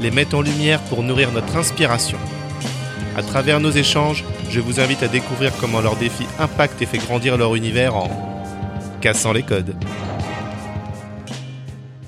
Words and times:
les 0.00 0.10
met 0.10 0.34
en 0.34 0.42
lumière 0.42 0.80
pour 0.84 1.02
nourrir 1.02 1.32
notre 1.32 1.56
inspiration. 1.56 2.18
À 3.16 3.22
travers 3.22 3.60
nos 3.60 3.70
échanges, 3.70 4.24
je 4.50 4.60
vous 4.60 4.80
invite 4.80 5.02
à 5.02 5.08
découvrir 5.08 5.52
comment 5.60 5.80
leurs 5.80 5.96
défis 5.96 6.26
impactent 6.38 6.82
et 6.82 6.86
fait 6.86 6.98
grandir 6.98 7.36
leur 7.36 7.54
univers 7.54 7.94
en 7.96 8.10
cassant 9.00 9.32
les 9.32 9.42
codes. 9.42 9.76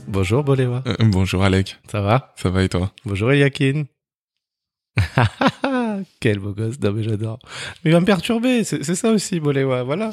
Bonjour 0.09 0.43
Boléwa. 0.43 0.83
Euh, 0.87 0.95
bonjour 1.01 1.45
Alec. 1.45 1.79
Ça 1.91 2.01
va? 2.01 2.33
Ça 2.37 2.51
va 2.51 2.63
et 2.63 2.69
toi? 2.69 2.91
Bonjour 3.05 3.31
Quel 6.21 6.39
beau 6.39 6.53
gosse, 6.53 6.81
non 6.81 6.93
mais 6.93 7.03
j'adore. 7.03 7.39
Mais 7.85 7.91
il 7.91 7.93
va 7.93 8.01
me 8.01 8.07
perturber, 8.07 8.65
c'est 8.65 8.83
ça 8.95 9.11
aussi 9.11 9.41
Boléwa, 9.41 9.83
voilà. 9.83 10.11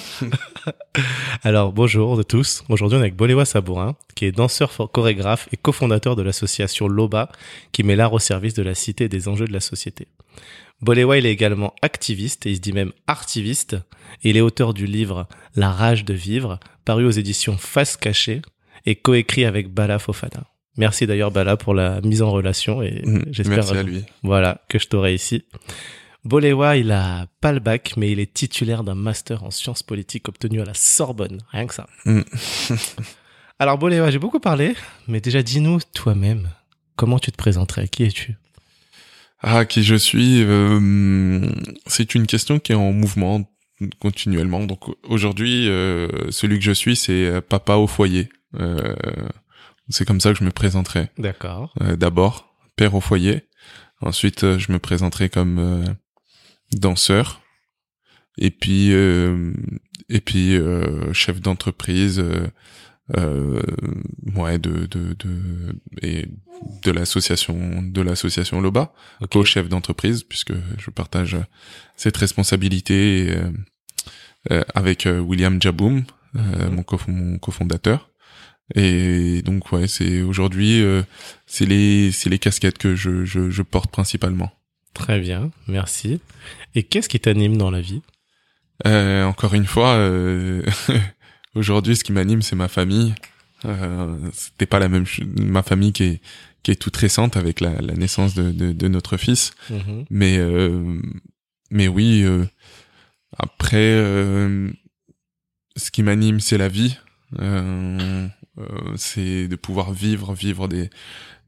Alors 1.44 1.74
bonjour 1.74 2.18
de 2.18 2.24
tous, 2.24 2.64
aujourd'hui 2.70 2.98
on 2.98 3.02
est 3.02 3.06
avec 3.06 3.16
Boléwa 3.16 3.46
Sabourin, 3.46 3.96
qui 4.16 4.26
est 4.26 4.32
danseur 4.32 4.72
chorégraphe 4.92 5.50
et 5.52 5.58
cofondateur 5.58 6.16
de 6.16 6.22
l'association 6.22 6.88
LOBA, 6.88 7.30
qui 7.72 7.84
met 7.84 7.96
l'art 7.96 8.14
au 8.14 8.20
service 8.20 8.54
de 8.54 8.64
la 8.64 8.76
cité 8.76 9.06
et 9.06 9.10
des 9.10 9.28
enjeux 9.28 9.48
de 9.48 9.54
la 9.54 9.60
société. 9.60 10.08
Boléwa 10.82 11.18
il 11.18 11.26
est 11.26 11.32
également 11.32 11.74
activiste, 11.82 12.46
et 12.46 12.52
il 12.52 12.56
se 12.58 12.62
dit 12.62 12.74
même 12.74 12.92
artiviste, 13.08 13.78
il 14.24 14.38
est 14.38 14.42
auteur 14.42 14.74
du 14.74 14.86
livre 14.86 15.28
La 15.56 15.72
rage 15.72 16.06
de 16.06 16.14
vivre, 16.14 16.60
paru 16.86 17.06
aux 17.06 17.12
éditions 17.12 17.58
Face 17.58 17.98
Cachée, 17.98 18.42
et 18.86 18.96
coécrit 18.96 19.46
avec 19.46 19.70
Bala 19.70 20.00
Fofana. 20.00 20.44
Merci 20.78 21.06
d'ailleurs 21.08 21.32
Bala 21.32 21.56
pour 21.58 21.74
la 21.74 22.02
mise 22.02 22.22
en 22.22 22.32
relation 22.32 22.82
et 22.82 23.02
Mm, 23.06 23.24
j'espère 23.32 23.58
Merci 23.58 23.78
à 23.78 23.84
lui. 23.84 24.04
voilà, 24.24 24.62
que 24.70 24.80
je 24.80 24.88
t'aurai 24.88 25.14
ici. 25.14 25.44
Boléwa, 26.26 26.78
il 26.78 26.92
a 26.92 27.28
pas 27.42 27.52
le 27.52 27.60
bac, 27.60 27.94
mais 27.98 28.12
il 28.12 28.20
est 28.20 28.34
titulaire 28.34 28.84
d'un 28.84 28.96
master 28.96 29.44
en 29.44 29.52
sciences 29.52 29.84
politiques 29.84 30.30
obtenu 30.30 30.62
à 30.62 30.66
la 30.66 30.74
Sorbonne. 30.74 31.40
Rien 31.52 31.68
que 31.68 31.74
ça. 31.74 31.88
Mm. 32.06 32.22
Alors 33.60 33.78
Boléwa, 33.78 34.10
j'ai 34.10 34.20
beaucoup 34.20 34.40
parlé, 34.40 34.74
mais 35.08 35.22
déjà 35.22 35.44
dis-nous 35.44 35.80
toi-même, 35.94 36.50
comment 36.96 37.20
tu 37.20 37.32
te 37.32 37.38
présenterais? 37.38 37.88
Qui 37.88 38.04
es-tu? 38.06 38.36
Ah, 39.42 39.66
qui 39.66 39.84
je 39.84 39.96
suis 39.96 40.42
euh, 40.44 41.42
C'est 41.86 42.16
une 42.16 42.26
question 42.28 42.60
qui 42.60 42.72
est 42.72 42.76
en 42.76 42.94
mouvement 42.94 43.44
continuellement. 44.00 44.64
Donc 44.66 44.80
aujourd'hui, 45.04 45.68
euh, 45.68 46.08
celui 46.30 46.58
que 46.60 46.64
je 46.66 46.72
suis, 46.72 46.96
c'est 46.96 47.26
euh, 47.26 47.42
papa 47.42 47.76
au 47.76 47.86
foyer. 47.88 48.30
Euh, 48.60 48.96
c'est 49.90 50.06
comme 50.06 50.22
ça 50.22 50.32
que 50.34 50.40
je 50.40 50.44
me 50.44 50.52
présenterai. 50.52 51.10
D'accord. 51.18 51.74
Euh, 51.82 51.96
D'abord, 51.96 52.54
père 52.76 52.96
au 52.96 53.02
foyer. 53.02 53.48
Ensuite, 54.02 54.44
euh, 54.44 54.58
je 54.60 54.72
me 54.72 54.80
présenterai 54.80 55.30
comme 55.30 55.60
euh, 55.60 55.86
danseur. 56.74 57.42
Et 58.38 58.50
puis, 58.52 58.92
euh, 58.94 59.54
et 60.10 60.22
puis 60.22 60.56
euh, 60.56 61.12
chef 61.14 61.40
d'entreprise. 61.42 62.20
Euh, 62.20 62.48
euh, 63.18 63.62
ouais, 64.38 64.58
de 64.60 64.86
de 64.86 65.14
de 65.14 65.76
et 66.02 66.26
de 66.86 66.92
l'association 66.92 67.82
de 67.82 68.02
l'association 68.02 68.62
Loba, 68.62 68.94
co-chef 69.30 69.68
d'entreprise 69.68 70.24
puisque 70.24 70.54
je 70.78 70.90
partage 70.90 71.38
cette 71.98 72.16
responsabilité 72.16 73.28
euh, 73.30 73.52
euh, 74.52 74.64
avec 74.74 75.06
William 75.06 75.62
Jaboum, 75.62 76.06
Mhm. 76.34 76.76
mon, 76.76 76.86
mon 77.14 77.38
cofondateur. 77.38 78.10
Et 78.76 79.42
donc 79.44 79.72
ouais, 79.72 79.88
c'est 79.88 80.22
aujourd'hui 80.22 80.82
euh, 80.82 81.04
c'est 81.46 81.66
les 81.66 82.12
c'est 82.12 82.30
les 82.30 82.40
casquettes 82.40 82.78
que 82.80 82.96
je, 82.96 83.24
je 83.26 83.50
je 83.50 83.62
porte 83.62 83.92
principalement. 83.92 84.52
Très 84.94 85.20
bien, 85.20 85.52
merci. 85.68 86.20
Et 86.76 86.84
qu'est-ce 86.84 87.10
qui 87.10 87.20
t'anime 87.20 87.58
dans 87.58 87.72
la 87.72 87.82
vie? 87.82 88.02
Euh, 88.86 89.24
encore 89.26 89.54
une 89.54 89.66
fois, 89.66 89.94
euh, 89.94 90.64
aujourd'hui, 91.56 91.96
ce 91.96 92.04
qui 92.04 92.12
m'anime, 92.12 92.42
c'est 92.42 92.56
ma 92.56 92.68
famille. 92.68 93.14
Euh, 93.66 94.16
C'était 94.34 94.66
pas 94.66 94.80
la 94.80 94.90
même 94.90 95.06
ma 95.40 95.64
famille 95.64 95.94
qui 95.94 96.04
est 96.04 96.22
qui 96.64 96.72
est 96.72 96.76
toute 96.76 96.96
récente 96.96 97.36
avec 97.38 97.60
la, 97.60 97.80
la 97.82 97.94
naissance 97.94 98.34
de, 98.36 98.52
de, 98.52 98.72
de 98.72 98.88
notre 98.88 99.18
fils, 99.18 99.52
Mhm. 99.70 100.06
mais 100.10 100.38
euh, 100.38 101.00
mais 101.72 101.88
oui. 101.88 102.24
euh, 102.24 102.46
après, 103.38 103.78
euh, 103.78 104.70
ce 105.76 105.92
qui 105.92 106.04
m'anime, 106.04 106.40
c'est 106.40 106.58
la 106.58 106.70
vie. 106.70 106.98
Euh, 108.60 108.94
c'est 108.98 109.48
de 109.48 109.56
pouvoir 109.56 109.92
vivre 109.94 110.34
vivre 110.36 110.68
des 110.68 110.90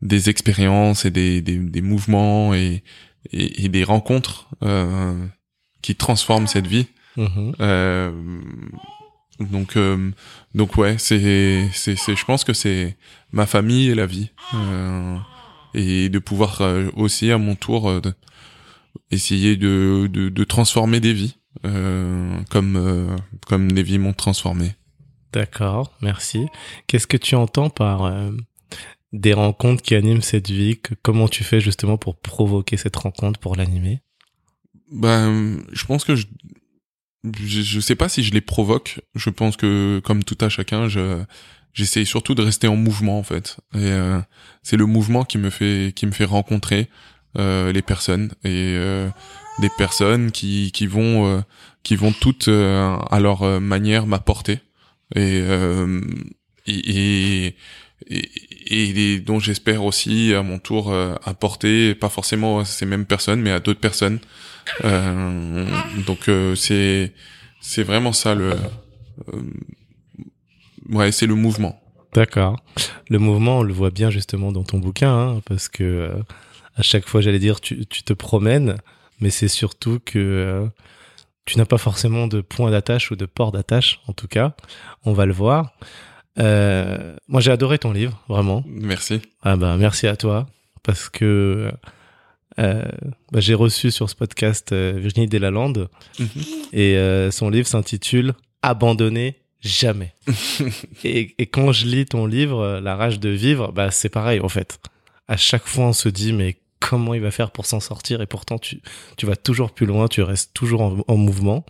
des 0.01 0.29
expériences 0.29 1.05
et 1.05 1.11
des 1.11 1.41
des, 1.41 1.57
des 1.59 1.81
mouvements 1.81 2.53
et, 2.55 2.83
et 3.31 3.65
et 3.65 3.69
des 3.69 3.83
rencontres 3.83 4.47
euh, 4.63 5.25
qui 5.83 5.95
transforment 5.95 6.47
cette 6.47 6.67
vie. 6.67 6.87
Mhm. 7.17 7.53
Euh, 7.61 8.11
donc 9.39 9.77
euh, 9.77 10.11
donc 10.55 10.77
ouais, 10.77 10.95
c'est 10.97 11.69
c'est 11.73 11.95
c'est 11.95 12.15
je 12.15 12.25
pense 12.25 12.43
que 12.43 12.53
c'est 12.53 12.97
ma 13.31 13.45
famille 13.45 13.89
et 13.89 13.95
la 13.95 14.05
vie 14.07 14.31
Euh, 14.55 15.17
et 15.73 16.09
de 16.09 16.19
pouvoir 16.19 16.61
euh, 16.61 16.89
aussi 16.95 17.31
à 17.31 17.37
mon 17.37 17.55
tour 17.55 18.01
de- 18.01 18.13
essayer 19.11 19.57
de, 19.57 20.09
de 20.11 20.29
de 20.29 20.43
transformer 20.43 20.99
des 21.01 21.13
vies 21.13 21.35
euh, 21.65 22.37
comme 22.49 22.77
euh, 22.77 23.15
comme 23.47 23.71
des 23.71 23.83
vies 23.83 23.99
m'ont 23.99 24.13
transformé. 24.13 24.73
D'accord, 25.35 25.91
merci. 26.01 26.47
Qu'est-ce 26.87 27.07
que 27.07 27.17
tu 27.17 27.35
entends 27.35 27.69
par 27.69 28.05
euh, 28.05 28.31
des 29.11 29.33
rencontres 29.33 29.83
qui 29.83 29.93
animent 29.93 30.21
cette 30.21 30.49
vie? 30.49 30.79
Comment 31.01 31.27
tu 31.27 31.43
fais 31.43 31.59
justement 31.59 31.97
pour 31.97 32.15
provoquer 32.15 32.77
cette 32.77 32.95
rencontre, 32.95 33.37
pour 33.37 33.57
l'animer? 33.57 34.01
Ben, 34.93 35.61
je 35.73 35.85
pense 35.85 36.05
que 36.05 36.15
je, 36.15 36.25
je, 37.25 37.79
sais 37.81 37.95
pas 37.95 38.07
si 38.07 38.23
je 38.23 38.31
les 38.31 38.39
provoque. 38.39 39.01
Je 39.13 39.29
pense 39.29 39.57
que, 39.57 39.99
comme 40.05 40.23
tout 40.23 40.37
à 40.39 40.47
chacun, 40.47 40.87
je, 40.87 41.21
j'essaye 41.73 42.05
surtout 42.05 42.33
de 42.33 42.41
rester 42.41 42.69
en 42.69 42.77
mouvement, 42.77 43.19
en 43.19 43.23
fait. 43.23 43.57
Et 43.73 43.91
euh, 43.91 44.21
c'est 44.63 44.77
le 44.77 44.85
mouvement 44.85 45.25
qui 45.25 45.37
me 45.37 45.49
fait, 45.49 45.91
qui 45.93 46.05
me 46.05 46.13
fait 46.13 46.23
rencontrer 46.23 46.87
euh, 47.37 47.73
les 47.73 47.81
personnes 47.81 48.31
et 48.45 48.79
des 49.59 49.69
personnes 49.77 50.31
qui, 50.31 50.71
qui 50.71 50.87
vont, 50.87 51.43
qui 51.83 51.97
vont 51.97 52.13
toutes 52.13 52.47
à 52.47 53.19
leur 53.19 53.59
manière 53.59 54.07
m'apporter 54.07 54.61
et, 55.13 55.41
euh, 55.41 56.01
et, 56.67 57.47
et 57.47 57.55
et, 58.07 59.13
et 59.13 59.19
dont 59.19 59.39
j'espère 59.39 59.83
aussi 59.83 60.33
à 60.33 60.43
mon 60.43 60.59
tour 60.59 60.91
euh, 60.91 61.15
apporter 61.23 61.95
pas 61.95 62.09
forcément 62.09 62.59
à 62.59 62.65
ces 62.65 62.85
mêmes 62.85 63.05
personnes 63.05 63.41
mais 63.41 63.51
à 63.51 63.59
d'autres 63.59 63.79
personnes 63.79 64.19
euh, 64.83 65.65
donc 66.05 66.27
euh, 66.27 66.55
c'est 66.55 67.13
c'est 67.61 67.83
vraiment 67.83 68.13
ça 68.13 68.35
le 68.35 68.51
euh, 69.33 69.41
ouais 70.89 71.11
c'est 71.11 71.25
le 71.25 71.35
mouvement 71.35 71.81
D'accord. 72.15 72.57
Le 73.09 73.19
mouvement, 73.19 73.59
on 73.59 73.63
le 73.63 73.73
voit 73.73 73.89
bien 73.89 74.09
justement 74.09 74.53
dans 74.53 74.63
ton 74.63 74.79
bouquin, 74.79 75.13
hein, 75.13 75.41
parce 75.43 75.67
que 75.67 75.83
euh, 75.83 76.15
à 76.77 76.81
chaque 76.81 77.05
fois, 77.09 77.19
j'allais 77.19 77.39
dire, 77.39 77.59
tu, 77.59 77.85
tu 77.87 78.03
te 78.03 78.13
promènes, 78.13 78.77
mais 79.19 79.29
c'est 79.29 79.49
surtout 79.49 79.99
que 79.99 80.17
euh, 80.17 80.65
tu 81.45 81.57
n'as 81.57 81.65
pas 81.65 81.77
forcément 81.77 82.27
de 82.27 82.41
point 82.41 82.71
d'attache 82.71 83.11
ou 83.11 83.15
de 83.15 83.25
port 83.25 83.51
d'attache, 83.51 84.01
en 84.07 84.13
tout 84.13 84.27
cas. 84.27 84.55
On 85.03 85.13
va 85.13 85.25
le 85.25 85.33
voir. 85.33 85.73
Euh, 86.39 87.15
moi, 87.27 87.39
j'ai 87.39 87.51
adoré 87.51 87.79
ton 87.79 87.91
livre, 87.91 88.21
vraiment. 88.27 88.63
merci 88.67 89.21
Ah 89.43 89.55
bah 89.55 89.77
merci 89.77 90.07
à 90.07 90.17
toi, 90.17 90.47
parce 90.83 91.09
que 91.09 91.71
euh, 92.59 92.83
bah, 93.31 93.39
j'ai 93.39 93.53
reçu 93.53 93.91
sur 93.91 94.09
ce 94.09 94.15
podcast 94.15 94.71
euh, 94.71 94.93
Virginie 94.97 95.27
Delalande, 95.27 95.89
et 96.73 96.97
euh, 96.97 97.31
son 97.31 97.49
livre 97.49 97.67
s'intitule 97.67 98.33
Abandonner 98.61 99.35
jamais. 99.61 100.13
et, 101.03 101.35
et 101.37 101.45
quand 101.47 101.71
je 101.71 101.85
lis 101.85 102.05
ton 102.05 102.25
livre, 102.25 102.79
La 102.81 102.95
rage 102.95 103.19
de 103.19 103.29
vivre, 103.29 103.71
bah 103.71 103.91
c'est 103.91 104.09
pareil 104.09 104.39
en 104.39 104.49
fait. 104.49 104.79
À 105.27 105.37
chaque 105.37 105.65
fois, 105.65 105.85
on 105.85 105.93
se 105.93 106.09
dit 106.09 106.33
mais 106.33 106.57
comment 106.79 107.13
il 107.13 107.21
va 107.21 107.31
faire 107.31 107.51
pour 107.51 107.65
s'en 107.65 107.79
sortir 107.79 108.21
et 108.21 108.25
pourtant 108.27 108.57
tu 108.57 108.81
tu 109.17 109.25
vas 109.25 109.35
toujours 109.35 109.71
plus 109.71 109.85
loin, 109.85 110.07
tu 110.07 110.21
restes 110.21 110.53
toujours 110.53 110.81
en, 110.81 110.97
en 111.07 111.17
mouvement. 111.17 111.65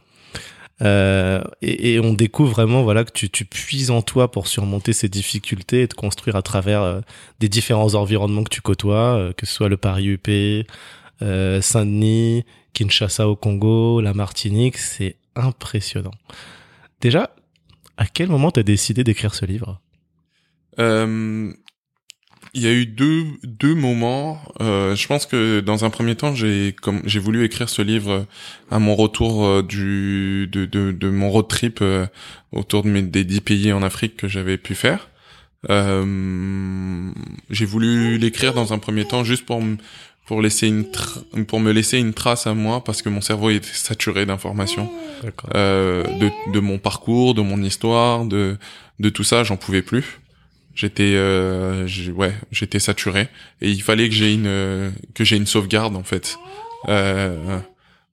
Euh, 0.81 1.41
et, 1.61 1.93
et 1.93 1.99
on 2.01 2.13
découvre 2.13 2.51
vraiment 2.51 2.83
voilà 2.83 3.05
que 3.05 3.11
tu, 3.13 3.29
tu 3.29 3.45
puises 3.45 3.91
en 3.91 4.01
toi 4.01 4.29
pour 4.29 4.47
surmonter 4.47 4.91
ces 4.91 5.07
difficultés 5.07 5.83
et 5.83 5.87
te 5.87 5.95
construire 5.95 6.35
à 6.35 6.41
travers 6.41 6.81
euh, 6.81 6.99
des 7.39 7.47
différents 7.47 7.95
environnements 7.95 8.43
que 8.43 8.49
tu 8.49 8.61
côtoies, 8.61 9.15
euh, 9.15 9.33
que 9.33 9.45
ce 9.45 9.53
soit 9.53 9.69
le 9.69 9.77
Paris 9.77 10.07
UP, 10.09 10.27
euh, 11.21 11.61
Saint-Denis, 11.61 12.43
Kinshasa 12.73 13.29
au 13.29 13.37
Congo, 13.37 14.01
la 14.01 14.13
Martinique, 14.13 14.77
c'est 14.77 15.15
impressionnant. 15.35 16.11
Déjà, 16.99 17.33
à 17.97 18.05
quel 18.05 18.27
moment 18.27 18.51
t'as 18.51 18.63
décidé 18.63 19.05
d'écrire 19.05 19.33
ce 19.33 19.45
livre? 19.45 19.79
Il 22.55 22.61
y 22.61 22.67
a 22.67 22.71
eu 22.71 22.85
deux 22.85 23.25
deux 23.43 23.75
moments. 23.75 24.39
Euh, 24.61 24.95
je 24.95 25.07
pense 25.07 25.25
que 25.25 25.59
dans 25.59 25.83
un 25.83 25.89
premier 25.89 26.15
temps, 26.15 26.33
j'ai 26.33 26.73
comme 26.81 27.01
j'ai 27.05 27.19
voulu 27.19 27.43
écrire 27.43 27.69
ce 27.69 27.81
livre 27.81 28.25
à 28.71 28.79
mon 28.79 28.95
retour 28.95 29.45
euh, 29.45 29.61
du 29.61 30.47
de, 30.51 30.65
de, 30.65 30.91
de 30.91 31.09
mon 31.09 31.29
road 31.29 31.47
trip 31.49 31.79
euh, 31.81 32.07
autour 32.53 32.83
de 32.83 32.89
mes 32.89 33.01
des 33.01 33.25
dix 33.25 33.41
pays 33.41 33.73
en 33.73 33.83
Afrique 33.83 34.15
que 34.15 34.27
j'avais 34.29 34.57
pu 34.57 34.73
faire. 34.73 35.09
Euh, 35.69 37.11
j'ai 37.49 37.65
voulu 37.65 38.17
l'écrire 38.17 38.53
dans 38.53 38.71
un 38.71 38.79
premier 38.79 39.05
temps 39.05 39.25
juste 39.25 39.45
pour 39.45 39.61
pour 40.25 40.41
laisser 40.41 40.67
une 40.69 40.85
pour 41.45 41.59
me 41.59 41.73
laisser 41.73 41.97
une 41.97 42.13
trace 42.13 42.47
à 42.47 42.53
moi 42.53 42.83
parce 42.83 43.01
que 43.01 43.09
mon 43.09 43.21
cerveau 43.21 43.49
était 43.49 43.67
saturé 43.73 44.25
d'informations 44.25 44.89
euh, 45.55 46.03
de 46.19 46.31
de 46.53 46.59
mon 46.61 46.77
parcours, 46.77 47.33
de 47.33 47.41
mon 47.41 47.61
histoire, 47.61 48.25
de 48.25 48.57
de 49.01 49.09
tout 49.09 49.25
ça, 49.25 49.43
j'en 49.43 49.57
pouvais 49.57 49.81
plus 49.81 50.21
j'étais 50.75 51.13
euh, 51.15 51.87
ouais 52.15 52.33
j'étais 52.51 52.79
saturé. 52.79 53.27
Et 53.61 53.71
il 53.71 53.81
fallait 53.81 54.09
que 54.09 54.15
j'ai 54.15 54.33
une 54.33 54.93
que 55.13 55.23
j'ai 55.23 55.37
une 55.37 55.47
sauvegarde 55.47 55.95
en 55.95 56.03
fait. 56.03 56.37
Euh, 56.89 57.59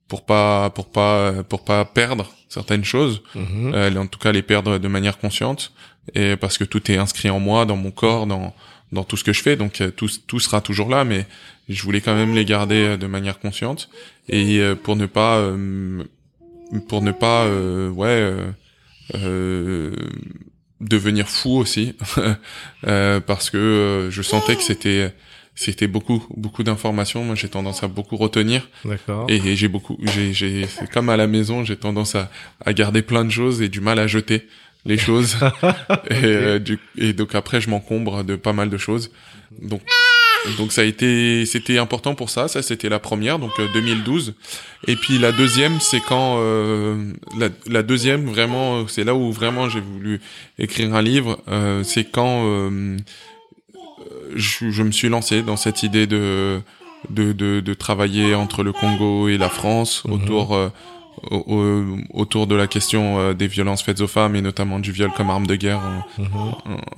pour 0.08 0.24
pas 0.24 0.70
pour 0.70 0.90
pas 0.90 1.42
pour 1.42 1.64
pas 1.64 1.84
perdre 1.84 2.32
certaines 2.48 2.84
choses. 2.84 3.22
Euh, 3.36 3.94
en 3.96 4.06
tout 4.06 4.18
cas 4.18 4.32
les 4.32 4.42
perdre 4.42 4.78
de 4.78 4.88
manière 4.88 5.18
consciente. 5.18 5.72
Et 6.14 6.36
parce 6.36 6.58
que 6.58 6.64
tout 6.64 6.90
est 6.90 6.96
inscrit 6.96 7.30
en 7.30 7.38
moi 7.38 7.64
dans 7.64 7.76
mon 7.76 7.90
corps 7.90 8.26
dans 8.26 8.54
dans 8.92 9.04
tout 9.04 9.16
ce 9.16 9.24
que 9.24 9.32
je 9.32 9.42
fais. 9.42 9.56
Donc 9.56 9.80
euh, 9.80 9.90
tout 9.90 10.08
tout 10.26 10.38
sera 10.38 10.60
toujours 10.60 10.88
là. 10.88 11.04
Mais 11.04 11.26
je 11.68 11.82
voulais 11.82 12.00
quand 12.00 12.14
même 12.14 12.34
les 12.34 12.44
garder 12.44 12.86
euh, 12.86 12.96
de 12.96 13.06
manière 13.06 13.40
consciente. 13.40 13.88
Et 14.28 14.60
euh, 14.60 14.74
pour 14.74 14.96
ne 14.96 15.06
pas 15.06 15.52
pour 16.88 17.02
ne 17.02 17.12
pas 17.12 17.48
ouais 17.90 18.34
devenir 20.82 21.28
fou 21.28 21.56
aussi 21.56 21.94
euh, 22.86 23.20
parce 23.20 23.50
que 23.50 23.56
euh, 23.56 24.10
je 24.10 24.22
sentais 24.22 24.56
que 24.56 24.62
c'était 24.62 25.12
c'était 25.54 25.86
beaucoup 25.86 26.26
beaucoup 26.36 26.62
d'informations. 26.62 27.24
Moi 27.24 27.34
j'ai 27.34 27.48
tendance 27.48 27.82
à 27.82 27.88
beaucoup 27.88 28.16
retenir. 28.16 28.68
D'accord. 28.84 29.26
Et, 29.28 29.56
j'ai 29.56 29.68
beaucoup 29.68 29.98
j'ai 30.02 30.32
j'ai 30.32 30.66
c'est 30.66 30.90
comme 30.90 31.08
à 31.08 31.16
la 31.16 31.26
maison 31.26 31.64
j'ai 31.64 31.76
tendance 31.76 32.14
à 32.14 32.30
à 32.64 32.72
garder 32.72 33.02
plein 33.02 33.24
de 33.24 33.30
choses 33.30 33.62
et 33.62 33.68
du 33.68 33.80
mal 33.80 33.98
à 33.98 34.06
jeter 34.06 34.46
les 34.84 34.98
choses. 34.98 35.36
Et, 36.10 36.24
euh, 36.24 36.58
du, 36.58 36.78
et 36.98 37.12
donc 37.12 37.34
après 37.34 37.60
je 37.60 37.70
m'encombre 37.70 38.24
de 38.24 38.34
pas 38.34 38.52
mal 38.52 38.68
de 38.68 38.78
choses. 38.78 39.12
Donc 39.60 39.82
donc 40.56 40.72
ça 40.72 40.82
a 40.82 40.84
été, 40.84 41.46
c'était 41.46 41.78
important 41.78 42.14
pour 42.14 42.30
ça. 42.30 42.48
Ça 42.48 42.62
c'était 42.62 42.88
la 42.88 42.98
première, 42.98 43.38
donc 43.38 43.52
2012. 43.74 44.28
Euh, 44.28 44.92
Et 44.92 44.96
puis 44.96 45.18
la 45.18 45.32
deuxième, 45.32 45.80
c'est 45.80 46.00
quand 46.00 46.36
euh, 46.38 47.12
la, 47.38 47.48
la, 47.68 47.82
deuxième 47.82 48.26
vraiment, 48.26 48.86
c'est 48.88 49.04
là 49.04 49.14
où 49.14 49.32
vraiment 49.32 49.68
j'ai 49.68 49.80
voulu 49.80 50.20
écrire 50.58 50.94
un 50.94 51.02
livre. 51.02 51.40
Euh, 51.48 51.82
c'est 51.84 52.04
quand 52.04 52.44
euh, 52.46 52.96
je, 54.34 54.70
je, 54.70 54.82
me 54.82 54.90
suis 54.90 55.08
lancé 55.08 55.42
dans 55.42 55.56
cette 55.56 55.82
idée 55.82 56.06
de 56.06 56.60
de, 57.10 57.32
de, 57.32 57.60
de 57.60 57.74
travailler 57.74 58.34
entre 58.34 58.62
le 58.62 58.72
Congo 58.72 59.28
et 59.28 59.36
la 59.36 59.48
France 59.48 60.04
mhm. 60.04 60.12
autour 60.12 60.54
euh, 60.54 60.70
autour 62.12 62.46
de 62.46 62.54
la 62.56 62.66
question 62.66 63.32
des 63.34 63.46
violences 63.46 63.82
faites 63.82 64.00
aux 64.00 64.08
femmes 64.08 64.34
et 64.34 64.40
notamment 64.40 64.80
du 64.80 64.90
viol 64.92 65.12
comme 65.16 65.30
arme 65.30 65.46
de 65.46 65.54
guerre 65.54 65.80
mhm. 66.18 66.26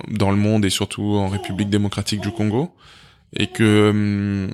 dans 0.09 0.31
le 0.31 0.37
monde 0.37 0.65
et 0.65 0.69
surtout 0.71 1.15
en 1.15 1.27
République 1.27 1.69
démocratique 1.69 2.21
du 2.21 2.31
Congo 2.31 2.71
et 3.35 3.47
que 3.47 4.49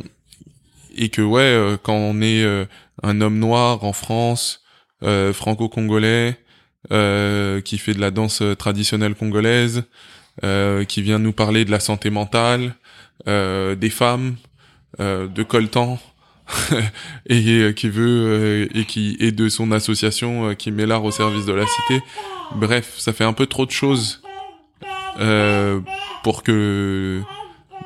et 0.95 1.10
que 1.10 1.22
ouais 1.22 1.42
euh, 1.42 1.78
quand 1.81 1.95
on 1.95 2.22
est 2.22 2.44
euh, 2.44 2.66
un 3.04 3.22
homme 3.22 3.39
noir 3.39 3.83
en 3.83 3.94
France 3.94 4.62
euh, 5.04 5.33
franco-congolais 5.33 6.38
qui 6.89 7.78
fait 7.78 7.94
de 7.94 8.01
la 8.01 8.10
danse 8.10 8.42
traditionnelle 8.57 9.13
congolaise 9.13 9.83
qui 10.42 11.01
vient 11.04 11.19
nous 11.19 11.31
parler 11.31 11.63
de 11.63 11.69
la 11.69 11.80
santé 11.80 12.10
mentale 12.10 12.75
des 13.28 13.89
femmes 13.92 14.36
de 14.98 15.44
coltan 15.44 16.00
et 17.28 17.74
qui 17.75 17.88
veut 17.88 18.68
et 18.75 18.86
qui 18.86 19.16
est 19.19 19.31
de 19.31 19.48
son 19.48 19.72
association 19.72 20.56
qui 20.56 20.72
met 20.72 20.88
l'art 20.88 21.04
au 21.04 21.12
service 21.12 21.45
de 21.45 21.54
la 21.54 21.66
cité. 21.68 22.04
Bref 22.56 22.95
ça 22.98 23.13
fait 23.13 23.25
un 23.25 23.33
peu 23.33 23.45
trop 23.45 23.68
de 23.68 23.72
choses 23.72 24.24
pour 26.24 26.42
que 26.42 27.22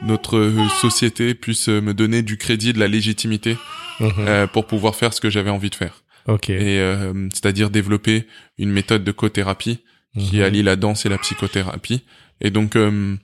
notre 0.02 0.52
société 0.82 1.34
puisse 1.34 1.68
me 1.68 1.94
donner 1.94 2.22
du 2.22 2.38
crédit, 2.38 2.74
de 2.74 2.80
la 2.80 2.88
légitimité 2.88 3.58
mhm. 4.00 4.12
euh, 4.20 4.48
pour 4.48 4.66
pouvoir 4.66 4.96
faire 4.96 5.14
ce 5.14 5.22
que 5.22 5.30
j'avais 5.30 5.50
envie 5.50 5.70
de 5.70 5.76
faire. 5.76 6.04
Ok. 6.28 6.50
Et 6.50 6.80
euh, 6.80 7.28
c'est-à-dire 7.34 7.70
développer 7.70 8.28
une 8.58 8.72
méthode 8.72 9.04
de 9.04 9.12
co-thérapie 9.12 9.80
qui 10.18 10.38
mhm. 10.38 10.44
allie 10.44 10.64
la 10.64 10.76
danse 10.76 11.06
et 11.06 11.10
la 11.10 11.18
psychothérapie. 11.18 12.04
Et 12.42 12.50
donc, 12.50 12.76
euh, 12.76 13.16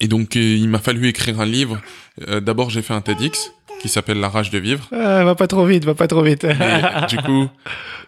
et 0.00 0.08
donc, 0.08 0.34
il 0.34 0.68
m'a 0.68 0.78
fallu 0.78 1.08
écrire 1.08 1.40
un 1.40 1.46
livre. 1.46 1.80
D'abord, 2.26 2.68
j'ai 2.68 2.82
fait 2.82 2.92
un 2.92 3.00
TEDx 3.00 3.52
qui 3.80 3.88
s'appelle 3.88 4.20
La 4.20 4.28
rage 4.28 4.50
de 4.50 4.58
vivre. 4.58 4.88
Ah, 4.92 5.24
va 5.24 5.34
pas 5.34 5.46
trop 5.46 5.64
vite, 5.64 5.84
va 5.86 5.94
pas 5.94 6.06
trop 6.06 6.22
vite. 6.22 6.46
du 7.08 7.16
coup, 7.16 7.48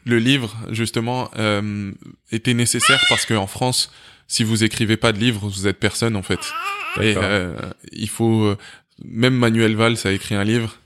le 0.04 0.18
livre 0.18 0.54
justement 0.70 1.30
était 2.30 2.52
nécessaire 2.52 3.02
parce 3.08 3.24
qu'en 3.24 3.46
France, 3.46 3.90
si 4.28 4.44
vous 4.44 4.62
écrivez 4.62 4.96
pas 4.96 5.12
de 5.12 5.18
livre, 5.18 5.48
vous 5.48 5.66
êtes 5.66 5.78
personne 5.78 6.14
en 6.14 6.22
fait. 6.22 6.40
Et 7.00 7.14
euh, 7.16 7.54
il 7.92 8.08
faut 8.08 8.44
euh, 8.44 8.56
même 9.04 9.34
Manuel 9.34 9.74
Valls 9.74 9.96
a 10.04 10.12
écrit 10.12 10.34
un 10.34 10.44
livre. 10.44 10.76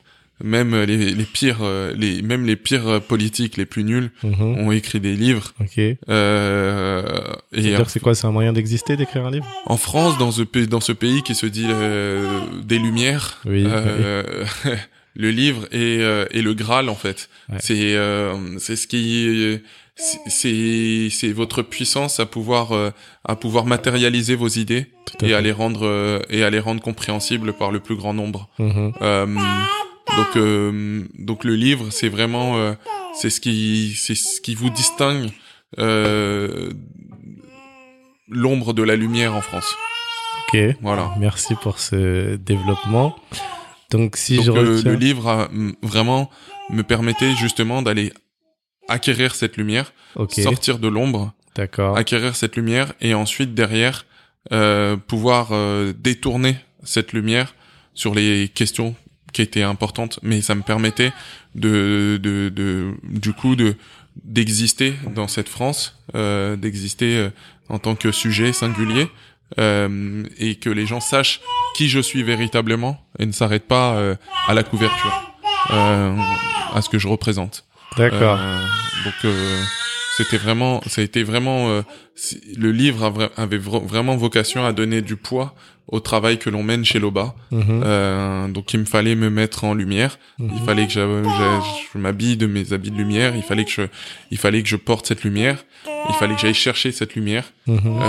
Même 0.43 0.75
les, 0.75 1.15
les 1.15 1.25
pires, 1.25 1.59
euh, 1.62 1.93
les 1.97 2.21
même 2.21 2.44
les 2.44 2.56
pires 2.56 3.00
politiques 3.03 3.56
les 3.56 3.67
plus 3.67 3.85
nuls 3.85 4.11
mhm. 4.25 4.59
ont 4.59 4.73
écrit 4.73 4.99
des 4.99 5.15
livres. 5.15 5.53
Ok. 5.61 5.79
Euh, 6.09 7.23
et 7.53 7.77
c'est 7.87 8.00
quoi 8.00 8.17
C'est 8.17 8.27
un 8.27 8.33
moyen 8.33 8.53
d'exister, 8.53 8.97
d'écrire 8.97 9.25
un 9.25 9.31
livre? 9.31 9.47
En 9.67 9.77
France, 9.77 10.19
dans 10.19 10.33
ce 10.33 10.43
pays, 10.43 10.67
dans 10.67 10.81
ce 10.81 10.93
pays 10.93 11.23
qui 11.23 11.37
se 11.37 11.47
dit 11.47 11.69
des 12.65 12.79
Lumières, 12.79 13.41
oui, 13.45 13.65
le 15.15 15.31
livre 15.31 15.69
est, 15.71 16.00
est 16.00 16.43
le 16.43 16.55
Graal 16.55 16.88
en 16.88 16.97
fait. 16.97 17.29
C'est 17.61 17.97
c'est 18.59 18.75
ce 18.75 18.87
qui 18.88 19.61
c'est 19.94 21.09
c'est 21.11 21.33
votre 21.33 21.62
puissance 21.62 22.19
à 22.19 22.27
pouvoir 22.27 22.73
euh, 22.73 22.91
à 23.25 23.37
pouvoir 23.37 23.67
matérialiser 23.67 24.35
vos 24.35 24.49
idées 24.49 24.87
et 25.23 25.35
à 25.35 25.41
les 25.41 25.53
rendre 25.53 25.87
euh, 25.87 26.19
et 26.31 26.43
à 26.44 26.50
les 26.50 26.61
rendre 26.61 26.81
compréhensibles 26.81 27.53
par 27.53 27.71
le 27.71 27.81
plus 27.81 27.97
grand 27.97 28.15
nombre. 28.15 28.49
Mm-hmm. 28.59 28.93
Euh, 29.03 29.27
donc 30.17 31.05
donc 31.19 31.44
le 31.44 31.55
livre 31.55 31.91
c'est 31.91 32.09
vraiment 32.09 32.75
c'est 33.15 33.31
ce 33.31 33.41
qui 33.41 33.94
c'est 33.97 34.15
ce 34.15 34.41
qui 34.41 34.55
vous 34.55 34.71
distingue 34.71 35.31
l'ombre 38.29 38.73
de 38.73 38.83
la 38.83 38.97
lumière 38.97 39.35
en 39.35 39.43
France. 39.43 39.75
Ok. 40.49 40.59
Voilà. 40.81 41.15
Merci 41.19 41.55
pour 41.55 41.79
ce 41.79 42.37
développement. 42.37 43.15
Donc 43.91 44.17
si 44.17 44.43
je 44.43 44.50
retiens... 44.50 44.90
le 44.90 44.97
livre 44.97 45.49
vraiment 45.83 46.31
me 46.71 46.83
permettait 46.83 47.35
justement 47.35 47.83
d'aller 47.83 48.12
acquérir 48.89 49.35
cette 49.35 49.57
lumière, 49.57 49.93
sortir 50.45 50.79
de 50.79 50.89
l'ombre, 50.89 51.33
acquérir 51.97 52.35
cette 52.37 52.57
lumière 52.57 52.93
et 53.01 53.15
ensuite 53.15 53.55
derrière 53.55 54.07
euh, 54.53 54.97
pouvoir 54.97 55.49
euh, 55.53 55.93
détourner 55.97 56.57
cette 56.83 57.12
lumière 57.12 57.55
sur 57.95 58.15
les 58.15 58.49
questions 58.49 58.95
qui 59.33 59.43
étaient 59.43 59.62
importantes, 59.62 60.19
mais 60.23 60.41
ça 60.43 60.55
me 60.55 60.62
permettait 60.62 61.12
de, 61.55 62.19
de, 62.23 62.49
de 62.49 62.95
du 63.05 63.33
coup 63.33 63.57
de 63.57 63.77
d'exister 64.25 64.95
dans 65.15 65.27
cette 65.29 65.49
France, 65.49 65.99
euh, 66.15 66.57
d'exister 66.57 67.17
euh, 67.17 67.31
en 67.71 67.79
tant 67.79 67.95
que 67.95 68.12
sujet 68.12 68.53
singulier 68.53 69.09
euh, 69.59 70.23
et 70.39 70.57
que 70.57 70.69
les 70.69 70.87
gens 70.87 71.01
sachent 71.01 71.41
qui 71.75 71.89
je 71.89 71.99
suis 71.99 72.23
véritablement 72.23 73.03
et 73.19 73.25
ne 73.25 73.33
s'arrêtent 73.33 73.67
pas 73.67 73.95
euh, 73.95 74.15
à 74.49 74.55
la 74.55 74.62
couverture, 74.65 75.35
à 75.71 76.81
ce 76.83 76.89
que 76.91 76.99
je 76.99 77.09
représente. 77.09 77.65
D'accord. 77.96 78.38
Euh, 78.40 78.58
donc 79.04 79.14
euh, 79.25 79.62
c'était 80.16 80.37
vraiment, 80.37 80.80
ça 80.87 81.00
a 81.00 81.04
été 81.04 81.22
vraiment, 81.22 81.68
euh, 81.68 81.82
le 82.56 82.72
livre 82.72 83.30
avait 83.37 83.58
vraiment 83.58 84.16
vocation 84.16 84.64
à 84.64 84.72
donner 84.72 85.02
du 85.02 85.16
poids 85.16 85.54
au 85.88 86.00
travail 86.00 86.38
que 86.38 86.49
l'on 86.49 86.62
mène 86.62 86.84
chez 86.84 86.99
Loba. 86.99 87.34
Mhm. 87.50 88.52
donc 88.52 88.72
il 88.72 88.80
me 88.80 88.84
fallait 88.84 89.14
me 89.14 89.30
mettre 89.30 89.64
en 89.64 89.75
lumière. 89.75 90.18
Il 90.38 90.46
mhm. 90.46 90.64
fallait 90.64 90.87
que 90.87 90.92
je 90.92 91.99
m'habille 91.99 92.37
de 92.37 92.46
mes 92.46 92.72
habits 92.72 92.90
de 92.90 92.96
lumière. 92.96 93.34
Il 93.37 93.42
fallait 93.42 93.64
que 93.64 93.70
je, 93.70 93.82
il 94.30 94.38
fallait 94.38 94.62
que 94.62 94.68
je 94.68 94.76
porte 94.76 95.06
cette 95.06 95.25
lumière. 95.25 95.64
Il 95.87 96.14
fallait 96.14 96.34
que 96.34 96.40
j'aille 96.40 96.54
chercher 96.54 96.92
cette 96.92 97.14
lumière 97.14 97.52
mhm. 97.66 98.00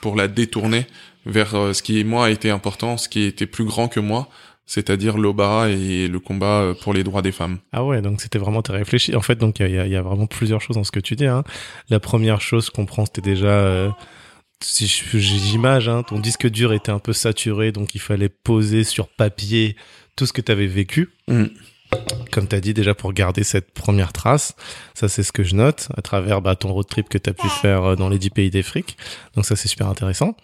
pour 0.00 0.16
la 0.16 0.28
détourner 0.28 0.86
vers 1.26 1.74
ce 1.74 1.82
qui 1.82 2.02
moi 2.04 2.26
a 2.26 2.30
été 2.30 2.50
important, 2.50 2.96
ce 2.96 3.08
qui 3.08 3.22
était 3.22 3.46
plus 3.46 3.64
grand 3.64 3.88
que 3.88 4.00
moi 4.00 4.28
c'est-à-dire 4.66 5.18
l'OBA 5.18 5.68
et 5.70 6.08
le 6.08 6.18
combat 6.18 6.62
euh, 6.62 6.74
pour 6.74 6.94
les 6.94 7.04
droits 7.04 7.22
des 7.22 7.32
femmes. 7.32 7.58
Ah 7.72 7.84
ouais, 7.84 8.00
donc 8.00 8.20
c'était 8.20 8.38
vraiment 8.38 8.62
très 8.62 8.78
réfléchi. 8.78 9.14
En 9.14 9.20
fait, 9.20 9.36
donc 9.36 9.60
il 9.60 9.70
y 9.70 9.78
a, 9.78 9.86
y 9.86 9.96
a, 9.96 10.02
vraiment 10.02 10.26
plusieurs 10.26 10.60
choses 10.60 10.76
dans 10.76 10.84
ce 10.84 10.92
que 10.92 11.00
tu 11.00 11.16
dis. 11.16 11.26
Hein. 11.26 11.44
La 11.90 12.00
première 12.00 12.40
chose 12.40 12.70
qu'on 12.70 12.86
prend, 12.86 13.04
c'était 13.04 13.20
déjà, 13.20 13.48
euh, 13.48 13.90
si 14.60 14.86
j'image, 14.86 15.88
hein, 15.88 16.02
ton 16.02 16.18
disque 16.18 16.48
dur 16.48 16.72
était 16.72 16.92
un 16.92 16.98
peu 16.98 17.12
saturé, 17.12 17.72
donc 17.72 17.94
il 17.94 18.00
fallait 18.00 18.28
poser 18.30 18.84
sur 18.84 19.08
papier 19.08 19.76
tout 20.16 20.26
ce 20.26 20.32
que 20.32 20.40
tu 20.40 20.52
avais 20.52 20.66
vécu. 20.66 21.10
Mm. 21.28 21.44
Comme 22.32 22.48
tu 22.48 22.56
as 22.56 22.60
dit 22.60 22.74
déjà 22.74 22.94
pour 22.94 23.12
garder 23.12 23.44
cette 23.44 23.72
première 23.72 24.12
trace, 24.12 24.56
ça 24.94 25.08
c'est 25.08 25.22
ce 25.22 25.30
que 25.30 25.44
je 25.44 25.54
note 25.54 25.88
à 25.96 26.02
travers 26.02 26.40
bah, 26.40 26.56
ton 26.56 26.72
road 26.72 26.86
trip 26.88 27.08
que 27.08 27.18
tu 27.18 27.30
as 27.30 27.32
pu 27.34 27.48
faire 27.48 27.84
euh, 27.84 27.96
dans 27.96 28.08
les 28.08 28.18
10 28.18 28.30
pays 28.30 28.50
d'Afrique. 28.50 28.96
Donc 29.36 29.44
ça 29.44 29.54
c'est 29.54 29.68
super 29.68 29.88
intéressant. 29.88 30.36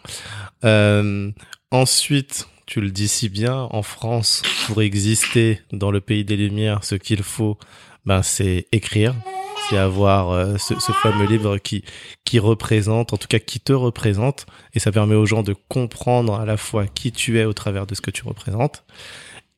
Euh, 0.65 1.33
Ensuite, 1.73 2.49
tu 2.71 2.81
le 2.81 2.93
dis 2.93 3.09
si 3.09 3.29
bien, 3.29 3.67
en 3.73 3.83
France, 3.83 4.43
pour 4.69 4.81
exister 4.81 5.61
dans 5.73 5.91
le 5.91 6.01
pays 6.01 6.25
des 6.25 6.37
Lumières, 6.37 6.85
ce 6.85 6.95
qu'il 6.95 7.25
faut, 7.25 7.59
ben, 8.07 8.23
c'est 8.23 8.69
écrire, 8.71 9.13
c'est 9.69 9.77
avoir 9.77 10.31
euh, 10.31 10.57
ce, 10.57 10.79
ce, 10.79 10.93
fameux 10.93 11.27
livre 11.27 11.59
qui 11.59 11.83
qui 12.25 12.39
représente, 12.39 13.13
en 13.13 13.17
tout 13.17 13.27
cas 13.27 13.41
qui 13.41 13.59
te 13.59 13.73
représente, 13.73 14.47
et 14.73 14.79
ça 14.79 14.93
permet 14.93 15.17
aux 15.17 15.27
gens 15.27 15.43
de 15.43 15.53
comprendre 15.69 16.39
à 16.39 16.47
la 16.47 16.57
fois 16.57 16.87
qui 16.87 17.11
tu 17.11 17.41
es 17.41 17.45
au 17.45 17.53
travers 17.53 17.89
de 17.89 17.97
ce 17.97 18.01
que 18.01 18.13
tu 18.13 18.23
représentes. 18.23 18.85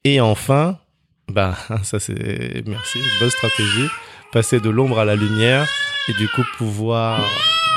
Et 0.04 0.22
enfin, 0.22 0.78
bah 1.28 1.58
ça 1.82 2.00
c'est 2.00 2.62
merci, 2.66 2.98
bonne 3.20 3.30
stratégie, 3.30 3.88
passer 4.32 4.58
de 4.58 4.70
l'ombre 4.70 4.98
à 4.98 5.04
la 5.04 5.16
lumière 5.16 5.68
et 6.08 6.14
du 6.14 6.28
coup 6.28 6.44
pouvoir 6.56 7.20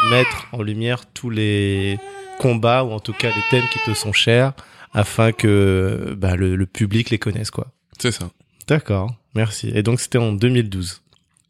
mettre 0.10 0.48
en 0.54 0.62
lumière 0.62 1.06
tous 1.14 1.30
les 1.30 2.00
combats 2.40 2.86
ou 2.86 2.94
en 2.94 3.02
tout 3.02 3.14
cas 3.14 3.28
les 3.28 3.44
thèmes 3.52 3.68
qui 3.74 3.80
te 3.86 3.94
sont 3.94 4.14
chers 4.14 4.54
afin 4.96 5.34
que 5.34 6.16
bah, 6.18 6.36
le, 6.36 6.56
le 6.56 6.66
public 6.66 7.12
les 7.12 7.20
connaisse 7.20 7.52
quoi. 7.52 7.68
C'est 8.00 8.12
ça. 8.12 8.32
D'accord, 8.68 9.14
merci. 9.36 9.72
Et 9.76 9.84
donc 9.84 10.00
c'était 10.00 10.18
en 10.18 10.32
2012. 10.32 11.02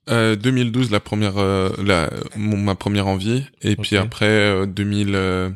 Euh, 0.10 0.36
2012 0.36 0.92
la 0.92 1.00
première 1.00 1.38
euh, 1.38 1.72
la 1.84 2.12
mon, 2.36 2.58
ma 2.58 2.76
première 2.76 3.08
envie 3.08 3.44
et 3.64 3.72
okay. 3.72 3.82
puis 3.82 3.98
après 3.98 4.28
euh, 4.28 4.68
2000 4.68 5.56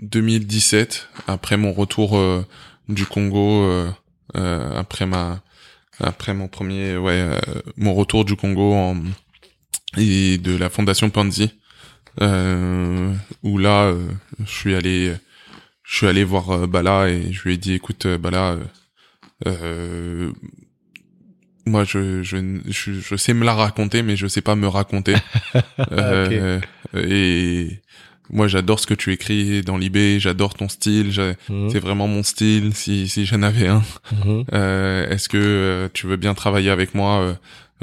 2017 0.00 1.08
euh, 1.16 1.32
après 1.32 1.56
mon 1.56 1.72
retour 1.72 2.18
euh, 2.18 2.44
du 2.90 3.06
Congo 3.06 3.66
après 4.34 5.06
ma 5.06 5.40
après 6.00 6.34
mon 6.34 6.48
premier 6.48 6.98
ouais 6.98 7.30
mon 7.78 7.94
retour 7.94 8.26
du 8.26 8.36
Congo 8.36 8.74
en, 8.74 8.96
et 9.96 10.36
de 10.36 10.54
la 10.54 10.68
fondation 10.68 11.08
Panzi 11.08 11.50
où 12.20 13.58
là 13.58 13.94
je 14.44 14.50
suis 14.52 14.74
allé 14.74 15.14
je 15.92 15.98
suis 15.98 16.06
allé 16.06 16.24
voir 16.24 16.66
Bala 16.66 17.08
et 17.10 17.32
je 17.32 17.42
lui 17.42 17.54
ai 17.54 17.56
dit 17.58 17.74
écoute 17.74 18.06
Bala 18.06 18.56
euh, 19.46 20.32
moi, 21.64 21.84
je, 21.84 22.22
je, 22.22 22.36
je, 22.66 22.92
je, 22.92 23.16
sais 23.16 23.34
me 23.34 23.44
la 23.44 23.54
raconter, 23.54 24.02
mais 24.02 24.16
je 24.16 24.26
sais 24.26 24.40
pas 24.40 24.56
me 24.56 24.66
raconter. 24.66 25.14
euh, 25.92 26.60
Et 26.96 27.68
moi, 28.30 28.48
j'adore 28.48 28.80
ce 28.80 28.86
que 28.86 28.94
tu 28.94 29.12
écris 29.12 29.62
dans 29.62 29.76
l'IB, 29.76 30.18
j'adore 30.18 30.54
ton 30.54 30.68
style, 30.68 31.12
mmh. 31.48 31.68
c'est 31.70 31.78
vraiment 31.78 32.08
mon 32.08 32.22
style, 32.22 32.74
si, 32.74 33.08
si 33.08 33.26
j'en 33.26 33.42
avais 33.42 33.68
un. 33.68 33.82
Mmh. 34.12 34.42
Euh, 34.52 35.08
Est-ce 35.10 35.28
que 35.28 35.38
euh, 35.38 35.88
tu 35.92 36.06
veux 36.06 36.16
bien 36.16 36.34
travailler 36.34 36.70
avec 36.70 36.94
moi 36.94 37.20
euh, 37.20 37.34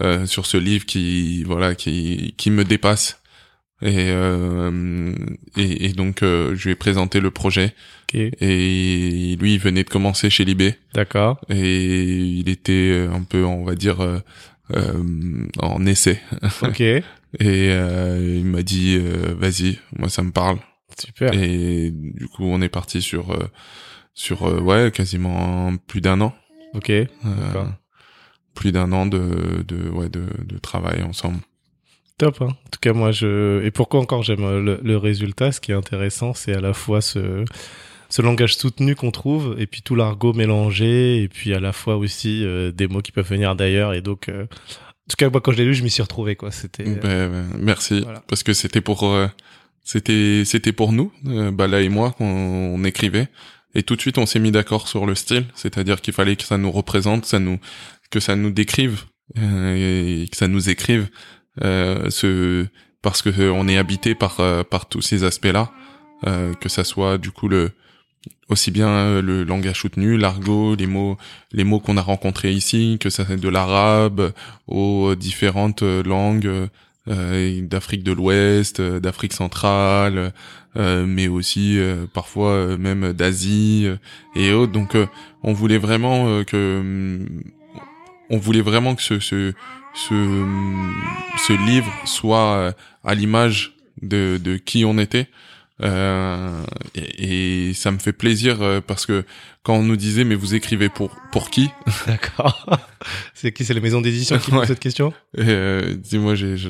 euh, 0.02 0.26
sur 0.26 0.46
ce 0.46 0.58
livre 0.58 0.86
qui, 0.86 1.44
voilà, 1.44 1.76
qui, 1.76 2.34
qui 2.38 2.52
me 2.52 2.66
dépasse? 2.66 3.19
Et, 3.82 4.10
euh, 4.10 5.16
et, 5.56 5.86
et, 5.86 5.94
donc 5.94 6.22
euh, 6.22 6.54
je 6.56 6.66
lui 6.66 6.72
ai 6.72 6.76
présenté 6.76 7.20
le 7.20 7.32
projet. 7.32 7.74
Okay. 8.04 8.32
et 8.42 9.38
lui 9.40 9.54
il 9.54 9.60
venait 9.60 9.84
de 9.84 9.90
commencer 9.90 10.30
chez 10.30 10.44
Libé. 10.44 10.76
D'accord. 10.94 11.40
Et 11.50 11.78
il 11.78 12.50
était 12.50 13.08
un 13.12 13.24
peu 13.24 13.46
on 13.46 13.64
va 13.64 13.76
dire 13.76 14.02
euh, 14.02 15.48
en 15.60 15.86
essai. 15.86 16.22
Ok. 16.64 16.82
Et 16.82 17.04
il 17.40 18.46
m'a 18.46 18.64
dit 18.64 18.98
vas-y 19.38 19.78
moi 19.98 20.10
ça 20.10 20.24
me 20.24 20.32
parle. 20.32 20.58
Super. 20.98 21.34
Et 21.34 21.92
du 21.92 22.28
coup 22.28 22.44
on 22.46 22.62
est 22.62 22.70
parti 22.70 23.02
sur 23.02 23.38
sur 24.14 24.42
ouais 24.64 24.92
quasiment 24.92 25.76
plus 25.88 26.02
d'un 26.02 26.20
an. 26.22 26.34
Ok. 26.74 26.92
Plus 28.56 28.72
d'un 28.72 28.92
an 28.92 29.06
de 29.06 29.64
de 29.66 29.88
ouais 29.90 30.10
de, 30.10 30.26
de 30.44 30.58
travail 30.58 31.04
ensemble 31.04 31.40
Top. 32.20 32.42
Hein. 32.42 32.48
En 32.48 32.70
tout 32.70 32.80
cas, 32.82 32.94
moi, 32.94 33.12
je 33.12 33.64
et 33.64 33.72
pourquoi 33.72 34.02
encore 34.02 34.24
j'aime 34.24 34.42
le, 34.42 34.80
le, 34.84 34.98
résultat? 34.98 35.54
Ce 35.54 35.62
qui 35.62 35.72
est 35.72 35.76
intéressant, 35.76 36.34
c'est 36.34 36.54
à 36.54 36.60
la 36.60 36.74
fois 36.74 37.02
ce 37.02 37.46
ce 38.10 38.22
langage 38.22 38.56
soutenu 38.58 38.96
qu'on 38.96 39.12
trouve 39.12 39.56
et 39.60 39.68
puis 39.68 39.82
tout 39.82 39.96
l'argot 39.96 40.34
mélangé 40.34 41.22
et 41.24 41.28
puis 41.30 41.54
à 41.54 41.60
la 41.60 41.72
fois 41.72 41.96
aussi 41.96 42.44
euh, 42.44 42.72
des 42.72 42.88
mots 42.88 43.02
qui 43.02 43.12
peuvent 43.12 43.30
venir 43.30 43.56
d'ailleurs 43.56 43.94
et 43.94 44.02
donc 44.02 44.30
euh, 44.30 44.46
en 44.46 45.10
tout 45.10 45.16
cas 45.16 45.30
moi 45.30 45.42
quand 45.42 45.52
je 45.52 45.58
l'ai 45.58 45.66
lu 45.66 45.76
je 45.76 45.84
m'y 45.84 45.92
suis 45.92 46.02
retrouvé 46.02 46.36
quoi 46.36 46.50
c'était 46.50 46.86
ben, 46.86 47.30
ben, 47.30 47.48
merci 47.60 48.02
voilà. 48.02 48.24
parce 48.28 48.42
que 48.42 48.54
c'était 48.54 48.82
pour 48.82 49.04
euh, 49.06 49.28
c'était 49.84 50.44
c'était 50.44 50.72
pour 50.72 50.92
nous 50.92 51.14
Bala 51.24 51.82
et 51.82 51.90
moi 51.90 52.12
qu'on 52.14 52.84
écrivait 52.84 53.28
et 53.76 53.84
tout 53.84 53.96
de 53.96 54.02
suite 54.02 54.18
on 54.18 54.26
s'est 54.26 54.40
mis 54.40 54.52
d'accord 54.52 54.88
sur 54.88 55.06
le 55.06 55.14
style 55.14 55.46
c'est-à-dire 55.54 56.02
qu'il 56.02 56.16
fallait 56.16 56.36
que 56.36 56.46
ça 56.46 56.58
nous 56.58 56.72
représente 56.72 57.26
ça 57.26 57.38
nous 57.38 57.60
que 58.10 58.20
ça 58.20 58.36
nous 58.36 58.50
décrive 58.50 59.04
et 59.38 60.26
que 60.32 60.36
ça 60.36 60.48
nous 60.48 60.72
écrive 60.72 61.04
euh, 61.04 61.39
ce 61.62 62.68
parce 63.02 63.22
que 63.22 63.30
euh, 63.30 63.52
on 63.52 63.68
est 63.68 63.78
habité 63.78 64.16
par 64.16 64.40
euh, 64.40 64.64
par 64.64 64.88
tous 64.88 65.02
ces 65.02 65.24
aspects-là, 65.24 65.72
euh, 66.28 66.54
que 66.56 66.70
ça 66.70 66.84
soit 66.84 67.18
du 67.18 67.32
coup 67.32 67.48
le 67.48 67.72
aussi 68.50 68.72
bien 68.72 69.22
le 69.22 69.44
langage 69.44 69.80
soutenu, 69.80 70.18
l'argot, 70.18 70.76
les 70.76 70.88
mots 70.88 71.18
les 71.54 71.64
mots 71.64 71.80
qu'on 71.80 71.98
a 71.98 72.02
rencontrés 72.02 72.52
ici, 72.52 72.98
que 73.00 73.10
ça 73.10 73.24
de 73.24 73.50
l'arabe 73.50 74.34
aux 74.68 75.16
différentes 75.16 75.84
langues 75.84 76.68
euh, 77.08 77.62
d'Afrique 77.62 78.04
de 78.04 78.12
l'Ouest, 78.12 78.82
d'Afrique 78.82 79.34
centrale, 79.34 80.34
euh, 80.76 81.06
mais 81.08 81.28
aussi 81.30 81.80
parfois 82.14 82.76
même 82.78 83.14
d'Asie 83.14 83.88
et 84.36 84.52
autres. 84.52 84.74
Donc 84.74 84.98
on 85.44 85.54
voulait 85.54 85.78
vraiment 85.78 86.44
que 86.44 87.26
on 88.30 88.38
voulait 88.38 88.62
vraiment 88.62 88.96
que 88.96 89.02
ce, 89.02 89.20
ce 89.20 89.54
ce, 90.08 90.46
ce 91.48 91.54
livre 91.54 91.92
soit 92.06 92.54
euh, 92.54 92.72
à 93.04 93.16
l'image 93.16 93.74
de, 94.02 94.40
de 94.42 94.58
qui 94.58 94.86
on 94.86 94.98
était. 94.98 95.28
Euh, 95.82 96.62
et, 96.94 97.70
et, 97.70 97.74
ça 97.74 97.92
me 97.92 98.00
fait 98.00 98.12
plaisir 98.12 98.62
euh, 98.62 98.82
parce 98.86 99.06
que 99.06 99.24
quand 99.64 99.76
on 99.76 99.84
nous 99.84 99.96
disait 99.96 100.26
mais 100.26 100.36
vous 100.36 100.54
écrivez 100.54 100.90
pour 100.90 101.16
pour 101.32 101.50
qui 101.50 101.70
D'accord. 102.08 102.66
c'est 103.34 103.54
qui? 103.54 103.64
C'est 103.64 103.74
la 103.74 103.80
maison 103.80 104.02
d'édition 104.02 104.38
qui 104.40 104.52
pose 104.52 104.68
cette 104.68 104.82
question? 104.82 105.14
Euh, 105.38 105.96
Dis-moi, 105.96 106.36
je, 106.36 106.58
je, 106.58 106.70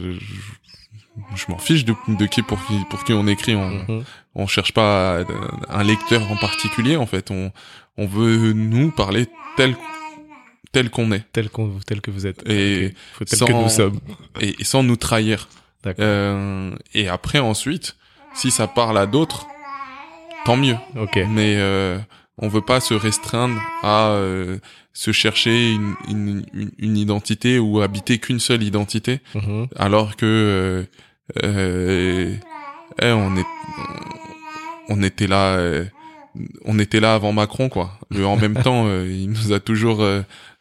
je 1.35 1.45
m'en 1.47 1.57
fiche 1.57 1.85
de, 1.85 1.95
de, 2.07 2.25
qui 2.27 2.43
pour 2.43 2.63
qui 2.67 2.73
pour 2.91 3.03
qui 3.03 3.13
on 3.13 3.25
écrit. 3.25 3.55
On 3.55 3.69
mm 3.69 3.85
-hmm. 3.87 4.03
on 4.35 4.45
cherche 4.45 4.73
pas 4.73 5.23
un 5.69 5.83
lecteur 5.83 6.21
en 6.31 6.37
particulier 6.37 6.95
en 6.95 7.07
fait. 7.07 7.31
On 7.31 7.51
on 7.97 8.05
veut 8.05 8.53
nous 8.53 8.91
parler 8.91 9.25
tel 9.57 9.75
tel 10.71 10.89
qu'on 10.89 11.11
est, 11.11 11.23
tel 11.33 11.49
qu'on, 11.49 11.79
tel 11.85 12.01
que 12.01 12.11
vous 12.11 12.25
êtes, 12.27 12.47
et 12.47 12.93
okay. 13.15 13.25
tel 13.25 13.39
sans, 13.39 13.45
que 13.45 13.53
nous 13.53 13.69
sommes, 13.69 13.99
et, 14.41 14.55
et 14.59 14.63
sans 14.63 14.83
nous 14.83 14.95
trahir. 14.97 15.47
Euh, 15.87 16.75
et 16.93 17.07
après 17.07 17.39
ensuite, 17.39 17.95
si 18.33 18.51
ça 18.51 18.67
parle 18.67 18.97
à 18.97 19.05
d'autres, 19.05 19.47
tant 20.45 20.57
mieux. 20.57 20.77
Ok. 20.97 21.17
Mais 21.29 21.55
euh, 21.57 21.97
on 22.37 22.47
veut 22.47 22.61
pas 22.61 22.79
se 22.79 22.93
restreindre 22.93 23.59
à 23.83 24.09
euh, 24.09 24.57
se 24.93 25.11
chercher 25.11 25.71
une, 25.73 25.93
une, 26.09 26.45
une, 26.53 26.71
une, 26.77 26.97
identité 26.97 27.59
ou 27.59 27.81
habiter 27.81 28.17
qu'une 28.19 28.39
seule 28.39 28.63
identité, 28.63 29.21
mm 29.35 29.39
-hmm. 29.39 29.67
alors 29.75 30.15
que 30.15 30.25
euh, 31.43 32.35
eh, 33.01 33.11
on 33.11 33.37
est 33.37 33.45
on 34.89 35.03
était 35.03 35.27
là 35.27 35.57
on 36.65 36.79
était 36.79 36.99
là 36.99 37.13
avant 37.15 37.33
Macron 37.33 37.69
quoi. 37.69 37.99
Le, 38.09 38.25
en 38.25 38.37
même 38.37 38.55
temps, 38.67 38.87
il 39.03 39.29
nous 39.29 39.51
a 39.53 39.59
toujours 39.59 40.01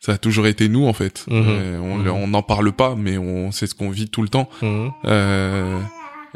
ça 0.01 0.13
a 0.13 0.19
toujours 0.19 0.47
été 0.47 0.69
nous 0.69 0.87
en 0.87 0.93
fait. 0.93 1.25
Mmh. 1.29 1.33
Euh, 1.35 1.79
on 1.79 2.29
n'en 2.29 2.43
parle 2.43 2.73
pas, 2.73 2.95
mais 2.97 3.19
on 3.19 3.51
sait 3.51 3.67
ce 3.67 3.75
qu'on 3.75 3.91
vit 3.91 4.09
tout 4.09 4.23
le 4.23 4.29
temps. 4.29 4.49
Mmh. 4.63 4.89
Euh, 5.07 5.81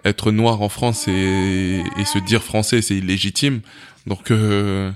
être 0.04 0.32
noir 0.32 0.62
en 0.62 0.68
France 0.68 1.06
et, 1.06 1.82
et 1.98 2.04
se 2.04 2.18
dire 2.18 2.42
français, 2.42 2.82
c'est 2.82 2.96
illégitime. 2.96 3.60
Donc, 4.06 4.30
euh, 4.30 4.90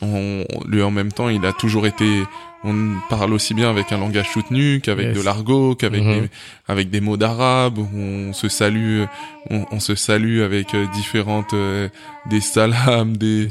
on, 0.00 0.44
lui 0.66 0.82
en 0.82 0.90
même 0.90 1.12
temps, 1.12 1.28
il 1.28 1.44
a 1.44 1.52
toujours 1.52 1.86
été 1.86 2.22
on 2.64 2.94
parle 3.10 3.32
aussi 3.32 3.54
bien 3.54 3.68
avec 3.70 3.90
un 3.92 3.98
langage 3.98 4.30
soutenu 4.32 4.80
qu'avec 4.80 5.08
yes. 5.08 5.16
de 5.16 5.22
l'argot, 5.22 5.74
qu'avec 5.74 6.02
Mhm. 6.02 6.20
des, 6.22 6.28
avec 6.68 6.90
des 6.90 7.00
mots 7.00 7.16
d'arabe. 7.16 7.78
On 7.78 8.32
se 8.32 8.48
salue, 8.48 9.02
on, 9.50 9.66
on 9.72 9.80
se 9.80 9.94
salue 9.94 10.40
avec 10.42 10.74
euh, 10.74 10.86
différentes 10.94 11.54
euh, 11.54 11.88
des 12.30 12.40
salams, 12.40 13.16
des 13.16 13.48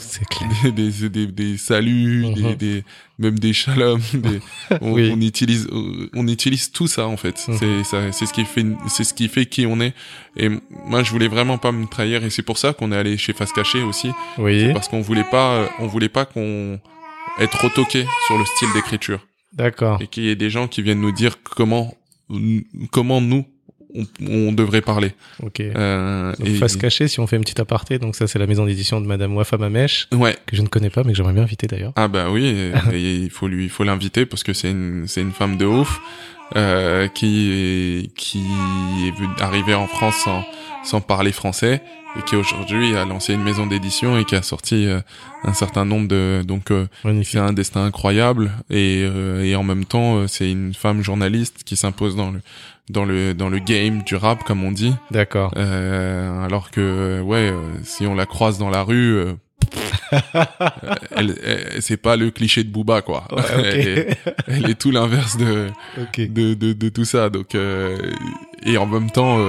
des, 0.63 0.71
des, 0.91 1.09
des, 1.09 1.27
des 1.27 1.57
saluts, 1.57 2.33
des, 2.33 2.55
des 2.55 2.83
même 3.19 3.37
des 3.37 3.53
shalom. 3.53 3.99
Des, 4.13 4.39
on, 4.81 4.93
Oui. 4.93 5.11
on 5.13 5.21
utilise 5.21 5.67
on 6.15 6.27
utilise 6.27 6.71
tout 6.71 6.87
ça 6.87 7.05
en 7.07 7.17
fait. 7.17 7.35
Mhm. 7.47 7.57
C'est 7.59 7.83
ça, 7.83 8.11
c'est 8.11 8.25
ce 8.25 8.33
qui 8.33 8.45
fait 8.45 8.65
c'est 8.87 9.03
ce 9.03 9.13
qui 9.13 9.27
fait 9.27 9.45
qui 9.45 9.65
on 9.67 9.79
est. 9.81 9.93
Et 10.37 10.49
moi 10.85 11.03
je 11.03 11.11
voulais 11.11 11.27
vraiment 11.27 11.57
pas 11.57 11.71
me 11.71 11.85
trahir 11.85 12.23
et 12.23 12.29
c'est 12.29 12.41
pour 12.41 12.57
ça 12.57 12.73
qu'on 12.73 12.91
est 12.91 12.97
allé 12.97 13.17
chez 13.17 13.33
Face 13.33 13.51
Caché 13.51 13.81
aussi 13.83 14.09
Oui, 14.37 14.71
parce 14.73 14.87
qu'on 14.87 15.01
voulait 15.01 15.25
pas 15.29 15.67
on 15.79 15.87
voulait 15.87 16.09
pas 16.09 16.25
qu'on 16.25 16.79
être 17.39 17.63
retoqué 17.63 18.05
sur 18.27 18.37
le 18.37 18.45
style 18.45 18.67
d'écriture 18.73 19.25
d'accord. 19.53 20.01
et 20.01 20.07
qu'il 20.07 20.23
y 20.23 20.29
ait 20.29 20.35
des 20.35 20.49
gens 20.49 20.67
qui 20.67 20.81
viennent 20.81 21.01
nous 21.01 21.11
dire 21.11 21.37
comment 21.43 21.95
comment 22.91 23.19
nous 23.21 23.45
on, 23.93 24.05
on 24.25 24.51
devrait 24.53 24.79
parler. 24.81 25.11
Ok. 25.43 25.59
Euh, 25.59 26.33
Donc, 26.37 26.47
et- 26.47 26.53
face 26.55 26.77
cachée, 26.77 27.09
si 27.09 27.19
on 27.19 27.27
fait 27.27 27.35
une 27.35 27.41
petite 27.41 27.59
aparté, 27.59 27.99
donc 27.99 28.15
ça 28.15 28.25
c'est 28.25 28.39
la 28.39 28.47
maison 28.47 28.65
d'édition 28.65 29.01
de 29.01 29.05
Madame 29.05 29.35
Wafa 29.35 29.57
Mamesh, 29.57 30.07
Ouais. 30.13 30.37
que 30.45 30.55
je 30.55 30.61
ne 30.61 30.67
connais 30.67 30.89
pas 30.89 31.03
mais 31.03 31.11
que 31.11 31.17
j'aimerais 31.17 31.33
bien 31.33 31.43
inviter 31.43 31.67
d'ailleurs. 31.67 31.91
Ah 31.97 32.07
bah 32.07 32.29
oui, 32.29 32.45
et- 32.45 32.71
et 32.95 33.13
il 33.15 33.29
faut 33.29 33.47
lui, 33.49 33.65
il 33.65 33.69
faut 33.69 33.83
l'inviter 33.83 34.25
parce 34.25 34.43
que 34.43 34.53
c'est 34.53 34.71
une, 34.71 35.05
c'est 35.07 35.21
une 35.21 35.33
femme 35.33 35.57
de 35.57 35.65
ouf. 35.65 35.99
euh, 36.57 37.07
qui 37.07 38.11
qui 38.17 38.39
est 39.07 39.41
arrivé 39.41 39.73
en 39.73 39.87
France 39.87 40.15
sans 40.17 40.43
sans 40.83 40.99
parler 40.99 41.31
français 41.31 41.81
et 42.17 42.21
qui 42.23 42.35
aujourd'hui 42.35 42.95
a 42.95 43.05
lancé 43.05 43.33
une 43.33 43.43
maison 43.43 43.67
d'édition 43.67 44.17
et 44.17 44.25
qui 44.25 44.35
a 44.35 44.41
sorti 44.41 44.85
euh, 44.87 44.99
un 45.43 45.53
certain 45.53 45.85
nombre 45.85 46.07
de 46.07 46.43
donc 46.45 46.71
euh, 46.71 46.87
c'est 47.23 47.39
un 47.39 47.53
destin 47.53 47.85
incroyable 47.85 48.51
et 48.69 49.03
euh, 49.03 49.43
et 49.43 49.55
en 49.55 49.63
même 49.63 49.85
temps 49.85 50.27
c'est 50.27 50.51
une 50.51 50.73
femme 50.73 51.01
journaliste 51.01 51.63
qui 51.63 51.75
s'impose 51.75 52.15
dans 52.15 52.31
le 52.31 52.41
dans 52.89 53.05
le 53.05 53.33
dans 53.33 53.49
le 53.49 53.59
game 53.59 54.03
du 54.03 54.15
rap 54.15 54.43
comme 54.43 54.63
on 54.63 54.71
dit. 54.71 54.93
D'accord. 55.11 55.53
alors 55.57 56.71
que 56.71 57.21
ouais 57.21 57.53
si 57.83 58.05
on 58.05 58.15
la 58.15 58.25
croise 58.25 58.57
dans 58.57 58.69
la 58.69 58.83
rue 58.83 59.23
elle, 61.15 61.35
c'est 61.79 61.97
pas 61.97 62.15
le 62.15 62.31
cliché 62.31 62.63
de 62.63 62.69
Booba 62.69 63.01
quoi. 63.01 63.27
elle, 64.47 64.69
est, 64.69 64.79
tout 64.79 64.91
l'inverse 64.91 65.37
de, 65.37 65.69
de, 66.17 66.53
de, 66.53 66.73
de 66.73 66.89
tout 66.89 67.05
ça. 67.05 67.29
Donc 67.29 67.55
et 67.55 68.77
en 68.77 68.85
même 68.85 69.09
temps 69.11 69.39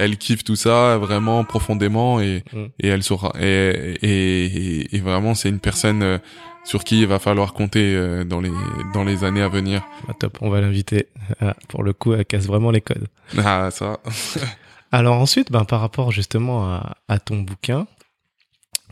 elle 0.00 0.16
kiffe 0.16 0.44
tout 0.44 0.56
ça 0.56 0.98
vraiment 0.98 1.44
profondément 1.44 2.20
et, 2.20 2.42
mm. 2.52 2.64
et 2.80 2.88
elle 2.88 3.02
saura 3.02 3.32
et, 3.38 3.96
et, 4.02 4.96
et 4.96 5.00
vraiment 5.00 5.34
c'est 5.34 5.48
une 5.48 5.60
personne 5.60 6.02
euh, 6.02 6.18
sur 6.64 6.84
qui 6.84 7.00
il 7.00 7.06
va 7.06 7.18
falloir 7.18 7.52
compter 7.52 7.94
euh, 7.94 8.24
dans 8.24 8.40
les 8.40 8.50
dans 8.94 9.04
les 9.04 9.24
années 9.24 9.42
à 9.42 9.48
venir. 9.48 9.82
Ah, 10.08 10.12
top, 10.18 10.38
on 10.40 10.50
va 10.50 10.60
l'inviter. 10.60 11.08
Ah, 11.40 11.54
pour 11.68 11.82
le 11.82 11.92
coup, 11.92 12.12
elle 12.12 12.24
casse 12.24 12.46
vraiment 12.46 12.70
les 12.70 12.80
codes. 12.80 13.08
Ah 13.38 13.70
ça. 13.70 13.98
Alors 14.92 15.16
ensuite, 15.20 15.52
ben 15.52 15.64
par 15.64 15.80
rapport 15.80 16.10
justement 16.12 16.64
à, 16.64 16.96
à 17.08 17.18
ton 17.18 17.38
bouquin, 17.38 17.86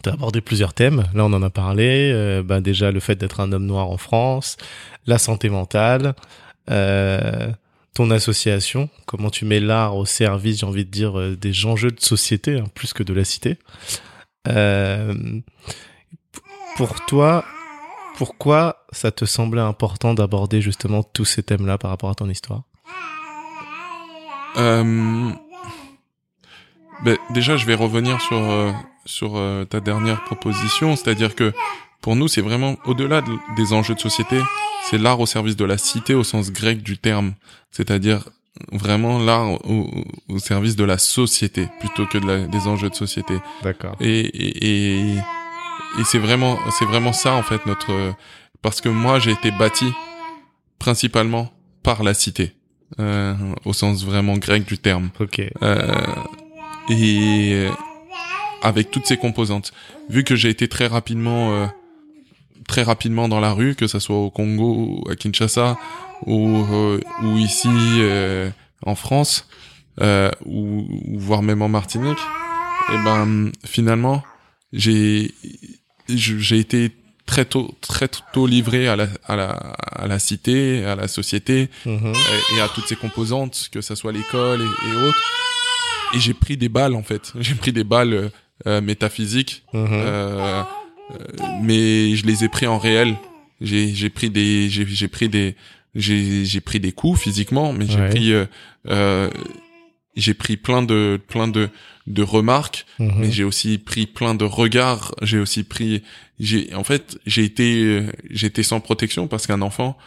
tu 0.02 0.08
as 0.08 0.12
abordé 0.12 0.40
plusieurs 0.40 0.74
thèmes. 0.74 1.04
Là, 1.14 1.24
on 1.24 1.32
en 1.32 1.42
a 1.42 1.50
parlé. 1.50 2.10
Euh, 2.12 2.42
ben 2.42 2.60
déjà 2.60 2.90
le 2.90 3.00
fait 3.00 3.16
d'être 3.16 3.40
un 3.40 3.52
homme 3.52 3.66
noir 3.66 3.88
en 3.90 3.96
France, 3.96 4.56
la 5.06 5.18
santé 5.18 5.48
mentale. 5.48 6.14
Euh, 6.70 7.50
ton 7.94 8.10
association, 8.10 8.88
comment 9.06 9.30
tu 9.30 9.44
mets 9.44 9.60
l'art 9.60 9.96
au 9.96 10.04
service, 10.06 10.58
j'ai 10.60 10.66
envie 10.66 10.84
de 10.84 10.90
dire, 10.90 11.18
euh, 11.18 11.36
des 11.36 11.66
enjeux 11.66 11.90
de 11.90 12.00
société, 12.00 12.58
hein, 12.58 12.64
plus 12.74 12.92
que 12.92 13.02
de 13.02 13.12
la 13.12 13.24
cité. 13.24 13.58
Pour 16.76 17.04
toi, 17.06 17.44
pourquoi 18.16 18.84
ça 18.92 19.10
te 19.10 19.24
semblait 19.24 19.60
important 19.60 20.14
d'aborder 20.14 20.60
justement 20.60 21.02
tous 21.02 21.24
ces 21.24 21.42
thèmes-là 21.42 21.76
par 21.76 21.90
rapport 21.90 22.08
à 22.10 22.14
ton 22.14 22.30
histoire? 22.30 22.62
Ben, 24.56 25.36
Déjà, 27.30 27.56
je 27.56 27.66
vais 27.66 27.74
revenir 27.74 28.20
sur, 28.20 28.38
euh, 29.08 29.62
sur 29.62 29.68
ta 29.68 29.80
dernière 29.80 30.24
proposition, 30.24 30.96
c'est-à-dire 30.96 31.34
que 31.34 31.52
pour 32.00 32.16
nous, 32.16 32.28
c'est 32.28 32.40
vraiment 32.40 32.76
au-delà 32.84 33.22
des 33.56 33.72
enjeux 33.72 33.94
de 33.94 34.00
société, 34.00 34.40
c'est 34.84 34.98
l'art 34.98 35.18
au 35.20 35.26
service 35.26 35.56
de 35.56 35.64
la 35.64 35.78
cité 35.78 36.14
au 36.14 36.24
sens 36.24 36.52
grec 36.52 36.82
du 36.82 36.96
terme, 36.96 37.34
c'est-à-dire 37.70 38.28
vraiment 38.72 39.18
l'art 39.18 39.64
au, 39.68 40.38
service 40.38 40.76
de 40.76 40.84
la 40.84 40.98
société 40.98 41.68
plutôt 41.80 42.06
que 42.06 42.18
de 42.18 42.46
des 42.46 42.66
enjeux 42.66 42.90
de 42.90 42.94
société. 42.94 43.34
D'accord. 43.62 43.96
Et, 44.00 44.20
et, 44.20 45.14
et, 45.14 46.04
c'est 46.04 46.18
vraiment 46.18 46.58
c'est 46.70 46.84
vraiment 46.84 47.12
ça 47.12 47.34
en 47.34 47.42
fait 47.42 47.64
notre 47.66 47.92
parce 48.62 48.80
que 48.80 48.88
moi 48.88 49.18
j'ai 49.18 49.32
été 49.32 49.50
bâti 49.50 49.92
principalement 50.78 51.52
par 51.82 52.02
la 52.02 52.14
cité 52.14 52.52
euh, 53.00 53.34
au 53.64 53.72
sens 53.72 54.04
vraiment 54.04 54.36
grec 54.36 54.64
du 54.64 54.78
terme. 54.78 55.10
Ok. 55.20 55.40
Euh, 55.62 56.06
et 56.88 57.68
avec 58.62 58.90
toutes 58.90 59.06
ses 59.06 59.16
composantes. 59.16 59.72
Vu 60.08 60.24
que 60.24 60.36
j'ai 60.36 60.48
été 60.48 60.68
très 60.68 60.86
rapidement 60.86 61.52
euh, 61.52 61.66
très 62.68 62.82
rapidement 62.82 63.28
dans 63.28 63.40
la 63.40 63.52
rue, 63.52 63.74
que 63.74 63.88
ça 63.88 63.98
soit 63.98 64.16
au 64.16 64.30
Congo, 64.30 65.02
à 65.10 65.16
Kinshasa 65.16 65.76
ou, 66.26 66.64
euh, 66.70 67.00
ou 67.22 67.38
ici 67.38 67.68
euh, 67.68 68.50
en 68.84 68.94
France, 68.94 69.48
euh, 70.00 70.30
ou, 70.44 70.86
voire 71.18 71.42
même 71.42 71.62
en 71.62 71.68
Martinique, 71.68 72.18
et 72.90 72.94
eh 72.94 73.04
ben 73.04 73.50
finalement 73.66 74.22
j'ai 74.72 75.32
j'ai 76.08 76.58
été 76.58 76.92
très 77.26 77.44
tôt 77.44 77.74
très 77.82 78.08
tôt 78.32 78.46
livré 78.46 78.88
à 78.88 78.96
la 78.96 79.08
à 79.24 79.36
la 79.36 79.50
à 79.50 80.06
la 80.06 80.18
cité, 80.18 80.84
à 80.84 80.94
la 80.94 81.08
société 81.08 81.68
mhm. 81.84 82.12
et, 82.56 82.60
à 82.60 82.68
toutes 82.68 82.86
ses 82.86 82.96
composantes, 82.96 83.68
que 83.72 83.80
ça 83.80 83.96
soit 83.96 84.12
l'école 84.12 84.60
et, 84.60 84.94
autres. 84.94 85.22
Et 86.14 86.20
j'ai 86.20 86.34
pris 86.34 86.56
des 86.56 86.70
balles 86.70 86.94
en 86.94 87.02
fait. 87.02 87.32
J'ai 87.40 87.54
pris 87.54 87.72
des 87.72 87.84
balles 87.84 88.30
métaphysiques. 88.66 89.62
Mhm. 89.72 89.88
Euh, 89.90 90.62
mais 91.62 92.14
je 92.16 92.26
les 92.26 92.44
ai 92.44 92.48
pris 92.48 92.66
en 92.66 92.78
réel. 92.78 93.16
J'ai 93.60 93.94
j'ai 93.94 94.10
pris 94.10 94.30
des 94.30 94.68
j'ai 94.68 94.86
j'ai 94.86 95.08
pris 95.08 95.28
des 95.28 95.56
j'ai 95.94 96.44
j'ai 96.44 96.60
pris 96.60 96.80
des 96.80 96.92
coups 96.92 97.20
physiquement, 97.20 97.72
mais 97.72 97.86
j'ai 97.86 98.08
pris 98.08 98.32
euh, 98.32 98.46
euh, 98.88 99.30
j'ai 100.16 100.34
pris 100.34 100.56
plein 100.56 100.82
de 100.82 101.20
plein 101.28 101.48
de 101.48 101.68
de 102.06 102.22
remarques, 102.22 102.86
mhm. 102.98 103.12
mais 103.18 103.32
j'ai 103.32 103.44
aussi 103.44 103.78
pris 103.78 104.06
plein 104.06 104.34
de 104.34 104.44
regards. 104.44 105.14
J'ai 105.22 105.38
aussi 105.38 105.64
pris 105.64 106.02
j'ai 106.38 106.72
en 106.74 106.84
fait 106.84 107.18
j'ai 107.26 107.44
été 107.44 108.02
j'étais 108.30 108.62
sans 108.62 108.80
protection 108.80 109.26
parce 109.26 109.46
qu'un 109.46 109.62
enfant 109.62 109.98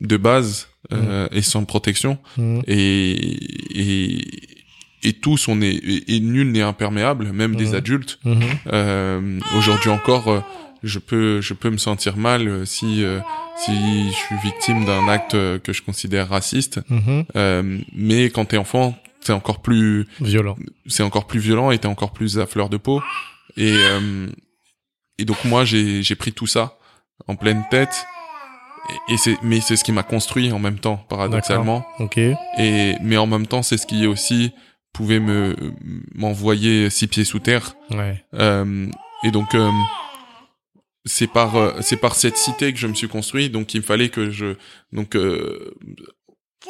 de 0.00 0.16
base 0.16 0.68
euh, 0.92 1.28
mhm. 1.30 1.38
est 1.38 1.42
sans 1.42 1.64
protection 1.64 2.18
mhm. 2.38 2.62
et 2.66 3.38
et 3.74 4.55
et 5.06 5.12
tous 5.12 5.46
on 5.46 5.62
est 5.62 5.80
et, 6.08 6.20
nul 6.20 6.50
n'est 6.50 6.62
imperméable, 6.62 7.32
même 7.32 7.54
des 7.54 7.68
mhm. 7.68 7.74
adultes. 7.74 8.18
Mhm. 8.24 8.42
Euh, 8.72 9.38
Aujourd'hui 9.56 9.90
encore, 9.90 10.28
euh, 10.28 10.40
je 10.82 10.98
peux 10.98 11.40
je 11.40 11.54
peux 11.54 11.70
me 11.70 11.78
sentir 11.78 12.16
mal 12.16 12.48
euh, 12.48 12.64
si 12.64 13.04
euh, 13.04 13.20
si 13.56 14.10
je 14.10 14.14
suis 14.14 14.34
victime 14.42 14.84
d'un 14.84 15.08
acte 15.08 15.32
que 15.32 15.72
je 15.72 15.82
considère 15.82 16.28
raciste. 16.28 16.80
Mhm. 16.90 17.84
mais 17.94 18.30
quand 18.30 18.46
t'es 18.46 18.58
enfant, 18.58 18.98
c'est 19.20 19.32
encore 19.32 19.62
plus 19.62 20.06
violent. 20.20 20.56
C'est 20.86 21.04
encore 21.04 21.26
plus 21.26 21.40
violent 21.40 21.70
et 21.70 21.78
t'es 21.78 21.88
encore 21.88 22.12
plus 22.12 22.38
à 22.38 22.46
fleur 22.46 22.68
de 22.68 22.76
peau. 22.76 23.00
Et 23.56 23.74
et 25.18 25.24
donc 25.24 25.44
moi 25.44 25.64
j'ai 25.64 26.02
j'ai 26.02 26.16
pris 26.16 26.32
tout 26.32 26.48
ça 26.48 26.78
en 27.28 27.36
pleine 27.36 27.64
tête 27.70 28.06
et 29.08 29.16
c'est 29.16 29.36
mais 29.42 29.60
c'est 29.60 29.76
ce 29.76 29.84
qui 29.84 29.92
m'a 29.92 30.02
construit 30.02 30.52
en 30.52 30.58
même 30.58 30.78
temps 30.78 30.98
paradoxalement 31.08 31.86
ok 31.98 32.18
et 32.18 32.94
mais 33.00 33.16
en 33.16 33.26
même 33.26 33.46
temps 33.46 33.62
c'est 33.62 33.78
ce 33.78 33.86
qui 33.86 34.04
est 34.04 34.06
aussi 34.06 34.52
pouvait 34.96 35.20
me 35.20 35.54
m'envoyer 36.14 36.88
six 36.88 37.06
pieds 37.06 37.24
sous 37.24 37.38
terre. 37.38 37.76
Ouais. 37.90 38.24
Euh, 38.34 38.88
et 39.24 39.30
donc 39.30 39.54
euh, 39.54 39.70
c'est 41.04 41.26
par 41.26 41.56
euh, 41.56 41.72
c'est 41.82 41.98
par 41.98 42.14
cette 42.14 42.38
cité 42.38 42.72
que 42.72 42.78
je 42.78 42.86
me 42.86 42.94
suis 42.94 43.08
construit. 43.08 43.50
Donc 43.50 43.74
il 43.74 43.82
fallait 43.82 44.08
que 44.08 44.30
je 44.30 44.56
donc 44.92 45.14
euh, 45.14 45.74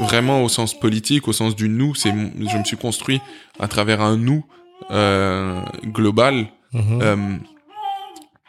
vraiment 0.00 0.42
au 0.42 0.48
sens 0.48 0.78
politique, 0.78 1.28
au 1.28 1.32
sens 1.32 1.54
du 1.54 1.68
nous, 1.68 1.94
c'est 1.94 2.10
je 2.10 2.58
me 2.58 2.64
suis 2.64 2.76
construit 2.76 3.20
à 3.60 3.68
travers 3.68 4.00
un 4.00 4.16
nous 4.16 4.44
euh, 4.90 5.60
global. 5.84 6.48
Mm-hmm. 6.74 7.38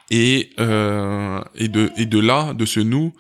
et 0.10 0.50
et 1.56 1.68
de 1.68 1.92
et 1.98 2.06
de 2.08 2.20
là 2.20 2.54
de 2.54 2.66
ce 2.66 2.80
nous 2.80 3.13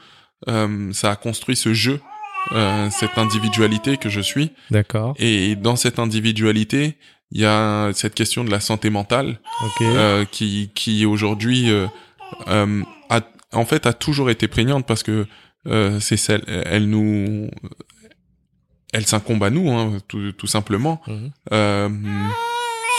ça 0.91 1.11
a 1.11 1.15
construit 1.15 1.55
ce 1.55 1.73
jeu 1.73 2.01
euh, 2.51 2.89
cette 2.89 3.17
individualité 3.17 3.97
que 3.97 4.09
je 4.09 4.21
suis. 4.21 4.51
D'accord. 4.71 5.13
Et 5.17 5.55
dans 5.55 5.75
cette 5.75 5.99
individualité, 5.99 6.97
il 7.31 7.41
y 7.41 7.45
a 7.45 7.91
cette 7.93 8.15
question 8.15 8.43
de 8.43 8.51
la 8.51 8.59
santé 8.59 8.89
mentale 8.89 9.39
euh, 9.81 10.25
qui 10.25 10.71
qui 10.73 11.05
aujourd'hui 11.05 11.69
euh, 11.69 11.87
euh, 12.47 12.83
a 13.09 13.21
en 13.53 13.65
fait 13.65 13.85
a 13.85 13.93
toujours 13.93 14.29
été 14.29 14.47
prégnante 14.47 14.85
parce 14.85 15.03
que 15.03 15.25
euh, 15.67 15.99
c'est 15.99 16.17
celle 16.17 16.43
elle 16.47 16.89
nous 16.89 17.49
elle 18.93 19.05
s'incombe 19.05 19.43
à 19.43 19.49
nous 19.49 19.69
hein, 19.71 19.97
tout, 20.07 20.31
tout 20.31 20.47
simplement 20.47 21.01
euh, 21.51 21.89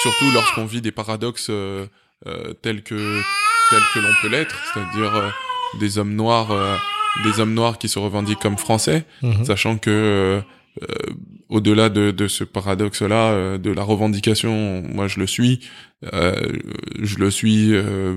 surtout 0.03 0.31
lorsqu'on 0.33 0.67
vit 0.67 0.83
des 0.83 0.93
paradoxes 0.93 1.49
euh, 1.51 1.87
tels 2.61 2.83
que 2.83 3.21
tels 3.71 3.83
que 3.95 3.99
l'on 4.01 4.13
peut 4.21 4.29
l'être 4.29 4.57
c'est-à-dire 4.73 5.33
des 5.81 5.97
hommes 5.99 6.15
noirs 6.15 6.53
des 7.25 7.41
hommes 7.41 7.55
noirs 7.55 7.79
qui 7.79 7.89
se 7.89 7.99
revendiquent 7.99 8.41
comme 8.41 8.59
français, 8.59 9.05
mhm. 9.23 9.45
sachant 9.45 9.79
que 9.79 9.91
euh, 9.91 10.41
euh, 10.83 10.87
au-delà 11.49 11.89
de, 11.89 12.11
de, 12.11 12.29
ce 12.29 12.45
paradoxe-là, 12.45 13.33
euh, 13.33 13.59
de 13.59 13.71
la 13.71 13.83
revendication, 13.83 14.83
moi 14.83 15.09
je 15.09 15.19
le 15.19 15.27
suis, 15.27 15.61
je 16.03 17.19
le 17.19 17.31
suis 17.31 17.73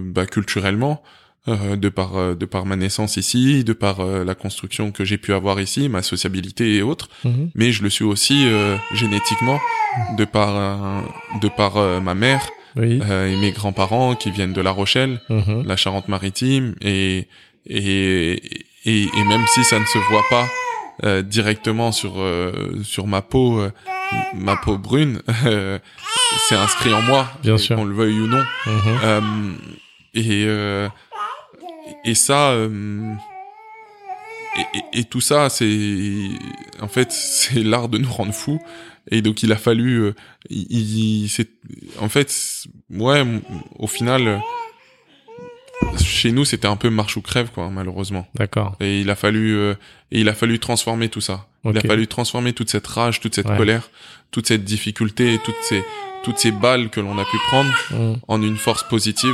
bah, 0.05 0.25
culturellement, 0.25 1.01
de 1.47 1.89
par 1.89 2.35
de 2.35 2.45
par 2.45 2.67
ma 2.67 2.75
naissance 2.75 3.17
ici, 3.17 3.63
de 3.63 3.73
par 3.73 4.05
la 4.05 4.35
construction 4.35 4.91
que 4.91 5.03
j'ai 5.03 5.17
pu 5.17 5.33
avoir 5.33 5.59
ici, 5.59 5.89
ma 5.89 6.03
sociabilité 6.03 6.75
et 6.75 6.83
autres, 6.83 7.09
mhm. 7.23 7.49
mais 7.55 7.71
je 7.71 7.81
le 7.81 7.89
suis 7.89 8.05
aussi 8.05 8.45
génétiquement, 8.93 9.59
de 10.17 10.25
par 10.25 11.03
de 11.41 11.47
par 11.47 12.01
ma 12.01 12.13
mère. 12.13 12.47
et 12.77 13.35
mes 13.37 13.51
grands-parents 13.51 14.15
qui 14.15 14.29
viennent 14.31 14.53
de 14.53 14.61
La 14.61 14.71
Rochelle, 14.71 15.19
mhm. 15.29 15.63
la 15.65 15.75
Charente-Maritime, 15.75 16.75
et, 16.81 17.27
et, 17.65 18.33
et, 18.33 18.65
et, 18.85 19.07
même 19.27 19.45
si 19.47 19.63
ça 19.63 19.79
ne 19.79 19.85
se 19.85 19.97
voit 20.09 20.25
pas 20.29 20.47
euh, 21.03 21.21
directement 21.21 21.91
sur 21.91 22.19
euh, 22.19 22.81
sur 22.83 23.07
ma 23.07 23.21
peau 23.21 23.59
euh, 23.59 23.71
ma 24.33 24.57
peau 24.57 24.77
brune 24.77 25.21
euh, 25.45 25.79
c'est 26.49 26.55
inscrit 26.55 26.93
en 26.93 27.01
moi 27.01 27.27
bien 27.41 27.57
sûr 27.57 27.75
qu'on 27.75 27.85
le 27.85 27.95
veuille 27.95 28.19
ou 28.19 28.27
non 28.27 28.43
mhm. 28.65 29.57
et 30.13 30.47
et 32.03 32.15
ça 32.15 32.55
et, 34.57 34.99
et, 34.99 35.03
tout 35.05 35.21
ça, 35.21 35.49
c'est 35.49 36.29
en 36.81 36.87
fait 36.87 37.11
c'est 37.11 37.63
l'art 37.63 37.89
de 37.89 37.97
nous 37.97 38.11
rendre 38.11 38.33
fous. 38.33 38.59
Et 39.09 39.21
donc 39.21 39.43
il 39.43 39.51
a 39.51 39.55
fallu, 39.55 39.99
euh, 39.99 40.15
il, 40.49 41.27
c'est 41.29 41.49
en 41.99 42.09
fait, 42.09 42.33
ouais, 42.91 43.25
au 43.79 43.87
final, 43.87 44.41
chez 45.99 46.31
nous 46.31 46.45
c'était 46.45 46.67
un 46.67 46.75
peu 46.75 46.89
marche 46.89 47.17
ou 47.17 47.21
crève 47.21 47.49
quoi, 47.53 47.69
malheureusement. 47.69 48.27
D'accord. 48.35 48.75
Et 48.79 49.01
il 49.01 49.09
a 49.09 49.15
fallu, 49.15 49.55
euh, 49.55 49.73
et 50.11 50.21
il 50.21 50.29
a 50.29 50.33
fallu 50.33 50.59
transformer 50.59 51.09
tout 51.09 51.21
ça. 51.21 51.47
Il 51.65 51.77
a 51.77 51.81
fallu 51.81 52.07
transformer 52.07 52.53
toute 52.53 52.69
cette 52.69 52.87
rage, 52.87 53.19
toute 53.19 53.35
cette 53.35 53.55
colère, 53.55 53.89
toute 54.31 54.47
cette 54.47 54.63
difficulté, 54.63 55.39
toutes 55.43 55.61
ces 55.61 55.83
toutes 56.23 56.37
ces 56.37 56.51
balles 56.51 56.89
que 56.89 56.99
l'on 56.99 57.17
a 57.17 57.25
pu 57.25 57.37
prendre 57.47 57.71
mm. 57.91 58.13
en 58.27 58.41
une 58.43 58.57
force 58.57 58.83
positive 58.87 59.33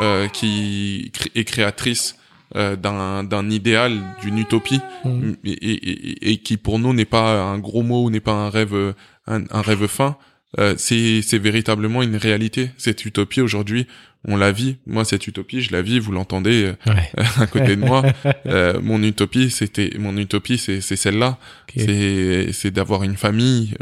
euh, 0.00 0.28
qui 0.28 1.10
est 1.34 1.44
créatrice 1.44 2.16
euh, 2.56 2.76
d'un 2.76 3.24
d'un 3.24 3.48
idéal, 3.48 4.00
d'une 4.22 4.38
utopie, 4.38 4.80
mm. 5.04 5.32
et, 5.44 5.50
et, 5.50 6.32
et, 6.32 6.36
qui 6.38 6.56
pour 6.56 6.78
nous 6.78 6.92
n'est 6.92 7.04
pas 7.04 7.42
un 7.42 7.58
gros 7.58 7.82
mot 7.82 8.04
ou 8.04 8.10
n'est 8.10 8.20
pas 8.20 8.32
un 8.32 8.50
rêve 8.50 8.94
un, 9.26 9.44
un 9.50 9.62
rêve 9.62 9.86
fin. 9.86 10.16
Euh, 10.58 10.74
c'est 10.76 11.38
véritablement 11.38 12.02
une 12.02 12.16
réalité. 12.16 12.70
Cette 12.76 13.04
utopie 13.04 13.40
aujourd'hui, 13.40 13.86
on 14.26 14.36
la 14.36 14.52
vit. 14.52 14.76
Moi, 14.86 15.04
cette 15.04 15.26
utopie, 15.26 15.62
je 15.62 15.72
la 15.72 15.80
vis. 15.80 15.98
Vous 15.98 16.12
l'entendez 16.12 16.72
euh, 16.86 16.92
à 17.38 17.46
côté 17.46 17.76
de 17.76 17.84
moi. 17.84 18.02
Euh, 18.46 18.80
mon 18.82 19.02
utopie, 19.02 19.50
c'était 19.50 19.92
mon 19.98 20.16
utopie, 20.16 20.58
c'est 20.58 20.80
celle-là. 20.80 21.38
C'est 21.76 22.48
c'est 22.52 22.70
d'avoir 22.70 23.02
une 23.02 23.16
famille 23.16 23.74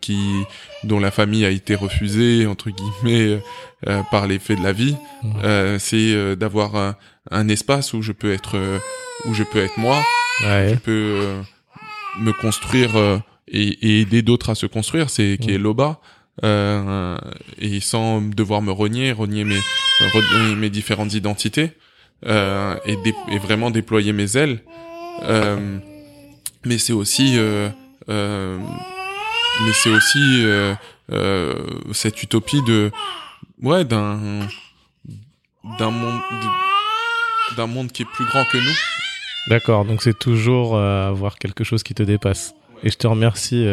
qui 0.00 0.18
dont 0.84 1.00
la 1.00 1.10
famille 1.10 1.44
a 1.44 1.50
été 1.50 1.74
refusée 1.74 2.46
entre 2.46 2.70
guillemets 2.70 3.40
euh, 3.88 4.02
par 4.10 4.26
les 4.26 4.38
faits 4.38 4.58
de 4.58 4.64
la 4.64 4.72
vie. 4.72 4.96
c'est 5.78 6.36
d'avoir 6.36 6.76
un, 6.76 6.96
un, 7.30 7.48
espace 7.48 7.92
où 7.92 8.02
je 8.02 8.12
peux 8.12 8.32
être 8.32 8.56
où 9.26 9.34
je 9.34 9.42
peux 9.42 9.58
être 9.58 9.78
moi. 9.78 10.02
Je 10.42 10.74
peux 10.76 11.20
me 12.20 12.32
construire 12.32 13.22
et, 13.48 13.68
et 13.68 14.00
aider 14.00 14.22
d'autres 14.22 14.50
à 14.50 14.54
se 14.54 14.66
construire. 14.66 15.10
C'est 15.10 15.38
qui 15.40 15.50
est 15.52 15.58
Loba. 15.58 16.00
Euh, 16.42 17.16
et 17.58 17.78
sans 17.78 18.20
devoir 18.20 18.60
me 18.60 18.72
renier, 18.72 19.12
renier 19.12 19.44
mes, 19.44 19.60
renier 20.12 20.56
mes 20.56 20.68
différentes 20.68 21.14
identités 21.14 21.70
euh, 22.26 22.76
et, 22.86 22.96
et, 23.28 23.38
vraiment 23.38 23.70
déployer 23.70 24.12
mes 24.12 24.36
ailes. 24.36 24.60
Euh, 25.22 25.78
mais 26.64 26.78
c'est 26.78 26.92
aussi, 26.92 27.34
euh, 27.36 27.68
euh, 28.08 28.58
mais 29.64 29.72
c'est 29.74 29.90
aussi 29.90 30.44
euh, 30.44 30.74
cette 31.92 32.22
utopie 32.22 32.62
de, 32.62 32.90
ouais, 33.62 33.84
d'un, 33.84 34.40
d'un 35.78 35.90
monde, 35.90 36.20
d'un 37.56 37.66
monde 37.66 37.92
qui 37.92 38.02
est 38.02 38.08
plus 38.12 38.24
grand 38.24 38.44
que 38.44 38.56
nous. 38.56 38.76
D'accord, 39.48 39.84
donc 39.84 40.02
c'est 40.02 40.18
toujours 40.18 40.78
avoir 40.78 41.36
quelque 41.38 41.64
chose 41.64 41.82
qui 41.82 41.94
te 41.94 42.02
dépasse. 42.02 42.54
Et 42.84 42.90
je 42.90 42.96
te 42.96 43.06
remercie 43.06 43.66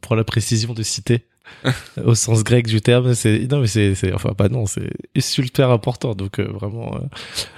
pour 0.00 0.16
la 0.16 0.24
précision 0.24 0.74
de 0.74 0.82
citer 0.82 1.24
au 2.04 2.14
sens 2.14 2.44
grec 2.44 2.66
du 2.66 2.80
terme. 2.80 3.14
C'est 3.14 3.50
non 3.50 3.60
mais 3.60 3.66
c'est 3.66 4.12
enfin 4.12 4.34
pas 4.34 4.48
non, 4.48 4.66
c'est 4.66 4.90
super 5.20 5.70
important. 5.70 6.14
Donc 6.14 6.38
euh, 6.38 6.44
vraiment 6.44 6.94
euh, 6.96 7.06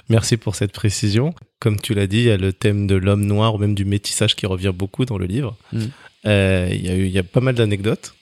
merci 0.09 0.37
pour 0.37 0.55
cette 0.55 0.73
précision. 0.73 1.35
Comme 1.59 1.81
tu 1.81 1.95
l'as 1.95 2.07
dit, 2.07 2.19
il 2.19 2.25
y 2.25 2.31
a 2.31 2.37
le 2.37 2.53
thème 2.53 2.87
de 2.87 2.95
l'homme 2.95 3.25
noir 3.25 3.55
ou 3.55 3.59
même 3.59 3.75
du 3.75 3.85
métissage 3.85 4.37
qui 4.37 4.47
revient 4.47 4.73
beaucoup 4.75 5.05
dans 5.05 5.19
le 5.19 5.27
livre. 5.27 5.57
Mm. 5.73 5.85
Euh, 6.27 6.69
il 6.73 6.85
y 6.85 6.91
a 6.91 6.95
eu 6.95 7.07
il 7.07 7.13
y 7.13 7.19
a 7.19 7.23
pas 7.23 7.41
mal 7.41 7.55
d'anecdotes. 7.55 8.15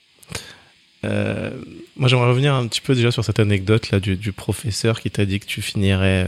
moi, 1.03 2.07
j'aimerais 2.07 2.29
revenir 2.29 2.53
un 2.53 2.67
petit 2.67 2.81
peu 2.81 2.95
déjà 2.95 3.11
sur 3.11 3.23
cette 3.23 3.39
anecdote 3.39 3.91
là 3.91 3.99
du, 3.99 4.15
du 4.15 4.31
professeur 4.31 4.99
qui 5.01 5.11
t'a 5.11 5.25
dit 5.25 5.39
que 5.39 5.45
tu 5.45 5.61
finirais 5.61 6.27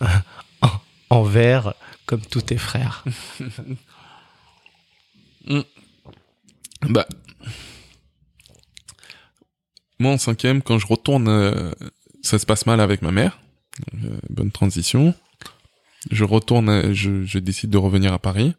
en, 0.62 0.70
en 1.10 1.22
vert 1.22 1.74
comme 2.06 2.20
tous 2.20 2.42
tes 2.42 2.56
frères. 2.56 3.04
Mm. 5.48 5.60
Bah, 6.90 7.06
moi, 9.98 10.12
en 10.12 10.18
cinquième, 10.18 10.62
quand 10.62 10.78
je 10.78 10.86
retourne, 10.86 11.28
euh, 11.28 11.72
ça 12.22 12.38
se 12.38 12.46
passe 12.46 12.66
mal 12.66 12.80
avec 12.80 13.02
ma 13.02 13.10
mère. 13.10 13.40
Euh, 14.04 14.18
bonne 14.30 14.50
transition. 14.50 15.14
Je 16.10 16.24
retourne, 16.24 16.68
euh, 16.68 16.94
je, 16.94 17.24
je, 17.24 17.38
décide 17.38 17.70
de 17.70 17.78
revenir 17.78 18.12
à 18.12 18.18
Paris. 18.18 18.54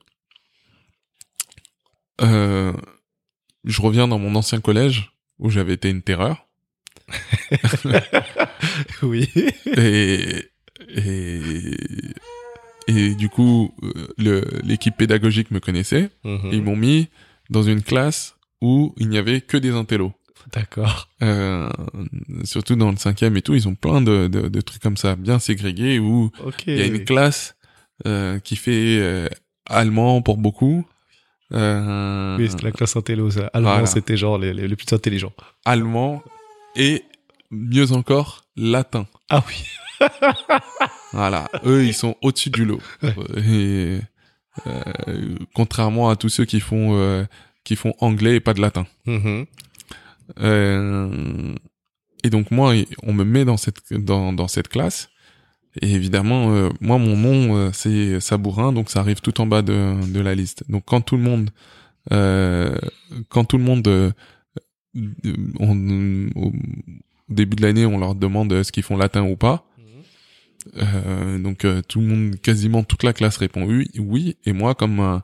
Euh, 2.21 2.73
je 3.63 3.81
reviens 3.81 4.07
dans 4.07 4.19
mon 4.19 4.35
ancien 4.35 4.59
collège 4.59 5.13
où 5.39 5.49
j'avais 5.49 5.73
été 5.73 5.89
une 5.89 6.01
terreur. 6.01 6.47
oui. 9.01 9.29
Et, 9.77 10.51
et, 10.89 11.75
et 12.89 13.15
du 13.15 13.29
coup, 13.29 13.73
l'équipe 14.17 14.97
pédagogique 14.97 15.51
me 15.51 15.59
connaissait. 15.59 16.09
Mhm. 16.23 16.49
Ils 16.51 16.63
m'ont 16.63 16.75
mis 16.75 17.07
dans 17.49 17.61
une 17.61 17.83
classe 17.83 18.35
où 18.61 18.93
il 18.97 19.09
n'y 19.09 19.17
avait 19.17 19.41
que 19.41 19.57
des 19.57 19.71
intellos. 19.71 20.13
D'accord. 20.51 21.07
Euh, 21.21 21.69
surtout 22.43 22.75
dans 22.75 22.89
le 22.89 22.97
cinquième 22.97 23.37
et 23.37 23.43
tout, 23.43 23.53
ils 23.53 23.67
ont 23.67 23.75
plein 23.75 24.01
de, 24.01 24.27
de, 24.27 24.47
de 24.47 24.61
trucs 24.61 24.81
comme 24.81 24.97
ça, 24.97 25.15
bien 25.15 25.37
ségrégés, 25.37 25.99
où 25.99 26.31
il 26.65 26.77
y 26.77 26.81
a 26.81 26.85
une 26.85 27.05
classe 27.05 27.55
euh, 28.07 28.39
qui 28.39 28.55
fait 28.55 28.97
euh, 28.99 29.27
allemand 29.67 30.21
pour 30.23 30.37
beaucoup. 30.37 30.85
Euh, 31.53 32.37
oui, 32.37 32.49
c'était 32.49 32.63
la 32.63 32.71
classe 32.71 32.95
intello, 32.95 33.29
ça. 33.29 33.51
Allemand, 33.53 33.85
c'était 33.85 34.17
genre 34.17 34.39
les, 34.39 34.53
les, 34.53 34.75
plus 34.75 34.91
intelligents. 34.93 35.33
Allemand 35.65 36.23
et, 36.75 37.03
mieux 37.51 37.91
encore, 37.91 38.45
latin. 38.55 39.05
Ah 39.29 39.43
oui. 39.47 40.07
voilà, 41.13 41.49
eux, 41.65 41.85
ils 41.85 41.93
sont 41.93 42.15
au-dessus 42.21 42.49
du 42.49 42.65
lot. 42.65 42.81
Et, 43.37 43.99
euh, 44.67 45.35
contrairement 45.55 46.09
à 46.09 46.15
tous 46.15 46.29
ceux 46.29 46.45
qui 46.45 46.59
font 46.59 46.95
euh, 46.97 47.23
qui 47.63 47.75
font 47.75 47.93
anglais 47.99 48.35
et 48.35 48.39
pas 48.39 48.53
de 48.53 48.61
latin. 48.61 48.85
Mm 49.05 49.43
euh, 50.41 51.55
et 52.23 52.29
donc 52.29 52.51
moi, 52.51 52.73
on 53.03 53.13
me 53.13 53.23
met 53.23 53.45
dans 53.45 53.57
cette 53.57 53.93
dans, 53.93 54.33
dans 54.33 54.47
cette 54.47 54.67
classe. 54.67 55.09
Et 55.81 55.91
évidemment, 55.91 56.51
euh, 56.51 56.69
moi, 56.81 56.97
mon 56.97 57.15
nom, 57.15 57.55
euh, 57.55 57.69
c'est 57.73 58.19
Sabourin, 58.19 58.73
donc 58.73 58.89
ça 58.89 58.99
arrive 58.99 59.21
tout 59.21 59.39
en 59.39 59.47
bas 59.47 59.61
de, 59.61 59.95
de 60.11 60.19
la 60.19 60.35
liste. 60.35 60.63
Donc 60.69 60.83
quand 60.85 61.01
tout 61.01 61.15
le 61.15 61.23
monde, 61.23 61.51
euh, 62.11 62.75
quand 63.29 63.45
tout 63.45 63.57
le 63.57 63.63
monde, 63.63 64.13
on, 65.59 66.27
au 66.35 66.51
début 67.29 67.55
de 67.55 67.61
l'année, 67.61 67.85
on 67.85 67.99
leur 67.99 68.15
demande 68.15 68.63
ce 68.63 68.71
qu'ils 68.71 68.83
font 68.83 68.97
latin 68.97 69.23
ou 69.23 69.35
pas. 69.35 69.68
Mhm. 70.75 71.41
donc 71.41 71.65
tout 71.87 72.01
le 72.01 72.07
monde, 72.07 72.35
quasiment 72.41 72.83
toute 72.83 73.03
la 73.03 73.13
classe 73.13 73.37
répond 73.37 73.63
oui, 73.63 73.89
oui. 73.97 74.37
Et 74.45 74.53
moi, 74.53 74.75
comme 74.75 74.99
un, 74.99 75.23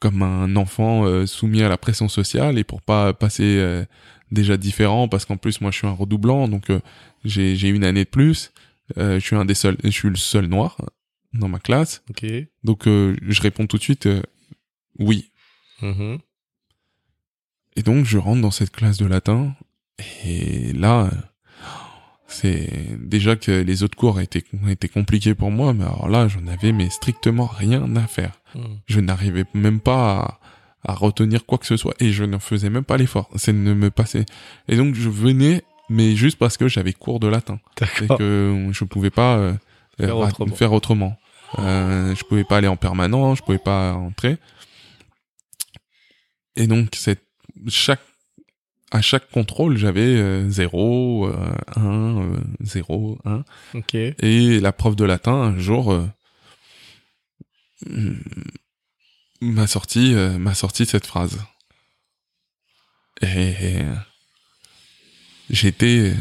comme 0.00 0.22
un 0.22 0.56
enfant 0.56 1.26
soumis 1.26 1.62
à 1.62 1.68
la 1.68 1.78
pression 1.78 2.08
sociale 2.08 2.58
et 2.58 2.64
pour 2.64 2.82
pas 2.82 3.12
passer 3.12 3.86
déjà 4.34 4.58
différent 4.58 5.08
parce 5.08 5.24
qu'en 5.24 5.38
plus 5.38 5.62
moi 5.62 5.70
je 5.70 5.78
suis 5.78 5.86
un 5.86 5.92
redoublant 5.92 6.48
donc 6.48 6.68
euh, 6.68 6.80
j'ai 7.24 7.56
j'ai 7.56 7.68
une 7.68 7.84
année 7.84 8.04
de 8.04 8.10
plus 8.10 8.52
euh, 8.98 9.18
je 9.18 9.24
suis 9.24 9.36
un 9.36 9.46
des 9.46 9.54
seuls 9.54 9.78
je 9.82 9.88
suis 9.88 10.10
le 10.10 10.16
seul 10.16 10.46
noir 10.46 10.76
dans 11.32 11.48
ma 11.48 11.58
classe 11.58 12.02
ok 12.10 12.26
donc 12.64 12.86
euh, 12.86 13.16
je 13.22 13.40
réponds 13.40 13.66
tout 13.66 13.78
de 13.78 13.82
suite 13.82 14.08
oui 14.98 15.30
mm-hmm. 15.80 16.18
et 17.76 17.82
donc 17.82 18.04
je 18.04 18.18
rentre 18.18 18.42
dans 18.42 18.50
cette 18.50 18.72
classe 18.72 18.98
de 18.98 19.06
latin 19.06 19.54
et 20.24 20.72
là 20.72 21.10
c'est 22.34 22.68
déjà 22.98 23.36
que 23.36 23.52
les 23.52 23.82
autres 23.82 23.96
cours 23.96 24.20
étaient 24.20 24.44
étaient 24.68 24.88
compliqués 24.88 25.34
pour 25.34 25.50
moi 25.50 25.72
mais 25.72 25.84
alors 25.84 26.08
là 26.08 26.28
j'en 26.28 26.46
avais 26.46 26.72
mais 26.72 26.90
strictement 26.90 27.46
rien 27.46 27.96
à 27.96 28.06
faire. 28.06 28.32
Mm. 28.54 28.60
je 28.86 29.00
n'arrivais 29.00 29.44
même 29.54 29.80
pas 29.80 30.20
à 30.20 30.40
à 30.86 30.92
retenir 30.92 31.46
quoi 31.46 31.58
que 31.58 31.66
ce 31.66 31.76
soit 31.76 31.94
et 31.98 32.12
je 32.12 32.24
ne 32.24 32.38
faisais 32.38 32.70
même 32.70 32.84
pas 32.84 32.96
l'effort. 32.96 33.28
C'est 33.36 33.52
ne 33.52 33.74
me 33.74 33.90
passer 33.90 34.26
et 34.68 34.76
donc 34.76 34.94
je 34.94 35.08
venais 35.08 35.62
mais 35.88 36.16
juste 36.16 36.38
parce 36.38 36.56
que 36.56 36.68
j'avais 36.68 36.92
cours 36.92 37.20
de 37.20 37.28
latin. 37.28 37.58
Et 38.02 38.08
que 38.18 38.68
je 38.72 38.84
pouvais 38.84 39.10
pas 39.10 39.36
euh, 39.36 39.54
faire 39.98 40.16
autrement, 40.16 40.54
faire 40.54 40.72
autrement. 40.72 41.16
Euh, 41.58 42.14
je 42.14 42.24
pouvais 42.24 42.44
pas 42.44 42.58
aller 42.58 42.68
en 42.68 42.76
permanent 42.76 43.34
je 43.34 43.42
pouvais 43.42 43.58
pas 43.58 43.92
entrer 43.92 44.38
et 46.56 46.66
donc 46.66 46.90
c'est 46.94 47.20
chaque 47.68 48.00
à 48.94 49.02
chaque 49.02 49.28
contrôle 49.30 49.76
j'avais 49.76 50.48
0 50.48 51.28
1 51.76 52.30
0 52.60 53.18
1 53.24 53.44
et 53.92 54.60
la 54.60 54.72
prof 54.72 54.96
de 54.96 55.04
latin 55.04 55.32
un 55.32 55.58
jour 55.58 55.92
euh, 55.92 56.06
m'a 59.40 59.66
sorti 59.66 60.14
euh, 60.14 60.38
m'a 60.38 60.54
sorti 60.54 60.86
cette 60.86 61.06
phrase. 61.06 61.38
Et 63.22 63.54
j'étais 65.50 66.12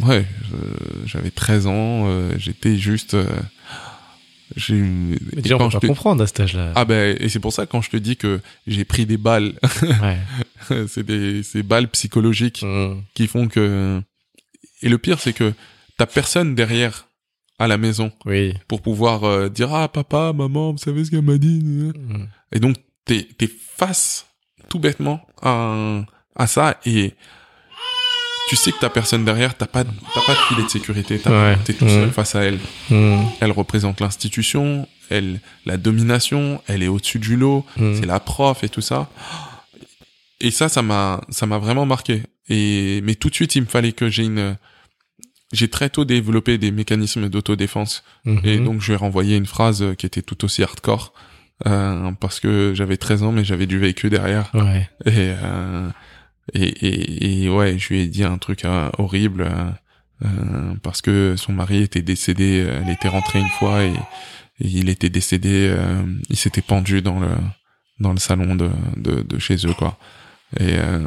ouais, 0.00 0.24
j'avais 1.04 1.30
13 1.30 1.66
ans, 1.66 2.08
euh, 2.08 2.32
j'étais 2.38 2.76
juste 2.76 3.14
euh, 3.14 3.26
j'ai 4.56 4.82
déjà 5.34 5.56
on 5.56 5.68
peut 5.70 5.80
pas 5.80 5.86
comprendre 5.86 6.22
à 6.22 6.26
cet 6.26 6.40
âge-là. 6.40 6.72
Ah 6.74 6.84
ben 6.84 7.16
et 7.20 7.28
c'est 7.28 7.40
pour 7.40 7.52
ça 7.52 7.66
quand 7.66 7.80
je 7.82 7.90
te 7.90 7.96
dis 7.96 8.16
que 8.16 8.40
j'ai 8.66 8.84
pris 8.84 9.06
des 9.06 9.16
balles. 9.16 9.54
ouais. 9.82 10.18
c'est 10.88 11.04
des 11.04 11.42
ces 11.42 11.62
balles 11.62 11.88
psychologiques 11.88 12.62
mmh. 12.62 13.02
qui 13.14 13.26
font 13.26 13.48
que 13.48 14.00
et 14.82 14.88
le 14.88 14.98
pire 14.98 15.18
c'est 15.20 15.32
que 15.32 15.52
t'as 15.96 16.06
personne 16.06 16.54
derrière 16.54 17.06
à 17.58 17.66
la 17.68 17.76
maison 17.78 18.12
Oui. 18.24 18.54
pour 18.68 18.82
pouvoir 18.82 19.24
euh, 19.24 19.48
dire 19.48 19.72
ah 19.74 19.88
papa 19.88 20.32
maman 20.32 20.72
vous 20.72 20.78
savez 20.78 21.04
ce 21.04 21.10
qu'elle 21.10 21.22
m'a 21.22 21.38
dit 21.38 21.60
Mhm. 21.62 22.28
et 22.52 22.60
donc 22.60 22.76
t'es 23.04 23.26
t'es 23.36 23.48
face 23.76 24.26
tout 24.68 24.78
bêtement 24.78 25.26
à 25.42 26.02
à 26.36 26.46
ça 26.46 26.78
et 26.86 27.14
tu 28.48 28.56
sais 28.56 28.72
que 28.72 28.78
t'as 28.80 28.88
personne 28.88 29.24
derrière 29.24 29.54
t'as 29.56 29.66
pas 29.66 29.84
t'as 29.84 30.20
pas 30.26 30.32
de 30.32 30.38
filet 30.48 30.62
de 30.64 30.68
sécurité 30.68 31.18
t'as- 31.18 31.30
Ouais. 31.30 31.56
t'es 31.64 31.74
tout 31.74 31.88
seul 31.88 32.10
face 32.10 32.34
à 32.34 32.42
elle 32.42 32.58
Mhm. 32.90 33.24
elle 33.40 33.52
représente 33.52 34.00
l'institution 34.00 34.88
elle 35.10 35.40
la 35.66 35.76
domination 35.76 36.60
elle 36.66 36.82
est 36.82 36.88
au-dessus 36.88 37.18
du 37.18 37.36
lot 37.36 37.64
Mhm. 37.76 37.94
c'est 37.96 38.06
la 38.06 38.20
prof 38.20 38.64
et 38.64 38.68
tout 38.68 38.80
ça. 38.80 39.08
Et 40.40 40.50
ça, 40.52 40.68
ça 40.68 40.82
m'a, 40.82 41.20
ça 41.30 41.46
m'a 41.46 41.58
vraiment 41.58 41.84
marqué. 41.84 42.22
Et 42.48 43.00
mais 43.02 43.16
tout 43.16 43.28
de 43.28 43.34
suite, 43.34 43.56
il 43.56 43.62
me 43.62 43.66
fallait 43.66 43.90
que 43.92 44.08
j'ai 44.08 44.24
une, 44.24 44.56
j'ai 45.52 45.68
très 45.68 45.90
tôt 45.90 46.04
développé 46.04 46.58
des 46.58 46.70
mécanismes 46.70 47.28
d'autodéfense. 47.28 48.04
Et 48.44 48.58
donc, 48.58 48.80
je 48.80 48.86
lui 48.86 48.92
ai 48.92 48.96
renvoyé 48.96 49.36
une 49.36 49.46
phrase 49.46 49.84
qui 49.98 50.06
était 50.06 50.22
tout 50.22 50.44
aussi 50.44 50.62
hardcore 50.62 51.12
euh, 51.66 52.12
parce 52.20 52.38
que 52.38 52.72
j'avais 52.76 52.96
13 52.96 53.24
ans, 53.24 53.32
mais 53.32 53.42
j'avais 53.44 53.66
du 53.66 53.78
vécu 53.80 54.10
derrière. 54.10 54.48
Ouais. 54.54 54.88
Et, 55.06 55.34
euh, 55.42 55.88
et, 56.54 56.64
et, 56.86 57.44
et 57.44 57.48
ouais, 57.50 57.78
je 57.78 57.88
lui 57.88 58.00
ai 58.02 58.06
dit 58.06 58.24
un 58.24 58.38
truc 58.38 58.64
euh, 58.64 58.88
horrible 58.98 59.42
euh, 59.42 59.70
euh, 60.24 60.74
parce 60.82 61.00
que 61.02 61.34
son 61.36 61.52
mari 61.52 61.82
était 61.82 62.02
décédé. 62.02 62.64
euh, 62.66 62.80
Elle 62.84 62.90
était 62.92 63.08
rentrée 63.08 63.40
une 63.40 63.48
fois 63.58 63.84
et, 63.84 63.92
et 63.92 64.68
il 64.68 64.88
était 64.88 65.10
décédé. 65.10 65.68
euh, 65.70 66.02
il 66.28 66.36
s'était 66.36 66.62
pendu 66.62 67.02
dans 67.02 67.20
le 67.20 67.28
dans 68.00 68.12
le 68.12 68.18
salon 68.18 68.54
de 68.54 68.70
de, 68.96 69.22
de 69.22 69.38
chez 69.38 69.56
eux 69.66 69.74
quoi. 69.74 69.98
Et 70.58 70.76
euh, 70.78 71.00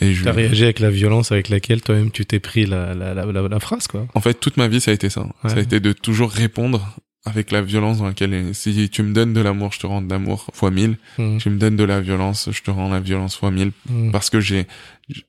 et 0.00 0.12
je 0.12 0.22
T'as 0.24 0.32
réagi 0.32 0.64
avec 0.64 0.78
la 0.80 0.90
violence 0.90 1.32
avec 1.32 1.48
laquelle 1.48 1.80
toi-même 1.80 2.10
tu 2.10 2.26
t'es 2.26 2.40
pris 2.40 2.66
la, 2.66 2.92
la, 2.94 3.14
la, 3.14 3.24
la, 3.24 3.48
la 3.48 3.60
phrase, 3.60 3.86
quoi. 3.86 4.06
en 4.14 4.20
fait 4.20 4.34
toute 4.34 4.56
ma 4.58 4.68
vie 4.68 4.80
ça 4.82 4.90
a 4.90 4.94
été 4.94 5.08
ça. 5.08 5.24
Ça 5.48 5.54
a 5.56 5.60
été 5.60 5.80
de 5.80 5.92
toujours 5.92 6.30
répondre 6.30 6.94
avec 7.24 7.50
la 7.52 7.62
violence 7.62 7.98
dans 7.98 8.06
laquelle 8.06 8.54
si 8.54 8.90
tu 8.90 9.02
me 9.04 9.12
donnes 9.14 9.32
de 9.32 9.40
l'amour, 9.40 9.72
je 9.72 9.78
te 9.78 9.86
rends 9.86 10.02
de 10.02 10.10
l'amour 10.10 10.50
fois 10.54 10.70
mille. 10.72 10.96
Mhm. 11.18 11.38
Tu 11.38 11.50
me 11.50 11.58
donnes 11.58 11.76
de 11.76 11.84
la 11.84 12.00
violence, 12.00 12.48
je 12.50 12.62
te 12.62 12.70
rends 12.70 12.88
la 12.90 12.98
violence 13.00 13.36
fois 13.36 13.50
mille. 13.50 13.72
Mhm. 13.88 14.10
parce 14.12 14.28
que 14.30 14.40
j'ai 14.40 14.66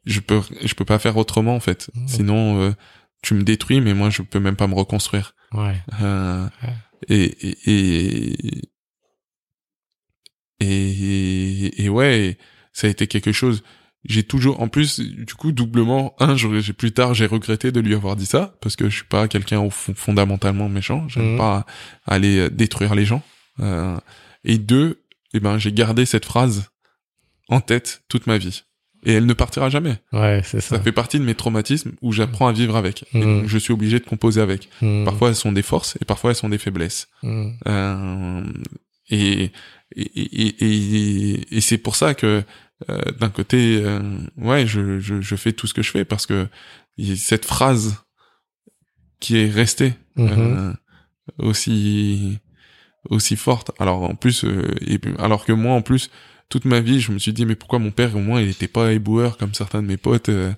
je- 0.05 0.19
peux 0.19 0.41
je 0.63 0.73
peux 0.73 0.85
pas 0.85 0.97
faire 0.99 1.17
autrement 1.17 1.55
en 1.55 1.59
fait 1.59 1.89
Mhm. 1.95 2.07
sinon 2.07 2.61
euh, 2.61 2.71
tu 3.21 3.33
me 3.35 3.43
détruis 3.43 3.79
mais 3.81 3.93
moi 3.93 4.09
je 4.09 4.21
peux 4.21 4.39
même 4.39 4.55
pas 4.55 4.67
me 4.67 4.75
reconstruire 4.75 5.35
Ouais. 5.53 5.75
Euh, 6.01 6.47
Ouais. 6.63 6.73
et, 7.09 7.23
et 7.23 7.57
et 7.79 8.61
et 10.59 11.83
et 11.85 11.89
ouais 11.89 12.37
ça 12.71 12.87
a 12.87 12.89
été 12.89 13.07
quelque 13.07 13.31
chose 13.31 13.63
j'ai 14.05 14.23
toujours 14.23 14.61
en 14.61 14.67
plus 14.67 14.99
du 14.99 15.33
coup 15.33 15.51
doublement 15.51 16.13
un 16.19 16.35
j'ai 16.35 16.73
plus 16.73 16.91
tard 16.91 17.13
j'ai 17.13 17.25
regretté 17.25 17.71
de 17.71 17.79
lui 17.79 17.95
avoir 17.95 18.15
dit 18.15 18.25
ça 18.25 18.55
parce 18.61 18.75
que 18.75 18.89
je 18.89 18.95
suis 18.97 19.05
pas 19.05 19.27
quelqu'un 19.27 19.59
au 19.59 19.69
fond- 19.69 19.93
fondamentalement 19.95 20.67
méchant 20.69 21.07
j'aime 21.07 21.31
Mhm. 21.33 21.37
pas 21.37 21.65
aller 22.05 22.37
euh, 22.39 22.49
détruire 22.49 22.95
les 22.95 23.05
gens 23.05 23.21
Euh, 23.59 23.97
et 24.43 24.57
deux 24.57 25.03
eh 25.35 25.39
ben 25.39 25.57
j'ai 25.59 25.71
gardé 25.71 26.05
cette 26.05 26.25
phrase 26.25 26.69
en 27.49 27.61
tête 27.61 28.01
toute 28.09 28.25
ma 28.27 28.37
vie 28.39 28.63
et 29.05 29.13
elle 29.13 29.25
ne 29.25 29.33
partira 29.33 29.69
jamais 29.69 29.97
Ouais, 30.11 30.41
c'est 30.43 30.59
ça. 30.61 30.77
ça 30.77 30.81
fait 30.81 30.91
partie 30.91 31.19
de 31.19 31.23
mes 31.23 31.35
traumatismes 31.35 31.91
où 32.01 32.11
j'apprends 32.13 32.47
à 32.47 32.51
vivre 32.53 32.75
avec 32.75 33.05
et 33.13 33.21
donc 33.21 33.47
je 33.47 33.57
suis 33.57 33.71
obligé 33.73 33.99
de 33.99 34.05
composer 34.05 34.41
avec 34.41 34.69
Mhm. 34.81 35.05
parfois 35.05 35.29
elles 35.29 35.35
sont 35.35 35.51
des 35.51 35.61
forces 35.61 35.97
et 36.01 36.05
parfois 36.05 36.31
elles 36.31 36.35
sont 36.35 36.49
des 36.49 36.57
faiblesses 36.57 37.07
Mhm. 37.21 37.53
euh, 37.67 38.43
et 39.09 39.51
et, 39.95 40.01
et, 40.01 40.65
et, 40.65 41.57
et 41.57 41.61
c'est 41.61 41.77
pour 41.77 41.95
ça 41.95 42.15
que 42.15 42.43
euh, 42.89 42.99
d'un 43.19 43.29
côté 43.29 43.81
euh, 43.83 43.99
ouais 44.37 44.65
je, 44.67 44.99
je 44.99 45.21
je 45.21 45.35
fais 45.35 45.53
tout 45.53 45.67
ce 45.67 45.73
que 45.73 45.81
je 45.81 45.91
fais 45.91 46.05
parce 46.05 46.25
que 46.25 46.47
il 46.97 47.09
y 47.09 47.13
a 47.13 47.15
cette 47.15 47.45
phrase 47.45 48.03
qui 49.19 49.37
est 49.37 49.49
restée 49.49 49.93
Mhm. 50.15 50.29
euh, 50.37 50.73
aussi 51.39 52.39
aussi 53.09 53.35
forte 53.35 53.71
alors 53.79 54.03
en 54.03 54.15
plus 54.15 54.45
euh, 54.45 54.71
et 54.85 54.99
alors 55.19 55.45
que 55.45 55.51
moi 55.51 55.73
en 55.75 55.81
plus 55.81 56.09
toute 56.49 56.65
ma 56.65 56.79
vie 56.79 56.99
je 57.01 57.11
me 57.11 57.19
suis 57.19 57.33
dit 57.33 57.45
mais 57.45 57.55
pourquoi 57.55 57.79
mon 57.79 57.91
père 57.91 58.15
au 58.15 58.19
moins 58.19 58.41
il 58.41 58.49
était 58.49 58.67
pas 58.67 58.93
éboueur 58.93 59.37
comme 59.37 59.53
certains 59.53 59.81
de 59.81 59.87
mes 59.87 59.97
potes 59.97 60.29
euh, 60.29 60.51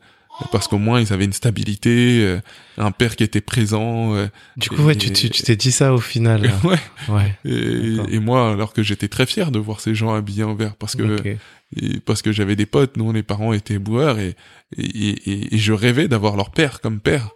parce 0.52 0.68
qu'au 0.68 0.78
moins 0.78 1.00
ils 1.00 1.14
avaient 1.14 1.24
une 1.26 1.32
stabilité 1.34 2.22
euh, 2.26 2.42
un 2.78 2.92
père 2.92 3.16
qui 3.16 3.24
était 3.24 3.40
présent 3.42 4.14
euh, 4.16 4.28
Du 4.58 4.70
coup, 4.70 4.84
ouais, 4.84 4.96
tu 4.96 5.10
tu 5.14 5.30
tu 5.30 5.44
t'es 5.44 5.56
dit 5.56 5.72
ça 5.72 5.94
au 5.94 6.00
final. 6.00 6.52
ouais 6.66 6.80
Ouais. 7.08 7.38
et, 7.46 8.20
moi, 8.20 8.52
alors 8.52 8.74
que 8.74 8.84
j'étais 8.84 9.08
très 9.08 9.26
fier 9.26 9.50
de 9.50 9.60
voir 9.60 9.80
ces 9.80 9.96
gens 9.96 10.14
habillés 10.14 10.44
en 10.44 10.54
vert, 10.54 10.76
parce 10.76 10.98
que. 10.98 11.38
Et 11.76 12.00
parce 12.00 12.22
que 12.22 12.32
j'avais 12.32 12.56
des 12.56 12.66
potes, 12.66 12.98
nous 12.98 13.12
les 13.12 13.24
parents 13.24 13.54
étaient 13.54 13.80
boueurs 13.80 14.20
et 14.20 14.36
et, 14.78 14.84
et, 14.84 15.56
et 15.56 15.58
je 15.58 15.74
rêvais 15.74 16.08
d'avoir 16.08 16.36
leur 16.36 16.52
père 16.52 16.82
comme 16.82 17.00
père. 17.00 17.30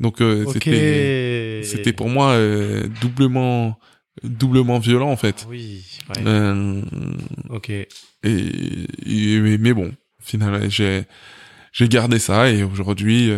Donc 0.00 0.20
euh, 0.20 0.44
c'était 0.52 1.62
c'était 1.64 1.92
pour 1.92 2.08
moi 2.08 2.32
euh, 2.32 2.86
doublement 3.00 3.78
doublement 4.22 4.78
violent 4.78 5.10
en 5.10 5.16
fait. 5.16 5.46
Oui. 5.48 5.84
Ouais. 6.14 6.22
Euh, 6.26 6.82
Ok. 7.50 7.70
et, 7.70 7.86
et- 8.22 9.58
mais, 9.58 9.72
bon, 9.72 9.92
finalement 10.20 10.68
j'ai 10.68 11.04
j'ai 11.72 11.88
gardé 11.88 12.18
ça 12.18 12.50
et 12.50 12.62
aujourd'hui 12.62 13.30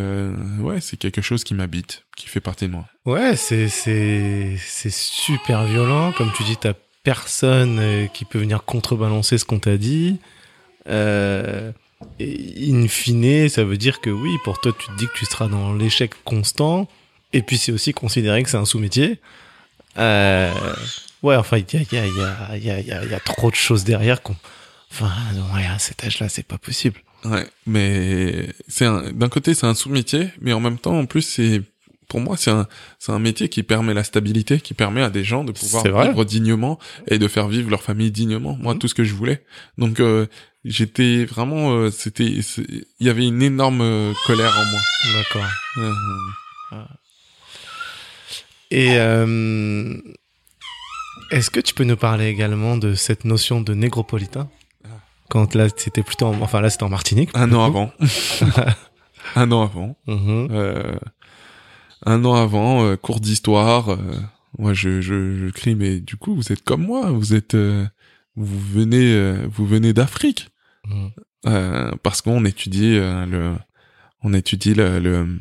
ouais 0.60 0.80
c'est 0.80 0.96
quelque 0.96 1.20
chose 1.22 1.42
qui 1.44 1.54
m'habite, 1.54 2.04
qui 2.16 2.28
fait 2.28 2.40
partie 2.40 2.66
de 2.66 2.72
moi. 2.72 2.86
Ouais, 3.06 3.36
c'est 3.36 3.68
c'est 3.68 4.56
c'est 4.58 4.92
super 4.92 5.64
violent. 5.66 6.12
Comme 6.12 6.30
tu 6.36 6.42
dis, 6.44 6.56
t'as 6.56 6.74
personne 7.02 8.08
qui 8.12 8.24
peut 8.24 8.38
venir 8.38 8.64
contrebalancer 8.64 9.38
ce 9.38 9.44
qu'on 9.44 9.58
t'a 9.58 9.76
dit. 9.76 10.18
Euh, 10.88 11.72
et 12.20 12.70
in 12.72 12.86
fine, 12.88 13.48
ça 13.48 13.64
veut 13.64 13.76
dire 13.76 14.00
que 14.00 14.10
oui, 14.10 14.30
pour 14.44 14.60
toi, 14.60 14.72
tu 14.78 14.86
te 14.88 14.96
dis 14.96 15.06
que 15.06 15.12
tu 15.18 15.24
seras 15.26 15.48
dans 15.48 15.74
l'échec 15.74 16.12
constant. 16.24 16.88
Et 17.32 17.42
puis 17.42 17.58
c'est 17.58 17.72
aussi 17.72 17.92
considéré 17.92 18.42
que 18.42 18.50
c'est 18.50 18.56
un 18.56 18.64
sous-métier. 18.64 19.18
Euh, 19.98 20.52
ouais, 21.22 21.36
enfin, 21.36 21.58
il 21.58 21.64
y 21.72 21.76
a, 21.76 21.82
il 21.90 21.94
y, 21.94 21.98
a, 21.98 22.06
il 22.06 22.14
y, 22.16 22.22
a, 22.22 22.56
il 22.80 22.86
y, 22.86 22.92
a, 22.92 23.04
il 23.04 23.10
y, 23.10 23.14
a, 23.14 23.20
trop 23.20 23.50
de 23.50 23.56
choses 23.56 23.84
derrière 23.84 24.22
qu'on... 24.22 24.36
Enfin, 24.90 25.10
ouais, 25.54 25.66
à 25.66 25.78
cet 25.78 26.04
âge-là, 26.04 26.28
c'est 26.28 26.46
pas 26.46 26.58
possible. 26.58 27.00
Ouais, 27.24 27.46
mais 27.66 28.48
c'est 28.68 28.86
un- 28.86 29.10
d'un 29.12 29.28
côté 29.28 29.52
c'est 29.54 29.66
un 29.66 29.74
sous-métier, 29.74 30.30
mais 30.40 30.52
en 30.52 30.60
même 30.60 30.78
temps 30.78 30.96
en 30.96 31.04
plus 31.04 31.22
c'est 31.22 31.62
pour 32.08 32.20
moi 32.20 32.36
c'est 32.36 32.52
un 32.52 32.68
c'est 33.00 33.10
un 33.10 33.18
métier 33.18 33.48
qui 33.48 33.64
permet 33.64 33.92
la 33.92 34.04
stabilité, 34.04 34.60
qui 34.60 34.72
permet 34.72 35.02
à 35.02 35.10
des 35.10 35.24
gens 35.24 35.42
de 35.42 35.50
pouvoir 35.50 35.82
vivre 36.06 36.24
dignement 36.24 36.78
et 37.08 37.18
de 37.18 37.26
faire 37.26 37.48
vivre 37.48 37.70
leur 37.70 37.82
famille 37.82 38.12
dignement. 38.12 38.56
Moi 38.60 38.74
Mhm. 38.74 38.78
tout 38.78 38.86
ce 38.86 38.94
que 38.94 39.02
je 39.02 39.14
voulais. 39.14 39.42
Donc 39.78 39.98
euh, 39.98 40.26
j'étais 40.64 41.24
vraiment 41.24 41.72
euh, 41.72 41.90
c'était 41.90 42.24
il 42.26 42.84
y 43.00 43.08
avait 43.08 43.26
une 43.26 43.42
énorme 43.42 43.80
euh, 43.80 44.12
colère 44.26 44.52
en 44.58 44.64
moi. 44.70 44.80
D'accord. 45.14 45.50
Euh, 45.78 46.84
Et 48.70 48.98
euh, 48.98 49.96
est-ce 51.30 51.50
que 51.50 51.60
tu 51.60 51.74
peux 51.74 51.84
nous 51.84 51.96
parler 51.96 52.26
également 52.26 52.76
de 52.76 52.94
cette 52.94 53.24
notion 53.24 53.60
de 53.60 53.74
négropolitain? 53.74 54.48
Ah. 54.84 54.88
Quand 55.30 55.54
là, 55.54 55.68
c'était 55.74 56.02
plutôt, 56.02 56.26
en, 56.26 56.40
enfin 56.42 56.60
là, 56.60 56.68
c'était 56.70 56.84
en 56.84 56.88
Martinique. 56.90 57.30
un 57.34 57.52
an 57.52 57.64
avant. 57.64 57.92
un 59.36 59.50
an 59.52 59.62
avant. 59.62 59.96
Euh, 60.08 60.98
un 62.04 62.24
an 62.24 62.34
avant, 62.34 62.84
euh, 62.84 62.96
cours 62.96 63.20
d'histoire. 63.20 63.90
euh, 63.92 63.96
moi, 64.58 64.72
je, 64.74 65.00
je, 65.00 65.36
je 65.36 65.50
crie, 65.50 65.74
mais 65.74 66.00
du 66.00 66.16
coup, 66.16 66.34
vous 66.34 66.52
êtes 66.52 66.62
comme 66.62 66.82
moi. 66.84 67.10
Vous 67.10 67.34
êtes, 67.34 67.54
euh, 67.54 67.86
vous 68.44 68.60
venez, 68.60 69.12
euh, 69.12 69.46
vous 69.50 69.66
venez 69.66 69.92
d'Afrique, 69.92 70.48
Mhm. 70.86 71.10
Euh, 71.46 71.92
parce 72.02 72.20
qu'on 72.22 72.44
étudie 72.44 72.96
euh, 72.98 73.24
le, 73.26 73.54
on 74.22 74.32
étudie 74.34 74.74
le, 74.74 74.98
le- 74.98 75.38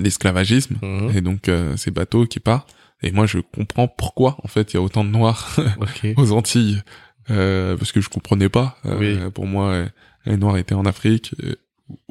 l'esclavagisme 0.00 0.76
Mhm. 0.82 1.16
et 1.16 1.20
donc 1.20 1.48
euh, 1.48 1.76
ces 1.76 1.90
bateaux 1.90 2.26
qui 2.26 2.40
partent. 2.40 2.72
Et 3.02 3.12
moi, 3.12 3.26
je 3.26 3.38
comprends 3.38 3.88
pourquoi 3.88 4.36
en 4.44 4.48
fait 4.48 4.72
il 4.72 4.76
y 4.76 4.78
a 4.78 4.82
autant 4.82 5.04
de 5.04 5.10
noirs 5.10 5.56
aux 6.16 6.32
Antilles, 6.32 6.82
euh, 7.30 7.76
parce 7.76 7.92
que 7.92 8.00
je 8.00 8.08
comprenais 8.08 8.48
pas. 8.48 8.76
Euh, 8.84 9.30
Pour 9.30 9.46
moi, 9.46 9.86
les 10.26 10.36
noirs 10.36 10.56
étaient 10.58 10.74
en 10.74 10.84
Afrique 10.84 11.34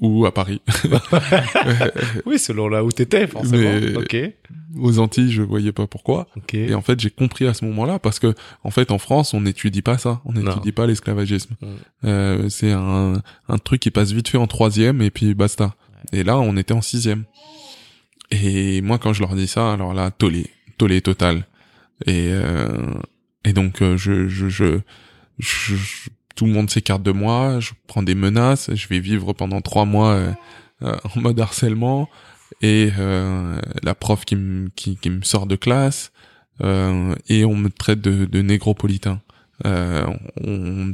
ou 0.02 0.26
à 0.26 0.34
Paris. 0.34 0.62
Oui, 2.26 2.40
selon 2.40 2.68
là 2.68 2.84
où 2.84 2.92
t'étais, 2.92 3.28
forcément. 3.28 3.58
Mais- 3.58 3.96
Ok. 3.96 4.16
aux 4.78 5.00
Antilles, 5.00 5.32
je 5.32 5.42
voyais 5.42 5.72
pas 5.72 5.88
pourquoi. 5.88 6.28
Ok. 6.38 6.54
Et 6.54 6.74
en 6.74 6.82
fait, 6.82 7.00
j'ai 7.00 7.10
compris 7.10 7.48
à 7.48 7.54
ce 7.54 7.66
moment-là 7.66 8.00
parce 8.00 8.20
que, 8.20 8.34
en 8.64 8.72
fait, 8.72 8.92
en 8.92 8.98
France, 8.98 9.34
on 9.34 9.42
n'étudie 9.42 9.82
pas 9.82 9.98
ça. 9.98 10.22
On 10.26 10.34
n'étudie 10.34 10.72
pas 10.72 10.86
l'esclavagisme. 10.88 11.56
Mm. 11.62 11.66
Euh, 12.06 12.50
c'est 12.50 12.72
un, 12.72 13.22
un 13.48 13.58
truc 13.58 13.82
qui 13.82 13.92
passe 13.92 14.12
vite 14.12 14.28
fait 14.30 14.38
en 14.38 14.48
troisième 14.48 15.02
et 15.02 15.10
puis 15.12 15.34
basta. 15.34 15.76
Et 16.12 16.24
là, 16.24 16.40
on 16.40 16.56
était 16.58 16.74
en 16.74 16.82
sixième. 16.82 17.24
Et 18.32 18.82
moi, 18.82 19.00
quand 19.00 19.14
je 19.14 19.22
leur 19.22 19.36
dis 19.36 19.48
ça, 19.48 19.74
alors 19.74 19.94
là, 19.94 20.12
tollé, 20.12 20.48
tollé 20.78 21.02
total. 21.02 21.48
Et 22.06 22.30
euh, 22.32 22.94
et 23.44 23.54
donc, 23.54 23.82
euh, 23.82 23.98
je, 23.98 24.28
je, 24.28 24.50
je, 24.50 24.80
je- 25.40 25.76
je- 25.76 26.10
tout 26.40 26.46
le 26.46 26.54
monde 26.54 26.70
s'écarte 26.70 27.04
de 27.04 27.12
moi. 27.12 27.60
Je 27.60 27.72
prends 27.88 28.02
des 28.02 28.16
menaces. 28.16 28.74
Je 28.74 28.88
vais 28.88 29.00
vivre 29.02 29.34
pendant 29.34 29.60
trois 29.60 29.84
mois 29.84 30.14
euh, 30.14 30.32
euh, 30.84 30.96
en 31.16 31.20
mode 31.20 31.38
harcèlement 31.40 32.08
et 32.62 32.92
euh, 32.98 33.60
la 33.84 33.94
prof 33.94 34.24
qui 34.24 34.38
me 34.38 34.70
qui, 34.76 34.96
qui 34.96 35.10
me 35.10 35.22
sort 35.22 35.46
de 35.48 35.58
classe 35.58 36.12
euh, 36.62 37.14
et 37.28 37.44
on 37.44 37.56
me 37.56 37.70
traite 37.70 38.00
de, 38.02 38.26
de 38.26 38.42
négropolitain 38.42 39.20
euh, 39.66 40.06
on- 40.46 40.94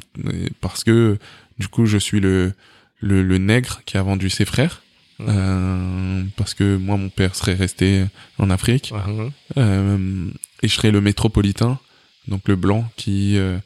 parce 0.62 0.84
que 0.84 1.18
du 1.60 1.68
coup 1.68 1.86
je 1.86 1.98
suis 2.00 2.20
le, 2.20 2.54
le 3.00 3.22
le 3.24 3.38
nègre 3.38 3.82
qui 3.86 3.98
a 3.98 4.02
vendu 4.04 4.30
ses 4.32 4.46
frères 4.46 4.82
Mhm. 5.20 5.28
euh, 5.30 6.24
parce 6.36 6.54
que 6.54 6.76
moi 6.76 6.98
mon 6.98 7.08
père 7.10 7.36
serait 7.36 7.54
resté 7.54 8.04
en 8.38 8.50
Afrique 8.50 8.92
mhm. 8.92 9.32
euh, 9.58 10.28
et 10.62 10.68
je 10.68 10.74
serais 10.76 10.92
le 10.92 11.00
métropolitain, 11.00 11.80
donc 12.28 12.42
le 12.50 12.58
blanc 12.58 12.84
qui 12.98 13.38
euh, 13.38 13.58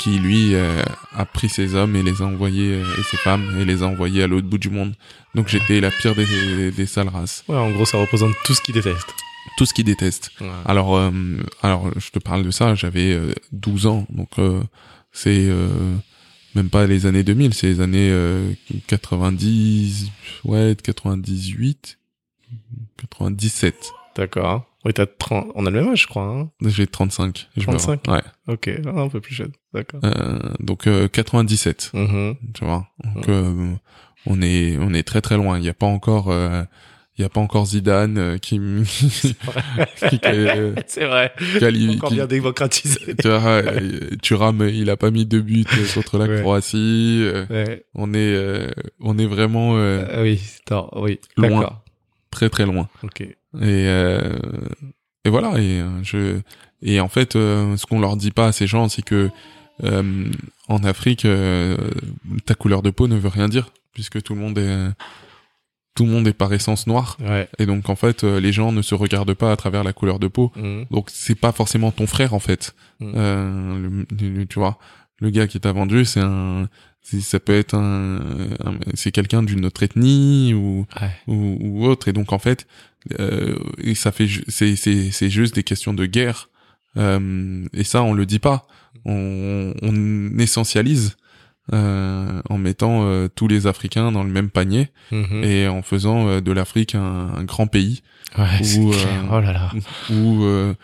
qui 0.00 0.18
lui 0.18 0.54
euh, 0.54 0.82
a 1.14 1.26
pris 1.26 1.50
ses 1.50 1.74
hommes 1.74 1.94
et 1.94 2.02
les 2.02 2.22
a 2.22 2.24
envoyés 2.24 2.72
euh, 2.74 2.98
et 2.98 3.02
ses 3.02 3.18
femmes 3.18 3.54
et 3.60 3.66
les 3.66 3.82
a 3.82 3.86
envoyés 3.86 4.22
à 4.22 4.26
l'autre 4.26 4.46
bout 4.48 4.56
du 4.58 4.70
monde. 4.70 4.94
Donc 5.34 5.48
j'étais 5.48 5.78
la 5.80 5.90
pire 5.90 6.14
des, 6.14 6.24
des, 6.24 6.70
des 6.70 6.86
sales 6.86 7.08
races, 7.08 7.44
Ouais, 7.48 7.56
en 7.56 7.70
gros, 7.70 7.84
ça 7.84 7.98
représente 7.98 8.34
tout 8.44 8.54
ce 8.54 8.62
qu'ils 8.62 8.74
détestent. 8.74 9.14
tout 9.58 9.66
ce 9.66 9.74
qu'ils 9.74 9.84
détestent. 9.84 10.30
Ouais. 10.40 10.48
Alors, 10.64 10.96
euh, 10.96 11.10
alors, 11.62 11.90
je 11.98 12.10
te 12.10 12.18
parle 12.18 12.44
de 12.44 12.50
ça, 12.50 12.74
j'avais 12.74 13.12
euh, 13.12 13.34
12 13.52 13.86
ans, 13.86 14.06
donc 14.10 14.30
euh, 14.38 14.62
c'est 15.12 15.46
euh, 15.50 15.68
même 16.54 16.70
pas 16.70 16.86
les 16.86 17.04
années 17.04 17.22
2000, 17.22 17.52
c'est 17.52 17.66
les 17.68 17.80
années 17.82 18.10
euh, 18.10 18.52
90, 18.86 20.10
ouais, 20.44 20.74
98, 20.82 21.98
97. 22.96 23.74
D'accord. 24.16 24.64
Oui, 24.84 24.92
t'as 24.94 25.06
30... 25.06 25.48
On 25.54 25.66
a 25.66 25.70
le 25.70 25.80
même 25.82 25.92
âge, 25.92 26.02
je 26.02 26.06
crois. 26.06 26.24
Hein 26.24 26.50
J'ai 26.64 26.86
35. 26.86 27.48
je 27.56 27.60
me 27.60 27.64
35? 27.66 28.06
vois. 28.06 28.16
Ouais. 28.16 28.22
ok, 28.48 28.70
ah, 28.86 29.00
un 29.00 29.08
peu 29.08 29.20
plus 29.20 29.34
jeune. 29.34 29.52
D'accord. 29.74 30.00
Euh, 30.04 30.38
donc 30.60 30.86
euh, 30.86 31.06
97, 31.08 31.90
Mhm. 31.94 32.34
tu 32.54 32.64
vois. 32.64 32.86
Donc 33.14 33.28
euh, 33.28 33.74
on 34.26 34.40
est 34.42 34.78
on 34.80 34.92
est 34.94 35.02
très 35.02 35.20
très 35.20 35.36
loin. 35.36 35.58
Il 35.58 35.64
y 35.64 35.68
a 35.68 35.74
pas 35.74 35.86
encore 35.86 36.30
euh, 36.30 36.62
il 37.18 37.22
y 37.22 37.24
a 37.24 37.28
pas 37.28 37.40
encore 37.40 37.66
Zidane 37.66 38.16
euh, 38.16 38.38
qui 38.38 38.58
qui, 38.84 39.34
qui, 40.08 40.18
euh, 40.24 40.72
C'est 40.86 41.04
vrai. 41.04 41.32
quali- 41.58 41.96
Encore 41.96 42.08
qui- 42.08 42.14
bien 42.14 42.26
démocratisé. 42.26 43.14
tu 43.20 43.28
vois, 43.28 43.42
euh, 43.46 44.00
Thuram, 44.22 44.66
il 44.72 44.88
a 44.88 44.96
pas 44.96 45.10
mis 45.10 45.26
de 45.26 45.40
but 45.40 45.68
contre 45.94 46.16
la 46.18 46.24
Ouais. 46.26 46.40
Croatie. 46.40 47.20
euh, 47.22 47.44
Ouais. 47.50 47.84
on 47.94 48.14
est, 48.14 48.16
euh, 48.34 48.68
on 49.00 49.18
est 49.18 49.26
vraiment 49.26 49.76
euh, 49.76 50.04
Euh, 50.08 50.22
oui, 50.22 50.40
attends, 50.64 50.88
oui. 50.96 51.20
Loin. 51.36 51.80
Très 52.30 52.48
très 52.48 52.64
loin. 52.64 52.88
Ok. 53.02 53.24
Et 53.56 53.86
euh, 53.88 54.38
et 55.24 55.30
voilà. 55.30 55.58
Et 55.60 55.80
euh, 55.80 56.02
je 56.02 56.40
et 56.82 57.00
en 57.00 57.08
fait, 57.08 57.36
euh, 57.36 57.76
ce 57.76 57.86
qu'on 57.86 58.00
leur 58.00 58.16
dit 58.16 58.30
pas 58.30 58.46
à 58.48 58.52
ces 58.52 58.66
gens, 58.66 58.88
c'est 58.88 59.02
que 59.02 59.30
euh, 59.84 60.30
en 60.68 60.84
Afrique, 60.84 61.24
euh, 61.24 61.76
ta 62.46 62.54
couleur 62.54 62.82
de 62.82 62.90
peau 62.90 63.08
ne 63.08 63.16
veut 63.16 63.28
rien 63.28 63.48
dire, 63.48 63.72
puisque 63.92 64.22
tout 64.22 64.34
le 64.34 64.40
monde 64.40 64.58
est 64.58 64.88
tout 65.96 66.04
le 66.06 66.12
monde 66.12 66.26
est 66.28 66.32
par 66.32 66.52
essence 66.52 66.86
noir. 66.86 67.16
Ouais. 67.20 67.48
Et 67.58 67.66
donc 67.66 67.88
en 67.90 67.96
fait, 67.96 68.22
euh, 68.24 68.40
les 68.40 68.52
gens 68.52 68.72
ne 68.72 68.80
se 68.80 68.94
regardent 68.94 69.34
pas 69.34 69.50
à 69.52 69.56
travers 69.56 69.82
la 69.84 69.92
couleur 69.92 70.18
de 70.18 70.28
peau. 70.28 70.52
Mhm. 70.56 70.86
Donc 70.90 71.08
c'est 71.12 71.34
pas 71.34 71.52
forcément 71.52 71.90
ton 71.90 72.06
frère 72.06 72.32
en 72.32 72.38
fait. 72.38 72.74
Mm. 73.00 73.12
Euh, 73.16 73.88
le- 74.10 74.28
le- 74.28 74.46
tu 74.46 74.58
vois, 74.58 74.78
le 75.18 75.30
gars 75.30 75.46
qui 75.48 75.58
t'a 75.60 75.72
vendu, 75.72 76.04
c'est 76.04 76.20
un, 76.20 76.68
ça 77.02 77.40
peut 77.40 77.54
être 77.58 77.74
un, 77.74 78.20
un- 78.64 78.78
c'est 78.94 79.10
quelqu'un 79.10 79.42
d'une 79.42 79.66
autre 79.66 79.82
ethnie 79.82 80.54
ou, 80.54 80.86
Ouais. 81.00 81.10
ou 81.26 81.58
ou 81.60 81.86
autre. 81.86 82.06
Et 82.08 82.12
donc 82.12 82.32
en 82.32 82.38
fait, 82.38 82.66
euh, 83.18 83.56
et 83.78 83.94
ça 83.94 84.12
fait, 84.12 84.28
c'est 84.48 84.76
c'est 84.76 85.10
c'est 85.10 85.30
juste 85.30 85.54
des 85.54 85.62
questions 85.64 85.94
de 85.94 86.06
guerre. 86.06 86.48
Euh, 86.96 87.64
et 87.72 87.84
ça, 87.84 88.02
on 88.02 88.12
le 88.14 88.26
dit 88.26 88.38
pas. 88.40 88.66
On, 89.04 89.72
on 89.82 90.38
essentialise. 90.38 91.16
Euh, 91.72 92.42
en 92.48 92.58
mettant 92.58 93.04
euh, 93.04 93.28
tous 93.32 93.46
les 93.46 93.68
Africains 93.68 94.10
dans 94.10 94.24
le 94.24 94.30
même 94.30 94.50
panier 94.50 94.88
Mhm. 95.12 95.44
et 95.44 95.68
en 95.68 95.82
faisant 95.82 96.26
euh, 96.26 96.40
de 96.40 96.50
l'Afrique 96.50 96.96
un, 96.96 97.28
un 97.36 97.44
grand 97.44 97.68
pays 97.68 98.02
Ouais, 98.36 98.58
clair. 98.60 99.06
euh, 99.06 99.28
Oh 99.30 99.40
là 99.40 99.52
là. 99.52 99.70
où 100.10 100.42
euh, 100.42 100.74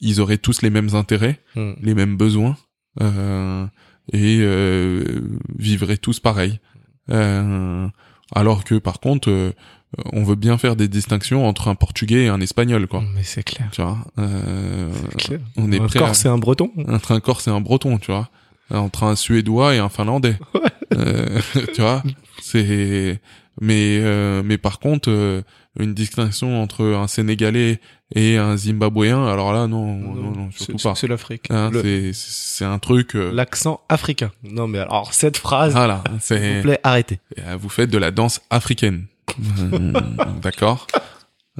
ils 0.00 0.20
auraient 0.20 0.38
tous 0.38 0.62
les 0.62 0.70
mêmes 0.70 0.96
intérêts, 0.96 1.38
Mhm. 1.54 1.76
les 1.80 1.94
mêmes 1.94 2.16
besoins 2.16 2.56
euh, 3.00 3.64
et 4.12 4.38
euh, 4.40 5.20
vivraient 5.60 5.96
tous 5.98 6.18
pareil. 6.18 6.58
Euh, 7.10 7.86
alors 8.34 8.64
que 8.64 8.76
par 8.78 8.98
contre, 8.98 9.30
euh, 9.30 9.52
on 10.12 10.22
veut 10.24 10.34
bien 10.36 10.56
faire 10.58 10.76
des 10.76 10.88
distinctions 10.88 11.46
entre 11.46 11.68
un 11.68 11.74
Portugais 11.74 12.24
et 12.24 12.28
un 12.28 12.40
Espagnol, 12.40 12.86
quoi. 12.86 13.02
Mais 13.14 13.22
c'est 13.24 13.42
clair. 13.42 13.68
Tu 13.72 13.82
vois, 13.82 13.98
euh, 14.18 14.90
C'est 15.12 15.16
clair. 15.26 15.40
on 15.56 15.70
est 15.72 15.80
un 15.80 15.86
Corse 15.88 16.24
à- 16.26 16.28
et 16.28 16.32
un 16.32 16.38
Breton. 16.38 16.70
entre 16.88 17.12
un 17.12 17.20
Corse 17.20 17.46
et 17.48 17.50
un 17.50 17.60
Breton, 17.60 17.98
tu 17.98 18.10
vois, 18.10 18.28
entre 18.70 19.04
un 19.04 19.16
Suédois 19.16 19.74
et 19.74 19.78
un 19.78 19.88
Finlandais. 19.88 20.36
Euh, 20.94 21.40
tu 21.74 21.80
vois, 21.80 22.02
c'est 22.42 23.18
mais 23.62 23.98
euh, 24.02 24.42
mais 24.44 24.58
par 24.58 24.78
contre 24.78 25.08
euh, 25.10 25.40
une 25.78 25.94
distinction 25.94 26.62
entre 26.62 26.84
un 26.84 27.06
Sénégalais 27.06 27.80
et 28.14 28.36
un 28.36 28.58
Zimbabwéen, 28.58 29.24
alors 29.26 29.54
là 29.54 29.66
non 29.68 29.96
non 29.96 30.32
non, 30.36 30.50
surtout 30.54 30.76
c'est- 30.76 30.86
pas. 30.90 30.94
C'est 30.94 31.06
l'Afrique. 31.06 31.46
Hein, 31.48 31.70
Le- 31.72 31.82
c'est 31.82 32.10
c'est 32.12 32.64
un 32.66 32.78
truc. 32.78 33.14
euh, 33.16 33.32
L'accent 33.32 33.80
africain. 33.88 34.32
Non 34.44 34.68
mais 34.68 34.80
alors 34.80 35.14
cette 35.14 35.38
phrase, 35.38 35.72
voilà, 35.72 36.04
s'il 36.20 36.36
vous 36.56 36.62
plaît, 36.62 36.80
arrêtez. 36.82 37.20
euh, 37.38 37.56
vous 37.58 37.70
faites 37.70 37.88
de 37.88 37.96
la 37.96 38.10
danse 38.10 38.42
africaine, 38.50 39.06
Euh, 39.06 39.11
d'accord. 40.42 40.86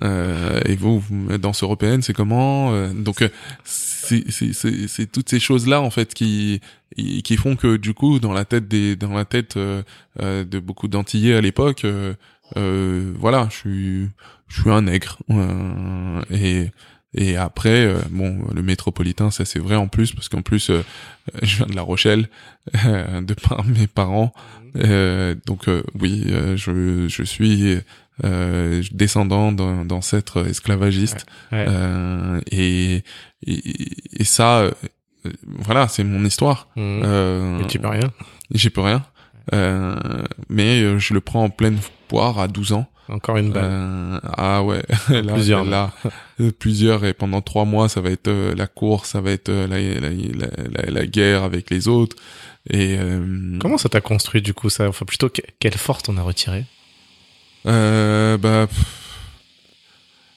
Euh, 0.03 0.61
et 0.65 0.75
vous, 0.75 1.03
danse 1.39 1.63
européenne, 1.63 2.01
c'est 2.03 2.15
comment 2.15 2.73
Euh, 2.73 2.93
Donc 2.95 3.23
euh, 3.23 3.29
c'est 3.65 5.13
toutes 5.13 5.29
ces 5.29 5.41
choses 5.41 5.67
là 5.67 5.81
en 5.81 5.91
fait 5.91 6.15
qui 6.15 6.61
qui 6.97 7.37
font 7.37 7.57
que 7.57 7.77
du 7.77 7.95
coup 7.95 8.19
dans 8.19 8.33
la 8.33 8.45
tête 8.45 8.69
des 8.69 8.97
dans 8.97 9.13
la 9.13 9.25
tête 9.25 9.57
euh, 9.57 9.83
euh, 10.21 10.45
de 10.45 10.59
beaucoup 10.61 10.89
d'antillais 10.89 11.35
à 11.35 11.41
l'époque, 11.41 11.85
euh, 11.85 12.15
euh, 12.57 13.13
voilà, 13.19 13.49
je 13.51 13.57
suis 13.57 14.09
je 14.49 14.61
suis 14.63 14.71
un 14.71 14.83
nègre 14.83 15.19
Euh, 15.31 16.23
et 16.31 16.71
et 17.15 17.37
après 17.37 17.85
euh, 17.87 17.99
bon 18.11 18.39
le 18.55 18.63
métropolitain 18.63 19.31
ça 19.31 19.45
c'est 19.45 19.59
vrai 19.59 19.77
en 19.77 19.87
plus 19.89 20.13
parce 20.13 20.29
qu'en 20.31 20.41
plus 20.43 20.71
euh, 20.71 20.83
je 21.43 21.57
viens 21.59 21.67
de 21.67 21.75
La 21.77 21.83
Rochelle 21.83 22.29
euh, 22.87 23.21
de 23.31 23.35
par 23.35 23.65
mes 23.65 23.87
parents 23.87 24.33
euh, 24.77 25.35
donc 25.47 25.69
euh, 25.69 25.83
oui, 26.01 26.25
euh, 26.29 26.57
je, 26.57 27.07
je 27.09 27.23
suis 27.23 27.79
euh, 28.25 28.83
descendant 28.93 29.53
d'un- 29.53 29.85
d'ancêtres 29.85 30.47
esclavagistes 30.47 31.27
Ouais. 31.51 31.65
euh, 31.69 32.41
et, 32.51 33.03
et 33.47 33.63
et 34.21 34.25
ça, 34.25 34.71
voilà, 35.47 35.89
c'est 35.89 36.05
mon 36.05 36.25
histoire. 36.25 36.69
Euh, 36.79 37.59
Mais 37.61 37.67
tu 37.67 37.79
peux 37.79 37.89
rien. 37.89 38.11
J'y 38.53 38.71
peux 38.71 38.81
rien, 38.83 39.05
euh, 39.55 39.97
mais 40.49 40.99
je 40.99 41.15
le 41.15 41.21
prends 41.21 41.45
en 41.45 41.51
pleine 41.51 41.79
poire 42.09 42.39
à 42.39 42.49
12 42.49 42.73
ans. 42.73 42.87
Encore 43.09 43.37
une 43.37 43.51
balle. 43.51 44.21
Ah 44.37 44.63
ouais, 44.63 44.83
là, 45.09 45.23
Plusieurs. 45.35 45.65
là, 45.65 45.93
plusieurs 46.59 47.05
et 47.05 47.13
pendant 47.15 47.41
trois 47.43 47.65
mois, 47.65 47.89
ça 47.89 48.01
va 48.01 48.11
être 48.11 48.31
la 48.57 48.67
course, 48.67 49.11
ça 49.11 49.21
va 49.21 49.33
être 49.33 49.51
la, 49.51 49.67
la, 49.79 50.11
la, 50.11 50.91
la 50.91 51.07
guerre 51.07 51.43
avec 51.43 51.69
les 51.71 51.89
autres. 51.89 52.17
Et 52.71 52.97
euh, 52.99 53.59
Comment 53.61 53.79
ça 53.79 53.89
t'a 53.89 54.01
construit 54.01 54.41
du 54.43 54.55
coup 54.55 54.71
ça? 54.71 54.89
Enfin 54.89 55.05
plutôt 55.05 55.29
que- 55.29 55.43
quelle 55.59 55.77
force 55.77 56.05
t'en 56.05 56.17
as 56.17 56.23
retiré? 56.23 56.65
Euh, 57.67 58.39
bah, 58.39 58.67
pff, 58.69 58.85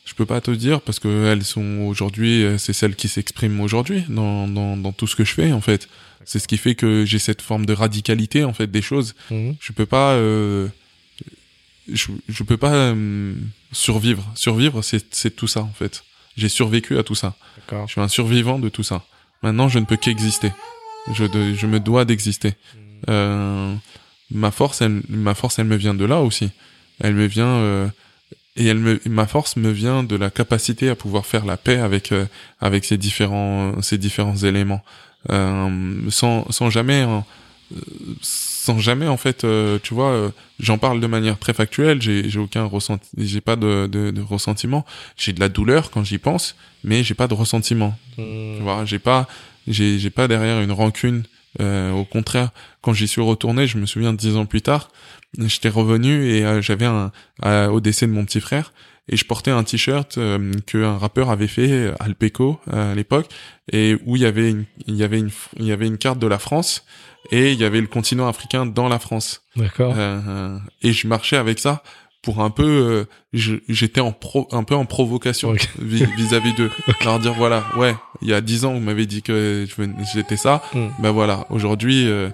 je 0.05 0.13
peux 0.13 0.25
pas 0.25 0.41
te 0.41 0.51
dire 0.51 0.81
parce 0.81 0.99
que 0.99 1.25
elles 1.31 1.43
sont 1.43 1.79
aujourd'hui, 1.88 2.43
euh, 2.43 2.57
c'est 2.57 2.73
celles 2.73 2.95
qui 2.95 3.07
s'expriment 3.07 3.61
aujourd'hui 3.61 4.03
dans, 4.09 4.47
dans, 4.47 4.77
dans 4.77 4.91
tout 4.91 5.07
ce 5.07 5.15
que 5.15 5.23
je 5.25 5.33
fais 5.33 5.51
en 5.51 5.61
fait. 5.61 5.88
C'est 6.23 6.39
ce 6.39 6.47
qui 6.47 6.57
fait 6.57 6.73
que 6.75 7.05
j'ai 7.05 7.19
cette 7.19 7.41
forme 7.43 7.65
de 7.67 7.73
radicalité 7.73 8.43
en 8.43 8.53
fait 8.53 8.67
des 8.67 8.81
choses. 8.81 9.13
Mhm. 9.29 9.55
Je 9.59 9.71
peux 9.73 9.85
pas, 9.85 10.13
euh, 10.13 10.67
je, 11.91 12.07
je 12.27 12.43
peux 12.43 12.57
pas 12.57 12.73
euh, 12.73 13.35
survivre. 13.71 14.31
Survivre, 14.35 14.81
c'est 14.81 15.13
c'est 15.13 15.35
tout 15.35 15.47
ça 15.47 15.61
en 15.61 15.73
fait. 15.73 16.03
J'ai 16.38 16.49
survécu 16.49 16.97
à 16.97 17.03
tout 17.03 17.15
ça. 17.15 17.35
Je 17.88 17.91
suis 17.91 18.01
un 18.01 18.07
survivant 18.07 18.59
de 18.59 18.69
tout 18.69 18.83
ça. 18.83 19.05
Maintenant, 19.43 19.69
je 19.69 19.79
ne 19.79 19.85
peux 19.85 19.95
qu'exister. 19.97 20.51
Je, 21.11 21.25
de- 21.25 21.53
je 21.53 21.67
me 21.67 21.79
dois 21.79 22.05
d'exister. 22.05 22.53
Euh, 23.09 23.75
ma 24.31 24.51
force, 24.51 24.81
elle, 24.81 25.01
ma 25.09 25.35
force, 25.35 25.59
elle 25.59 25.65
me 25.67 25.75
vient 25.75 25.93
de 25.93 26.05
là 26.05 26.21
aussi. 26.21 26.49
Elle 26.99 27.13
me 27.13 27.25
vient 27.25 27.47
euh, 27.47 27.87
et 28.55 28.65
elle 28.65 28.79
me, 28.79 28.99
ma 29.05 29.27
force 29.27 29.55
me 29.57 29.69
vient 29.69 30.03
de 30.03 30.15
la 30.15 30.29
capacité 30.29 30.89
à 30.89 30.95
pouvoir 30.95 31.25
faire 31.25 31.45
la 31.45 31.57
paix 31.57 31.77
avec 31.79 32.11
euh, 32.11 32.25
avec 32.59 32.85
ces 32.85 32.97
différents 32.97 33.81
ces 33.81 33.97
différents 33.97 34.37
éléments, 34.37 34.83
euh, 35.29 35.69
sans 36.09 36.49
sans 36.51 36.69
jamais 36.69 37.03
euh, 37.03 37.19
sans 38.21 38.79
jamais 38.79 39.07
en 39.07 39.17
fait, 39.17 39.43
euh, 39.43 39.77
tu 39.83 39.93
vois, 39.93 40.09
euh, 40.11 40.29
j'en 40.59 40.77
parle 40.77 40.99
de 40.99 41.07
manière 41.07 41.37
très 41.37 41.53
factuelle. 41.53 42.01
J'ai 42.01 42.29
j'ai 42.29 42.39
aucun 42.39 42.63
ressenti, 42.65 43.07
j'ai 43.17 43.41
pas 43.41 43.55
de, 43.55 43.87
de, 43.87 44.11
de 44.11 44.21
ressentiment. 44.21 44.85
J'ai 45.17 45.33
de 45.33 45.39
la 45.39 45.49
douleur 45.49 45.91
quand 45.91 46.03
j'y 46.03 46.17
pense, 46.17 46.55
mais 46.83 47.03
j'ai 47.03 47.13
pas 47.13 47.27
de 47.27 47.33
ressentiment. 47.33 47.95
Tu 48.15 48.21
Mhm. 48.21 48.61
vois, 48.63 48.85
j'ai 48.85 48.99
pas, 48.99 49.27
j'ai, 49.67 49.99
j'ai 49.99 50.10
pas 50.10 50.28
derrière 50.28 50.62
une 50.62 50.71
rancune. 50.71 51.23
Euh, 51.62 51.91
au 51.91 52.04
contraire, 52.04 52.49
quand 52.82 52.91
j'y 52.93 53.08
suis 53.08 53.21
retourné, 53.21 53.65
je 53.67 53.78
me 53.78 53.86
souviens 53.86 54.12
dix 54.13 54.36
ans 54.36 54.45
plus 54.45 54.62
tard, 54.62 54.89
j'étais 55.38 55.69
revenu 55.69 56.30
et 56.30 56.45
euh, 56.45 56.62
j'avais 56.62 56.86
un, 56.86 57.12
à- 57.42 57.69
au 57.71 57.79
décès 57.79 58.08
de 58.08 58.12
mon 58.12 58.25
petit 58.25 58.42
frère 58.42 58.73
et 59.08 59.15
je 59.15 59.23
portais 59.23 59.52
un 59.52 59.63
t-shirt 59.63 60.17
euh, 60.17 60.52
qu'un 60.65 60.98
rappeur 60.98 61.29
avait 61.29 61.48
fait, 61.48 61.69
euh, 61.71 61.94
Alpeco 62.00 62.60
à 62.71 62.94
l'époque, 62.96 63.27
et 63.71 63.96
où 64.06 64.15
il 64.17 64.23
y 64.23 64.25
avait 64.25 64.50
une, 64.50 64.65
il 64.87 64.96
y 64.96 65.04
avait 65.04 65.19
une, 65.19 65.29
il 65.58 65.65
y 65.65 65.71
avait 65.71 65.87
une 65.87 65.98
carte 65.98 66.19
de 66.19 66.27
la 66.27 66.39
France 66.39 66.83
et 67.31 67.54
il 67.54 67.60
y 67.60 67.63
avait 67.63 67.81
le 67.81 67.87
continent 67.87 68.27
africain 68.27 68.65
dans 68.65 68.89
la 68.89 69.00
France. 69.00 69.44
D'accord. 69.56 69.94
Euh, 69.96 70.19
euh, 70.27 70.58
et 70.81 70.92
je 70.92 71.08
marchais 71.08 71.37
avec 71.37 71.60
ça 71.60 71.83
pour 72.26 72.42
un 72.42 72.50
peu 72.50 72.63
euh, 72.65 73.06
j'étais 73.69 74.02
en 74.02 74.12
pro, 74.12 74.48
un 74.52 74.63
peu 74.63 74.76
en 74.76 74.84
provocation 74.86 75.54
vis- 75.80 76.06
vis-à-vis 76.17 76.54
d'eux 76.56 76.71
leur 77.06 77.19
dire 77.19 77.34
voilà 77.36 77.63
ouais 77.78 77.96
il 78.21 78.28
y 78.28 78.34
a 78.34 78.42
dix 78.42 78.65
ans 78.65 78.73
vous 78.73 78.80
m'avez 78.82 79.06
dit 79.06 79.21
que 79.21 79.65
j'étais 80.13 80.36
ça 80.38 80.62
Mm. 80.73 80.88
ben 81.00 81.12
voilà 81.12 81.46
aujourd'hui 81.50 82.08
euh, 82.08 82.30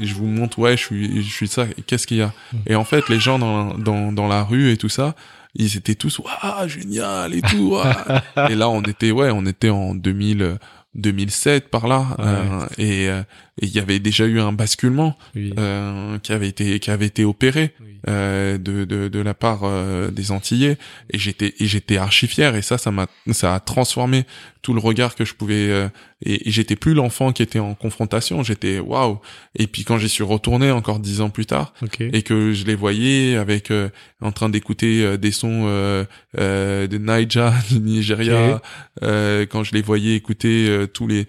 je 0.00 0.14
vous 0.14 0.26
montre 0.26 0.58
ouais 0.58 0.76
je 0.76 0.82
suis 0.82 1.22
je 1.22 1.30
suis 1.32 1.46
ça 1.48 1.66
qu'est-ce 1.86 2.06
qu'il 2.08 2.16
y 2.16 2.22
a 2.22 2.32
Mm. 2.52 2.56
et 2.66 2.74
en 2.74 2.84
fait 2.84 3.08
les 3.08 3.20
gens 3.20 3.38
dans 3.38 3.74
dans 3.78 4.10
dans 4.10 4.26
la 4.26 4.42
rue 4.42 4.70
et 4.72 4.76
tout 4.76 4.88
ça 4.88 5.14
ils 5.54 5.76
étaient 5.76 5.94
tous 5.94 6.18
waouh 6.18 6.66
génial 6.68 7.32
et 7.34 7.42
tout 7.42 7.70
waouh. 7.74 7.84
et 8.50 8.54
là 8.56 8.68
on 8.68 8.82
était 8.82 9.12
ouais 9.12 9.30
on 9.30 9.46
était 9.46 9.70
en 9.70 9.94
2000 9.94 10.42
euh, 10.42 10.54
2007 10.94 11.68
par 11.70 11.86
là 11.88 12.06
Ouais. 12.18 12.24
euh, 12.26 12.66
et 12.78 13.08
euh, 13.08 13.22
et 13.60 13.66
il 13.66 13.72
y 13.72 13.78
avait 13.78 14.00
déjà 14.00 14.26
eu 14.26 14.40
un 14.40 14.52
basculement 14.52 15.16
Oui. 15.36 15.52
euh, 15.58 16.18
qui 16.18 16.32
avait 16.32 16.48
été 16.48 16.80
qui 16.80 16.90
avait 16.90 17.06
été 17.06 17.24
opéré 17.24 17.72
oui. 17.80 17.98
euh, 18.08 18.58
de, 18.58 18.84
de 18.84 19.08
de 19.08 19.18
la 19.20 19.34
part 19.34 19.60
euh, 19.62 20.10
des 20.10 20.32
Antillais 20.32 20.76
et 21.10 21.18
j'étais 21.18 21.54
et 21.60 21.66
j'étais 21.66 21.96
archi 21.96 22.26
fier 22.26 22.56
et 22.56 22.62
ça 22.62 22.78
ça 22.78 22.90
m'a 22.90 23.06
ça 23.32 23.54
a 23.54 23.60
transformé 23.60 24.24
tout 24.62 24.74
le 24.74 24.80
regard 24.80 25.14
que 25.14 25.24
je 25.24 25.34
pouvais 25.34 25.68
euh, 25.70 25.88
et, 26.24 26.48
et 26.48 26.50
j'étais 26.50 26.74
plus 26.74 26.94
l'enfant 26.94 27.32
qui 27.32 27.42
était 27.42 27.58
en 27.60 27.74
confrontation 27.74 28.42
j'étais 28.42 28.78
waouh 28.80 29.20
et 29.56 29.66
puis 29.68 29.84
quand 29.84 29.98
j'y 29.98 30.08
suis 30.08 30.24
retourné 30.24 30.70
encore 30.72 30.98
dix 30.98 31.20
ans 31.20 31.30
plus 31.30 31.46
tard 31.46 31.74
Ok. 31.82 32.00
et 32.00 32.22
que 32.22 32.52
je 32.52 32.64
les 32.64 32.74
voyais 32.74 33.36
avec 33.36 33.70
euh, 33.70 33.88
en 34.20 34.32
train 34.32 34.48
d'écouter 34.48 35.04
euh, 35.04 35.16
des 35.16 35.30
sons 35.32 35.64
euh, 35.66 36.04
euh, 36.40 36.86
de 36.88 36.98
Naija 36.98 37.54
du 37.70 37.78
Nigeria 37.78 38.60
euh, 39.02 39.46
quand 39.46 39.62
je 39.62 39.72
les 39.74 39.82
voyais 39.82 40.14
écouter 40.16 40.86
tous 40.92 41.06
les 41.06 41.26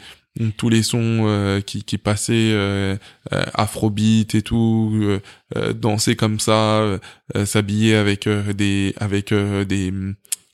tous 0.58 0.70
les 0.70 0.84
sons 0.84 1.24
euh, 1.28 1.62
qui 1.62 1.84
qui 1.84 1.98
passaient 1.98 2.52
euh, 2.52 2.98
euh, 3.34 3.44
afrobeat 3.54 4.36
et 4.36 4.42
tout 4.42 4.92
euh, 5.02 5.20
euh, 5.56 5.74
danser 5.74 6.16
comme 6.16 6.40
ça 6.40 6.80
euh, 6.82 7.00
s'habiller 7.46 7.96
avec 7.96 8.28
euh, 8.28 8.54
des 8.54 8.94
avec 8.98 9.32
euh, 9.32 9.64
des 9.66 9.94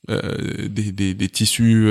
euh, 0.10 0.68
des, 0.68 0.92
des, 0.92 1.14
des 1.14 1.30
tissus 1.30 1.90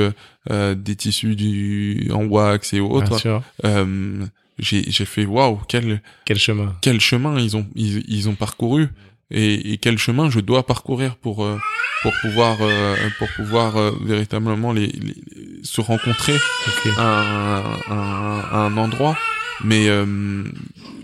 des 0.49 0.97
tissus 0.97 1.37
du 1.37 2.11
en 2.13 2.25
wax 2.27 2.73
et 2.75 2.81
autres. 2.81 3.19
Euh, 3.65 4.25
j'ai 4.59 4.85
j'ai 4.91 5.05
fait 5.05 5.25
waouh 5.25 5.61
quel 5.69 6.03
Quel 6.27 6.39
chemin. 6.39 6.77
quel 6.83 7.01
chemin 7.01 7.39
ils 7.41 7.57
ont 7.57 7.67
ils, 7.75 8.05
ils 8.09 8.29
ont 8.29 8.35
parcouru 8.35 8.89
et, 9.31 9.73
et 9.73 9.79
quel 9.79 9.99
chemin 9.99 10.31
je 10.31 10.41
dois 10.41 10.65
parcourir 10.67 11.17
pour 11.17 11.45
euh, 11.45 11.59
pour 12.03 12.13
pouvoir 12.23 12.57
euh, 12.61 12.97
pour 13.19 13.29
pouvoir 13.37 13.77
euh, 13.77 13.93
véritablement 14.03 14.73
les, 14.73 14.87
les- 14.89 15.15
se 15.63 15.81
rencontrer 15.81 16.35
Ok. 16.35 16.93
à 16.99 17.03
un, 17.03 17.63
un, 17.91 18.41
à 18.53 18.57
un 18.59 18.77
endroit 18.79 19.17
mais 19.63 19.89
euh, 19.89 20.45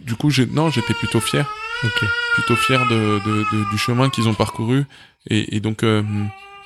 du 0.04 0.14
coup 0.14 0.30
j'ai 0.30 0.46
non 0.46 0.70
j'étais 0.70 0.94
plutôt 0.94 1.20
fier 1.20 1.46
Ok. 1.84 2.04
plutôt 2.34 2.56
fier 2.56 2.80
de, 2.88 3.20
de, 3.26 3.44
de- 3.52 3.70
du 3.70 3.76
chemin 3.78 4.08
qu'ils 4.08 4.28
ont 4.28 4.34
parcouru 4.34 4.84
et, 5.28 5.56
et 5.56 5.60
donc 5.60 5.82
euh, 5.82 6.02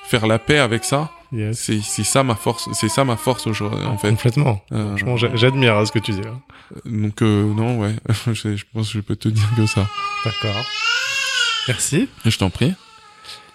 faire 0.08 0.26
la 0.26 0.38
paix 0.38 0.58
avec 0.58 0.84
ça 0.84 1.10
Yes. 1.32 1.60
c'est 1.60 1.80
c'est 1.80 2.02
ça 2.02 2.24
ma 2.24 2.34
force 2.34 2.68
c'est 2.72 2.88
ça 2.88 3.04
ma 3.04 3.16
force 3.16 3.46
aujourd'hui 3.46 3.84
en 3.86 3.96
fait 3.96 4.08
Complètement. 4.08 4.64
Euh, 4.72 4.96
j'admire 5.34 5.76
hein, 5.76 5.86
ce 5.86 5.92
que 5.92 6.00
tu 6.00 6.10
dis 6.10 6.22
là. 6.22 6.32
donc 6.84 7.22
euh, 7.22 7.44
non 7.54 7.78
ouais 7.78 7.94
je, 8.32 8.56
je 8.56 8.64
pense 8.74 8.88
que 8.88 8.94
je 8.94 9.00
peux 9.00 9.14
te 9.14 9.28
dire 9.28 9.48
que 9.56 9.64
ça 9.66 9.86
D'accord. 10.24 10.64
Merci. 11.68 12.08
je 12.24 12.36
t'en 12.38 12.50
prie 12.50 12.74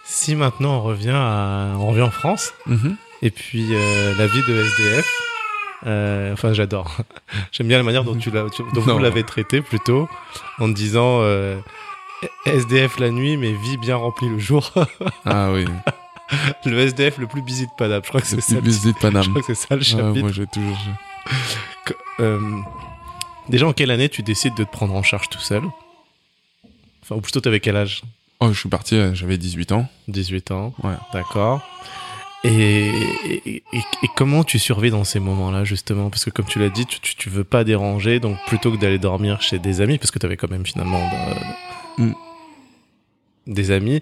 Si 0.03 0.36
maintenant 0.36 0.78
on 0.78 0.82
revient 0.84 1.14
à, 1.14 1.74
on 1.78 1.88
revient 1.88 2.01
en 2.03 2.12
France 2.12 2.53
Mhm. 2.68 2.95
et 3.22 3.32
puis 3.32 3.68
euh, 3.72 4.14
la 4.18 4.28
vie 4.28 4.41
de 4.47 4.53
SDF. 4.64 5.12
euh, 5.88 6.34
enfin, 6.34 6.53
j'adore. 6.53 6.97
J'aime 7.51 7.68
bien 7.68 7.78
la 7.78 7.84
manière 7.84 8.03
dont 8.03 8.16
tu 8.16 8.32
l'as, 8.32 8.49
tu- 8.49 8.64
dont 8.74 8.82
vous 8.82 8.99
l'avez 8.99 9.24
traité 9.24 9.62
plutôt, 9.62 10.08
en 10.60 10.68
disant 10.68 11.20
euh, 11.22 11.58
SDF 12.45 12.99
la 12.99 13.10
nuit, 13.12 13.38
mais 13.38 13.51
vie 13.53 13.78
bien 13.78 13.95
remplie 13.97 14.30
le 14.30 14.39
jour. 14.39 14.72
ah 15.26 15.51
oui 15.51 15.66
le 16.66 16.80
SDF 16.80 17.20
le 17.20 17.28
plus 17.28 17.43
busy 17.43 17.68
de 17.68 17.72
Paname. 17.78 18.01
Je 18.03 18.10
crois 18.10 18.20
que 18.22 18.26
c'est 18.26 18.41
ça. 18.41 18.56
le 18.56 18.62
Busy 18.62 18.88
de 18.88 18.93
Je 18.97 18.99
Paname. 18.99 19.28
crois 19.30 19.41
que 19.43 19.53
c'est 19.53 19.68
ça 19.68 19.76
le 19.76 19.82
Ah, 19.82 19.84
chapitre. 19.84 20.22
moi, 20.22 20.32
j'ai 20.32 20.47
toujours. 20.47 20.78
Déjà, 23.47 23.68
en 23.68 23.74
quelle 23.74 23.91
année 23.91 24.10
tu 24.10 24.24
décides 24.24 24.56
de 24.56 24.64
te 24.64 24.72
prendre 24.72 24.95
en 24.95 25.03
charge 25.03 25.30
tout 25.30 25.38
seul? 25.39 25.62
Enfin, 27.06 27.16
ou 27.16 27.22
plutôt, 27.22 27.39
t'avais 27.39 27.60
quel 27.60 27.76
âge? 27.76 28.01
Oh, 28.39 28.51
je 28.51 28.60
suis 28.60 28.70
parti, 28.70 28.95
euh, 28.95 29.14
j'avais 29.14 29.38
18 29.38 29.72
ans. 29.72 29.88
18 30.08 30.49
ans. 30.51 30.74
Ouais. 30.84 30.95
D'accord. 31.14 31.62
Et, 32.43 32.89
et, 33.26 33.47
et- 33.56 33.64
et 33.74 34.08
comment 34.16 34.43
tu 34.43 34.60
survis 34.60 34.89
dans 34.91 35.03
ces 35.03 35.20
moments-là, 35.20 35.64
justement? 35.64 36.10
Parce 36.10 36.26
que, 36.26 36.30
comme 36.32 36.45
tu 36.45 36.60
l'as 36.60 36.70
dit, 36.70 36.86
tu, 36.86 36.99
tu, 36.99 37.16
tu 37.16 37.30
veux 37.30 37.43
pas 37.43 37.64
déranger, 37.64 38.20
donc 38.20 38.38
plutôt 38.47 38.72
que 38.72 38.78
d'aller 38.78 38.99
dormir 38.99 39.41
chez 39.41 39.58
des 39.60 39.82
amis, 39.82 39.97
parce 39.97 40.12
que 40.12 40.20
tu 40.20 40.26
avais 40.26 40.38
quand 40.38 40.49
même 40.51 40.66
finalement 40.66 40.99
de- 41.97 42.03
Mm. 42.03 42.14
des 43.47 43.72
amis, 43.72 44.01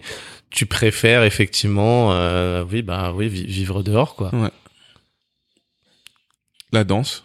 tu 0.50 0.66
préfères 0.66 1.24
effectivement, 1.24 2.12
euh, 2.14 2.64
oui, 2.70 2.82
bah 2.82 3.12
oui, 3.14 3.28
vi- 3.28 3.46
vivre 3.46 3.84
dehors, 3.84 4.16
quoi. 4.16 4.32
La 6.72 6.84
danse, 6.84 7.24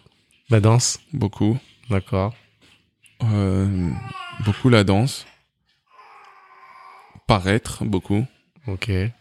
La 0.51 0.61
danse, 0.61 1.01
beaucoup. 1.13 1.59
d'accord. 1.91 2.35
Euh, 3.25 3.91
beaucoup 4.45 4.69
la 4.69 4.85
danse. 4.85 5.27
Paraître, 7.29 7.85
beaucoup. 7.85 8.27
Ok. 8.67 8.89
Et, 8.89 9.13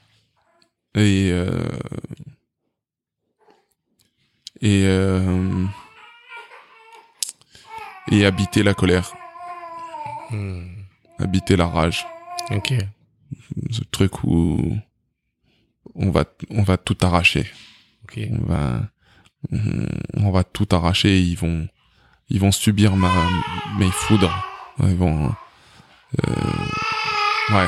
euh, 0.96 1.78
et, 4.62 4.84
euh, 4.86 5.66
et 8.12 8.26
habiter 8.26 8.64
la 8.64 8.74
colère, 8.74 9.14
Hmm. 10.32 10.66
habiter 11.20 11.56
la 11.56 11.68
rage. 11.68 12.06
Ok. 12.52 12.74
Ce 13.72 13.82
truc 13.92 14.24
où 14.24 14.76
on 15.96 16.10
va, 16.12 16.24
on 16.50 16.64
va 16.64 16.78
tout 16.78 16.98
arracher. 17.02 17.46
Ok. 18.04 18.20
on 18.32 18.46
va 18.46 18.82
on 20.16 20.32
va 20.32 20.44
tout 20.44 20.68
arracher 20.72 21.20
ils 21.22 21.36
vont 21.38 21.68
ils 22.30 22.40
vont 22.40 22.52
subir 22.52 22.96
ma 22.96 23.12
mes 23.78 23.92
foudres 23.92 24.34
ils 24.80 24.96
vont 24.96 25.32
euh, 26.28 26.34
ouais 27.54 27.68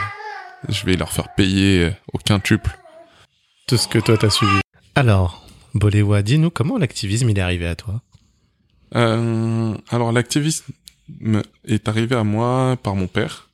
je 0.68 0.86
vais 0.86 0.96
leur 0.96 1.12
faire 1.12 1.34
payer 1.36 1.92
au 2.14 2.18
quintuple. 2.18 2.78
Tout 3.68 3.78
ce 3.78 3.88
que 3.88 4.00
toi 4.00 4.18
t'as 4.18 4.30
suivi. 4.30 4.60
Alors, 4.96 5.48
Boléwa, 5.74 6.22
dis-nous 6.22 6.50
comment 6.50 6.78
l'activisme 6.78 7.30
il 7.30 7.38
est 7.38 7.42
arrivé 7.42 7.68
à 7.68 7.76
toi? 7.76 8.02
Euh, 8.96 9.76
alors 9.90 10.12
l'activisme 10.12 10.74
est 11.66 11.88
arrivé 11.88 12.16
à 12.16 12.24
moi 12.24 12.78
par 12.82 12.96
mon 12.96 13.08
père. 13.08 13.50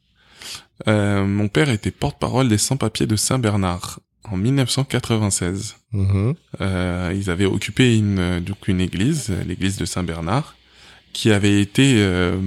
Euh, 0.87 1.25
mon 1.25 1.47
père 1.47 1.69
était 1.69 1.91
porte-parole 1.91 2.49
des 2.49 2.57
sans-papiers 2.57 3.07
de 3.07 3.15
Saint-Bernard 3.15 3.99
en 4.23 4.37
1996 4.37 5.75
Mhm. 5.95 6.35
Euh, 6.59 7.13
ils 7.15 7.29
avaient 7.29 7.45
occupé 7.45 7.97
une 7.97 8.19
euh, 8.19 8.39
donc 8.41 8.67
une 8.67 8.81
église, 8.81 9.31
l'église 9.47 9.77
de 9.77 9.85
Saint-Bernard, 9.85 10.55
qui 11.13 11.31
avait 11.31 11.61
été 11.61 11.95
euh, 11.99 12.37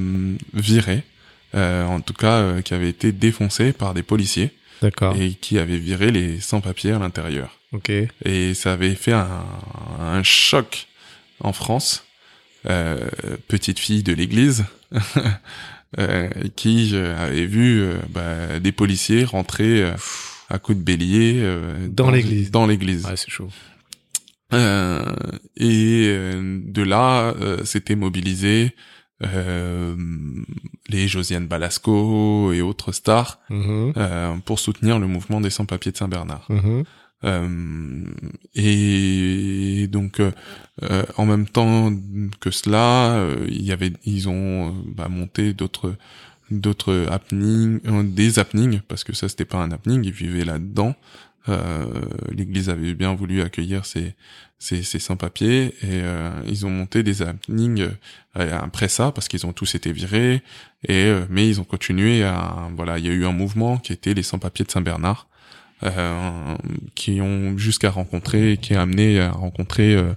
virée, 0.53 1.03
euh, 1.03 1.18
en 1.55 2.01
tout 2.01 2.15
cas 2.15 2.39
euh, 2.39 2.63
qui 2.63 2.75
avait 2.75 2.89
été 2.89 3.13
défoncée 3.13 3.73
par 3.73 3.95
des 3.95 4.03
policiers 4.03 4.51
D'accord. 4.83 5.17
et 5.19 5.31
qui 5.35 5.59
avait 5.59 5.79
viré 5.79 6.11
les 6.11 6.41
sans-papiers 6.41 6.93
à 6.93 6.99
l'intérieur. 6.99 7.59
Ok. 7.73 7.91
Et 8.25 8.55
ça 8.55 8.73
avait 8.73 8.95
fait 8.95 9.13
un, 9.13 9.45
un 10.01 10.23
choc 10.23 10.87
en 11.41 11.53
France. 11.53 12.05
Euh, 12.69 13.09
petite 13.47 13.79
fille 13.79 14.03
de 14.03 14.13
l'église 14.13 14.65
euh, 15.99 16.29
qui 16.57 16.91
euh, 16.93 17.17
avait 17.17 17.47
vu 17.47 17.81
euh, 17.81 17.95
bah, 18.11 18.59
des 18.59 18.73
policiers 18.73 19.25
rentrer 19.25 19.83
euh, 19.83 19.93
à 20.51 20.59
coups 20.59 20.79
de 20.79 20.83
bélier 20.83 21.35
euh, 21.37 21.87
Dans 21.89 22.11
l'église. 22.11 22.51
Dans 22.51 22.67
l'église. 22.67 23.07
Ouais, 23.07 23.17
c'est 23.17 23.31
chaud. 23.31 23.49
Euh, 24.55 25.15
et 25.57 26.07
euh, 26.09 26.61
de 26.65 26.83
là, 26.83 27.35
euh, 27.41 27.65
s'étaient 27.65 27.97
mobilisés 27.97 28.75
euh, 29.25 29.97
les 30.89 31.09
Josiane 31.09 31.47
Balasco 31.47 32.53
et 32.53 32.61
autres 32.63 32.93
stars 32.93 33.41
Mhm. 33.51 33.93
euh, 33.97 34.37
pour 34.45 34.59
soutenir 34.59 34.99
le 34.99 35.07
mouvement 35.07 35.41
des 35.41 35.51
sans-papiers 35.51 35.93
de 35.93 35.97
Saint-Bernard. 35.97 36.47
Mhm. 36.51 36.85
Euh, 37.25 38.05
et 38.55 39.89
donc, 39.89 40.21
euh, 40.21 41.03
en 41.17 41.27
même 41.27 41.47
temps 41.47 41.93
que 42.41 42.51
cela, 42.51 43.27
il 43.49 43.63
y 43.63 43.73
avait, 43.73 43.93
ils 44.05 44.29
ont 44.29 44.73
bah, 44.95 45.09
monté 45.09 45.53
d'autres 45.53 45.95
d'autres 46.51 47.07
happenings, 47.11 47.79
des 48.15 48.39
happenings, 48.39 48.81
parce 48.89 49.05
que 49.05 49.13
ça 49.13 49.29
c'était 49.29 49.45
pas 49.45 49.59
un 49.59 49.71
happening, 49.71 50.03
ils 50.03 50.13
vivaient 50.13 50.47
là-dedans. 50.47 50.95
Euh, 51.49 51.87
L'Église 52.31 52.69
avait 52.71 52.95
bien 52.95 53.15
voulu 53.15 53.43
accueillir 53.43 53.85
ces 53.87 54.15
ces, 54.61 54.83
ces 54.83 54.99
sans-papiers 54.99 55.67
et 55.83 56.03
euh, 56.03 56.31
ils 56.47 56.67
ont 56.67 56.71
monté 56.71 57.03
des 57.05 57.23
happenings 57.23 57.89
euh, 58.37 58.59
après 58.61 58.89
ça 58.89 59.13
parce 59.13 59.29
qu'ils 59.29 59.47
ont 59.47 59.53
tous 59.53 59.75
été 59.77 59.93
virés 59.93 60.43
et 60.87 61.05
euh, 61.07 61.25
mais 61.31 61.49
ils 61.49 61.61
ont 61.61 61.65
continué 61.65 62.25
à 62.25 62.69
voilà 62.75 62.99
il 62.99 63.07
y 63.07 63.09
a 63.09 63.13
eu 63.13 63.25
un 63.25 63.33
mouvement 63.33 63.79
qui 63.79 63.93
était 63.93 64.15
les 64.15 64.25
sans-papiers 64.25 64.65
de 64.65 64.71
Saint-Bernard 64.71 65.29
euh, 65.85 66.57
qui 66.97 67.21
ont 67.21 67.57
jusqu'à 67.57 67.91
rencontrer 67.91 68.59
qui 68.61 68.75
a 68.75 68.83
amené 68.83 69.21
à 69.21 69.31
rencontrer 69.31 69.95
euh, 69.95 70.13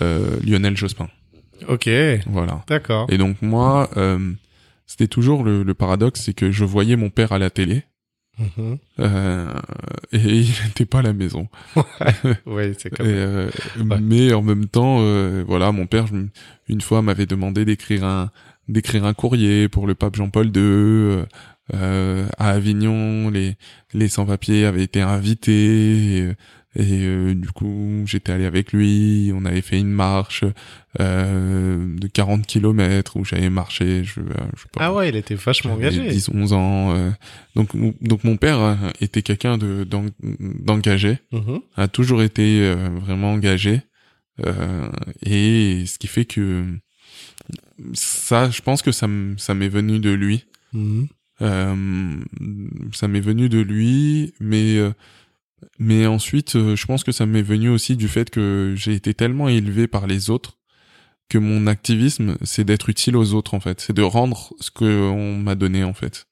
euh, 0.00 0.38
Lionel 0.42 0.76
Jospin 0.78 1.08
Ok. 1.68 1.88
voilà 2.26 2.64
D'accord. 2.68 3.06
et 3.10 3.18
donc 3.18 3.40
moi, 3.42 3.88
euh, 3.96 4.32
c'était 4.86 5.08
toujours 5.08 5.44
le, 5.44 5.62
le 5.62 5.74
paradoxe, 5.74 6.22
c'est 6.22 6.34
que 6.34 6.50
je 6.50 6.64
voyais 6.64 6.96
mon 6.96 7.08
père 7.10 7.32
à 7.32 7.38
la 7.38 7.48
télé, 7.48 7.84
Mhm. 8.38 8.78
euh, 9.00 9.52
et 10.12 10.18
il 10.18 10.48
n'était 10.66 10.86
pas 10.86 10.98
à 10.98 11.02
la 11.02 11.12
maison. 11.12 11.48
oui, 12.46 12.74
c'est 12.78 12.90
comme 12.90 13.06
euh, 13.06 13.50
Ouais. 13.78 14.00
Mais 14.00 14.32
en 14.32 14.42
même 14.42 14.66
temps, 14.66 14.98
euh, 15.00 15.44
voilà, 15.46 15.72
mon 15.72 15.86
père, 15.86 16.06
je 16.06 16.14
une 16.68 16.80
fois, 16.80 17.02
m'avait 17.02 17.26
demandé 17.26 17.64
d'écrire 17.64 18.04
un 18.04 18.30
d'écrire 18.66 19.04
un 19.04 19.12
courrier 19.12 19.68
pour 19.68 19.86
le 19.86 19.94
pape 19.94 20.16
Jean-Paul 20.16 20.50
II. 20.56 21.24
à 21.72 22.48
Avignon, 22.50 23.30
les 23.30 23.56
les 23.92 24.08
sans-papiers 24.08 24.64
avaient 24.64 24.82
été 24.84 25.00
invités. 25.00 26.18
Et, 26.18 26.32
et, 26.76 27.04
euh, 27.06 27.34
du 27.34 27.48
coup, 27.48 28.02
j'étais 28.06 28.32
allé 28.32 28.44
avec 28.46 28.72
lui. 28.72 29.32
On 29.34 29.44
avait 29.44 29.60
fait 29.62 29.78
une 29.78 29.90
marche 29.92 30.44
euh, 31.00 31.96
de 31.98 32.06
40 32.08 32.46
kilomètres 32.46 33.16
où 33.16 33.24
j'avais 33.24 33.50
marché. 33.50 34.02
Je, 34.04 34.20
euh, 34.20 34.24
je 34.56 34.62
sais 34.62 34.68
pas, 34.72 34.86
Ah 34.86 34.92
ouais, 34.94 35.08
il 35.08 35.16
était 35.16 35.34
vachement 35.36 35.74
engagé. 35.74 36.08
10, 36.08 36.28
11 36.30 36.52
ans. 36.52 36.94
euh, 36.96 37.10
donc, 37.54 37.70
donc 38.02 38.24
mon 38.24 38.36
père 38.36 38.58
euh, 38.60 38.74
était 39.00 39.22
quelqu'un 39.22 39.56
de 39.58 39.84
d'en- 39.84 40.06
d'engagé 40.20 41.18
Mhm. 41.32 41.60
a 41.76 41.88
toujours 41.88 42.22
été 42.22 42.60
euh, 42.62 42.88
vraiment 43.00 43.32
engagé 43.32 43.82
euh, 44.44 44.88
et 45.24 45.84
ce 45.86 45.98
qui 45.98 46.06
fait 46.08 46.24
que 46.24 46.64
ça 47.92 48.50
je 48.50 48.60
pense 48.62 48.82
que 48.82 48.92
ça 48.92 49.08
ça 49.36 49.54
m'est 49.54 49.68
venu 49.68 49.98
de 49.98 50.10
lui. 50.10 50.44
Euh, 51.42 52.16
ça 52.92 53.08
m'est 53.08 53.20
venu 53.20 53.48
de 53.48 53.58
lui 53.60 54.32
mais 54.40 54.76
euh, 54.76 54.90
mais 55.78 56.06
ensuite 56.06 56.56
euh, 56.56 56.76
je 56.76 56.86
pense 56.86 57.04
que 57.04 57.12
ça 57.12 57.26
m'est 57.26 57.42
venu 57.42 57.68
aussi 57.68 57.96
du 57.96 58.08
fait 58.08 58.30
que 58.30 58.74
j'ai 58.76 58.94
été 58.94 59.14
tellement 59.14 59.48
élevé 59.48 59.86
par 59.86 60.06
les 60.06 60.30
autres 60.30 60.58
que 61.28 61.38
mon 61.38 61.66
activisme 61.66 62.36
c'est 62.42 62.64
d'être 62.64 62.88
utile 62.90 63.16
aux 63.16 63.34
autres 63.34 63.54
en 63.54 63.60
fait 63.60 63.80
c'est 63.80 63.92
de 63.94 64.02
rendre 64.02 64.52
ce 64.60 64.70
que 64.70 64.84
on 65.10 65.36
m'a 65.38 65.54
donné 65.54 65.84
en 65.84 65.94
fait 65.94 66.26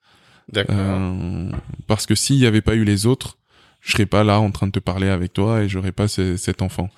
D'accord. 0.52 0.74
euh, 0.78 1.50
parce 1.86 2.06
que 2.06 2.14
s'il 2.14 2.36
n'y 2.36 2.46
avait 2.46 2.60
pas 2.62 2.74
eu 2.74 2.84
les 2.84 3.06
autres, 3.06 3.38
je 3.80 3.92
serais 3.92 4.06
pas 4.06 4.22
là 4.24 4.38
en 4.40 4.50
train 4.50 4.66
de 4.66 4.72
te 4.72 4.80
parler 4.80 5.08
avec 5.08 5.32
toi 5.32 5.62
et 5.62 5.68
j'aurais 5.68 5.92
pas 5.92 6.08
ce- 6.08 6.36
cet 6.36 6.62
enfant. 6.62 6.90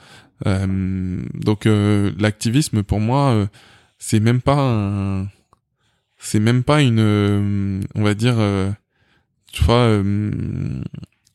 Euh, 0.47 1.23
donc 1.35 1.67
euh, 1.67 2.11
l'activisme 2.19 2.83
pour 2.83 3.01
moi, 3.01 3.49
c'est 3.99 4.19
même 4.19 4.41
pas 4.41 4.57
un, 4.59 5.29
c'est 6.19 6.41
même 6.41 6.65
pas 6.65 6.83
une, 6.83 7.83
on 7.95 8.03
va 8.03 8.15
dire, 8.15 8.37
tu 9.53 9.63
vois, 9.63 10.03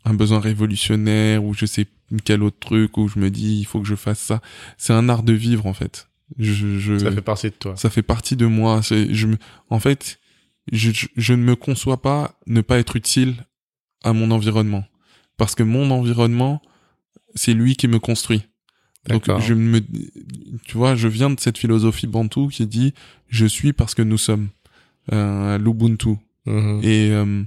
un 0.09 0.13
besoin 0.13 0.39
révolutionnaire 0.39 1.43
ou 1.43 1.53
je 1.53 1.65
sais 1.65 1.87
quel 2.23 2.43
autre 2.43 2.57
truc 2.59 2.97
où 2.97 3.07
je 3.07 3.19
me 3.19 3.29
dis 3.29 3.59
il 3.59 3.65
faut 3.65 3.79
que 3.81 3.87
je 3.87 3.95
fasse 3.95 4.19
ça. 4.19 4.41
C'est 4.77 4.93
un 4.93 5.09
art 5.09 5.23
de 5.23 5.33
vivre 5.33 5.65
en 5.65 5.73
fait. 5.73 6.07
Je, 6.37 6.77
je, 6.79 6.97
Ça 6.99 7.11
fait 7.11 7.21
partie 7.21 7.47
de 7.49 7.55
toi. 7.55 7.75
ça 7.75 7.89
fait 7.89 8.03
partie 8.03 8.35
de 8.35 8.45
moi. 8.45 8.81
C'est, 8.83 9.13
je 9.13 9.27
me, 9.27 9.37
en 9.69 9.79
fait, 9.79 10.19
je, 10.71 10.91
je, 10.91 11.07
je 11.15 11.33
ne 11.33 11.43
me 11.43 11.55
conçois 11.55 12.01
pas 12.01 12.37
ne 12.45 12.61
pas 12.61 12.77
être 12.77 12.95
utile 12.95 13.45
à 14.03 14.13
mon 14.13 14.29
environnement. 14.31 14.85
Parce 15.37 15.55
que 15.55 15.63
mon 15.63 15.89
environnement, 15.89 16.61
c'est 17.33 17.53
lui 17.53 17.75
qui 17.75 17.87
me 17.87 17.99
construit. 17.99 18.43
Donc, 19.07 19.25
je 19.39 19.53
me, 19.53 19.79
tu 20.65 20.77
vois, 20.77 20.95
je 20.95 21.07
viens 21.07 21.29
de 21.29 21.39
cette 21.39 21.57
philosophie 21.57 22.05
bantou 22.05 22.49
qui 22.49 22.67
dit, 22.67 22.93
je 23.27 23.45
suis 23.45 23.73
parce 23.73 23.95
que 23.95 24.01
nous 24.01 24.17
sommes, 24.17 24.49
euh, 25.11 25.57
l'Ubuntu. 25.57 26.17
Mhm. 26.45 26.81
Et, 26.83 27.09
euh, 27.11 27.43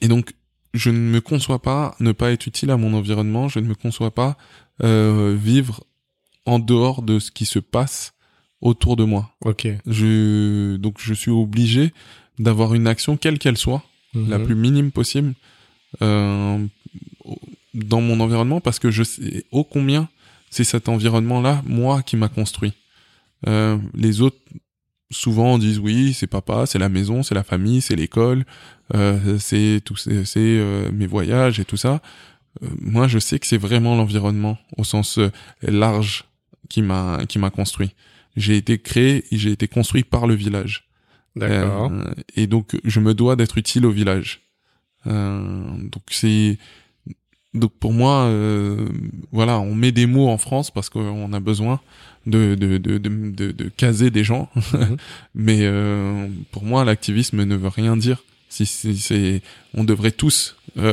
et 0.00 0.08
donc, 0.08 0.32
je 0.74 0.90
ne 0.90 0.98
me 0.98 1.20
conçois 1.20 1.60
pas 1.60 1.94
ne 2.00 2.12
pas 2.12 2.30
être 2.32 2.46
utile 2.46 2.70
à 2.70 2.76
mon 2.76 2.94
environnement, 2.94 3.48
je 3.48 3.58
ne 3.60 3.66
me 3.66 3.74
conçois 3.74 4.10
pas 4.10 4.36
euh, 4.82 5.36
vivre 5.38 5.84
en 6.46 6.58
dehors 6.58 7.02
de 7.02 7.18
ce 7.18 7.30
qui 7.30 7.46
se 7.46 7.58
passe 7.58 8.12
autour 8.60 8.96
de 8.96 9.04
moi. 9.04 9.30
Ok. 9.44 9.66
Je, 9.86 10.76
donc, 10.76 10.96
je 11.00 11.14
suis 11.14 11.30
obligé 11.30 11.92
d'avoir 12.38 12.74
une 12.74 12.86
action, 12.86 13.16
quelle 13.16 13.38
qu'elle 13.38 13.56
soit, 13.58 13.82
la 14.14 14.38
Mhm. 14.38 14.44
plus 14.46 14.54
minime 14.54 14.90
possible, 14.92 15.34
euh, 16.02 16.58
dans 17.74 18.00
mon 18.00 18.20
environnement, 18.20 18.60
parce 18.60 18.78
que 18.78 18.90
je 18.90 19.02
sais 19.02 19.44
ô 19.52 19.64
combien 19.64 20.08
c'est 20.50 20.64
cet 20.64 20.88
environnement-là, 20.88 21.62
moi, 21.66 22.02
qui 22.02 22.16
m'a 22.16 22.28
construit. 22.28 22.72
Euh, 23.46 23.76
les 23.94 24.20
autres, 24.22 24.38
souvent, 25.10 25.58
disent 25.58 25.78
oui, 25.78 26.12
c'est 26.12 26.26
papa, 26.26 26.66
c'est 26.66 26.78
la 26.78 26.88
maison, 26.88 27.22
c'est 27.22 27.34
la 27.34 27.44
famille, 27.44 27.80
c'est 27.80 27.96
l'école, 27.96 28.44
euh, 28.94 29.38
c'est 29.38 29.80
tout, 29.84 29.96
c'est 29.96 30.22
euh, 30.36 30.90
mes 30.92 31.06
voyages 31.06 31.60
et 31.60 31.64
tout 31.64 31.76
ça. 31.76 32.00
Euh, 32.62 32.68
moi, 32.80 33.08
je 33.08 33.18
sais 33.18 33.38
que 33.38 33.46
c'est 33.46 33.58
vraiment 33.58 33.96
l'environnement 33.96 34.58
au 34.76 34.84
sens 34.84 35.18
euh, 35.18 35.30
large 35.62 36.24
qui 36.68 36.82
m'a 36.82 37.24
qui 37.26 37.38
m'a 37.38 37.50
construit. 37.50 37.94
J'ai 38.36 38.56
été 38.56 38.78
créé 38.78 39.24
et 39.30 39.38
j'ai 39.38 39.50
été 39.50 39.68
construit 39.68 40.04
par 40.04 40.26
le 40.26 40.34
village. 40.34 40.88
D'accord. 41.36 41.90
Euh, 41.92 42.04
et 42.36 42.46
donc, 42.46 42.76
je 42.84 43.00
me 43.00 43.14
dois 43.14 43.36
d'être 43.36 43.58
utile 43.58 43.86
au 43.86 43.90
village. 43.90 44.42
Euh, 45.06 45.76
donc 45.78 46.02
c'est 46.10 46.58
donc 47.54 47.72
pour 47.78 47.92
moi, 47.92 48.24
euh, 48.24 48.88
voilà, 49.32 49.58
on 49.58 49.74
met 49.74 49.92
des 49.92 50.06
mots 50.06 50.28
en 50.28 50.38
France 50.38 50.70
parce 50.70 50.90
qu'on 50.90 51.32
a 51.32 51.40
besoin 51.40 51.80
de 52.28 52.54
de, 52.54 52.78
de, 52.78 52.98
de, 52.98 53.08
de, 53.30 53.50
de 53.52 53.68
caser 53.76 54.10
des 54.10 54.24
gens. 54.24 54.48
Mhm. 54.72 54.96
Mais 55.34 55.58
euh, 55.62 56.28
pour 56.52 56.64
moi, 56.64 56.84
l'activisme 56.84 57.42
ne 57.44 57.56
veut 57.56 57.68
rien 57.68 57.96
dire. 57.96 58.22
Si 58.50 58.64
c'est, 58.64 58.94
c'est- 58.94 59.42
on 59.74 59.84
devrait 59.84 60.10
tous 60.12 60.56
euh, 60.78 60.92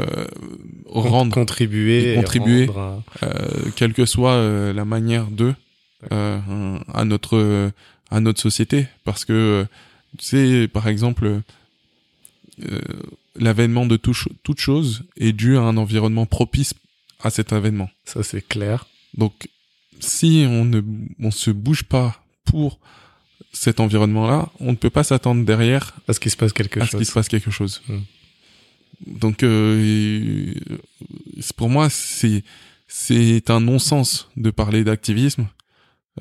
rendre, 0.88 1.34
contribuer, 1.34 2.04
et 2.04 2.12
et 2.14 2.16
contribuer. 2.16 2.66
rendre 2.66 2.80
un- 3.22 3.28
euh, 3.28 3.70
quelle 3.76 3.94
que 3.94 4.06
soit 4.06 4.34
euh, 4.34 4.74
la 4.74 4.84
manière 4.86 5.28
de 5.28 5.54
euh, 6.12 6.78
à 6.94 7.06
notre 7.06 7.72
à 8.12 8.20
notre 8.20 8.42
société, 8.42 8.88
parce 9.04 9.26
que 9.26 9.66
tu 10.18 10.26
sais, 10.26 10.68
par 10.68 10.88
exemple, 10.88 11.42
euh, 12.64 12.80
l'avènement 13.36 13.86
de 13.86 13.98
tout 13.98 14.16
toute 14.44 14.60
chose 14.60 15.04
est 15.18 15.34
dû 15.34 15.58
à 15.58 15.62
un 15.62 15.78
environnement 15.78 16.26
propice 16.26 16.74
à 17.22 17.30
cet 17.30 17.54
avènement. 17.54 17.90
Ça, 18.06 18.22
c'est 18.24 18.46
clair. 18.48 18.86
Donc, 19.18 19.48
si 20.00 20.46
on 20.48 20.66
ne 20.66 20.82
on 21.20 21.32
se 21.32 21.52
bouge 21.52 21.84
pas 21.84 22.22
pour 22.46 22.80
cet 23.52 23.80
environnement-là, 23.80 24.50
on 24.60 24.72
ne 24.72 24.76
peut 24.78 24.90
pas 24.90 25.04
s'attendre 25.04 25.46
derrière 25.46 25.96
Parce 26.06 26.20
qu'il 26.20 26.32
se 26.32 26.38
passe 26.38 26.54
quelque 26.54 26.80
à 26.80 26.86
ce 26.86 26.92
chose. 26.92 26.98
qu'il 27.00 27.08
se 27.08 27.14
passe 27.14 27.28
quelque 27.28 27.52
chose. 27.52 27.82
Hmm. 27.88 28.00
Donc, 29.08 29.44
euh, 29.44 30.54
pour 31.58 31.70
moi, 31.70 31.90
c'est 31.90 32.44
c'est 32.88 33.50
un 33.50 33.60
non-sens 33.60 34.30
de 34.38 34.52
parler 34.52 34.84
d'activisme. 34.84 35.48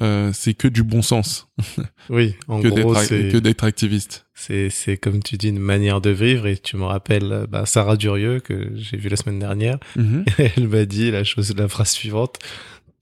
Euh, 0.03 0.33
c'est 0.33 0.55
que 0.55 0.67
du 0.67 0.83
bon 0.83 1.03
sens 1.03 1.47
Oui, 2.11 2.35
en 2.49 2.61
que 2.61 2.67
gros, 2.67 2.97
c'est 2.97 3.29
que 3.29 3.37
d'être 3.37 3.63
activiste. 3.63 4.27
c'est 4.35 4.69
c'est 4.69 4.97
comme 4.97 5.23
tu 5.23 5.37
dis 5.37 5.51
une 5.51 5.61
manière 5.61 6.01
de 6.01 6.11
vivre 6.11 6.49
et 6.49 6.59
tu 6.59 6.77
me 6.77 6.83
rappelles 6.83 7.47
bah, 7.49 7.65
Sarah 7.65 7.97
Durieux 7.97 8.41
que 8.41 8.73
j'ai 8.75 8.97
vu 8.97 9.09
la 9.09 9.15
semaine 9.17 9.39
dernière. 9.39 9.79
Mhm. 9.95 10.25
Elle 10.57 10.67
m'a 10.67 10.85
dit 10.85 11.13
la 11.13 11.23
chose, 11.23 11.55
la 11.57 11.69
phrase 11.69 11.91
suivante. 11.93 12.39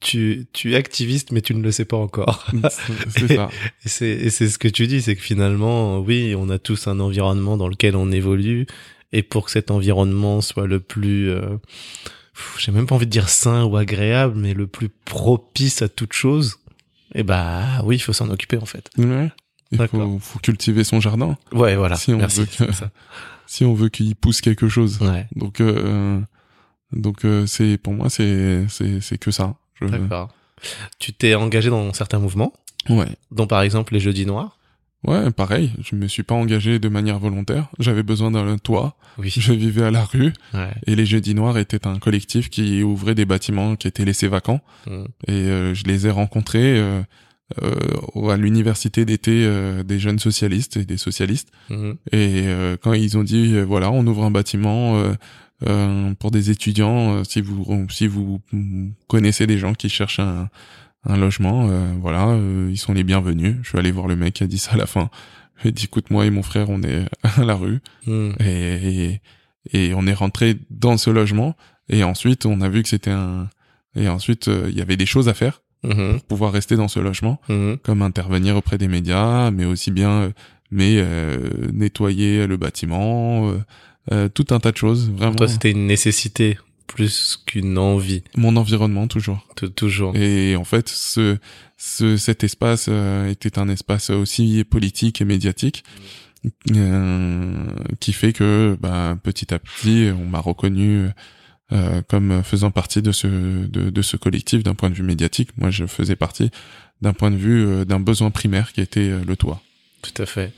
Tu, 0.03 0.47
tu 0.53 0.73
es 0.73 0.77
activiste, 0.77 1.31
mais 1.31 1.41
tu 1.43 1.55
ne 1.55 1.63
le 1.63 1.71
sais 1.71 1.85
pas 1.85 1.97
encore. 1.97 2.47
c'est 3.09 3.37
ça. 3.37 3.49
Et 3.85 3.89
c'est, 4.31 4.49
ce 4.49 4.59
que 4.59 4.67
tu 4.69 4.87
dis, 4.89 5.01
c'est 5.01 5.15
que 5.15 5.23
finalement, 5.23 6.01
oui, 6.01 6.35
on 6.37 6.51
a 6.51 6.59
tous 6.59 6.89
un 6.89 6.99
environnement 7.01 7.57
dans 7.57 7.69
lequel 7.69 7.95
on 7.95 8.11
évolue, 8.11 8.67
et 9.13 9.23
pour 9.23 9.45
que 9.45 9.51
cet 9.53 9.71
environnement 9.71 10.41
soit 10.41 10.67
le 10.67 10.81
plus, 10.81 11.31
euh, 11.31 11.57
j'ai 12.59 12.73
même 12.73 12.87
pas 12.87 12.95
envie 12.97 13.07
de 13.07 13.11
dire 13.13 13.29
sain 13.29 13.65
ou 13.65 13.77
agréable, 13.77 14.35
mais 14.37 14.55
le 14.55 14.67
plus 14.67 14.89
propice 14.89 15.83
à 15.83 15.89
toute 15.89 16.13
chose, 16.15 16.57
et 17.15 17.23
bah 17.23 17.63
oui, 17.85 17.97
il 17.97 18.01
faut 18.01 18.13
s'en 18.13 18.29
occuper 18.31 18.57
en 18.59 18.67
fait. 18.67 18.91
Ouais. 18.99 19.31
Il 19.71 19.87
faut, 19.87 20.19
faut 20.19 20.39
cultiver 20.41 20.83
son 20.85 21.01
jardin 21.01 21.37
Ouais, 21.53 21.77
voilà. 21.77 21.97
Si 21.97 22.13
on 22.13 22.19
Merci. 22.19 22.41
veut 22.41 22.47
que- 22.47 22.53
c'est 22.53 22.73
ça. 22.75 22.91
si 23.47 23.65
on 23.65 23.73
veut 23.75 23.89
qu'il 23.89 24.17
pousse 24.17 24.41
quelque 24.41 24.69
chose. 24.69 24.99
Ouais, 25.01 25.27
Donc 25.37 25.61
euh, 25.61 26.21
donc 26.93 27.25
euh, 27.25 27.47
c'est 27.47 27.79
pour 27.79 27.93
moi 27.95 28.11
c'est 28.11 28.67
c'est 28.69 29.01
c'est 29.01 29.17
que 29.19 29.31
ça. 29.31 29.55
Je- 29.87 29.93
d'accord. 29.97 30.31
Tu 30.99 31.13
t'es 31.13 31.35
engagé 31.35 31.71
dans 31.71 31.93
certains 31.93 32.19
mouvements, 32.21 32.53
Ouais. 32.89 33.09
dont 33.31 33.47
par 33.47 33.63
exemple 33.63 33.95
les 33.95 34.01
Jeudis 34.01 34.27
Noirs. 34.27 34.59
Ouais, 35.05 35.33
pareil, 35.33 35.73
je 35.83 35.97
me 35.97 36.07
suis 36.07 36.23
pas 36.23 36.37
engagé 36.37 36.79
de 36.79 36.89
manière 36.89 37.19
volontaire, 37.19 37.67
j'avais 37.81 38.05
besoin 38.05 38.31
d'un 38.31 38.57
toit, 38.59 38.95
Oui. 39.19 39.35
je 39.37 39.53
vivais 39.53 39.83
à 39.83 39.91
la 39.91 40.05
rue 40.05 40.33
Ouais. 40.55 40.71
et 40.87 40.95
les 40.95 41.05
Jeudis 41.07 41.35
Noirs 41.35 41.59
étaient 41.59 41.89
un 41.89 41.99
collectif 41.99 42.51
qui 42.51 42.85
ouvrait 42.85 43.17
des 43.17 43.25
bâtiments 43.25 43.75
qui 43.75 43.89
étaient 43.89 44.05
laissés 44.05 44.29
vacants 44.29 44.61
Mm. 44.87 45.05
et 45.27 45.33
euh, 45.33 45.75
je 45.75 45.83
les 45.85 46.07
ai 46.07 46.11
rencontrés 46.11 46.79
euh, 46.79 47.03
euh, 47.63 48.31
à 48.31 48.37
l'université 48.37 49.05
d'été 49.05 49.45
euh, 49.45 49.83
des 49.83 49.99
jeunes 49.99 50.21
socialistes 50.21 50.77
et 50.77 50.85
des 50.85 50.97
socialistes 50.97 51.49
Mhm. 51.69 51.97
et 52.13 52.43
euh, 52.47 52.77
quand 52.81 52.93
ils 52.93 53.19
ont 53.19 53.25
dit 53.25 53.59
voilà, 53.63 53.91
on 53.91 54.07
ouvre 54.07 54.23
un 54.25 54.31
bâtiment 54.31 55.03
euh, 55.67 56.13
pour 56.15 56.31
des 56.31 56.51
étudiants 56.51 57.17
euh, 57.17 57.25
si 57.25 57.41
vous 57.41 57.87
si 57.91 58.07
vous 58.07 58.41
connaissez 59.09 59.47
des 59.47 59.59
gens 59.59 59.75
qui 59.75 59.89
cherchent 59.89 60.21
un 60.21 60.49
un 61.05 61.17
logement, 61.17 61.67
euh, 61.69 61.93
voilà, 62.01 62.29
euh, 62.29 62.69
ils 62.71 62.77
sont 62.79 62.93
les 62.93 63.03
bienvenus. 63.03 63.57
Je 63.63 63.71
suis 63.71 63.79
allé 63.79 63.91
voir 63.91 64.07
le 64.07 64.15
mec 64.15 64.35
qui 64.35 64.45
a 64.45 64.47
dit 64.47 64.59
ça 64.59 64.75
à 64.75 64.77
la 64.77 64.87
fin. 64.87 65.11
Il 65.65 65.73
dit 65.73 65.85
écoute 65.87 66.11
moi 66.11 66.27
et 66.27 66.31
mon 66.31 66.43
frère 66.45 66.71
on 66.71 66.81
est 66.83 67.07
à 67.39 67.45
la 67.45 67.55
rue 67.55 67.81
Mm. 68.07 68.31
et, 68.41 69.11
et 69.13 69.21
et 69.73 69.95
on 69.95 70.07
est 70.07 70.15
rentré 70.15 70.57
dans 70.71 70.97
ce 70.97 71.11
logement 71.11 71.57
et 71.89 72.03
ensuite 72.05 72.47
on 72.47 72.61
a 72.61 72.69
vu 72.69 72.83
que 72.83 72.89
c'était 72.89 73.11
un 73.13 73.49
et 73.97 74.09
ensuite 74.09 74.49
il 74.69 74.77
y 74.77 74.81
avait 74.81 74.97
des 74.97 75.07
choses 75.07 75.29
à 75.29 75.35
faire 75.35 75.63
Mhm. 75.85 76.13
pour 76.19 76.23
pouvoir 76.25 76.53
rester 76.53 76.77
dans 76.77 76.87
ce 76.89 77.01
logement 77.01 77.41
Mhm. 77.49 77.79
comme 77.83 78.03
intervenir 78.03 78.57
auprès 78.57 78.79
des 78.79 78.87
médias 78.89 79.51
mais 79.51 79.65
aussi 79.65 79.91
bien 79.91 80.33
mais 80.71 80.95
euh, 80.99 81.39
nettoyer 81.73 82.47
le 82.47 82.57
bâtiment 82.57 83.51
euh, 83.51 83.59
euh, 84.11 84.29
tout 84.29 84.47
un 84.51 84.61
tas 84.61 84.73
de 84.73 84.77
choses. 84.77 85.11
Vraiment. 85.11 85.37
Toi, 85.37 85.49
c'était 85.49 85.71
une 85.71 85.87
nécessité 85.87 86.59
plus 86.87 87.39
qu'une 87.47 87.79
envie. 87.79 88.23
Mon 88.37 88.57
environnement 88.57 89.07
toujours. 89.07 89.47
toujours. 89.77 90.17
Et 90.17 90.57
en 90.57 90.65
fait, 90.65 90.89
ce, 90.89 91.39
ce 91.79 92.17
cet 92.17 92.45
espace 92.45 92.87
euh, 92.89 93.29
était 93.29 93.59
un 93.59 93.69
espace 93.69 94.11
aussi 94.11 94.65
politique 94.65 95.21
et 95.21 95.25
médiatique. 95.25 95.85
Euh, 96.75 97.67
qui 98.01 98.13
fait 98.13 98.33
que 98.33 98.77
bah, 98.81 99.17
petit 99.23 99.55
à 99.55 99.61
petit 99.61 100.11
on 100.13 100.25
m'a 100.27 100.41
reconnu 100.41 101.07
euh, 101.73 102.03
comme 102.09 102.43
faisant 102.43 102.71
partie 102.71 103.01
de 103.01 103.13
ce 103.13 103.29
de, 103.29 103.91
de 103.91 104.03
ce 104.03 104.17
collectif 104.17 104.65
d'un 104.65 104.75
point 104.75 104.91
de 104.91 104.95
vue 104.95 105.05
médiatique 105.05 105.51
moi 105.57 105.71
je 105.71 105.87
faisais 105.87 106.17
partie 106.17 106.51
d'un 107.01 107.13
point 107.13 107.31
de 107.31 107.37
vue 107.37 107.65
euh, 107.65 107.85
d'un 107.85 108.01
besoin 108.01 108.31
primaire 108.31 108.73
qui 108.73 108.81
était 108.81 109.09
euh, 109.09 109.25
le 109.25 109.37
toit 109.37 109.63
tout 110.03 110.21
à 110.21 110.27
fait 110.27 110.53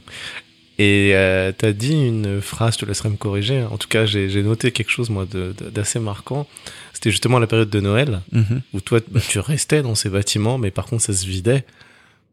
et 0.79 1.11
euh, 1.15 1.53
t'as 1.57 1.73
dit 1.73 1.93
une 2.09 2.41
phrase, 2.41 2.77
tu 2.77 2.85
laisserais 2.87 3.09
me 3.11 3.17
corriger. 3.17 3.63
En 3.63 3.79
tout 3.79 3.89
cas, 3.89 4.07
j'ai 4.07 4.43
noté 4.43 4.73
quelque 4.73 4.91
chose 4.91 5.11
moi 5.11 5.27
d'assez 5.73 6.01
marquant. 6.01 6.47
C'était 6.93 7.11
justement 7.11 7.39
la 7.39 7.47
période 7.47 7.71
de 7.71 7.81
Noël 7.81 8.21
Mhm. 8.33 8.61
où 8.73 8.81
toi, 8.81 9.01
bah, 9.11 9.21
tu 9.27 9.39
restais 9.39 9.83
dans 9.83 9.95
ces 9.95 10.09
bâtiments, 10.11 10.59
mais 10.59 10.71
par 10.71 10.87
contre, 10.87 11.03
ça 11.05 11.13
se 11.13 11.27
vidait 11.27 11.65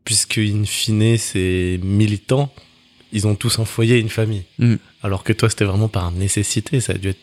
puisque 0.06 0.40
in 0.40 0.64
fine, 0.66 1.18
ces 1.18 1.80
militants, 1.84 2.52
ils 3.14 3.28
ont 3.28 3.36
tous 3.36 3.60
un 3.60 3.66
foyer, 3.66 3.98
et 3.98 4.00
une 4.00 4.10
famille. 4.10 4.44
Mhm. 4.58 4.80
Alors 5.04 5.24
que 5.24 5.34
toi, 5.34 5.50
c'était 5.50 5.66
vraiment 5.66 5.90
par 5.90 6.12
nécessité. 6.12 6.80
Ça 6.80 6.94
a 6.94 6.98
dû 6.98 7.10
être, 7.10 7.20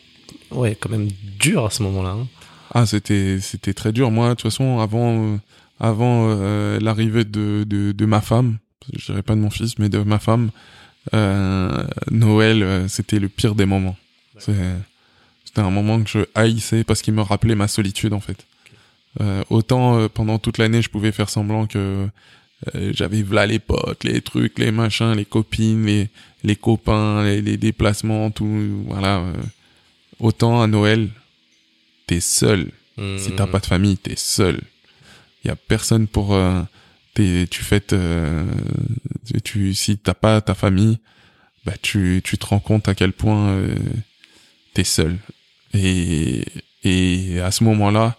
ouais, 0.51 0.77
quand 0.79 0.89
même 0.89 1.09
dur 1.39 1.65
à 1.65 1.69
ce 1.71 1.83
moment-là. 1.83 2.11
hein. 2.11 2.27
Ah, 2.73 2.85
c'était 2.85 3.39
c'était 3.41 3.73
très 3.73 3.91
dur. 3.91 4.11
Moi, 4.11 4.29
de 4.29 4.33
toute 4.35 4.43
façon, 4.43 4.79
avant 4.79 5.33
euh, 5.33 5.37
avant 5.79 6.27
euh, 6.29 6.79
l'arrivée 6.79 7.25
de, 7.25 7.65
de 7.67 7.91
de 7.91 8.05
ma 8.05 8.21
femme, 8.21 8.59
je 8.95 9.05
dirais 9.07 9.23
pas 9.23 9.33
de 9.35 9.39
mon 9.39 9.49
fils, 9.49 9.79
mais 9.79 9.89
de 9.89 9.97
ma 9.99 10.19
femme, 10.19 10.51
euh, 11.13 11.83
Noël, 12.11 12.63
euh, 12.63 12.87
c'était 12.87 13.19
le 13.19 13.29
pire 13.29 13.55
des 13.55 13.65
moments. 13.65 13.97
C'était 14.37 15.61
un 15.61 15.69
moment 15.71 16.01
que 16.01 16.09
je 16.09 16.19
haïssais 16.35 16.83
parce 16.83 17.01
qu'il 17.01 17.13
me 17.13 17.21
rappelait 17.21 17.55
ma 17.55 17.67
solitude 17.67 18.13
en 18.13 18.19
fait. 18.19 18.45
Euh, 19.21 19.43
autant 19.49 19.97
euh, 19.99 20.07
pendant 20.07 20.37
toute 20.39 20.57
l'année, 20.59 20.81
je 20.81 20.89
pouvais 20.89 21.11
faire 21.11 21.29
semblant 21.29 21.65
que 21.65 22.07
euh, 22.75 22.91
j'avais 22.93 23.23
là 23.31 23.45
les 23.47 23.59
potes, 23.59 24.03
les 24.03 24.21
trucs, 24.21 24.59
les 24.59 24.71
machins, 24.71 25.13
les 25.13 25.25
copines, 25.25 25.85
les 25.85 26.09
les 26.43 26.55
copains, 26.55 27.23
les, 27.25 27.41
les 27.41 27.57
déplacements, 27.57 28.31
tout. 28.31 28.83
Voilà. 28.87 29.23
autant 30.19 30.61
à 30.61 30.67
Noël, 30.67 31.09
t'es 32.07 32.21
seul. 32.21 32.69
Si 33.17 33.31
t'as 33.35 33.45
Mhm. 33.45 33.51
pas 33.51 33.59
de 33.59 33.65
famille, 33.65 33.97
t'es 33.97 34.15
seul. 34.17 34.59
Il 35.43 35.47
y 35.47 35.51
a 35.51 35.55
personne 35.55 36.07
pour. 36.07 36.33
Euh, 36.33 36.61
t'es- 37.19 37.47
tu 37.47 37.63
fêtes. 37.63 37.93
euh, 37.93 38.45
tu, 39.43 39.73
si 39.73 39.97
t'as 39.97 40.13
pas 40.13 40.39
ta 40.41 40.53
famille, 40.55 40.99
bah 41.65 41.73
tu 41.81 42.21
tu 42.23 42.37
te 42.37 42.45
rends 42.45 42.59
compte 42.59 42.87
à 42.87 42.95
quel 42.95 43.11
point 43.13 43.49
euh, 43.49 43.75
t'es 44.73 44.83
seul. 44.85 45.17
Et 45.73 46.45
et 46.83 47.39
à 47.41 47.51
ce 47.51 47.63
moment-là, 47.65 48.15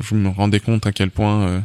je 0.00 0.14
me 0.14 0.28
rendais 0.28 0.60
compte 0.60 0.86
à 0.86 0.92
quel 0.92 1.10
point. 1.10 1.46
euh, 1.48 1.60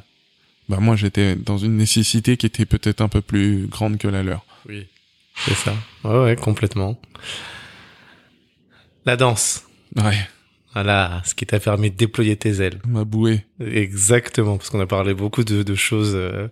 bah 0.70 0.78
moi 0.80 0.96
j'étais 0.96 1.36
dans 1.36 1.58
une 1.58 1.76
nécessité 1.78 2.38
qui 2.38 2.46
était 2.46 2.66
peut-être 2.66 3.02
un 3.02 3.10
peu 3.10 3.22
plus 3.22 3.68
grande 3.68 3.98
que 3.98 4.08
la 4.08 4.24
leur. 4.24 4.46
Oui, 4.68 4.88
c'est 5.46 5.56
ça. 5.56 5.74
Ouais, 6.04 6.20
ouais, 6.24 6.36
complètement. 6.36 7.00
La 9.06 9.16
danse. 9.18 9.64
Ouais, 9.96 10.20
Voilà, 10.74 11.22
ce 11.26 11.34
qui 11.34 11.46
t'a 11.48 11.60
permis 11.60 11.90
de 11.90 11.96
déployer 11.96 12.36
tes 12.36 12.62
ailes. 12.62 12.80
ma 12.88 13.04
bouée. 13.04 13.46
Exactement, 13.60 14.58
parce 14.58 14.70
qu'on 14.70 14.80
a 14.80 14.86
parlé 14.88 15.14
beaucoup 15.14 15.44
de, 15.44 15.64
de 15.64 15.76
choses 15.76 16.12
euh, 16.16 16.48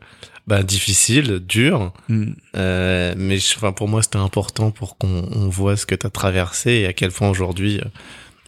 bah, 0.48 0.64
difficiles, 0.64 1.40
dures, 1.40 1.94
Mm. 2.10 2.26
euh, 2.56 3.14
mais 3.18 3.38
je- 3.38 3.56
enfin, 3.58 3.72
pour 3.74 3.88
moi 3.88 4.02
c'était 4.02 4.18
important 4.18 4.72
pour 4.72 4.98
qu'on 4.98 5.28
on 5.32 5.50
voit 5.50 5.78
ce 5.78 5.86
que 5.86 5.94
tu 5.96 6.08
as 6.08 6.10
traversé 6.10 6.72
et 6.72 6.86
à 6.88 6.94
quel 6.94 7.12
point 7.12 7.30
aujourd'hui 7.30 7.80
euh, 7.80 7.84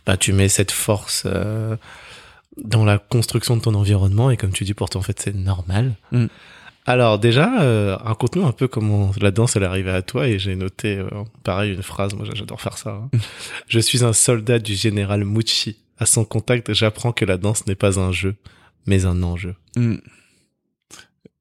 bah, 0.07 0.17
tu 0.17 0.33
mets 0.33 0.49
cette 0.49 0.71
force 0.71 1.23
euh, 1.27 1.75
dans 2.57 2.83
la 2.83 2.97
construction 2.97 3.55
de 3.55 3.61
ton 3.61 3.75
environnement 3.75 4.31
et 4.31 4.37
comme 4.37 4.51
tu 4.51 4.63
dis 4.63 4.73
pour 4.73 4.89
toi 4.89 4.99
en 4.99 5.03
fait 5.03 5.19
c'est 5.19 5.35
normal. 5.35 5.93
Mm. 6.11 6.25
Alors 6.89 7.19
déjà, 7.19 7.61
euh, 7.61 7.95
raconte-nous 7.97 8.47
un 8.47 8.51
peu 8.51 8.67
comment 8.67 9.11
la 9.21 9.29
danse 9.29 9.55
elle 9.55 9.61
est 9.61 9.67
arrivée 9.67 9.91
à 9.91 10.01
toi 10.01 10.27
et 10.27 10.39
j'ai 10.39 10.55
noté 10.55 10.97
euh, 10.97 11.07
pareil 11.43 11.75
une 11.75 11.83
phrase, 11.83 12.15
moi 12.15 12.25
j'adore 12.33 12.59
faire 12.59 12.79
ça. 12.79 12.89
hein. 13.13 13.19
Je 13.67 13.79
suis 13.79 14.03
un 14.03 14.11
soldat 14.11 14.57
du 14.57 14.73
général 14.73 15.23
Mucci. 15.23 15.77
À 15.99 16.07
son 16.07 16.25
contact, 16.25 16.73
j'apprends 16.73 17.11
que 17.11 17.25
la 17.25 17.37
danse 17.37 17.67
n'est 17.67 17.75
pas 17.75 17.99
un 17.99 18.11
jeu, 18.11 18.37
mais 18.87 19.05
un 19.05 19.21
enjeu. 19.21 19.53
Mm. 19.75 19.97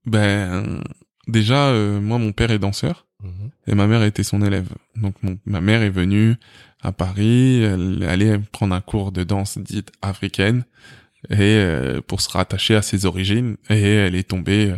Ben 0.05 0.83
déjà, 1.29 1.69
euh, 1.69 1.99
moi 1.99 2.19
mon 2.19 2.33
père 2.33 2.51
est 2.51 2.59
danseur. 2.59 3.07
et 3.67 3.75
ma 3.75 3.87
mère 3.87 4.03
était 4.03 4.25
son 4.25 4.43
élève. 4.43 4.69
Donc 4.97 5.15
mon, 5.23 5.39
ma 5.47 5.63
mère 5.63 5.81
est 5.81 5.89
venue 5.89 6.37
à 6.83 6.93
Paris, 6.93 7.63
elle 7.63 8.05
allait 8.07 8.39
prendre 8.53 8.75
un 8.75 8.83
cours 8.83 9.13
de 9.13 9.25
danse 9.25 9.57
dite 9.57 9.93
africaine 10.03 10.67
et 11.31 11.37
euh, 11.41 12.03
pour 12.07 12.21
se 12.21 12.29
rattacher 12.29 12.75
à 12.75 12.83
ses 12.83 13.07
origines 13.07 13.57
et 13.71 13.81
elle 13.81 14.15
est 14.15 14.29
tombée 14.29 14.75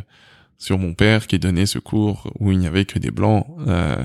sur 0.61 0.79
mon 0.79 0.95
père 0.95 1.27
qui 1.27 1.41
donnait 1.41 1.67
ce 1.67 1.81
cours 1.81 2.31
où 2.39 2.53
il 2.53 2.59
n'y 2.59 2.67
avait 2.67 2.85
que 2.85 3.01
des 3.01 3.11
blancs 3.11 3.47
euh, 3.67 3.97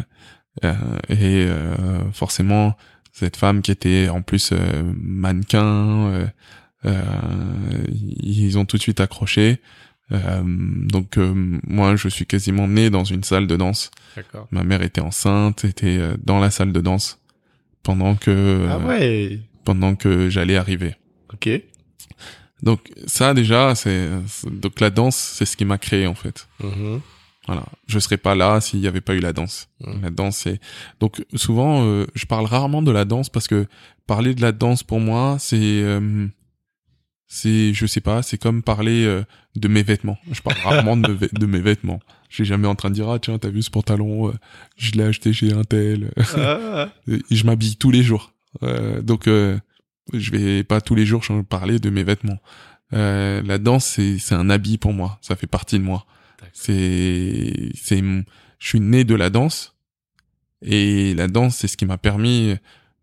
euh, 0.64 0.74
et 1.10 1.46
euh, 1.46 2.12
forcément 2.14 2.76
cette 3.12 3.36
femme 3.36 3.62
qui 3.62 3.72
était 3.72 4.10
en 4.10 4.22
plus 4.22 4.52
mannequin 4.96 6.32
ils 6.84 8.58
ont 8.58 8.66
tout 8.66 8.78
de 8.78 8.82
suite 8.82 9.00
accroché 9.00 9.60
donc 10.12 11.18
moi 11.18 11.96
je 11.96 12.08
suis 12.08 12.26
quasiment 12.26 12.68
né 12.68 12.90
dans 12.90 13.04
une 13.04 13.24
salle 13.24 13.48
de 13.48 13.56
danse. 13.56 13.92
Ma 14.52 14.64
mère 14.64 14.82
était 14.82 15.02
enceinte, 15.02 15.66
était 15.66 16.00
dans 16.24 16.40
la 16.40 16.52
salle 16.52 16.72
de 16.72 16.82
danse 16.82 17.20
pendant 17.84 18.16
que 18.16 18.68
Ah 18.70 18.78
ouais. 18.80 19.40
pendant 19.64 19.96
que 19.96 20.30
j'allais 20.30 20.58
arriver. 20.58 20.96
Ok. 21.34 21.50
Donc 22.66 22.92
ça 23.06 23.34
déjà 23.34 23.76
c'est 23.76 24.10
donc 24.46 24.80
la 24.80 24.90
danse 24.90 25.16
c'est 25.16 25.46
ce 25.46 25.56
qui 25.56 25.66
m'a 25.66 25.78
créé 25.78 26.08
en 26.08 26.16
fait. 26.16 26.48
Mhm. 26.64 27.00
Voilà, 27.48 27.64
je 27.86 28.00
serais 28.00 28.18
pas 28.18 28.34
là 28.34 28.60
s'il 28.60 28.80
y 28.80 28.88
avait 28.88 29.02
pas 29.02 29.14
eu 29.14 29.20
la 29.20 29.32
danse. 29.34 29.70
Mhm. 29.82 30.02
La 30.02 30.10
danse 30.10 30.38
c'est 30.38 30.60
donc 31.00 31.24
souvent 31.36 31.84
euh, 31.86 32.06
je 32.16 32.26
parle 32.26 32.46
rarement 32.48 32.82
de 32.82 32.92
la 32.92 33.06
danse 33.06 33.30
parce 33.30 33.48
que 33.48 33.68
parler 34.08 34.34
de 34.34 34.42
la 34.42 34.52
danse 34.52 34.82
pour 34.84 35.00
moi 35.00 35.38
c'est 35.40 35.58
euh, 35.62 36.28
c'est 37.28 37.74
je 37.74 37.86
sais 37.86 38.02
pas, 38.02 38.22
c'est 38.24 38.38
comme 38.40 38.62
parler 38.64 39.06
euh, 39.06 39.24
de 39.56 39.68
mes 39.68 39.84
vêtements. 39.84 40.18
Je 40.32 40.42
parle 40.42 40.58
rarement 40.64 40.98
de, 40.98 41.08
mes 41.12 41.16
vê- 41.18 41.30
de 41.40 41.46
mes 41.46 41.60
vêtements. 41.60 42.00
Je 42.30 42.36
suis 42.36 42.46
jamais 42.46 42.68
en 42.68 42.76
train 42.76 42.90
de 42.90 42.96
dire 42.96 43.10
ah 43.10 43.20
tiens, 43.20 43.38
t'as 43.38 43.50
vu 43.50 43.62
ce 43.62 43.70
pantalon, 43.72 44.34
je 44.78 44.92
l'ai 44.94 45.04
acheté 45.04 45.34
chez 45.34 45.54
un 45.54 45.64
tel. 45.64 46.12
Ah. 46.36 46.90
Je 47.32 47.44
m'habille 47.46 47.76
tous 47.78 47.92
les 47.92 48.04
jours. 48.04 48.32
Donc 49.04 49.28
je 50.14 50.32
vais 50.32 50.64
pas 50.64 50.82
tous 50.82 50.96
les 50.96 51.06
jours 51.06 51.24
parler 51.50 51.80
de 51.80 51.90
mes 51.90 52.04
vêtements. 52.04 52.40
Euh, 52.94 53.42
la 53.44 53.58
danse 53.58 53.86
c'est 53.86 54.20
c'est 54.20 54.36
un 54.36 54.50
habit 54.50 54.78
pour 54.78 54.94
moi, 54.94 55.18
ça 55.22 55.36
fait 55.36 55.48
partie 55.48 55.80
de 55.80 55.84
moi. 55.84 56.06
D'accord. 56.40 56.52
C'est 56.54 57.72
c'est 57.76 58.02
je 58.60 58.68
suis 58.68 58.80
né 58.80 59.04
de 59.04 59.16
la 59.16 59.30
danse 59.30 59.76
et 60.62 61.14
la 61.16 61.28
danse 61.28 61.58
c'est 61.58 61.68
ce 61.68 61.78
qui 61.78 61.86
m'a 61.86 61.98
permis 61.98 62.56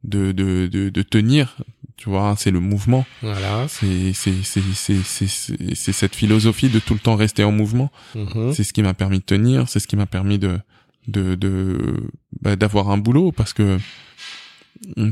de 0.05 0.33
de 0.33 0.67
de, 0.67 0.89
de 0.89 1.03
tenir, 1.03 1.57
tu 1.97 2.09
vois, 2.09 2.35
c'est 2.37 2.51
le 2.51 2.61
mouvement. 2.61 3.07
Voilà. 3.23 3.67
C'est 3.69 4.13
c'est 4.13 4.43
c'est 4.43 4.63
c'est 4.75 5.03
c'est 5.05 5.29
c'est 5.29 5.75
c'est 5.75 5.93
cette 5.93 6.17
philosophie 6.17 6.69
de 6.69 6.79
tout 6.79 6.95
le 6.95 7.01
temps 7.01 7.17
rester 7.17 7.45
en 7.45 7.53
mouvement. 7.53 7.91
Mhm. 8.15 8.53
C'est 8.53 8.65
ce 8.65 8.73
qui 8.73 8.83
m'a 8.83 8.95
permis 8.95 9.19
de 9.19 9.25
tenir, 9.25 9.69
c'est 9.69 9.81
ce 9.81 9.87
qui 9.87 9.97
m'a 9.97 10.07
permis 10.07 10.39
de 10.39 10.59
de 11.09 11.35
de 11.35 12.11
bah, 12.41 12.57
d'avoir 12.57 12.91
un 12.91 12.99
boulot 12.99 13.33
parce 13.33 13.53
que 13.53 13.79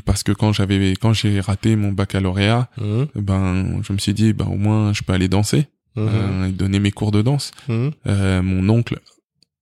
parce 0.04 0.22
que 0.22 0.32
quand 0.32 0.52
j'avais 0.52 0.92
quand 1.00 1.12
j'ai 1.12 1.40
raté 1.40 1.76
mon 1.76 1.92
baccalauréat, 1.92 2.68
Mhm. 2.78 3.06
ben 3.16 3.80
je 3.82 3.92
me 3.92 3.98
suis 3.98 4.14
dit 4.14 4.32
ben 4.32 4.46
au 4.46 4.56
moins 4.56 4.92
je 4.92 5.02
peux 5.02 5.12
aller 5.12 5.28
danser, 5.28 5.66
Mhm. 5.96 6.08
euh, 6.08 6.46
et 6.48 6.52
donner 6.52 6.80
mes 6.80 6.90
cours 6.90 7.12
de 7.12 7.22
danse. 7.22 7.50
Euh, 7.68 8.42
mon 8.42 8.68
oncle 8.68 8.98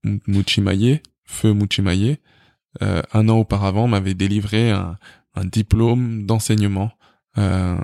M- 0.05 0.21
Muchimaye, 0.27 1.01
feu 1.25 1.53
Muchimaye, 1.53 2.19
euh, 2.83 3.03
un 3.13 3.29
an 3.29 3.37
auparavant 3.39 3.89
m'avait 3.89 4.15
délivré 4.15 4.71
un, 4.71 4.97
un 5.35 5.45
diplôme 5.45 6.25
d'enseignement 6.27 6.93
euh, 7.37 7.77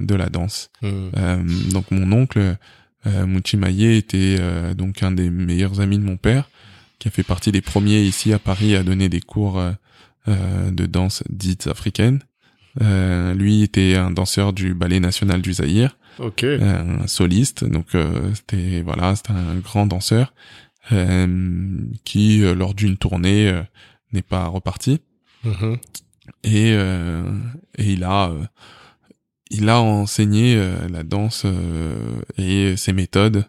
de 0.00 0.14
la 0.14 0.28
danse. 0.28 0.70
Euh, 0.82 1.42
donc 1.70 1.90
mon 1.90 2.10
oncle 2.12 2.56
euh, 3.06 3.26
Muchimaye 3.26 3.96
était 3.96 4.36
euh, 4.40 4.74
donc 4.74 5.02
un 5.02 5.10
des 5.12 5.28
meilleurs 5.30 5.80
amis 5.80 5.98
de 5.98 6.04
mon 6.04 6.16
père, 6.16 6.48
qui 6.98 7.08
a 7.08 7.10
fait 7.10 7.22
partie 7.24 7.52
des 7.52 7.60
premiers 7.60 8.02
ici 8.02 8.32
à 8.32 8.38
Paris 8.38 8.76
à 8.76 8.82
donner 8.84 9.08
des 9.08 9.20
cours 9.20 9.58
de 10.26 10.86
danse 10.86 11.22
dite 11.28 11.66
africaine. 11.66 12.20
Euh, 12.80 13.34
lui 13.34 13.62
était 13.62 13.96
un 13.96 14.10
danseur 14.10 14.52
du 14.52 14.72
ballet 14.74 14.98
national 15.00 15.42
du 15.42 15.52
Zaïre, 15.52 15.96
Ok. 16.18 16.44
euh, 16.44 17.00
un 17.02 17.06
soliste, 17.06 17.64
donc 17.64 17.94
euh, 17.94 18.32
c'était 18.34 18.80
voilà, 18.82 19.14
c'était 19.14 19.32
un 19.32 19.56
grand 19.56 19.86
danseur 19.86 20.32
euh, 20.90 21.78
qui 22.04 22.42
euh, 22.42 22.54
lors 22.54 22.74
d'une 22.74 22.96
tournée 22.96 23.48
euh, 23.48 23.62
n'est 24.12 24.22
pas 24.22 24.46
reparti 24.46 25.00
Mhm. 25.44 25.76
et 26.44 26.72
euh, 26.72 27.24
et 27.76 27.92
il 27.92 28.04
a 28.04 28.30
euh, 28.30 28.44
il 29.50 29.68
a 29.68 29.80
enseigné 29.80 30.54
euh, 30.56 30.88
la 30.88 31.02
danse 31.02 31.42
euh, 31.44 32.20
et 32.38 32.76
ses 32.76 32.92
méthodes 32.92 33.44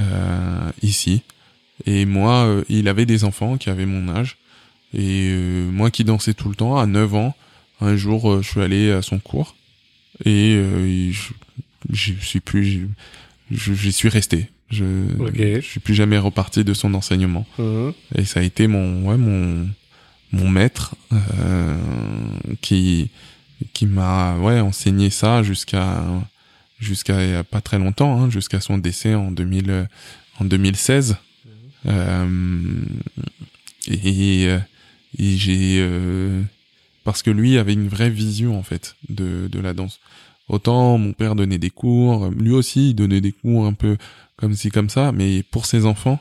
euh, 0.00 0.70
ici 0.82 1.22
et 1.86 2.04
moi 2.06 2.44
euh, 2.46 2.64
il 2.68 2.88
avait 2.88 3.06
des 3.06 3.24
enfants 3.24 3.56
qui 3.56 3.70
avaient 3.70 3.86
mon 3.86 4.08
âge 4.14 4.36
et 4.94 5.30
euh, 5.32 5.70
moi 5.70 5.90
qui 5.90 6.04
dansais 6.04 6.34
tout 6.34 6.48
le 6.48 6.54
temps 6.54 6.78
à 6.78 6.86
9 6.86 7.14
ans 7.14 7.34
un 7.80 7.96
jour, 7.96 8.30
euh, 8.30 8.42
je 8.42 8.48
suis 8.48 8.60
allé 8.60 8.90
à 8.90 9.02
son 9.02 9.18
cours 9.18 9.54
et 10.24 10.54
euh, 10.56 11.12
je, 11.12 11.32
je 11.90 12.12
suis 12.20 12.40
plus, 12.40 12.88
j'y 13.50 13.92
suis 13.92 14.08
resté. 14.08 14.50
Je, 14.70 14.84
je 15.34 15.60
suis 15.60 15.80
plus 15.80 15.94
jamais 15.94 16.18
reparti 16.18 16.62
de 16.62 16.74
son 16.74 16.92
enseignement. 16.94 17.46
Mhm. 17.58 17.92
Et 18.16 18.24
ça 18.24 18.40
a 18.40 18.42
été 18.42 18.66
mon, 18.66 19.08
ouais, 19.08 19.16
mon, 19.16 19.66
mon 20.32 20.48
maître 20.48 20.94
euh, 21.12 21.76
qui, 22.60 23.10
qui 23.72 23.86
m'a, 23.86 24.36
ouais, 24.36 24.60
enseigné 24.60 25.08
ça 25.10 25.42
jusqu'à, 25.42 26.04
jusqu'à 26.80 27.42
pas 27.44 27.60
très 27.60 27.78
longtemps, 27.78 28.20
hein, 28.20 28.30
jusqu'à 28.30 28.60
son 28.60 28.76
décès 28.76 29.14
en 29.14 29.30
2000, 29.30 29.88
en 30.40 30.44
2016. 30.44 31.16
Euh, 31.86 32.60
et, 33.86 34.46
euh, 34.48 34.58
et 35.18 35.36
j'ai, 35.36 35.78
euh, 35.80 36.42
parce 37.04 37.22
que 37.22 37.30
lui 37.30 37.58
avait 37.58 37.72
une 37.72 37.88
vraie 37.88 38.10
vision 38.10 38.58
en 38.58 38.62
fait 38.62 38.96
de, 39.08 39.48
de 39.50 39.58
la 39.60 39.74
danse. 39.74 40.00
Autant 40.48 40.96
mon 40.98 41.12
père 41.12 41.34
donnait 41.34 41.58
des 41.58 41.70
cours, 41.70 42.30
lui 42.30 42.52
aussi 42.52 42.90
il 42.90 42.94
donnait 42.94 43.20
des 43.20 43.32
cours 43.32 43.66
un 43.66 43.74
peu 43.74 43.96
comme 44.36 44.54
ci 44.54 44.70
comme 44.70 44.88
ça, 44.88 45.12
mais 45.12 45.42
pour 45.42 45.66
ses 45.66 45.84
enfants, 45.84 46.20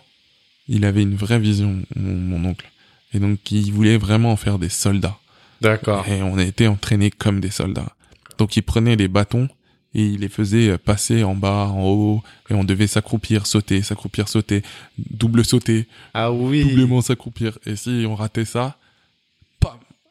il 0.68 0.84
avait 0.86 1.04
une 1.04 1.16
vraie 1.16 1.39
vision, 1.39 1.82
mon, 1.95 2.14
mon 2.39 2.50
oncle. 2.50 2.70
Et 3.14 3.20
donc 3.20 3.52
il 3.52 3.72
voulait 3.72 3.98
vraiment 3.98 4.32
en 4.32 4.36
faire 4.36 4.60
des 4.60 4.70
soldats. 4.70 5.18
D'accord. 5.62 6.06
Et 6.08 6.22
on 6.22 6.38
a 6.38 6.43
été 6.43 6.68
entraînés 6.68 7.10
comme 7.12 7.39
des 7.39 7.50
soldats. 7.52 7.93
Donc 8.38 8.58
il 8.58 8.62
prenait 8.64 8.95
les 8.95 9.08
bâtons 9.08 9.48
et 9.95 10.06
il 10.06 10.20
les 10.20 10.30
faisait 10.30 10.78
passer 10.78 11.24
en 11.24 11.34
bas, 11.34 11.68
en 11.74 11.86
haut, 11.88 12.22
et 12.50 12.54
on 12.54 12.64
devait 12.64 12.86
s'accroupir, 12.88 13.48
sauter, 13.48 13.82
s'accroupir, 13.82 14.28
sauter, 14.28 14.62
double 14.98 15.43
sauter, 15.45 15.88
Ah 16.14 16.32
oui. 16.32 16.64
doublement 16.64 17.02
s'accroupir. 17.02 17.58
Et 17.66 17.76
si 17.78 18.06
on 18.08 18.14
ratait 18.14 18.45
ça, 18.45 18.78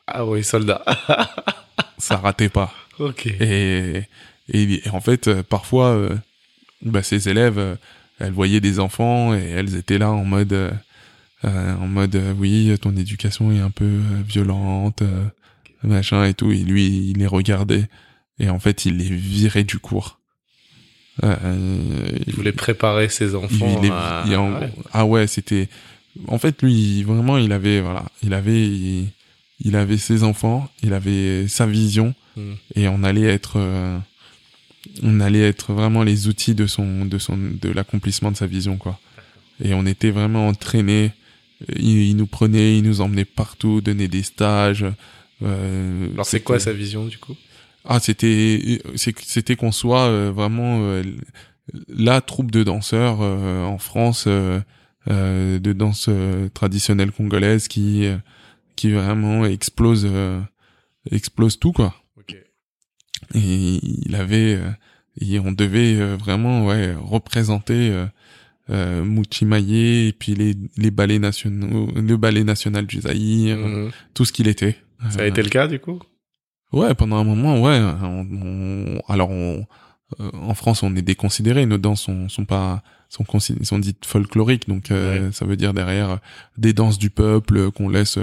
Ah 0.07 0.24
oui, 0.24 0.44
soldat. 0.44 0.82
ça 1.98 2.16
ratait 2.16 2.48
pas. 2.48 2.72
ok. 2.98 3.26
Et, 3.26 4.02
et, 4.48 4.86
et 4.86 4.90
en 4.90 5.00
fait, 5.00 5.28
euh, 5.28 5.42
parfois, 5.42 5.88
euh, 5.88 6.14
bah, 6.82 7.02
ces 7.02 7.28
élèves, 7.28 7.59
euh, 7.59 7.74
elles 8.20 8.32
voyaient 8.32 8.61
des 8.61 8.78
enfants 8.80 9.34
et 9.34 9.42
elles 9.42 9.74
étaient 9.76 9.98
là 9.98 10.11
en 10.11 10.24
mode, 10.24 10.52
euh, 10.52 10.70
euh, 11.44 11.74
en 11.76 11.86
mode, 11.86 12.20
oui, 12.38 12.74
ton 12.80 12.96
éducation 12.96 13.50
est 13.52 13.61
un 13.61 13.70
peu 13.70 13.98
violente, 14.26 15.02
machin 15.82 16.24
et 16.24 16.34
tout. 16.34 16.50
Et 16.52 16.59
lui, 16.59 17.11
il 17.11 17.18
les 17.18 17.26
regardait 17.26 17.88
et 18.38 18.48
en 18.48 18.59
fait, 18.59 18.86
il 18.86 18.96
les 18.98 19.14
virait 19.14 19.64
du 19.64 19.78
cours. 19.78 20.18
Il 21.22 22.34
voulait 22.34 22.52
préparer 22.52 23.09
ses 23.09 23.34
enfants. 23.34 23.78
il 23.78 23.82
les- 23.84 23.90
à- 23.90 24.24
il- 24.26 24.36
en- 24.36 24.52
ouais. 24.61 24.70
ah 24.92 25.04
ouais, 25.07 25.26
c'était. 25.26 25.68
En 26.28 26.38
fait, 26.38 26.62
lui, 26.62 27.02
vraiment, 27.02 27.36
il 27.38 27.52
avait, 27.52 27.80
voilà, 27.80 28.04
il 28.22 28.32
avait, 28.34 28.66
il, 28.66 29.09
il 29.61 29.76
avait 29.76 29.98
ses 29.98 30.22
enfants, 30.22 30.68
il 30.82 30.92
avait 30.92 31.48
sa 31.48 31.66
vision, 31.66 32.14
Hmm. 32.36 32.52
et 32.74 32.86
on 32.86 33.02
allait 33.02 33.22
être, 33.32 33.54
euh, 33.57 33.98
on 35.02 35.20
allait 35.20 35.48
être 35.48 35.72
vraiment 35.72 36.02
les 36.02 36.28
outils 36.28 36.54
de 36.54 36.66
son, 36.66 37.07
de 37.07 37.16
son, 37.16 37.38
de 37.38 37.70
l'accomplissement 37.70 38.30
de 38.30 38.36
sa 38.36 38.46
vision, 38.46 38.76
quoi. 38.76 39.00
Et 39.64 39.72
on 39.72 39.86
était 39.86 40.11
vraiment 40.11 40.48
entraînés. 40.48 41.12
Il, 41.76 42.11
il 42.11 42.14
nous 42.14 42.26
prenait, 42.26 42.76
il 42.76 42.82
nous 42.82 43.00
emmenait 43.00 43.24
partout, 43.24 43.80
donnait 43.80 44.09
des 44.09 44.22
stages. 44.22 44.84
Euh, 45.42 46.12
Alors 46.12 46.26
c'est 46.26 46.40
quoi 46.40 46.61
sa 46.61 46.74
vision 46.74 47.07
du 47.07 47.16
coup? 47.16 47.34
Ah, 47.86 48.00
c'était 48.00 48.82
c'était 48.94 49.57
qu'on 49.57 49.72
soit 49.72 50.09
euh, 50.09 50.30
vraiment 50.30 50.80
euh, 50.82 51.02
la 51.88 52.20
troupe 52.20 52.50
de 52.50 52.64
danseurs 52.64 53.20
euh, 53.22 53.64
en 53.64 53.78
France 53.78 54.28
de 54.28 55.72
danse 55.72 56.11
traditionnelle 56.52 57.12
congolaise 57.12 57.68
qui 57.68 58.07
qui 58.77 58.93
vraiment 58.93 59.45
explose 59.47 60.07
euh, 60.09 60.41
explose 61.11 61.59
tout 61.59 61.72
quoi. 61.72 61.95
Ok. 62.18 62.37
Et 63.35 63.81
il 64.07 64.14
avait 64.14 64.55
euh, 64.55 64.70
et 65.20 65.39
on 65.39 65.53
devait 65.53 65.97
euh, 65.97 66.16
vraiment 66.16 66.66
ouais 66.66 66.95
représenter 66.95 68.05
euh, 68.70 69.05
Muchimaye 69.05 70.09
et 70.09 70.12
puis 70.12 70.35
les 70.35 70.55
les 70.77 70.91
ballets 70.91 71.18
nationaux 71.18 71.89
le 71.95 72.16
ballet 72.16 72.45
national 72.45 72.87
du 72.87 73.01
Zaïre 73.01 73.57
Mhm. 73.57 73.91
tout 74.14 74.24
ce 74.24 74.33
qu'il 74.33 74.49
était. 74.49 74.77
Ça 75.11 75.22
a 75.22 75.27
été 75.27 75.43
le 75.43 75.49
cas 75.51 75.66
du 75.68 75.79
coup? 75.79 76.01
Ouais, 76.72 76.95
pendant 76.95 77.16
un 77.16 77.24
moment, 77.24 77.61
ouais. 77.62 77.79
On, 78.03 78.27
on- 78.43 79.01
alors, 79.09 79.31
on, 79.31 79.64
euh, 80.20 80.31
en 80.33 80.55
France, 80.55 80.83
on 80.83 80.95
est 80.97 81.03
déconsidéré. 81.03 81.64
Nos 81.64 81.79
danses 81.79 82.03
sont, 82.03 82.29
sont 82.29 82.45
pas, 82.45 82.83
sont, 83.09 83.24
sont 83.62 83.79
dites 83.79 84.05
folkloriques. 84.05 84.66
Donc, 84.68 84.91
euh, 84.91 85.31
ça 85.33 85.45
veut 85.47 85.57
dire 85.57 85.72
derrière 85.74 86.18
des 86.59 86.72
danses 86.72 86.99
du 86.99 87.09
peuple 87.09 87.70
qu'on 87.70 87.89
laisse, 87.89 88.18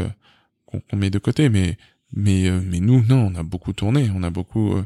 qu'on 0.89 0.97
met 0.97 1.09
de 1.09 1.19
côté. 1.19 1.49
Mais, 1.49 1.77
mais, 2.13 2.47
euh, 2.47 2.61
mais 2.65 2.79
nous, 2.79 3.03
non, 3.07 3.31
on 3.33 3.35
a 3.35 3.43
beaucoup 3.43 3.73
tourné. 3.73 4.09
On 4.15 4.23
a 4.23 4.29
beaucoup 4.29 4.73
euh, 4.75 4.85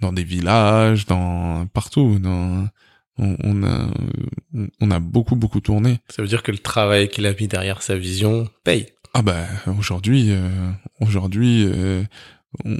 dans 0.00 0.12
des 0.12 0.24
villages, 0.24 1.06
dans 1.06 1.66
partout. 1.66 2.18
Dans, 2.18 2.68
on, 3.18 3.36
on 3.42 3.62
a, 3.64 3.88
on 4.80 4.90
a 4.90 4.98
beaucoup, 5.00 5.36
beaucoup 5.36 5.60
tourné. 5.60 5.98
Ça 6.08 6.22
veut 6.22 6.28
dire 6.28 6.42
que 6.42 6.52
le 6.52 6.58
travail 6.58 7.08
qu'il 7.08 7.26
a 7.26 7.32
mis 7.32 7.48
derrière 7.48 7.82
sa 7.82 7.96
vision 7.96 8.48
paye. 8.64 8.86
Ah 9.14 9.22
bah 9.22 9.46
aujourd'hui, 9.78 10.26
euh, 10.30 10.70
aujourd'hui, 11.00 11.64
euh, 11.66 12.02
on, 12.66 12.76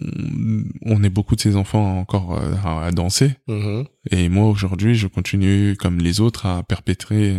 on 0.82 1.02
est 1.02 1.08
beaucoup 1.08 1.34
de 1.34 1.40
ces 1.40 1.56
enfants 1.56 1.98
encore 1.98 2.36
euh, 2.38 2.52
à, 2.62 2.84
à 2.86 2.90
danser. 2.90 3.32
Mhm. 3.48 3.86
Et 4.10 4.28
moi 4.28 4.46
aujourd'hui, 4.46 4.94
je 4.94 5.06
continue 5.06 5.76
comme 5.78 5.98
les 5.98 6.20
autres 6.20 6.44
à 6.44 6.62
perpétrer 6.62 7.34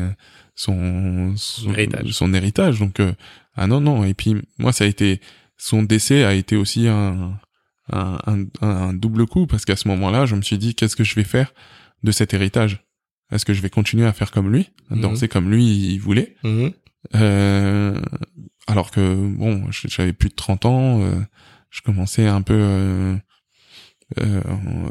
son 0.56 1.34
son 1.36 1.72
Héritage. 1.72 2.12
son 2.12 2.34
héritage. 2.34 2.80
Donc 2.80 3.00
euh, 3.00 3.14
ah 3.58 3.68
non 3.68 3.82
non. 3.82 4.06
Et 4.06 4.14
puis 4.14 4.36
moi, 4.58 4.72
ça 4.72 4.84
a 4.86 4.88
été 4.88 5.20
son 5.58 5.84
décès 5.84 6.24
a 6.24 6.34
été 6.34 6.56
aussi 6.56 6.88
un 6.88 7.38
un, 7.92 8.18
un, 8.28 8.46
un 8.62 8.94
double 8.94 9.26
coup 9.28 9.48
parce 9.48 9.66
qu'à 9.66 9.76
ce 9.76 9.88
moment-là, 9.88 10.26
je 10.26 10.36
me 10.36 10.42
suis 10.42 10.58
dit 10.58 10.76
qu'est-ce 10.76 10.96
que 10.96 11.04
je 11.04 11.16
vais 11.16 11.24
faire 11.24 11.54
de 12.04 12.12
cet 12.12 12.34
héritage? 12.34 12.84
Est-ce 13.32 13.44
que 13.46 13.54
je 13.54 13.62
vais 13.62 13.70
continuer 13.70 14.06
à 14.06 14.14
faire 14.14 14.32
comme 14.32 14.52
lui, 14.52 14.70
à 14.92 14.96
Mhm. 14.96 15.02
danser 15.02 15.28
comme 15.28 15.50
lui 15.52 15.66
il 15.66 15.98
voulait? 16.00 16.36
Mhm. 16.44 16.72
euh, 17.16 18.00
alors 18.68 18.92
que 18.92 19.16
bon, 19.38 19.66
j'avais 19.72 20.12
plus 20.14 20.30
de 20.30 20.36
30 20.36 20.66
ans, 20.66 21.02
euh, 21.02 21.16
je 21.70 21.82
commençais 21.82 22.28
un 22.28 22.42
peu, 22.42 22.54
euh, 22.58 23.16
euh, 24.20 24.42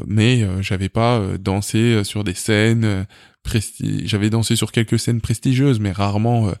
mais 0.07 0.45
j'avais 0.63 0.89
pas 0.89 1.21
dansé 1.39 2.03
sur 2.03 2.23
des 2.23 2.33
scènes 2.33 2.85
euh, 2.85 3.03
presti- 3.43 4.05
J'avais 4.07 4.29
dansé 4.29 4.55
sur 4.55 4.71
quelques 4.71 4.99
scènes 4.99 5.21
prestigieuses, 5.21 5.79
mais 5.79 5.91
rarement 5.91 6.51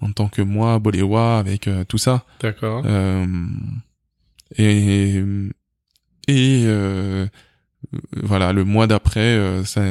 en 0.00 0.12
tant 0.12 0.28
que 0.28 0.42
moi, 0.42 0.78
Boléwa, 0.78 1.38
avec 1.38 1.68
euh, 1.68 1.84
tout 1.84 1.98
ça. 1.98 2.24
D'accord. 2.40 2.82
Euh, 2.86 3.26
et 4.56 5.22
et 6.28 6.62
euh, 6.66 7.26
voilà, 8.22 8.52
le 8.52 8.64
mois 8.64 8.86
d'après, 8.86 9.20
euh, 9.20 9.64
ça, 9.64 9.82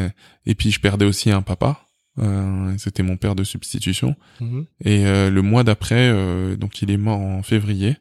et 0.46 0.56
puis 0.56 0.72
je 0.72 0.80
perdais 0.80 1.06
aussi 1.06 1.32
un 1.32 1.42
papa. 1.42 1.86
Euh, 2.20 2.74
C'était 2.78 3.04
mon 3.04 3.18
père 3.18 3.36
de 3.36 3.44
substitution. 3.44 4.16
Mhm. 4.42 4.66
Et 4.84 5.06
euh, 5.06 5.30
le 5.30 5.42
mois 5.42 5.64
d'après, 5.64 6.10
euh, 6.10 6.56
donc 6.56 6.82
il 6.82 6.92
est 6.92 6.98
mort 6.98 7.20
en 7.20 7.44
février 7.44 7.98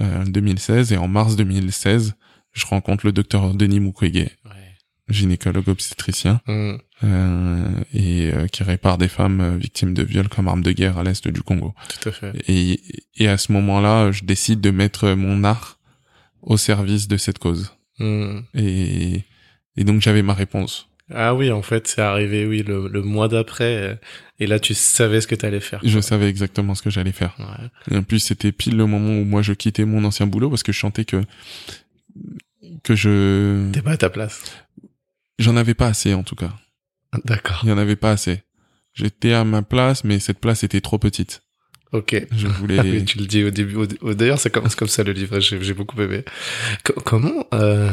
euh, 0.00 0.24
2016, 0.24 0.92
et 0.92 0.96
en 0.96 1.08
mars 1.08 1.36
2016, 1.36 2.14
je 2.52 2.66
rencontre 2.66 3.06
le 3.06 3.12
docteur 3.12 3.54
Denis 3.54 3.80
Mukwege. 3.80 4.30
Gynécologue 5.08 5.68
obstétricien, 5.68 6.40
Mhm. 6.46 6.78
euh, 7.04 7.68
et 7.94 8.30
euh, 8.32 8.46
qui 8.46 8.62
répare 8.62 8.98
des 8.98 9.08
femmes 9.08 9.40
euh, 9.40 9.56
victimes 9.56 9.94
de 9.94 10.02
viols 10.02 10.28
comme 10.28 10.48
arme 10.48 10.62
de 10.62 10.72
guerre 10.72 10.98
à 10.98 11.02
l'est 11.04 11.26
du 11.28 11.42
Congo. 11.42 11.74
Tout 12.00 12.08
à 12.08 12.12
fait. 12.12 12.32
Et, 12.48 12.80
et 13.16 13.28
à 13.28 13.38
ce 13.38 13.52
moment-là, 13.52 14.12
je 14.12 14.24
décide 14.24 14.60
de 14.60 14.70
mettre 14.70 15.10
mon 15.12 15.44
art 15.44 15.78
au 16.42 16.56
service 16.56 17.08
de 17.08 17.16
cette 17.16 17.38
cause. 17.38 17.72
Mhm. 17.98 18.44
Et, 18.54 19.22
et 19.76 19.84
donc 19.84 20.00
j'avais 20.00 20.22
ma 20.22 20.34
réponse. 20.34 20.86
Ah 21.10 21.34
oui, 21.34 21.50
en 21.50 21.62
fait, 21.62 21.86
c'est 21.88 22.02
arrivé, 22.02 22.44
oui, 22.44 22.62
le, 22.62 22.86
le 22.86 23.00
mois 23.00 23.28
d'après. 23.28 23.98
Et 24.40 24.46
là, 24.46 24.60
tu 24.60 24.74
savais 24.74 25.22
ce 25.22 25.26
que 25.26 25.34
t'allais 25.34 25.60
faire. 25.60 25.80
Je 25.82 26.00
savais 26.00 26.28
exactement 26.28 26.74
ce 26.74 26.82
que 26.82 26.90
j'allais 26.90 27.12
faire. 27.12 27.34
Ouais. 27.38 27.94
Et 27.94 27.96
en 27.98 28.02
plus, 28.02 28.18
c'était 28.18 28.52
pile 28.52 28.76
le 28.76 28.84
moment 28.84 29.18
où 29.18 29.24
moi 29.24 29.40
je 29.40 29.54
quittais 29.54 29.86
mon 29.86 30.04
ancien 30.04 30.26
boulot 30.26 30.50
parce 30.50 30.62
que 30.62 30.70
je 30.72 30.78
sentais 30.78 31.06
que 31.06 31.22
que 32.82 32.94
je 32.94 33.70
T'es 33.72 33.80
pas 33.82 33.92
à 33.92 33.96
ta 33.96 34.10
place. 34.10 34.42
J'en 35.38 35.56
avais 35.56 35.74
pas 35.74 35.86
assez 35.86 36.14
en 36.14 36.22
tout 36.22 36.34
cas. 36.36 36.52
D'accord. 37.24 37.60
Il 37.62 37.68
y 37.68 37.72
en 37.72 37.78
avait 37.78 37.96
pas 37.96 38.10
assez. 38.12 38.42
J'étais 38.94 39.32
à 39.32 39.44
ma 39.44 39.62
place, 39.62 40.04
mais 40.04 40.18
cette 40.18 40.38
place 40.40 40.64
était 40.64 40.80
trop 40.80 40.98
petite. 40.98 41.42
Ok. 41.92 42.14
Je 42.32 42.46
Ah 42.46 42.50
voulais. 42.58 43.04
tu 43.04 43.18
le 43.18 43.26
dis 43.26 43.44
au 43.44 43.50
début. 43.50 43.76
au- 43.76 44.14
D'ailleurs, 44.14 44.38
ça 44.40 44.50
commence 44.50 44.74
comme 44.74 44.88
ça 44.88 45.02
le 45.04 45.12
livre. 45.12 45.38
J'ai 45.40 45.74
beaucoup 45.74 46.00
aimé. 46.02 46.24
Co- 46.84 47.00
comment 47.04 47.46
euh, 47.54 47.90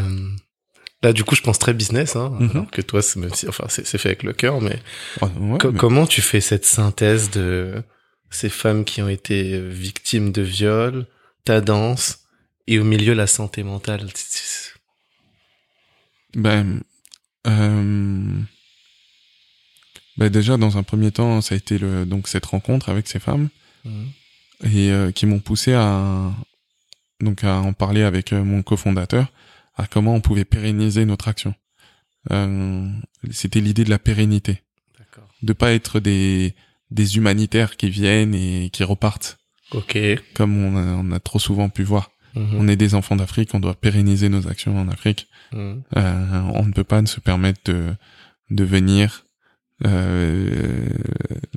Là, 1.04 1.14
du 1.14 1.24
coup, 1.24 1.36
je 1.36 1.42
pense 1.42 1.60
très 1.60 1.74
business, 1.74 2.16
hein, 2.16 2.36
Mhm. 2.40 2.50
alors 2.52 2.72
que 2.72 2.82
toi, 2.82 3.02
c'est 3.04 3.20
même 3.20 3.34
si, 3.34 3.48
enfin, 3.48 3.66
c'est 3.70 3.86
c'est 3.86 4.00
fait 4.00 4.10
avec 4.10 4.24
le 4.24 4.34
cœur, 4.34 4.60
mais, 4.60 4.80
Oh, 5.22 5.28
ouais, 5.28 5.58
co- 5.60 5.72
mais- 5.72 5.78
comment 5.78 6.08
tu 6.08 6.22
fais 6.22 6.42
cette 6.42 6.66
synthèse 6.66 7.30
de 7.30 7.84
ces 8.32 8.50
femmes 8.50 8.84
qui 8.86 9.02
ont 9.04 9.10
été 9.10 9.60
victimes 9.62 10.32
de 10.32 10.42
viol, 10.42 11.06
ta 11.44 11.62
danse 11.62 12.20
et 12.66 12.80
au 12.80 12.84
milieu 12.84 13.14
la 13.14 13.28
santé 13.28 13.62
mentale? 13.62 14.08
Ben, 16.36 16.82
euh, 17.46 18.32
ben 20.18 20.30
déjà 20.30 20.58
dans 20.58 20.78
un 20.78 20.84
premier 20.84 21.12
temps, 21.12 21.42
ça 21.42 21.56
a 21.56 21.58
été 21.58 21.78
le 21.78 22.06
donc 22.06 22.28
cette 22.28 22.46
rencontre 22.46 22.90
avec 22.90 23.08
ces 23.08 23.20
femmes 23.20 23.50
Mhm. 23.84 24.08
et 24.64 24.90
euh, 24.92 25.12
qui 25.12 25.26
m'ont 25.28 25.40
poussé 25.40 25.74
à 25.74 26.32
donc 27.22 27.44
à 27.44 27.58
en 27.60 27.74
parler 27.74 28.02
avec 28.04 28.34
euh, 28.34 28.44
mon 28.44 28.64
cofondateur 28.64 29.32
à 29.76 29.86
comment 29.88 30.16
on 30.16 30.22
pouvait 30.22 30.46
pérenniser 30.46 31.06
notre 31.06 31.28
action. 31.28 31.54
Euh, 32.32 32.90
C'était 33.32 33.60
l'idée 33.60 33.84
de 33.84 33.90
la 33.92 34.00
pérennité, 34.00 34.64
D'accord. 34.98 35.28
de 35.44 35.54
pas 35.54 35.74
être 35.74 36.00
des 36.00 36.56
des 36.92 37.18
humanitaires 37.18 37.78
qui 37.78 37.90
viennent 37.90 38.34
et 38.36 38.70
qui 38.72 38.84
repartent, 38.84 39.38
Ok. 39.72 39.98
comme 40.34 40.58
on 40.64 40.78
a, 40.78 40.82
on 40.96 41.12
a 41.12 41.20
trop 41.20 41.40
souvent 41.40 41.70
pu 41.70 41.84
voir. 41.84 42.10
Mhm. 42.36 42.56
On 42.58 42.68
est 42.68 42.76
des 42.78 42.96
enfants 42.96 43.16
d'Afrique, 43.16 43.54
on 43.54 43.60
doit 43.60 43.76
pérenniser 43.76 44.30
nos 44.30 44.48
actions 44.48 44.78
en 44.80 44.88
Afrique. 44.88 45.28
Euh, 45.54 45.76
on 46.54 46.64
ne 46.66 46.72
peut 46.74 46.84
pas 46.84 47.06
se 47.06 47.20
permettre 47.20 47.60
de 47.66 47.94
de 48.50 48.64
venir 48.64 49.26
euh, 49.86 50.88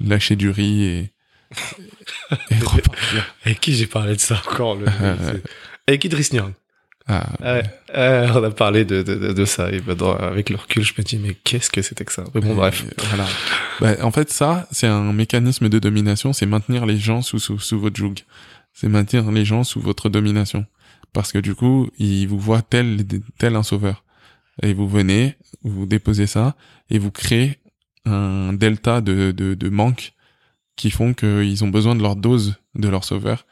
lâcher 0.00 0.36
du 0.36 0.50
riz 0.50 0.84
et, 0.84 1.12
et 2.50 2.54
repartir. 2.64 3.34
Avec 3.44 3.60
qui 3.60 3.74
j'ai 3.74 3.86
parlé 3.86 4.14
de 4.16 4.20
ça 4.20 4.40
encore 4.46 4.74
le... 4.76 4.86
Euh, 5.02 5.38
Avec 5.86 6.04
Idriss 6.04 6.32
Nyang. 6.32 6.52
Ah, 7.06 7.26
Ouais, 7.40 7.62
ouais, 7.94 8.26
on 8.34 8.44
a 8.44 8.50
parlé 8.50 8.84
de, 8.84 9.02
de, 9.02 9.14
de, 9.14 9.32
de 9.32 9.44
ça. 9.44 9.70
Et 9.70 9.80
ben, 9.80 9.94
dans- 9.94 10.14
avec 10.16 10.50
le 10.50 10.56
recul, 10.56 10.82
je 10.84 10.92
me 10.98 11.02
dis, 11.02 11.16
mais 11.18 11.34
qu'est-ce 11.34 11.70
que 11.70 11.80
c'était 11.80 12.04
que 12.04 12.12
ça? 12.12 12.24
Mais 12.34 12.40
bon, 12.42 12.54
bref. 12.54 12.84
euh, 12.86 12.90
Voilà. 13.08 13.26
Bah, 13.80 14.04
en 14.04 14.10
fait, 14.10 14.30
ça, 14.30 14.66
c'est 14.72 14.86
un 14.86 15.12
mécanisme 15.12 15.68
de 15.70 15.78
domination, 15.78 16.32
c'est 16.34 16.44
maintenir 16.46 16.84
les 16.84 16.98
gens 16.98 17.22
sous, 17.22 17.38
sous, 17.38 17.58
sous 17.58 17.80
votre 17.80 17.96
joug. 17.96 18.14
C'est 18.74 18.88
maintenir 18.88 19.30
les 19.30 19.44
gens 19.46 19.64
sous 19.64 19.80
votre 19.80 20.08
domination. 20.10 20.66
Parce 21.12 21.32
que 21.32 21.38
du 21.38 21.54
coup, 21.54 21.88
ils 21.98 22.26
vous 22.26 22.38
voient 22.38 22.62
tel, 22.62 23.04
tel 23.38 23.56
un 23.56 23.62
sauveur. 23.62 24.04
Et 24.62 24.72
vous 24.72 24.88
venez, 24.88 25.36
vous 25.62 25.86
déposez 25.86 26.26
ça, 26.26 26.56
et 26.90 26.98
vous 26.98 27.10
créez 27.10 27.58
un 28.04 28.52
delta 28.52 29.00
de, 29.00 29.30
de, 29.32 29.54
de 29.54 29.68
manque 29.68 30.12
qui 30.76 30.90
font 30.90 31.14
qu'ils 31.14 31.64
ont 31.64 31.68
besoin 31.68 31.94
de 31.96 32.02
leur 32.02 32.16
dose 32.16 32.56
de 32.74 32.88
leur 32.88 33.04
sauveur. 33.04 33.46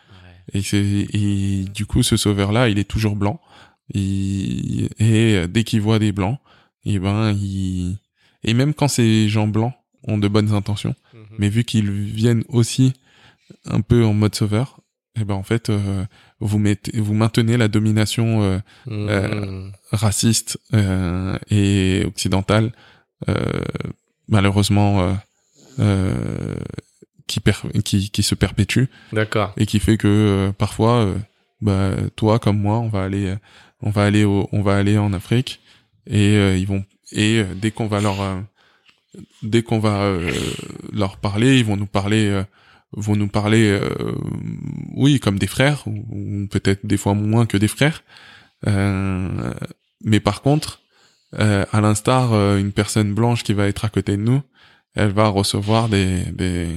Et 0.53 0.63
c'est 0.63 1.07
et 1.13 1.65
du 1.75 1.87
coup 1.87 2.03
ce 2.03 2.17
sauveur 2.17 2.53
là, 2.53 2.69
il 2.69 2.79
est 2.79 2.85
toujours 2.89 3.17
blanc. 3.17 3.41
Il, 3.95 4.89
et 4.99 5.47
dès 5.49 5.65
qu'il 5.65 5.81
voit 5.81 5.99
des 5.99 6.13
blancs, 6.13 6.39
et 6.85 6.99
ben 6.99 7.33
il 7.33 7.99
et 8.45 8.55
même 8.55 8.75
quand 8.75 8.89
ces 8.89 9.29
gens 9.29 9.49
blancs 9.49 9.73
ont 10.05 10.19
de 10.19 10.29
bonnes 10.29 10.53
intentions, 10.53 10.95
Mhm. 11.15 11.21
mais 11.39 11.49
vu 11.49 11.65
qu'ils 11.65 11.91
viennent 11.91 12.45
aussi 12.49 12.93
un 13.65 13.81
peu 13.81 14.05
en 14.05 14.13
mode 14.15 14.35
sauveur, 14.35 14.76
et 15.21 15.25
ben 15.25 15.35
en 15.35 15.43
fait 15.43 15.71
euh, 15.71 16.05
vous 16.41 16.59
mettez 16.59 17.01
vous 17.01 17.14
maintenez 17.14 17.57
la 17.57 17.69
domination 17.69 18.43
euh, 18.43 18.59
Mhm. 18.87 19.73
raciste 19.93 20.59
euh, 20.75 21.39
et 21.51 22.05
occidentale 22.07 22.73
euh, 23.29 23.35
malheureusement 24.29 25.01
euh, 25.01 25.12
euh, 25.79 26.55
qui, 27.27 27.41
per- 27.41 27.69
qui 27.85 28.11
qui 28.11 28.23
se 28.23 28.35
perpétue 28.35 28.85
D'accord. 29.12 29.53
et 29.57 29.67
qui 29.67 29.79
fait 29.81 29.97
que 29.97 30.07
euh, 30.09 30.53
parfois 30.53 31.01
euh, 31.05 31.14
bah 31.61 31.93
toi 32.17 32.39
comme 32.39 32.61
moi 32.61 32.79
on 32.79 32.89
va 32.89 33.03
aller 33.05 33.27
euh, 33.27 33.37
on 33.83 33.91
va 33.91 34.05
aller 34.05 34.25
au, 34.25 34.49
on 34.53 34.62
va 34.62 34.77
aller 34.77 34.99
en 34.99 35.12
Afrique 35.12 35.61
et 36.07 36.37
euh, 36.37 36.57
ils 36.57 36.67
vont 36.67 36.85
et 37.12 37.39
euh, 37.41 37.55
dès 37.55 37.71
qu'on 37.71 37.87
va 37.87 38.01
leur 38.01 38.21
euh, 38.21 38.41
dès 39.43 39.62
qu'on 39.62 39.79
va 39.79 40.03
euh, 40.03 40.31
leur 40.93 41.17
parler 41.17 41.59
ils 41.59 41.64
vont 41.64 41.77
nous 41.77 41.87
parler 41.87 42.27
euh, 42.29 42.45
vont 42.93 43.16
nous 43.16 43.28
parler 43.28 43.68
euh, 43.68 44.14
oui 44.95 45.18
comme 45.20 45.39
des 45.39 45.47
frères 45.49 45.82
ou, 45.87 46.05
ou 46.11 46.47
peut-être 46.49 46.87
des 46.87 46.97
fois 46.97 47.14
moins 47.14 47.47
que 47.47 47.57
des 47.59 47.68
frères 47.68 48.03
Euh, 48.66 49.53
mais 50.05 50.20
par 50.20 50.41
contre 50.43 50.80
euh, 51.39 51.64
à 51.72 51.80
l'instar 51.80 52.32
euh, 52.32 52.59
une 52.59 52.72
personne 52.72 53.12
blanche 53.12 53.43
qui 53.43 53.53
va 53.53 53.66
être 53.68 53.84
à 53.84 53.91
côté 53.91 54.16
de 54.16 54.22
nous 54.22 54.43
elle 54.95 55.11
va 55.12 55.28
recevoir 55.28 55.89
des 55.91 56.22
des 56.32 56.68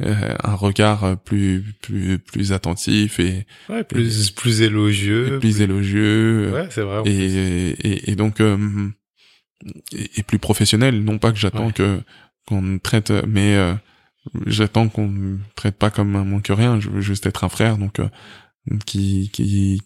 euh, 0.00 0.34
un 0.42 0.54
regard 0.54 1.18
plus 1.22 1.62
plus 1.82 2.18
plus 2.18 2.52
attentif 2.52 3.20
et, 3.20 3.46
Ouais, 3.68 3.84
plus, 3.84 4.30
plus 4.30 4.62
élogieux. 4.62 5.34
et 5.36 5.38
plus 5.38 5.60
élogieux 5.60 6.50
Ouais, 6.54 6.66
c'est 6.70 6.80
vrai. 6.82 7.02
et, 7.04 7.70
et 7.88 8.10
et 8.10 8.16
donc 8.16 8.40
euh, 8.40 8.56
et, 9.92 10.22
plus 10.22 10.38
professionnel 10.38 11.04
non 11.04 11.18
pas 11.18 11.30
que 11.32 11.38
j'attends 11.38 11.66
Ouais. 11.66 11.72
que 11.72 12.00
qu'on 12.48 12.62
me 12.62 12.78
traite 12.78 13.12
mais 13.28 13.54
euh, 13.56 13.74
j'attends 14.46 14.88
qu'on 14.88 15.08
me 15.08 15.38
traite 15.56 15.76
pas 15.76 15.90
comme 15.90 16.14
un 16.16 16.24
moins 16.24 16.40
que 16.40 16.52
rien 16.52 16.78
je 16.80 16.88
veux 16.90 17.00
juste 17.00 17.26
être 17.26 17.44
un 17.44 17.48
frère 17.48 17.76
donc 17.78 17.98
euh, 17.98 18.08
qui 18.86 19.30
qui 19.32 19.82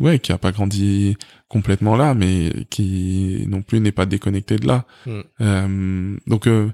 ouais 0.00 0.18
qui 0.18 0.32
a 0.32 0.38
pas 0.38 0.52
grandi 0.52 1.16
complètement 1.48 1.96
là 1.96 2.14
mais 2.14 2.50
qui 2.70 3.44
non 3.48 3.62
plus 3.62 3.80
n'est 3.80 3.92
pas 3.92 4.06
déconnecté 4.06 4.56
de 4.56 4.66
là 4.66 4.84
Mm. 5.06 5.20
Euh, 5.40 6.16
donc 6.26 6.46
euh, 6.46 6.70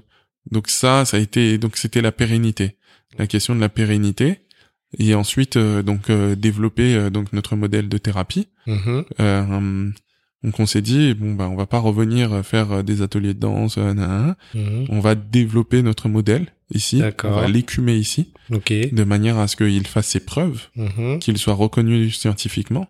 donc 0.51 0.67
ça 0.69 1.05
ça 1.05 1.17
a 1.17 1.19
été 1.19 1.57
donc 1.57 1.77
c'était 1.77 2.01
la 2.01 2.11
pérennité 2.11 2.75
la 3.17 3.27
question 3.27 3.55
de 3.55 3.61
la 3.61 3.69
pérennité 3.69 4.39
et 4.97 5.15
ensuite 5.15 5.57
euh, 5.57 5.81
donc 5.83 6.09
euh, 6.09 6.35
développer 6.35 6.95
euh, 6.95 7.09
donc 7.09 7.31
notre 7.33 7.55
modèle 7.55 7.87
de 7.89 7.97
thérapie 7.97 8.47
euh, 9.19 9.89
donc 10.43 10.59
on 10.59 10.65
s'est 10.65 10.81
dit 10.81 11.13
bon 11.13 11.33
bah 11.33 11.49
on 11.49 11.55
va 11.55 11.65
pas 11.65 11.79
revenir 11.79 12.45
faire 12.45 12.83
des 12.83 13.01
ateliers 13.01 13.33
de 13.33 13.39
danse 13.39 13.77
euh. 13.77 14.33
Mhm. 14.53 14.85
on 14.89 14.99
va 14.99 15.15
développer 15.15 15.81
notre 15.81 16.09
modèle 16.09 16.47
ici 16.71 16.99
D'accord. 16.99 17.37
on 17.37 17.41
va 17.41 17.47
l'écumer 17.47 17.95
ici 17.95 18.33
Ok. 18.51 18.71
de 18.71 19.03
manière 19.03 19.37
à 19.37 19.47
ce 19.47 19.55
qu'il 19.55 19.87
fasse 19.87 20.07
ses 20.07 20.19
preuves 20.19 20.67
Mhm. 20.75 21.19
qu'il 21.19 21.37
soit 21.37 21.53
reconnu 21.53 22.11
scientifiquement 22.11 22.87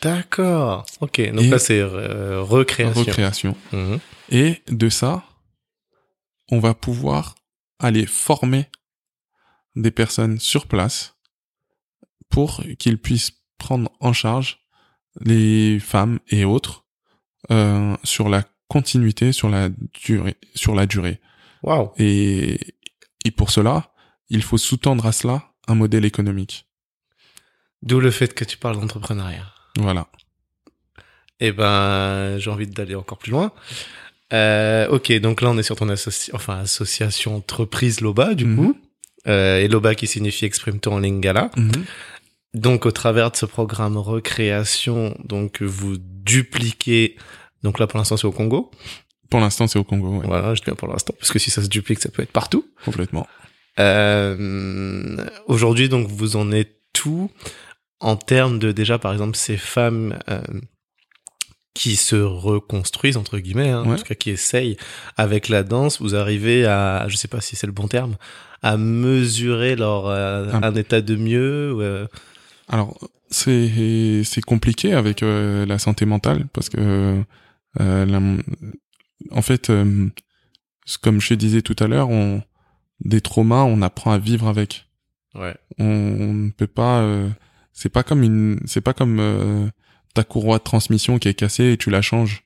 D'accord. 0.00 0.84
Ok. 1.00 1.20
Donc 1.32 1.42
Et- 1.44 1.48
là, 1.50 1.58
c'est 1.60 1.78
euh, 1.80 2.42
recréation. 2.42 3.00
recréation 3.02 3.56
Mhm. 3.72 3.98
et 4.30 4.62
de 4.68 4.88
ça 4.88 5.24
on 6.50 6.58
va 6.58 6.74
pouvoir 6.74 7.34
aller 7.78 8.04
former 8.06 8.66
des 9.76 9.90
personnes 9.90 10.38
sur 10.38 10.66
place 10.66 11.14
pour 12.28 12.62
qu'ils 12.78 12.98
puissent 12.98 13.32
prendre 13.58 13.90
en 14.00 14.12
charge 14.12 14.58
les 15.20 15.78
femmes 15.78 16.18
et 16.28 16.44
autres 16.44 16.84
euh, 17.50 17.96
sur 18.04 18.28
la 18.28 18.44
continuité, 18.68 19.32
sur 19.32 19.48
la 19.48 19.68
durée, 20.04 20.36
sur 20.54 20.74
la 20.74 20.86
durée. 20.86 21.20
Waouh. 21.62 21.90
Et, 21.98 22.58
et 23.24 23.30
pour 23.30 23.50
cela, 23.50 23.92
il 24.28 24.42
faut 24.42 24.58
sous-tendre 24.58 25.06
à 25.06 25.12
cela 25.12 25.42
un 25.68 25.74
modèle 25.74 26.04
économique. 26.04 26.66
D'où 27.82 28.00
le 28.00 28.10
fait 28.10 28.34
que 28.34 28.44
tu 28.44 28.56
parles 28.58 28.78
d'entrepreneuriat. 28.80 29.46
Voilà. 29.78 30.08
Eh 31.40 31.52
ben, 31.52 32.38
j'ai 32.38 32.50
envie 32.50 32.66
d'aller 32.68 32.94
encore 32.94 33.18
plus 33.18 33.32
loin. 33.32 33.52
Euh, 34.32 34.88
ok, 34.88 35.12
donc 35.20 35.40
là, 35.40 35.50
on 35.50 35.58
est 35.58 35.62
sur 35.62 35.76
ton 35.76 35.88
associ... 35.88 36.30
enfin, 36.34 36.58
association 36.60 37.36
entreprise 37.36 38.00
Loba, 38.00 38.34
du 38.34 38.44
Mhm. 38.46 38.56
coup. 38.56 38.80
Euh, 39.28 39.58
et 39.58 39.68
Loba 39.68 39.94
qui 39.94 40.06
signifie 40.06 40.44
exprime-toi 40.46 40.94
en 40.94 40.98
lingala. 41.00 41.50
Donc, 42.54 42.86
au 42.86 42.90
travers 42.92 43.30
de 43.30 43.36
ce 43.36 43.46
programme 43.46 43.96
recréation, 43.96 45.16
donc, 45.24 45.62
vous 45.62 45.96
dupliquez, 45.98 47.16
donc 47.62 47.78
là, 47.78 47.86
pour 47.86 47.98
l'instant, 47.98 48.16
c'est 48.16 48.26
au 48.26 48.32
Congo. 48.32 48.70
Pour 49.32 49.40
l'instant, 49.40 49.66
c'est 49.66 49.78
au 49.80 49.84
Congo, 49.84 50.18
ouais, 50.20 50.26
Voilà, 50.26 50.54
je 50.54 50.60
dis 50.60 50.66
bien 50.66 50.74
pour 50.76 50.88
l'instant, 50.88 51.14
parce 51.18 51.32
que 51.32 51.38
si 51.40 51.50
ça 51.50 51.60
se 51.62 51.68
duplique, 51.68 51.98
ça 52.00 52.08
peut 52.10 52.22
être 52.22 52.30
partout. 52.32 52.64
complètement. 52.84 53.26
Euh, 53.80 55.16
aujourd'hui, 55.46 55.88
donc, 55.88 56.06
vous 56.08 56.36
en 56.36 56.52
êtes 56.52 56.76
tout 56.92 57.30
en 58.00 58.16
termes 58.16 58.58
de 58.58 58.72
déjà, 58.72 58.98
par 58.98 59.12
exemple, 59.12 59.36
ces 59.36 59.56
femmes 59.56 60.18
euh, 60.28 60.40
qui 61.74 61.96
se 61.96 62.16
reconstruisent 62.16 63.16
entre 63.16 63.38
guillemets, 63.38 63.70
hein, 63.70 63.84
en 63.86 63.96
tout 63.96 64.04
cas 64.04 64.14
qui 64.14 64.30
essayent 64.30 64.76
avec 65.16 65.48
la 65.48 65.62
danse. 65.62 66.00
Vous 66.02 66.14
arrivez 66.14 66.66
à, 66.66 67.06
je 67.08 67.16
sais 67.16 67.28
pas 67.28 67.40
si 67.40 67.56
c'est 67.56 67.66
le 67.66 67.72
bon 67.72 67.88
terme, 67.88 68.16
à 68.62 68.76
mesurer 68.76 69.74
leur 69.76 70.06
euh, 70.06 70.50
Un- 70.52 70.62
un 70.64 70.74
état 70.74 71.00
de 71.00 71.16
mieux. 71.16 72.06
Alors, 72.68 72.98
c'est 73.30 74.22
c'est 74.24 74.42
compliqué 74.42 74.92
avec 74.92 75.22
la 75.22 75.78
santé 75.78 76.04
mentale 76.04 76.46
parce 76.52 76.68
que 76.68 77.22
euh, 77.80 78.04
la- 78.06 78.20
en 79.30 79.42
fait, 79.42 79.70
euh, 79.70 80.08
comme 81.02 81.20
je 81.20 81.28
te 81.30 81.34
disais 81.34 81.62
tout 81.62 81.76
à 81.78 81.86
l'heure, 81.88 82.10
on 82.10 82.42
des 83.04 83.20
traumas, 83.20 83.62
on 83.64 83.82
apprend 83.82 84.12
à 84.12 84.18
vivre 84.18 84.46
avec. 84.48 84.86
ouais. 85.34 85.54
On, 85.78 85.84
on 85.86 86.32
ne 86.34 86.50
peut 86.50 86.66
pas. 86.66 87.00
euh, 87.00 87.28
c'est 87.72 87.88
pas 87.88 88.02
comme 88.02 88.22
une. 88.22 88.60
C'est 88.66 88.80
pas 88.80 88.92
comme 88.94 89.18
euh, 89.20 89.68
ta 90.14 90.24
courroie 90.24 90.58
de 90.58 90.62
transmission 90.64 91.18
qui 91.18 91.28
est 91.28 91.34
cassée 91.34 91.72
et 91.72 91.76
tu 91.76 91.90
la 91.90 92.02
changes. 92.02 92.44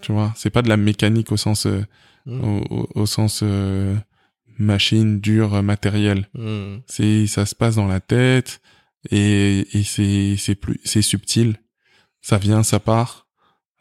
Tu 0.00 0.10
vois, 0.12 0.32
c'est 0.36 0.50
pas 0.50 0.62
de 0.62 0.68
la 0.68 0.76
mécanique 0.76 1.30
au 1.32 1.36
sens 1.36 1.66
euh, 1.66 1.84
Mm. 2.24 2.40
au, 2.70 2.88
au- 2.94 3.06
sens 3.06 3.40
euh, 3.42 3.96
machine 4.58 5.18
dure 5.20 5.54
euh, 5.54 5.62
matériel. 5.62 6.28
Mm. 6.34 6.76
C'est 6.86 7.26
ça 7.26 7.46
se 7.46 7.54
passe 7.56 7.74
dans 7.74 7.88
la 7.88 7.98
tête 7.98 8.60
et, 9.10 9.66
et 9.76 9.82
c'est 9.82 10.36
c'est 10.38 10.54
plus 10.54 10.80
c'est 10.84 11.02
subtil. 11.02 11.56
Ça 12.20 12.38
vient, 12.38 12.62
ça 12.62 12.78
part. 12.78 13.26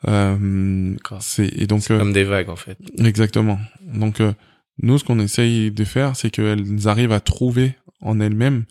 Euh, 0.08 0.96
c'est 1.20 1.48
et 1.62 1.68
donc 1.68 1.90
euh, 1.92 2.00
comme 2.00 2.14
des 2.14 2.24
vagues 2.24 2.50
en 2.50 2.56
fait. 2.56 2.78
exactement. 2.98 3.60
Donc 3.84 4.20
euh, 4.20 4.34
nous 4.82 4.98
ce 4.98 5.04
qu'on 5.04 5.20
essaye 5.20 5.70
de 5.72 5.84
faire 5.84 6.16
c'est 6.16 6.32
qu'elles 6.32 6.88
arrivent 6.88 7.12
à 7.12 7.20
trouver 7.20 7.76
en 8.02 8.20
elles-mêmes 8.20 8.66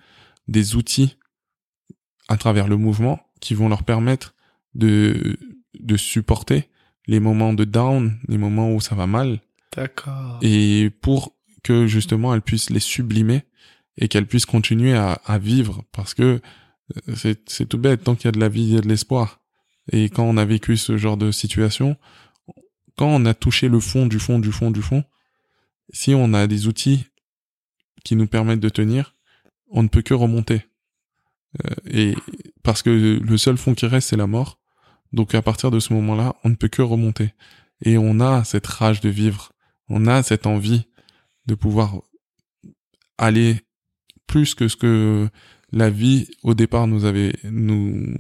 des 0.49 0.75
outils 0.75 1.19
à 2.29 2.37
travers 2.37 2.67
le 2.67 2.77
mouvement 2.77 3.21
qui 3.41 3.55
vont 3.55 3.69
leur 3.69 3.85
permettre 3.85 4.35
de 4.75 5.39
de 5.79 5.97
supporter 5.97 6.69
les 7.07 7.21
moments 7.21 7.53
de 7.53 7.65
down, 7.65 8.19
les 8.29 8.39
moments 8.39 8.73
où 8.75 8.81
ça 8.81 8.97
va 8.97 9.07
mal 9.07 9.41
D'accord. 9.77 10.39
et 10.43 10.91
pour 11.01 11.37
que 11.63 11.87
justement 11.87 12.35
elle 12.35 12.43
puisse 12.43 12.71
les 12.71 12.81
sublimer 12.81 13.45
et 13.99 14.09
qu'elle 14.09 14.27
puisse 14.27 14.47
continuer 14.47 14.95
à, 14.95 15.13
à 15.25 15.39
vivre 15.39 15.85
parce 15.93 16.15
que 16.15 16.41
c'est 17.15 17.49
c'est 17.49 17.67
tout 17.67 17.79
bête. 17.79 18.03
Tant 18.03 18.15
qu'il 18.17 18.27
y 18.27 18.29
a 18.29 18.33
de 18.33 18.41
la 18.41 18.49
vie, 18.49 18.63
il 18.63 18.75
y 18.75 18.79
a 18.79 18.81
de 18.81 18.89
l'espoir. 18.89 19.40
Et 19.93 20.09
quand 20.09 20.25
on 20.25 20.37
a 20.37 20.45
vécu 20.45 20.77
ce 20.77 20.97
genre 20.97 21.17
de 21.17 21.33
situation, 21.33 21.97
quand 22.97 23.09
on 23.09 23.25
a 23.25 23.35
touché 23.35 23.69
le 23.69 23.81
fond 23.81 24.07
du 24.07 24.19
fond 24.19 24.39
du 24.39 24.53
fond 24.53 24.71
du 24.71 24.83
fond, 24.83 25.05
si 25.93 26.15
on 26.15 26.35
a 26.35 26.47
des 26.47 26.67
outils 26.67 27.07
qui 28.05 28.17
nous 28.17 28.27
permettent 28.27 28.61
de 28.61 28.69
tenir, 28.69 29.17
on 29.69 29.83
ne 29.83 29.89
peut 29.89 30.03
que 30.03 30.15
remonter. 30.15 30.67
Euh, 31.65 31.75
et 31.87 32.15
parce 32.63 32.83
que 32.83 33.21
le 33.23 33.39
seul 33.39 33.57
fond 33.57 33.75
qui 33.75 33.87
reste, 33.87 34.11
c'est 34.11 34.17
la 34.17 34.27
mort. 34.27 34.61
Donc 35.13 35.35
à 35.35 35.43
partir 35.43 35.71
de 35.71 35.81
ce 35.81 35.93
moment-là, 35.95 36.37
on 36.45 36.51
ne 36.51 36.55
peut 36.55 36.69
que 36.69 36.83
remonter. 36.83 37.35
Et 37.83 37.99
on 37.99 38.21
a 38.21 38.45
cette 38.45 38.67
rage 38.67 39.01
de 39.01 39.09
vivre, 39.09 39.53
on 39.89 40.07
a 40.07 40.23
cette 40.23 40.47
envie 40.47 40.87
de 41.47 41.55
pouvoir 41.55 42.03
aller 43.19 43.61
plus 44.27 44.55
que 44.55 44.69
ce 44.69 44.77
que 44.77 45.29
la 45.73 45.91
vie 45.91 46.29
au 46.43 46.55
départ 46.55 46.87
nous 46.87 47.05
avait 47.05 47.33
nous 47.45 48.15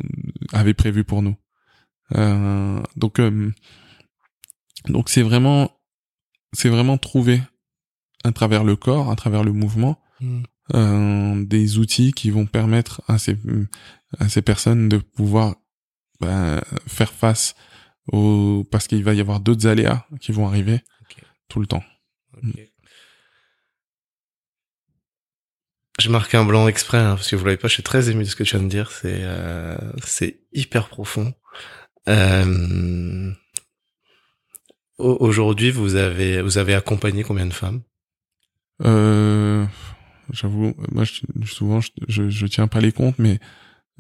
avait 0.52 0.74
prévu 0.74 1.04
pour 1.04 1.22
nous. 1.22 1.36
Euh, 2.16 2.82
donc 2.96 3.20
euh, 3.20 3.52
donc 4.88 5.08
c'est 5.08 5.22
vraiment 5.22 5.70
c'est 6.52 6.68
vraiment 6.68 6.98
trouver 6.98 7.40
à 8.24 8.32
travers 8.32 8.64
le 8.64 8.76
corps, 8.76 9.11
à 9.11 9.16
travers 9.16 9.44
le 9.44 9.52
mouvement, 9.52 10.00
mm. 10.20 10.42
euh, 10.74 11.44
des 11.44 11.78
outils 11.78 12.12
qui 12.12 12.30
vont 12.30 12.46
permettre 12.46 13.02
à 13.08 13.18
ces 13.18 13.36
à 14.18 14.28
ces 14.28 14.42
personnes 14.42 14.88
de 14.88 14.98
pouvoir 14.98 15.56
bah, 16.20 16.62
faire 16.86 17.12
face 17.12 17.54
au 18.12 18.66
parce 18.70 18.88
qu'il 18.88 19.04
va 19.04 19.14
y 19.14 19.20
avoir 19.20 19.40
d'autres 19.40 19.66
aléas 19.66 20.06
qui 20.20 20.32
vont 20.32 20.46
arriver 20.46 20.80
tout 21.48 21.61
le 21.61 21.66
temps. 21.66 21.84
Je 26.00 26.08
marque 26.08 26.34
un 26.34 26.44
blanc 26.44 26.66
exprès 26.66 26.98
hein, 26.98 27.14
parce 27.16 27.28
que 27.28 27.36
vous 27.36 27.44
l'avez 27.44 27.58
pas. 27.58 27.68
Je 27.68 27.74
suis 27.74 27.82
très 27.82 28.08
ému 28.08 28.24
de 28.24 28.28
ce 28.28 28.36
que 28.36 28.42
tu 28.42 28.56
viens 28.56 28.64
de 28.64 28.70
dire. 28.70 28.90
C'est 28.90 29.20
euh, 29.20 29.76
c'est 30.02 30.40
hyper 30.52 30.88
profond. 30.88 31.34
Euh, 32.11 33.32
aujourd'hui, 34.98 35.70
vous 35.70 35.94
avez 35.94 36.42
vous 36.42 36.58
avez 36.58 36.74
accompagné 36.74 37.22
combien 37.22 37.46
de 37.46 37.52
femmes? 37.52 37.80
Euh, 38.84 39.64
J'avoue, 40.32 40.74
moi 40.92 41.04
souvent 41.44 41.80
je, 41.80 42.28
je, 42.28 42.46
tiens 42.46 42.68
pas 42.68 42.80
les 42.80 42.92
comptes, 42.92 43.18
mais 43.18 43.38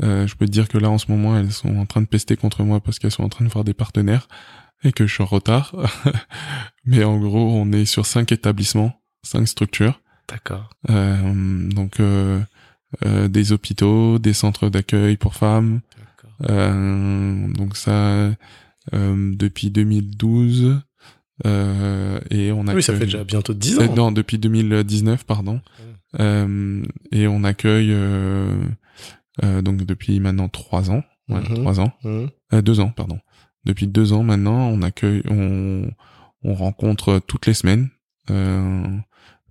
euh, 0.02 0.26
je 0.26 0.36
peux 0.36 0.46
te 0.46 0.50
dire 0.50 0.68
que 0.68 0.78
là 0.78 0.90
en 0.90 0.98
ce 0.98 1.10
moment 1.10 1.36
elles 1.36 1.52
sont 1.52 1.76
en 1.76 1.86
train 1.86 2.00
de 2.00 2.06
pester 2.06 2.36
contre 2.36 2.62
moi 2.62 2.80
parce 2.80 2.98
qu'elles 2.98 3.10
sont 3.10 3.24
en 3.24 3.28
train 3.28 3.44
de 3.44 3.50
voir 3.50 3.64
des 3.64 3.74
partenaires 3.74 4.28
et 4.84 4.92
que 4.92 5.06
je 5.06 5.14
suis 5.14 5.22
en 5.22 5.26
retard. 5.26 5.74
mais 6.84 7.04
en 7.04 7.18
gros, 7.18 7.50
on 7.54 7.72
est 7.72 7.84
sur 7.84 8.06
cinq 8.06 8.32
établissements, 8.32 8.92
cinq 9.22 9.46
structures. 9.46 10.00
D'accord. 10.28 10.70
Euh, 10.88 11.68
donc 11.68 12.00
euh, 12.00 12.40
euh, 13.04 13.28
des 13.28 13.52
hôpitaux, 13.52 14.18
des 14.18 14.32
centres 14.32 14.68
d'accueil 14.68 15.16
pour 15.16 15.34
femmes. 15.34 15.80
Euh, 16.48 17.48
donc 17.52 17.76
ça 17.76 18.30
depuis 18.92 19.70
2012 19.70 20.80
et 21.44 22.52
on 22.52 22.66
a. 22.66 22.74
Oui, 22.74 22.82
ça 22.82 22.94
fait 22.94 23.04
déjà 23.04 23.24
bientôt 23.24 23.54
10 23.54 23.78
ans. 23.78 23.94
Non, 23.94 24.12
depuis 24.12 24.38
2019, 24.38 25.24
pardon. 25.24 25.60
et 26.18 27.26
on 27.26 27.44
accueille 27.44 27.94
donc 29.42 29.84
depuis 29.84 30.20
maintenant 30.20 30.48
trois 30.48 30.90
ans. 30.90 31.02
Ouais, 31.28 31.40
mhm. 31.40 31.54
trois 31.54 31.80
ans. 31.80 31.92
Mhm. 32.04 32.62
deux 32.62 32.80
ans, 32.80 32.90
pardon. 32.90 33.20
Depuis 33.64 33.86
deux 33.86 34.12
ans 34.12 34.22
maintenant, 34.22 34.68
on 34.68 34.82
accueille, 34.82 35.22
on, 35.28 35.90
on 36.42 36.54
rencontre 36.54 37.20
toutes 37.26 37.46
les 37.46 37.54
semaines. 37.54 37.90
Euh, 38.30 38.86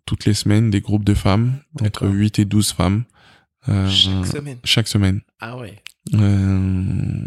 toutes 0.06 0.26
les 0.26 0.34
semaines 0.34 0.72
des 0.72 0.82
groupes 0.82 1.04
de 1.04 1.14
femmes, 1.14 1.60
entre 1.82 2.08
8 2.08 2.40
et 2.40 2.46
12 2.46 2.72
femmes. 2.72 3.04
Euh, 3.68 3.88
chaque 3.90 4.26
semaine 4.26 4.58
Chaque 4.64 4.88
semaine. 4.88 5.22
Ah 5.40 5.58
ouais. 5.58 5.82
Euh, 6.14 7.26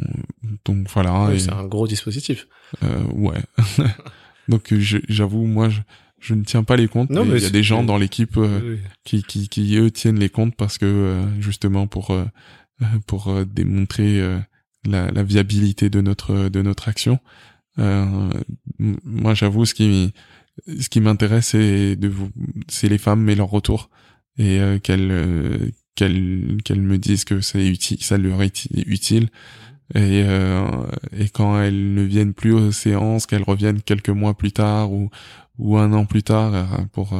donc 0.64 0.88
voilà. 0.88 1.30
c'est 1.38 1.52
un 1.52 1.66
gros 1.66 1.86
dispositif. 1.86 2.48
Euh, 2.82 3.04
ouais. 3.12 3.42
donc 4.48 4.74
j'avoue, 5.08 5.46
moi, 5.46 5.68
je, 5.68 5.80
je, 6.18 6.34
ne 6.34 6.42
tiens 6.44 6.64
pas 6.64 6.76
les 6.76 6.88
comptes. 6.88 7.10
Non, 7.10 7.24
mais 7.24 7.38
il 7.38 7.42
y 7.42 7.46
a 7.46 7.50
des 7.50 7.62
gens 7.62 7.84
dans 7.84 7.98
l'équipe 7.98 8.36
euh, 8.36 8.76
qui, 9.04 9.22
qui, 9.22 9.48
qui, 9.48 9.76
eux, 9.76 9.90
tiennent 9.90 10.18
les 10.18 10.30
comptes 10.30 10.56
parce 10.56 10.78
que, 10.78 10.86
euh, 10.86 11.40
justement, 11.40 11.86
pour, 11.86 12.10
euh, 12.10 12.24
pour 13.06 13.32
démontrer 13.46 14.20
la, 14.84 15.10
la, 15.10 15.22
viabilité 15.22 15.90
de 15.90 16.00
notre, 16.00 16.48
de 16.48 16.62
notre 16.62 16.88
action. 16.88 17.18
moi, 17.76 19.34
j'avoue, 19.34 19.64
ce 19.64 19.74
qui 19.74 20.12
ce 20.78 20.88
qui 20.88 21.00
m'intéresse 21.00 21.48
c'est 21.48 21.96
de 21.96 22.08
vous 22.08 22.30
c'est 22.68 22.88
les 22.88 22.98
femmes 22.98 23.28
et 23.28 23.34
leur 23.34 23.48
retour 23.48 23.88
et 24.38 24.60
euh, 24.60 24.78
qu'elles 24.78 25.10
euh, 25.10 25.70
qu'elles 25.94 26.58
qu'elles 26.64 26.80
me 26.80 26.98
disent 26.98 27.24
que 27.24 27.40
c'est 27.40 27.66
utile 27.66 28.02
ça 28.02 28.18
leur 28.18 28.42
est 28.42 28.66
utile. 28.86 29.28
Et 29.94 30.22
euh, 30.24 30.66
et 31.16 31.28
quand 31.28 31.60
elles 31.60 31.94
ne 31.94 32.02
viennent 32.02 32.34
plus 32.34 32.52
aux 32.52 32.72
séances 32.72 33.26
qu'elles 33.26 33.42
reviennent 33.42 33.82
quelques 33.82 34.08
mois 34.08 34.34
plus 34.34 34.52
tard 34.52 34.92
ou 34.92 35.10
ou 35.58 35.76
un 35.78 35.92
an 35.92 36.06
plus 36.06 36.22
tard 36.22 36.54
euh, 36.54 36.64
pour 36.92 37.18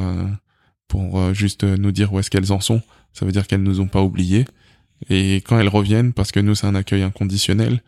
pour 0.87 1.33
juste 1.33 1.63
nous 1.63 1.91
dire 1.91 2.13
où 2.13 2.19
est-ce 2.19 2.29
qu'elles 2.29 2.51
en 2.51 2.59
sont 2.59 2.81
ça 3.13 3.25
veut 3.25 3.31
dire 3.31 3.47
qu'elles 3.47 3.63
nous 3.63 3.79
ont 3.79 3.87
pas 3.87 4.01
oubliés. 4.01 4.45
Et 5.09 5.37
quand 5.37 5.59
elles 5.59 5.69
reviennent 5.69 6.13
parce 6.13 6.31
que 6.31 6.39
nous 6.39 6.55
c'est 6.55 6.67
un 6.67 6.75
accueil 6.75 7.03
inconditionnel 7.03 7.81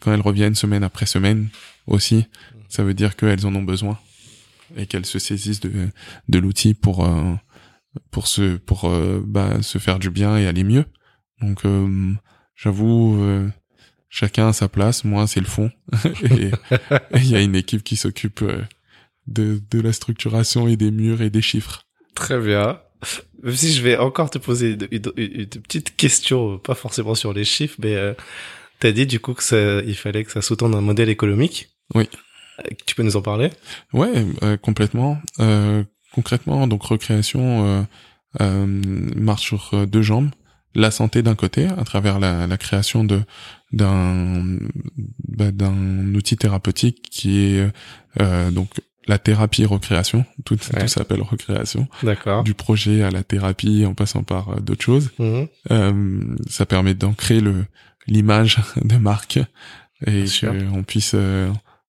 quand 0.00 0.12
elles 0.12 0.20
reviennent 0.20 0.54
semaine 0.54 0.84
après 0.84 1.06
semaine 1.06 1.48
aussi 1.86 2.26
ça 2.68 2.82
veut 2.82 2.94
dire 2.94 3.16
qu'elles 3.16 3.46
en 3.46 3.54
ont 3.54 3.62
besoin 3.62 3.98
et 4.76 4.86
qu'elles 4.86 5.06
se 5.06 5.18
saisissent 5.18 5.60
de, 5.60 5.88
de 6.28 6.38
l'outil 6.38 6.74
pour 6.74 7.04
euh, 7.04 7.34
pour 8.10 8.26
se 8.26 8.56
pour 8.56 8.84
euh, 8.84 9.22
bah, 9.24 9.62
se 9.62 9.78
faire 9.78 9.98
du 9.98 10.10
bien 10.10 10.36
et 10.36 10.46
aller 10.46 10.64
mieux. 10.64 10.84
Donc 11.40 11.64
euh, 11.64 12.12
j'avoue 12.54 13.50
chacun 14.08 14.48
a 14.48 14.52
sa 14.52 14.68
place, 14.68 15.04
moi 15.04 15.26
c'est 15.26 15.40
le 15.40 15.46
fond 15.46 15.70
et 16.30 16.50
il 17.16 17.28
y 17.28 17.36
a 17.36 17.40
une 17.40 17.56
équipe 17.56 17.82
qui 17.82 17.96
s'occupe 17.96 18.44
de 19.26 19.60
de 19.70 19.80
la 19.80 19.92
structuration 19.92 20.68
et 20.68 20.76
des 20.76 20.90
murs 20.90 21.22
et 21.22 21.30
des 21.30 21.42
chiffres. 21.42 21.86
Très 22.14 22.38
bien. 22.38 22.78
Même 23.42 23.56
si 23.56 23.72
je 23.72 23.82
vais 23.82 23.96
encore 23.96 24.30
te 24.30 24.38
poser 24.38 24.76
une, 24.90 25.12
une, 25.16 25.46
petite 25.46 25.96
question, 25.96 26.58
pas 26.58 26.74
forcément 26.74 27.14
sur 27.14 27.32
les 27.32 27.44
chiffres, 27.44 27.76
mais 27.82 27.96
euh, 27.96 28.14
t'as 28.78 28.92
dit 28.92 29.06
du 29.06 29.18
coup 29.18 29.34
que 29.34 29.42
ça, 29.42 29.80
il 29.80 29.96
fallait 29.96 30.24
que 30.24 30.30
ça 30.30 30.42
sous-tende 30.42 30.74
un 30.74 30.80
modèle 30.80 31.08
économique. 31.08 31.70
Oui. 31.94 32.08
Tu 32.86 32.94
peux 32.94 33.02
nous 33.02 33.16
en 33.16 33.22
parler? 33.22 33.50
Ouais, 33.92 34.24
euh, 34.42 34.56
complètement. 34.56 35.18
Euh, 35.40 35.82
concrètement, 36.12 36.66
donc 36.66 36.82
recréation 36.82 37.66
euh, 37.66 37.82
euh, 38.40 38.66
marche 39.16 39.42
sur 39.42 39.86
deux 39.86 40.02
jambes. 40.02 40.30
La 40.74 40.90
santé 40.90 41.22
d'un 41.22 41.34
côté, 41.34 41.66
à 41.66 41.84
travers 41.84 42.18
la, 42.18 42.46
la 42.46 42.56
création 42.56 43.04
de 43.04 43.20
d'un 43.72 44.58
bah, 45.28 45.50
d'un 45.50 46.14
outil 46.14 46.36
thérapeutique 46.36 47.08
qui 47.10 47.44
est 47.44 47.70
donc 48.50 48.70
la 49.06 49.18
thérapie 49.18 49.64
recréation, 49.64 50.24
tout, 50.44 50.56
tout 50.56 50.88
s'appelle 50.88 51.22
recréation. 51.22 51.88
D'accord. 52.02 52.44
Du 52.44 52.54
projet 52.54 53.02
à 53.02 53.10
la 53.10 53.22
thérapie 53.22 53.84
en 53.84 53.94
passant 53.94 54.22
par 54.22 54.60
d'autres 54.60 54.84
choses. 54.84 55.10
Euh, 55.20 56.36
ça 56.48 56.66
permet 56.66 56.94
d'ancrer 56.94 57.40
le 57.40 57.66
l'image 58.06 58.58
de 58.84 58.96
marque 58.96 59.40
et 60.06 60.24
qu'on 60.40 60.82
puisse 60.82 61.14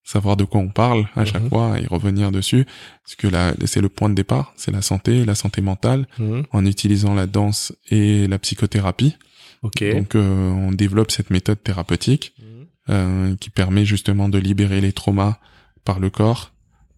savoir 0.04 0.36
de 0.36 0.44
quoi 0.44 0.60
on 0.60 0.68
parle 0.68 1.08
à 1.16 1.24
chaque 1.24 1.42
mhm. 1.42 1.48
fois 1.48 1.80
et 1.80 1.86
revenir 1.86 2.30
dessus. 2.30 2.66
Parce 3.02 3.16
que 3.16 3.26
là 3.26 3.54
c'est 3.64 3.80
le 3.80 3.88
point 3.88 4.10
de 4.10 4.14
départ 4.14 4.52
c'est 4.56 4.70
la 4.70 4.82
santé 4.82 5.24
la 5.24 5.34
santé 5.34 5.62
mentale. 5.62 6.06
Mhm. 6.18 6.44
en 6.52 6.66
utilisant 6.66 7.14
la 7.14 7.26
danse 7.26 7.72
et 7.88 8.26
la 8.28 8.38
psychothérapie. 8.38 9.16
Ok. 9.62 9.82
Donc 9.92 10.14
euh, 10.14 10.50
on 10.50 10.72
développe 10.72 11.10
cette 11.10 11.30
méthode 11.30 11.62
thérapeutique 11.62 12.34
mhm. 12.38 12.66
euh, 12.90 13.36
qui 13.36 13.50
permet 13.50 13.84
justement 13.86 14.28
de 14.28 14.38
libérer 14.38 14.80
les 14.80 14.92
traumas 14.92 15.38
par 15.84 16.00
le 16.00 16.10
corps 16.10 16.52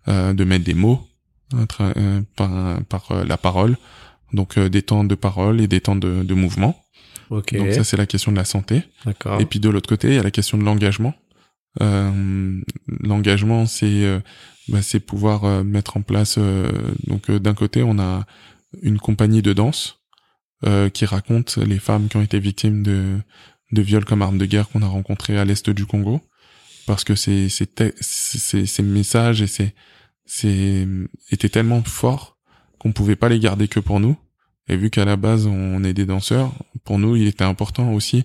euh, 0.08 0.32
de 0.32 0.44
mettre 0.44 0.64
des 0.64 0.74
mots 0.74 1.06
euh, 1.54 2.20
par, 2.34 2.82
par 2.88 3.24
la 3.24 3.36
parole. 3.36 3.76
Donc 4.32 4.58
des 4.58 4.82
temps 4.82 5.04
de 5.04 5.14
parole 5.14 5.60
et 5.60 5.68
des 5.68 5.80
temps 5.80 5.96
de, 5.96 6.24
de 6.24 6.34
mouvement. 6.34 6.82
Okay. 7.28 7.58
donc 7.58 7.72
ça 7.72 7.82
c'est 7.82 7.96
la 7.96 8.06
question 8.06 8.30
de 8.30 8.36
la 8.36 8.44
santé. 8.44 8.82
Et 9.40 9.46
puis 9.46 9.60
de 9.60 9.68
l'autre 9.68 9.88
côté 9.88 10.08
il 10.08 10.14
y 10.14 10.18
a 10.18 10.22
la 10.22 10.30
question 10.32 10.58
de 10.58 10.64
l'engagement. 10.64 11.14
euh, 11.14 11.25
l'engagement, 11.80 13.66
c'est 13.66 14.04
euh, 14.04 14.20
bah, 14.68 14.82
c'est 14.82 15.00
pouvoir 15.00 15.44
euh, 15.44 15.62
mettre 15.62 15.96
en 15.96 16.02
place. 16.02 16.38
donc 17.06 17.30
d'un 17.30 17.54
côté, 17.54 17.82
on 17.82 17.98
a 17.98 18.26
une 18.82 18.98
compagnie 18.98 19.42
de 19.42 19.52
danse 19.52 20.00
qui 20.92 21.04
raconte 21.04 21.58
les 21.58 21.78
femmes 21.78 22.08
qui 22.08 22.16
ont 22.16 22.22
été 22.22 22.40
victimes 22.40 22.82
de 22.82 23.18
de 23.72 23.82
viols 23.82 24.04
comme 24.04 24.22
arme 24.22 24.38
de 24.38 24.46
guerre 24.46 24.68
qu'on 24.68 24.82
a 24.82 24.86
rencontré 24.86 25.38
à 25.38 25.44
l'est 25.44 25.68
du 25.70 25.86
Congo, 25.86 26.20
parce 26.86 27.04
que 27.04 27.14
c'est 27.14 27.48
c'est 27.48 28.66
ces 28.66 28.82
messages 28.82 29.42
et 29.42 29.46
c'est 29.46 29.74
c'est 30.24 30.86
étaient 31.30 31.48
tellement 31.48 31.82
forts 31.82 32.38
qu'on 32.78 32.92
pouvait 32.92 33.16
pas 33.16 33.28
les 33.28 33.38
garder 33.38 33.68
que 33.68 33.80
pour 33.80 34.00
nous. 34.00 34.16
Et 34.68 34.76
vu 34.76 34.90
qu'à 34.90 35.04
la 35.04 35.16
base 35.16 35.46
on 35.46 35.84
est 35.84 35.92
des 35.94 36.06
danseurs, 36.06 36.52
pour 36.84 36.98
nous 36.98 37.16
il 37.16 37.28
était 37.28 37.44
important 37.44 37.92
aussi 37.92 38.24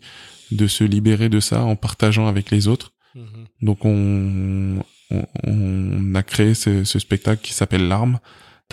de 0.52 0.68
se 0.68 0.84
libérer 0.84 1.30
de 1.30 1.40
ça 1.40 1.64
en 1.64 1.76
partageant 1.76 2.28
avec 2.28 2.50
les 2.50 2.68
autres 2.68 2.94
Mhm. 3.16 3.46
Donc 3.62 3.86
on, 3.86 4.84
on, 5.12 5.26
on, 5.44 6.16
a 6.16 6.24
créé 6.24 6.54
ce, 6.54 6.84
ce 6.84 7.00
spectacle 7.00 7.42
qui 7.42 7.54
s'appelle 7.54 7.88
L'arme 7.88 8.20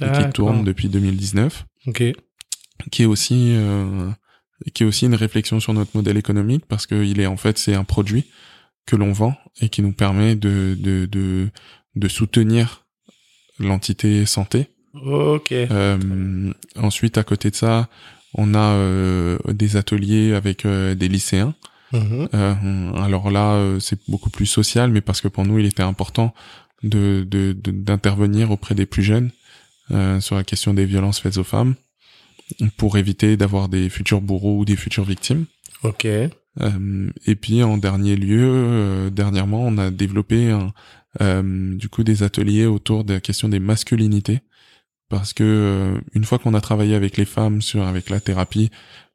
et 0.01 0.07
qui 0.13 0.31
tourne 0.31 0.65
depuis 0.65 0.89
2019. 0.89 1.67
Ok. 1.87 2.05
Qui 2.93 3.03
est 3.03 3.07
aussi 3.07 3.55
euh, 3.57 4.11
qui 4.75 4.85
est 4.85 4.87
aussi 4.87 5.07
une 5.07 5.17
réflexion 5.17 5.59
sur 5.59 5.73
notre 5.75 5.97
modèle 5.97 6.17
économique 6.17 6.65
parce 6.67 6.87
que 6.87 7.05
il 7.05 7.21
est 7.21 7.27
en 7.27 7.37
fait 7.37 7.59
c'est 7.59 7.75
un 7.75 7.85
produit 7.85 8.27
que 8.87 8.95
l'on 8.95 9.13
vend 9.13 9.35
et 9.61 9.69
qui 9.69 9.83
nous 9.83 9.93
permet 9.93 10.37
de 10.37 10.77
de 10.79 11.07
de, 11.07 11.49
de 11.97 12.09
soutenir 12.09 12.87
l'entité 13.59 14.25
santé. 14.27 14.69
Ok. 14.95 15.53
Euh, 15.53 16.53
ensuite, 16.77 17.19
à 17.19 17.25
côté 17.25 17.51
de 17.51 17.57
ça, 17.57 17.89
on 18.35 18.55
a 18.55 18.73
euh, 18.75 19.39
des 19.49 19.77
ateliers 19.77 20.35
avec 20.35 20.65
euh, 20.65 20.95
des 20.95 21.09
lycéens. 21.09 21.55
Mhm. 21.93 22.29
Euh, 22.35 22.93
alors 22.95 23.31
là, 23.31 23.55
euh, 23.55 23.81
c'est 23.81 23.99
beaucoup 24.09 24.31
plus 24.31 24.47
social, 24.47 24.91
mais 24.91 25.01
parce 25.01 25.21
que 25.21 25.29
pour 25.29 25.45
nous, 25.47 25.59
il 25.59 25.67
était 25.67 25.83
important 25.83 26.35
de 26.83 27.27
de- 27.29 27.53
de- 27.53 27.71
d'intervenir 27.73 28.51
auprès 28.51 28.75
des 28.75 28.87
plus 28.87 29.03
jeunes 29.03 29.31
euh, 29.91 30.21
sur 30.21 30.37
la 30.37 30.45
question 30.45 30.75
des 30.75 30.85
violences 30.85 31.19
faites 31.21 31.39
aux 31.39 31.45
femmes 31.45 31.75
pour 32.77 32.97
éviter 32.99 33.37
d'avoir 33.37 33.69
des 33.69 33.89
futurs 33.89 34.21
bourreaux 34.21 34.59
ou 34.59 34.65
des 34.65 34.77
futures 34.77 35.05
victimes. 35.05 35.47
Ok. 35.83 36.05
Euh, 36.07 37.11
et 37.27 37.35
puis 37.37 37.63
en 37.63 37.77
dernier 37.79 38.17
lieu, 38.17 38.43
euh, 38.45 39.11
dernièrement, 39.11 39.63
on 39.67 39.79
a 39.79 39.91
développé 39.91 40.51
un, 40.51 40.73
euh, 41.21 41.75
du 41.77 41.89
coup 41.89 42.05
des 42.05 42.23
ateliers 42.23 42.67
autour 42.67 43.05
de 43.05 43.15
la 43.15 43.21
question 43.21 43.49
des 43.49 43.61
masculinités, 43.61 44.41
parce 45.09 45.33
que 45.33 45.45
euh, 45.45 46.01
une 46.15 46.25
fois 46.25 46.39
qu'on 46.39 46.55
a 46.55 46.61
travaillé 46.61 46.95
avec 46.95 47.17
les 47.17 47.25
femmes 47.25 47.63
sur 47.63 47.83
avec 47.87 48.11
la 48.11 48.21
thérapie 48.21 48.71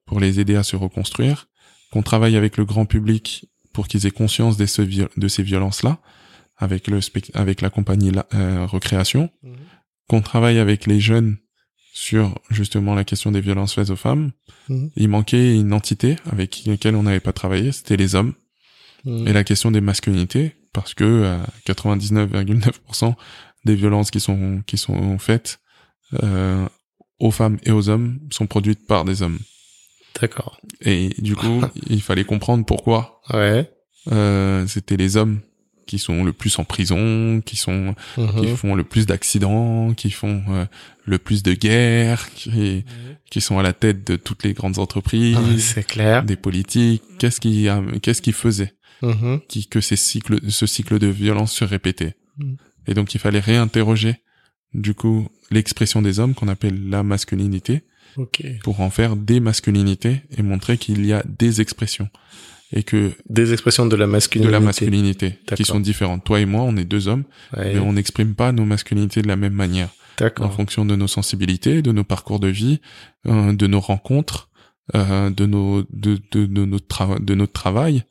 pour 0.05 0.19
les 0.19 0.39
aider 0.39 0.55
à 0.55 0.63
se 0.63 0.76
reconstruire, 0.76 1.47
qu'on 1.94 2.02
travaille 2.02 2.36
avec 2.36 2.58
le 2.58 2.66
grand 2.66 2.86
public 2.88 3.46
pour 3.72 3.88
qu'ils 3.88 4.08
aient 4.08 4.12
conscience 4.12 4.58
de, 4.58 4.66
ce 4.66 4.82
viol- 4.82 5.10
de 5.16 5.28
ces 5.28 5.44
violences-là, 5.44 6.00
avec 6.58 6.88
le 6.88 7.02
spec- 7.02 7.30
avec 7.36 7.62
la 7.62 7.70
compagnie 7.70 8.10
la- 8.10 8.26
euh, 8.34 8.66
Recréation, 8.66 9.30
Mhm. 9.44 9.56
qu'on 10.08 10.22
travaille 10.22 10.58
avec 10.58 10.88
les 10.88 11.00
jeunes 11.00 11.38
sur 11.94 12.39
justement 12.50 12.96
la 12.96 13.04
question 13.04 13.32
des 13.32 13.41
violences 13.41 13.76
faites 13.76 13.91
aux 13.91 13.96
femmes, 13.96 14.32
Mhm. 14.70 14.89
il 14.96 15.08
manquait 15.08 15.54
une 15.56 15.72
entité 15.72 16.16
avec 16.32 16.64
laquelle 16.66 16.96
on 16.96 17.04
n'avait 17.04 17.20
pas 17.20 17.34
travaillé, 17.34 17.72
c'était 17.72 17.96
les 17.98 18.16
hommes. 18.16 18.34
Mhm. 19.06 19.28
Et 19.28 19.34
la 19.34 19.44
question 19.44 19.70
des 19.70 19.82
masculinités, 19.82 20.56
parce 20.74 20.96
que 20.96 21.04
euh, 21.04 21.38
99,9% 21.66 23.16
des 23.66 23.76
violences 23.76 24.10
qui 24.10 24.20
sont 24.20 24.64
qui 24.66 24.78
sont 24.78 25.20
faites 25.20 25.60
euh, 26.24 26.68
aux 27.20 27.32
femmes 27.32 27.58
et 27.64 27.72
aux 27.72 27.89
hommes 27.89 28.20
sont 28.32 28.48
produites 28.48 28.88
par 28.88 29.06
des 29.06 29.22
hommes. 29.22 29.38
D'accord. 30.22 30.59
Et 30.82 31.09
du 31.20 31.36
coup, 31.36 31.61
il 31.89 32.01
fallait 32.01 32.24
comprendre 32.26 32.66
pourquoi 32.66 33.22
Ouais. 33.34 33.70
euh, 34.11 34.66
c'était 34.68 34.97
les 34.97 35.18
hommes 35.18 35.39
qui 35.86 35.99
sont 35.99 36.24
le 36.24 36.32
plus 36.32 36.57
en 36.59 36.64
prison, 36.64 37.41
qui 37.45 37.57
sont 37.57 37.93
qui 38.16 38.22
Mhm. 38.47 38.55
font 38.55 38.76
le 38.76 38.84
plus 38.86 39.05
d'accidents, 39.05 39.93
qui 39.93 40.11
font 40.11 40.41
euh, 40.49 40.66
le 41.05 41.18
plus 41.18 41.43
de 41.43 41.53
guerres, 41.53 42.30
qui 42.34 42.86
qui 43.30 43.41
sont 43.41 43.59
à 43.59 43.64
la 43.64 43.74
tête 43.74 44.05
de 44.07 44.16
toutes 44.16 44.43
les 44.43 44.53
grandes 44.53 44.78
entreprises, 44.80 45.38
Ah, 45.38 45.57
C'est 45.59 45.86
clair. 45.86 46.24
des 46.24 46.36
politiques. 46.38 47.03
Qu'est-ce 47.20 47.41
qui 47.41 47.68
a- 47.68 47.84
qu'est-ce 48.01 48.22
qui 48.22 48.32
faisait 48.32 48.74
Mhm. 49.01 49.41
qui 49.49 49.68
que 49.68 49.82
ces 49.82 49.97
cycles 49.97 50.39
ce 50.49 50.66
cycle 50.66 50.99
de 50.99 51.07
violence 51.07 51.51
se 51.51 51.66
répétait. 51.66 52.16
Mm. 52.38 52.53
Et 52.88 52.93
donc 52.93 53.14
il 53.16 53.20
fallait 53.20 53.39
réinterroger 53.41 54.16
du 54.74 54.93
coup 54.93 55.28
l'expression 55.51 56.01
des 56.01 56.20
hommes 56.20 56.34
qu'on 56.34 56.47
appelle 56.47 56.89
la 56.89 57.03
masculinité 57.03 57.84
Ok. 58.18 58.43
pour 58.64 58.82
en 58.82 58.89
faire 58.89 59.16
des 59.16 59.39
masculinités 59.39 60.22
et 60.38 60.41
montrer 60.43 60.78
qu'il 60.78 61.05
y 61.05 61.14
a 61.14 61.24
des 61.28 61.61
expressions 61.61 62.09
et 62.72 62.84
que 62.84 63.11
Des 63.30 63.53
expressions 63.53 63.86
de 63.86 63.95
la 63.95 64.05
de 64.05 64.11
masculinité. 64.11 64.51
la 64.51 64.59
masculinité 64.59 65.39
qui 65.55 65.64
sont 65.64 65.80
différentes. 65.80 66.24
Toi 66.24 66.39
et 66.39 66.45
moi, 66.45 66.64
on 66.64 66.76
est 66.78 66.86
deux 66.86 67.07
hommes, 67.07 67.24
Ouais. 67.55 67.74
mais 67.74 67.80
on 67.80 67.93
n'exprime 67.93 68.34
pas 68.36 68.51
nos 68.51 68.66
masculinités 68.66 69.22
de 69.22 69.28
la 69.28 69.36
même 69.36 69.53
manière 69.53 69.89
en 70.39 70.49
fonction 70.49 70.86
de 70.86 70.95
nos 70.95 71.07
sensibilités, 71.07 71.82
de 71.82 71.91
nos 71.91 72.03
parcours 72.03 72.39
de 72.39 72.47
vie, 72.47 72.80
euh, 73.28 73.53
de 73.53 73.68
nos 73.68 73.80
rencontres, 73.80 74.49
euh, 74.95 75.30
de 75.30 75.45
nos 75.45 75.84
de 75.91 76.20
de, 76.32 76.45
de 76.45 76.66
notre 76.66 76.88
trava- 76.88 77.20
de 77.24 77.34
notre 77.36 77.53
travail. 77.53 78.03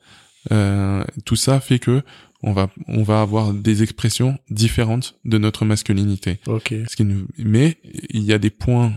Euh, 0.51 1.03
tout 1.25 1.35
ça 1.37 1.59
fait 1.61 1.79
que 1.79 2.01
on 2.41 2.51
va 2.51 2.69
on 2.87 3.03
va 3.03 3.21
avoir 3.21 3.53
des 3.53 3.83
expressions 3.83 4.37
différentes 4.49 5.15
de 5.23 5.37
notre 5.37 5.63
masculinité. 5.65 6.39
Ok. 6.47 6.73
Ce 6.89 6.95
qui 6.97 7.05
nous- 7.05 7.27
mais 7.37 7.77
il 8.09 8.23
y 8.23 8.33
a 8.33 8.37
des 8.37 8.49
points 8.49 8.91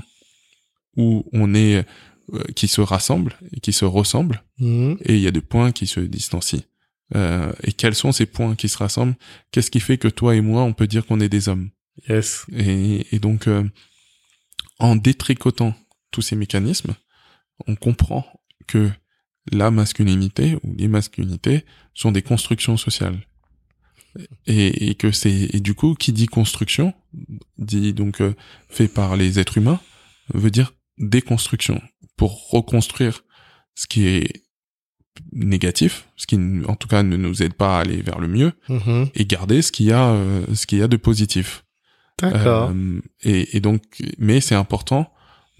où 0.97 1.25
on 1.33 1.55
est 1.55 1.85
euh, 2.35 2.43
qui 2.57 2.69
se 2.69 2.81
rassemblent 2.81 3.35
et 3.53 3.61
qui 3.61 3.73
se 3.73 3.85
ressemblent 3.85 4.43
Mhm. 4.59 4.97
et 5.05 5.15
il 5.15 5.21
y 5.21 5.27
a 5.27 5.31
des 5.31 5.41
points 5.43 5.71
qui 5.73 5.87
se 5.87 6.01
distancient. 6.01 6.63
Euh, 7.15 7.53
et 7.63 7.73
quels 7.73 7.95
sont 7.95 8.11
ces 8.13 8.27
points 8.27 8.57
qui 8.57 8.69
se 8.69 8.79
rassemblent? 8.79 9.15
Qu'est-ce 9.53 9.71
qui 9.71 9.81
fait 9.81 9.99
que 9.99 10.09
toi 10.09 10.35
et 10.35 10.41
moi 10.41 10.63
on 10.63 10.73
peut 10.73 10.87
dire 10.89 11.07
qu'on 11.07 11.21
est 11.21 11.29
des 11.29 11.49
hommes? 11.49 11.71
Yes. 12.09 12.45
et, 12.53 13.07
et 13.15 13.19
donc, 13.21 13.47
euh, 13.47 13.65
en 14.79 14.97
détricotant 14.97 15.75
tous 16.11 16.21
ces 16.23 16.37
mécanismes, 16.37 16.95
on 17.67 17.75
comprend 17.77 18.27
que 18.67 18.91
la 19.53 19.71
masculinité 19.71 20.57
ou 20.63 20.75
les 20.77 20.89
masculinités 20.89 21.65
sont 21.95 22.13
des 22.13 22.23
constructions 22.23 22.77
sociales. 22.77 23.19
Et, 24.47 24.89
et 24.91 24.95
que 24.95 25.13
c'est 25.13 25.31
et 25.55 25.61
du 25.61 25.75
coup 25.75 25.95
qui 25.95 26.11
dit 26.13 26.27
construction 26.27 26.95
dit 27.59 27.93
donc 27.93 28.23
euh, 28.23 28.35
fait 28.69 28.89
par 28.89 29.15
les 29.15 29.39
êtres 29.39 29.59
humains 29.59 29.79
veut 30.33 30.51
dire 30.51 30.73
déconstruction 30.99 31.81
pour 32.17 32.51
reconstruire 32.51 33.25
ce 33.75 33.87
qui 33.87 34.07
est 34.07 34.43
négatif, 35.33 36.09
ce 36.17 36.27
qui 36.27 36.37
en 36.67 36.77
tout 36.77 36.89
cas 36.89 37.03
ne 37.03 37.17
nous 37.17 37.43
aide 37.43 37.55
pas 37.55 37.77
à 37.79 37.81
aller 37.81 38.03
vers 38.03 38.19
le 38.19 38.29
mieux 38.29 38.53
Mhm. 38.69 39.09
et 39.15 39.25
garder 39.25 39.63
ce 39.63 39.73
qu'il 39.73 39.87
y 39.87 39.93
a 39.93 40.11
euh, 40.13 40.45
ce 40.55 40.67
qu'il 40.67 40.79
y 40.79 40.83
a 40.83 40.89
de 40.89 40.97
positif. 40.97 41.65
D'accord. 42.21 42.71
Euh, 42.75 43.01
et, 43.23 43.57
et 43.57 43.61
donc, 43.61 43.83
mais 44.19 44.41
c'est 44.41 44.55
important 44.55 45.11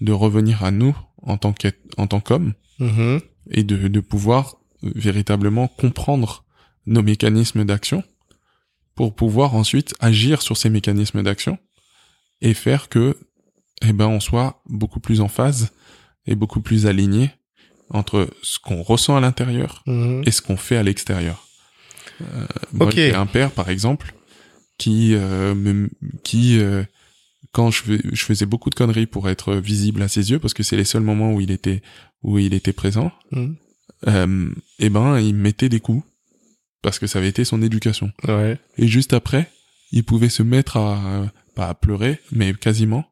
de 0.01 0.11
revenir 0.11 0.63
à 0.63 0.71
nous 0.71 0.95
en 1.21 1.37
tant 1.37 1.53
qu'être- 1.53 1.81
en 1.97 2.07
tant 2.07 2.19
qu'homme 2.19 2.53
Mhm. 2.79 3.21
et 3.51 3.63
de, 3.63 3.87
de 3.87 3.99
pouvoir 3.99 4.55
euh, 4.83 4.91
véritablement 4.95 5.67
comprendre 5.67 6.45
nos 6.85 7.01
mécanismes 7.01 7.65
d'action 7.65 8.03
pour 8.95 9.15
pouvoir 9.15 9.55
ensuite 9.55 9.93
agir 9.99 10.41
sur 10.41 10.55
ces 10.57 10.69
mécanismes 10.69 11.21
d'action 11.23 11.57
et 12.41 12.53
faire 12.53 12.89
que, 12.89 13.17
eh 13.81 13.93
ben, 13.93 14.07
on 14.07 14.19
soit 14.19 14.61
beaucoup 14.67 14.99
plus 14.99 15.21
en 15.21 15.27
phase 15.27 15.71
et 16.25 16.35
beaucoup 16.35 16.61
plus 16.61 16.87
aligné 16.87 17.31
entre 17.89 18.29
ce 18.41 18.59
qu'on 18.59 18.81
ressent 18.81 19.15
à 19.15 19.21
l'intérieur 19.21 19.83
Mhm. 19.85 20.23
et 20.25 20.31
ce 20.31 20.41
qu'on 20.41 20.57
fait 20.57 20.75
à 20.77 20.83
l'extérieur. 20.83 21.47
Euh, 22.21 22.45
moi, 22.73 22.89
j'ai 22.91 23.13
un 23.13 23.25
père, 23.25 23.51
par 23.51 23.69
exemple, 23.69 24.13
qui, 24.77 25.13
euh, 25.13 25.55
me, 25.55 25.89
qui, 26.23 26.59
euh, 26.59 26.83
quand 27.51 27.71
je, 27.71 27.83
fais- 27.83 28.01
je 28.11 28.23
faisais 28.23 28.45
beaucoup 28.45 28.69
de 28.69 28.75
conneries 28.75 29.05
pour 29.05 29.29
être 29.29 29.55
visible 29.55 30.01
à 30.01 30.07
ses 30.07 30.31
yeux, 30.31 30.39
parce 30.39 30.53
que 30.53 30.63
c'est 30.63 30.75
les 30.77 30.83
seuls 30.83 31.03
moments 31.03 31.33
où 31.33 31.39
il 31.41 31.51
était, 31.51 31.81
où 32.23 32.37
il 32.39 32.53
était 32.53 32.73
présent, 32.73 33.11
Mhm. 33.31 33.55
euh, 34.07 34.49
eh 34.79 34.89
ben, 34.89 35.19
il 35.19 35.33
me 35.35 35.41
mettait 35.41 35.69
des 35.69 35.79
coups, 35.79 36.03
parce 36.81 36.99
que 36.99 37.07
ça 37.07 37.19
avait 37.19 37.29
été 37.29 37.45
son 37.45 37.61
éducation. 37.61 38.11
Ouais. 38.27 38.59
Et 38.77 38.87
juste 38.87 39.13
après, 39.13 39.49
il 39.91 40.03
pouvait 40.03 40.29
se 40.29 40.43
mettre 40.43 40.77
à, 40.77 41.31
pas 41.55 41.69
à 41.69 41.73
pleurer, 41.73 42.19
mais 42.31 42.53
quasiment, 42.53 43.05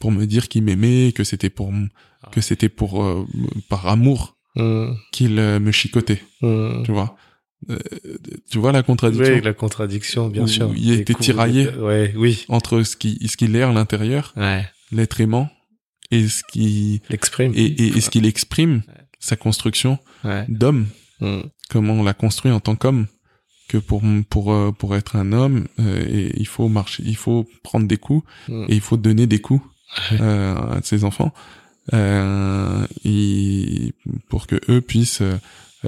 pour 0.00 0.10
me 0.10 0.24
dire 0.26 0.48
qu'il 0.48 0.62
m'aimait, 0.64 1.12
que 1.14 1.22
c'était 1.24 1.50
pour, 1.50 1.68
m- 1.68 1.88
que 2.32 2.40
c'était 2.40 2.68
pour, 2.68 3.04
euh, 3.04 3.24
par 3.68 3.86
amour 3.86 4.36
Mhm. 4.56 4.96
qu'il 5.12 5.38
euh, 5.38 5.60
me 5.60 5.70
chicotait 5.70 6.22
Mhm. 6.42 6.82
tu 6.84 6.90
vois? 6.92 7.16
Euh, 7.70 7.78
tu 8.50 8.58
vois 8.58 8.72
la 8.72 8.82
contradiction? 8.82 9.34
Oui, 9.34 9.40
la 9.42 9.52
contradiction, 9.52 10.28
bien 10.28 10.42
Où 10.44 10.48
sûr. 10.48 10.72
il 10.76 10.90
a 10.90 10.94
Les 10.94 11.00
été 11.02 11.12
coups, 11.12 11.26
tiraillé. 11.26 11.64
les- 11.70 11.78
Ouais, 11.78 12.12
oui. 12.16 12.44
entre 12.48 12.82
ce 12.82 12.96
qui 12.96 13.18
ce 13.28 13.36
qu'il 13.36 13.54
est 13.54 13.62
à 13.62 13.72
l'intérieur 13.72 14.32
Ouais. 14.36 14.64
l'être 14.90 15.20
aimant 15.20 15.48
et 16.10 16.26
ce 16.28 16.42
qui 16.50 17.00
L'exprime. 17.10 17.52
et, 17.54 17.64
et, 17.66 17.86
et 17.96 18.00
ce 18.00 18.08
qu'il 18.10 18.24
exprime 18.26 18.82
sa 19.18 19.36
construction 19.36 19.98
Ouais. 20.24 20.44
d'homme 20.48 20.86
Mhm. 21.20 21.42
comment 21.68 21.92
on 21.94 22.02
l'a 22.02 22.14
construit 22.14 22.50
en 22.50 22.60
tant 22.60 22.76
qu'homme 22.76 23.06
que 23.68 23.76
pour 23.78 24.02
pour 24.30 24.52
euh, 24.52 24.72
pour 24.72 24.96
être 24.96 25.14
un 25.16 25.32
homme 25.32 25.66
euh, 25.78 26.04
et 26.08 26.32
il 26.40 26.46
faut 26.46 26.68
marcher 26.68 27.02
il 27.06 27.16
faut 27.16 27.46
prendre 27.62 27.86
des 27.86 27.98
coups 27.98 28.24
Mhm. 28.48 28.64
et 28.70 28.74
il 28.74 28.80
faut 28.80 28.96
donner 28.96 29.26
des 29.26 29.40
coups. 29.40 29.62
Euh, 30.20 30.54
à 30.54 30.80
ses 30.82 31.04
enfants 31.04 31.32
euh, 31.92 32.86
et 33.04 33.92
pour 34.28 34.46
que 34.46 34.60
eux 34.68 34.80
puissent 34.80 35.22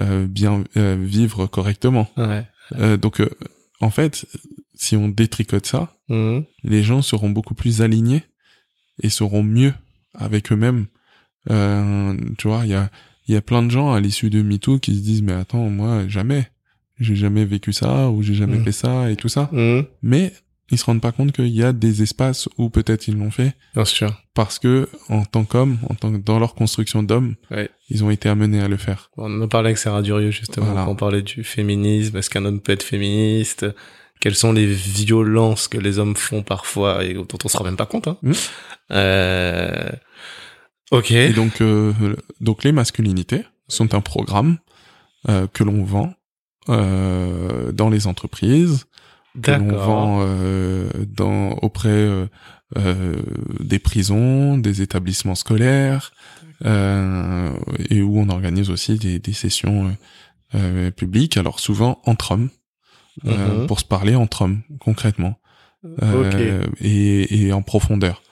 euh, 0.00 0.26
bien 0.26 0.64
euh, 0.76 0.96
vivre 1.00 1.46
correctement 1.46 2.08
Ouais. 2.16 2.46
Euh, 2.78 2.96
donc, 2.96 3.20
euh, 3.20 3.28
en 3.80 3.90
fait, 3.90 4.24
si 4.74 4.96
on 4.96 5.08
détricote 5.08 5.66
ça, 5.66 5.96
Mhm. 6.08 6.44
les 6.64 6.82
gens 6.82 7.02
seront 7.02 7.30
beaucoup 7.30 7.54
plus 7.54 7.82
alignés 7.82 8.22
et 9.02 9.10
seront 9.10 9.42
mieux 9.42 9.74
avec 10.14 10.52
eux-mêmes. 10.52 10.86
Euh, 11.50 12.16
tu 12.38 12.48
vois, 12.48 12.62
il 12.64 12.70
y 12.70 12.74
a, 12.74 12.90
il 13.28 13.34
y 13.34 13.36
a 13.36 13.42
plein 13.42 13.62
de 13.62 13.70
gens 13.70 13.92
à 13.92 14.00
l'issue 14.00 14.30
de 14.30 14.42
MeToo 14.42 14.78
qui 14.78 14.94
se 14.94 15.00
disent, 15.00 15.22
mais 15.22 15.32
attends, 15.32 15.68
moi, 15.70 16.06
jamais. 16.08 16.48
J'ai 16.98 17.16
jamais 17.16 17.44
vécu 17.44 17.72
ça 17.72 18.08
ou 18.10 18.22
j'ai 18.22 18.34
jamais 18.34 18.58
Mhm. 18.58 18.64
fait 18.64 18.72
ça 18.72 19.10
et 19.10 19.16
tout 19.16 19.28
ça. 19.28 19.48
Mhm. 19.52 19.84
Mais 20.02 20.32
ils 20.70 20.78
se 20.78 20.84
rendent 20.84 21.00
pas 21.02 21.12
compte 21.12 21.32
qu'il 21.32 21.48
y 21.48 21.62
a 21.62 21.72
des 21.72 22.02
espaces 22.02 22.48
où 22.56 22.70
peut-être 22.70 23.08
ils 23.08 23.16
l'ont 23.18 23.30
fait 23.30 23.54
Bien 23.74 23.84
sûr. 23.84 24.22
parce 24.34 24.58
que, 24.58 24.88
en 25.08 25.24
tant 25.24 25.44
qu'hommes, 25.44 25.78
en 25.90 25.94
tant 25.94 26.10
que, 26.12 26.16
dans 26.18 26.38
leur 26.38 26.54
construction 26.54 27.02
d'hommes, 27.02 27.34
Ouais. 27.50 27.68
ils 27.90 28.04
ont 28.04 28.10
été 28.10 28.28
amenés 28.28 28.60
à 28.60 28.68
le 28.68 28.76
faire. 28.78 29.10
On 29.16 29.42
en 29.42 29.48
parlé 29.48 29.68
avec 29.68 29.78
Sarah 29.78 30.00
Durieux, 30.02 30.30
justement, 30.30 30.66
Voilà. 30.66 30.84
quand 30.84 30.92
on 30.92 30.96
parlait 30.96 31.22
du 31.22 31.44
féminisme. 31.44 32.16
Est-ce 32.16 32.30
qu'un 32.30 32.44
homme 32.44 32.60
peut 32.60 32.72
être 32.72 32.82
féministe? 32.82 33.66
Quelles 34.20 34.36
sont 34.36 34.52
les 34.52 34.66
violences 34.66 35.66
que 35.68 35.78
les 35.78 35.98
hommes 35.98 36.14
font 36.16 36.42
parfois 36.42 37.04
et 37.04 37.12
dont 37.14 37.26
on 37.44 37.48
se 37.48 37.56
rend 37.56 37.64
même 37.64 37.76
pas 37.76 37.86
compte, 37.86 38.06
hein? 38.08 38.16
Mhm. 38.22 38.34
Euh, 38.92 39.90
Ok. 40.90 41.10
Et 41.10 41.32
donc, 41.32 41.60
euh, 41.62 41.92
donc 42.40 42.64
les 42.64 42.72
masculinités 42.72 43.44
sont 43.68 43.94
un 43.94 44.00
programme 44.02 44.58
euh, 45.28 45.46
que 45.46 45.64
l'on 45.64 45.84
vend 45.84 46.12
euh, 46.68 47.72
dans 47.72 47.88
les 47.88 48.06
entreprises, 48.06 48.84
que 49.40 49.50
l'on 49.52 49.76
vend 49.76 50.18
euh, 50.22 50.88
dans 51.06 51.50
auprès 51.62 51.88
euh, 51.88 52.26
euh, 52.76 53.14
des 53.60 53.78
prisons, 53.78 54.58
des 54.58 54.82
établissements 54.82 55.34
scolaires, 55.34 56.12
euh, 56.64 57.50
et 57.90 58.02
où 58.02 58.18
on 58.18 58.28
organise 58.28 58.70
aussi 58.70 58.96
des, 58.98 59.18
des 59.18 59.32
sessions 59.32 59.96
euh, 60.54 60.90
publiques. 60.90 61.36
Alors 61.36 61.60
souvent 61.60 62.00
entre 62.04 62.32
hommes, 62.32 62.50
euh, 63.26 63.60
Mhm. 63.62 63.66
pour 63.66 63.80
se 63.80 63.84
parler 63.84 64.14
entre 64.14 64.42
hommes 64.42 64.62
concrètement 64.80 65.38
euh, 66.02 66.64
et, 66.80 67.46
et 67.46 67.52
en 67.52 67.62
profondeur. 67.62 68.22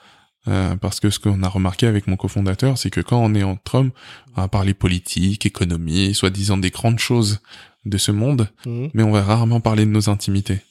Euh, 0.47 0.75
parce 0.75 0.99
que 0.99 1.11
ce 1.11 1.19
qu'on 1.19 1.43
a 1.43 1.47
remarqué 1.47 1.85
avec 1.85 2.07
mon 2.07 2.15
cofondateur, 2.15 2.77
c'est 2.79 2.89
que 2.89 3.01
quand 3.01 3.19
on 3.23 3.35
est 3.35 3.43
entre 3.43 3.75
hommes, 3.75 3.91
on 4.35 4.41
va 4.41 4.47
parler 4.47 4.73
politique, 4.73 5.45
économie, 5.45 6.15
soi-disant 6.15 6.57
des 6.57 6.71
grandes 6.71 6.97
choses 6.97 7.41
de 7.85 7.97
ce 7.99 8.11
monde, 8.11 8.47
Mhm. 8.65 8.89
mais 8.95 9.03
on 9.03 9.11
va 9.11 9.21
rarement 9.21 9.59
parler 9.59 9.85
de 9.85 9.91
nos 9.91 10.09
intimités. 10.09 10.61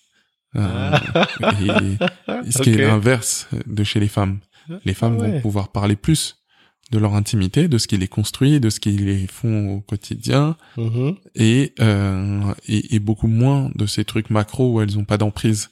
Euh, 0.56 0.90
et 2.46 2.50
ce 2.50 2.62
qui 2.62 2.70
est 2.70 2.86
l'inverse 2.86 3.48
de 3.66 3.84
chez 3.84 4.00
les 4.00 4.08
femmes? 4.08 4.40
Les 4.84 4.94
femmes 4.94 5.16
Ah 5.18 5.22
ouais. 5.22 5.30
vont 5.32 5.40
pouvoir 5.40 5.68
parler 5.72 5.96
plus 5.96 6.36
de 6.92 6.98
leur 6.98 7.14
intimité, 7.14 7.68
de 7.68 7.78
ce 7.78 7.86
qui 7.86 7.96
les 7.98 8.08
construit, 8.08 8.58
de 8.60 8.68
ce 8.70 8.80
qui 8.80 8.90
les 8.92 9.26
font 9.28 9.74
au 9.76 9.80
quotidien, 9.80 10.56
Mhm. 10.76 11.14
et, 11.36 11.72
euh, 11.80 12.40
et, 12.66 12.96
et 12.96 12.98
beaucoup 12.98 13.28
moins 13.28 13.70
de 13.76 13.86
ces 13.86 14.04
trucs 14.04 14.28
macro 14.30 14.72
où 14.72 14.80
elles 14.80 14.98
ont 14.98 15.04
pas 15.04 15.18
d'emprise. 15.18 15.70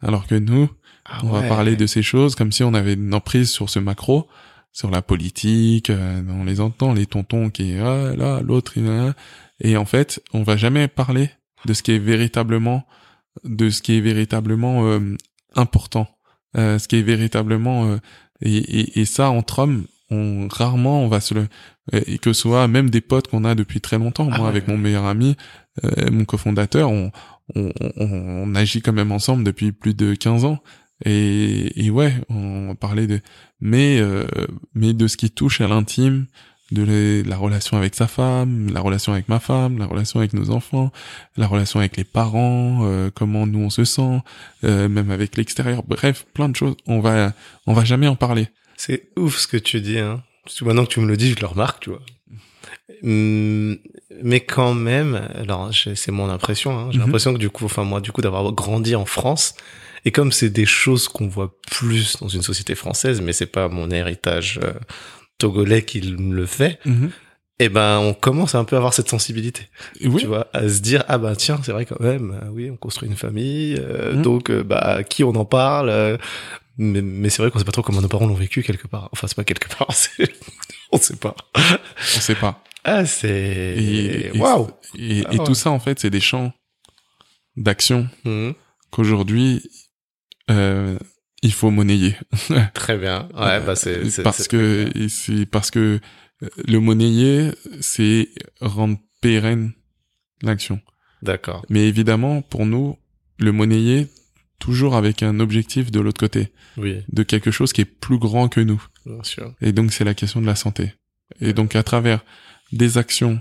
Alors 0.00 0.26
que 0.26 0.34
nous, 0.34 0.68
Ah 1.04 1.20
on 1.22 1.28
va 1.28 1.42
parler 1.42 1.76
de 1.76 1.86
ces 1.86 2.02
choses 2.02 2.34
comme 2.34 2.50
si 2.50 2.64
on 2.64 2.74
avait 2.74 2.94
une 2.94 3.14
emprise 3.14 3.50
sur 3.50 3.70
ce 3.70 3.78
macro, 3.78 4.26
sur 4.72 4.90
la 4.90 5.02
politique, 5.02 5.88
euh, 5.90 6.20
on 6.28 6.44
les 6.44 6.60
entend, 6.60 6.92
les 6.92 7.06
tontons 7.06 7.48
qui, 7.48 7.74
ah 7.78 8.12
là, 8.16 8.40
l'autre, 8.42 8.72
il 8.76 8.88
a- 8.88 9.14
et 9.60 9.76
en 9.76 9.84
fait, 9.84 10.20
on 10.34 10.42
va 10.42 10.56
jamais 10.56 10.88
parler 10.88 11.30
de 11.64 11.72
ce 11.74 11.82
qui 11.84 11.92
est 11.92 11.98
véritablement, 12.00 12.84
de 13.44 13.70
ce 13.70 13.82
qui 13.82 13.96
est 13.96 14.00
véritablement 14.00 14.86
euh, 14.86 15.16
important, 15.54 16.08
euh, 16.56 16.78
ce 16.78 16.88
qui 16.88 16.96
est 16.96 17.02
véritablement, 17.02 17.86
euh, 17.86 17.96
et, 18.42 18.56
et, 18.56 19.00
et 19.00 19.04
ça 19.04 19.30
entre 19.30 19.60
hommes, 19.60 19.84
on 20.10 20.46
rarement 20.48 21.02
on 21.02 21.08
va 21.08 21.20
se 21.20 21.34
le, 21.34 21.48
et 21.92 22.18
que 22.18 22.32
ce 22.32 22.42
soit 22.42 22.68
même 22.68 22.90
des 22.90 23.00
potes 23.00 23.28
qu'on 23.28 23.44
a 23.44 23.54
depuis 23.54 23.80
très 23.80 23.98
longtemps. 23.98 24.28
Ah 24.30 24.36
Moi, 24.36 24.46
ouais. 24.46 24.50
avec 24.50 24.68
mon 24.68 24.76
meilleur 24.76 25.04
ami, 25.04 25.36
euh, 25.84 26.10
mon 26.10 26.24
cofondateur, 26.24 26.90
on, 26.90 27.10
on, 27.54 27.72
on, 27.80 28.06
on 28.06 28.54
agit 28.54 28.82
quand 28.82 28.92
même 28.92 29.12
ensemble 29.12 29.44
depuis 29.44 29.72
plus 29.72 29.94
de 29.94 30.14
15 30.14 30.44
ans. 30.44 30.58
Et, 31.04 31.84
et 31.84 31.90
ouais, 31.90 32.14
on 32.30 32.74
parlait 32.74 33.06
de, 33.06 33.20
mais 33.60 33.98
euh, 34.00 34.26
mais 34.74 34.94
de 34.94 35.06
ce 35.08 35.16
qui 35.18 35.30
touche 35.30 35.60
à 35.60 35.68
l'intime, 35.68 36.26
de 36.72 36.82
les- 36.82 37.22
la 37.22 37.36
relation 37.36 37.76
avec 37.76 37.94
sa 37.94 38.06
femme, 38.08 38.70
la 38.72 38.80
relation 38.80 39.12
avec 39.12 39.28
ma 39.28 39.38
femme, 39.38 39.78
la 39.78 39.86
relation 39.86 40.18
avec 40.20 40.32
nos 40.32 40.50
enfants, 40.50 40.90
la 41.36 41.46
relation 41.46 41.78
avec 41.80 41.96
les 41.96 42.04
parents, 42.04 42.80
euh, 42.82 43.10
comment 43.14 43.46
nous 43.46 43.60
on 43.60 43.70
se 43.70 43.84
sent, 43.84 44.20
euh, 44.64 44.88
même 44.88 45.10
avec 45.10 45.36
l'extérieur. 45.36 45.82
Bref, 45.86 46.26
plein 46.34 46.48
de 46.48 46.56
choses. 46.56 46.74
On 46.86 47.00
va 47.00 47.32
on 47.66 47.72
va 47.72 47.84
jamais 47.84 48.08
en 48.08 48.16
parler. 48.16 48.48
C'est 48.76 49.08
ouf 49.16 49.38
ce 49.38 49.46
que 49.46 49.56
tu 49.56 49.80
dis, 49.80 49.98
hein. 49.98 50.22
Maintenant 50.62 50.84
que 50.84 50.90
tu 50.90 51.00
me 51.00 51.06
le 51.06 51.16
dis, 51.16 51.30
je 51.30 51.40
le 51.40 51.46
remarque, 51.46 51.80
tu 51.84 51.90
vois. 51.90 52.02
Hum, 53.02 53.76
Mais 54.22 54.40
quand 54.40 54.72
même, 54.72 55.20
alors 55.34 55.70
c'est 55.74 56.10
mon 56.12 56.30
impression, 56.30 56.78
hein, 56.78 56.88
j'ai 56.90 56.98
Mhm. 56.98 57.04
l'impression 57.04 57.32
que 57.34 57.38
du 57.38 57.50
coup, 57.50 57.64
enfin 57.66 57.84
moi 57.84 58.00
du 58.00 58.12
coup 58.12 58.22
d'avoir 58.22 58.50
grandi 58.52 58.94
en 58.96 59.04
France, 59.04 59.54
et 60.06 60.10
comme 60.12 60.32
c'est 60.32 60.48
des 60.48 60.64
choses 60.64 61.08
qu'on 61.08 61.26
voit 61.28 61.54
plus 61.70 62.16
dans 62.20 62.28
une 62.28 62.40
société 62.42 62.74
française, 62.74 63.20
mais 63.20 63.32
c'est 63.34 63.46
pas 63.46 63.68
mon 63.68 63.90
héritage 63.90 64.58
euh, 64.62 64.72
togolais 65.38 65.84
qui 65.84 66.00
le 66.00 66.46
fait, 66.46 66.78
eh 67.58 67.68
ben 67.68 67.98
on 67.98 68.12
commence 68.14 68.54
à 68.54 68.58
un 68.58 68.64
peu 68.64 68.76
avoir 68.76 68.92
cette 68.94 69.08
sensibilité, 69.08 69.68
oui. 70.04 70.16
tu 70.20 70.26
vois, 70.26 70.48
à 70.52 70.68
se 70.68 70.80
dire 70.80 71.04
ah 71.08 71.18
bah 71.18 71.34
tiens 71.36 71.58
c'est 71.62 71.72
vrai 71.72 71.86
quand 71.86 72.00
même, 72.00 72.38
euh, 72.42 72.48
oui 72.50 72.70
on 72.70 72.76
construit 72.76 73.08
une 73.08 73.16
famille, 73.16 73.76
euh, 73.78 74.14
Mhm. 74.14 74.22
donc 74.22 74.50
euh, 74.50 74.62
bah 74.62 74.78
à 74.78 75.02
qui 75.04 75.24
on 75.24 75.34
en 75.34 75.44
parle, 75.44 75.88
euh, 75.88 76.16
mais, 76.78 77.00
mais 77.02 77.30
c'est 77.30 77.40
vrai 77.42 77.50
qu'on 77.50 77.58
sait 77.58 77.64
pas 77.64 77.72
trop 77.72 77.82
comment 77.82 78.02
nos 78.02 78.08
parents 78.08 78.26
l'ont 78.26 78.34
vécu 78.34 78.62
quelque 78.62 78.86
part. 78.86 79.08
Enfin, 79.12 79.26
c'est 79.28 79.36
pas 79.36 79.44
quelque 79.44 79.68
part, 79.74 79.88
on 80.92 80.98
sait 80.98 81.16
pas. 81.16 81.34
On 81.54 82.20
sait 82.20 82.34
pas. 82.34 82.62
Ah, 82.84 83.04
c'est... 83.06 83.74
Et- 83.78 84.30
Waouh 84.38 84.68
Et, 84.98 85.24
Ah 85.26 85.32
et 85.34 85.38
ouais. 85.38 85.44
tout 85.46 85.54
ça, 85.54 85.70
en 85.70 85.80
fait, 85.80 85.98
c'est 85.98 86.10
des 86.10 86.20
champs 86.20 86.52
d'action 87.56 88.08
Mhm. 88.24 88.54
qu'aujourd'hui, 88.90 89.62
euh, 90.50 90.98
il 91.46 91.52
faut 91.52 91.70
monnayer. 91.70 92.16
Très 92.74 92.98
bien. 92.98 93.28
Ouais, 93.34 93.60
bah 93.64 93.74
c'est... 93.76 94.22
parce 94.22 94.46
que, 94.48 94.90
c'est 95.08 95.46
parce 95.46 95.70
que 95.70 96.00
euh, 96.42 96.48
le 96.68 96.80
monnayer, 96.80 97.50
c'est 97.80 98.28
rendre 98.60 98.98
pérenne 99.20 99.72
l'action. 100.42 100.80
D'accord. 101.22 101.64
Mais 101.70 101.88
évidemment, 101.88 102.42
pour 102.42 102.66
nous, 102.66 102.96
le 103.38 103.52
monnayer, 103.52 104.08
toujours 104.58 104.96
avec 104.96 105.22
un 105.22 105.40
objectif 105.40 105.90
de 105.90 106.00
l'autre 106.00 106.20
côté, 106.20 106.52
Oui, 106.76 107.02
de 107.10 107.22
quelque 107.22 107.50
chose 107.50 107.72
qui 107.72 107.80
est 107.82 107.84
plus 107.86 108.18
grand 108.18 108.48
que 108.48 108.60
nous. 108.60 108.82
bien 109.06 109.22
sûr. 109.22 109.54
Et 109.60 109.72
donc, 109.72 109.92
c'est 109.92 110.04
la 110.04 110.14
question 110.14 110.40
de 110.40 110.46
la 110.46 110.56
santé. 110.56 110.92
Et 111.40 111.52
donc, 111.52 111.74
à 111.76 111.82
travers 111.82 112.24
des 112.72 112.98
actions, 112.98 113.40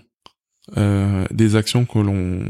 euh, 0.78 1.26
des 1.32 1.56
actions 1.56 1.86
que 1.86 2.00
l'on 2.00 2.46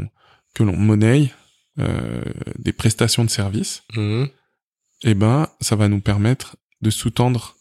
que 0.54 0.64
l'on 0.64 0.78
monnaie, 0.78 1.32
euh, 1.80 2.22
des 2.58 2.72
prestations 2.72 3.26
de 3.26 3.30
services, 3.30 3.84
Mhm. 3.96 4.30
Eh 5.04 5.14
ben, 5.14 5.48
ça 5.62 5.76
va 5.76 5.88
nous 5.88 6.02
permettre 6.02 6.56
de 6.82 6.90
sous-tendre 6.90 7.56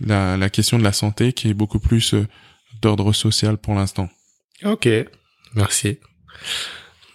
la, 0.00 0.36
la 0.36 0.50
question 0.50 0.78
de 0.78 0.84
la 0.84 0.92
santé 0.92 1.32
qui 1.32 1.48
est 1.48 1.54
beaucoup 1.54 1.80
plus 1.80 2.14
euh, 2.14 2.26
d'ordre 2.80 3.12
social 3.12 3.58
pour 3.58 3.74
l'instant. 3.74 4.08
Ok, 4.64 4.88
merci. 5.54 5.98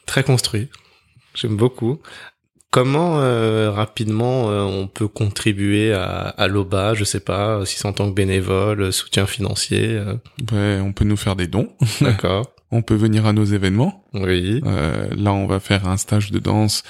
Très 0.05 0.23
construit. 0.23 0.69
J'aime 1.35 1.57
beaucoup. 1.57 1.99
Comment 2.71 3.19
euh, 3.19 3.69
rapidement 3.69 4.49
euh, 4.49 4.63
on 4.63 4.87
peut 4.87 5.07
contribuer 5.07 5.93
à, 5.93 6.29
à 6.29 6.47
l'OBA, 6.47 6.95
je 6.95 7.03
sais 7.03 7.19
pas, 7.19 7.63
si 7.65 7.77
c'est 7.77 7.85
en 7.85 7.93
tant 7.93 8.09
que 8.09 8.15
bénévole, 8.15 8.91
soutien 8.91 9.27
financier, 9.27 9.89
euh, 9.89 10.15
Ouais, 10.51 10.79
on 10.81 10.91
peut 10.91 11.05
nous 11.05 11.17
faire 11.17 11.35
des 11.35 11.45
dons, 11.45 11.71
d'accord. 12.01 12.51
on 12.71 12.81
peut 12.81 12.95
venir 12.95 13.27
à 13.27 13.33
nos 13.33 13.45
événements. 13.45 14.03
Oui. 14.15 14.59
Là, 14.61 15.33
on 15.33 15.45
va 15.45 15.59
faire 15.59 15.87
un 15.87 15.97
stage 15.97 16.31
de 16.31 16.39
danse 16.39 16.83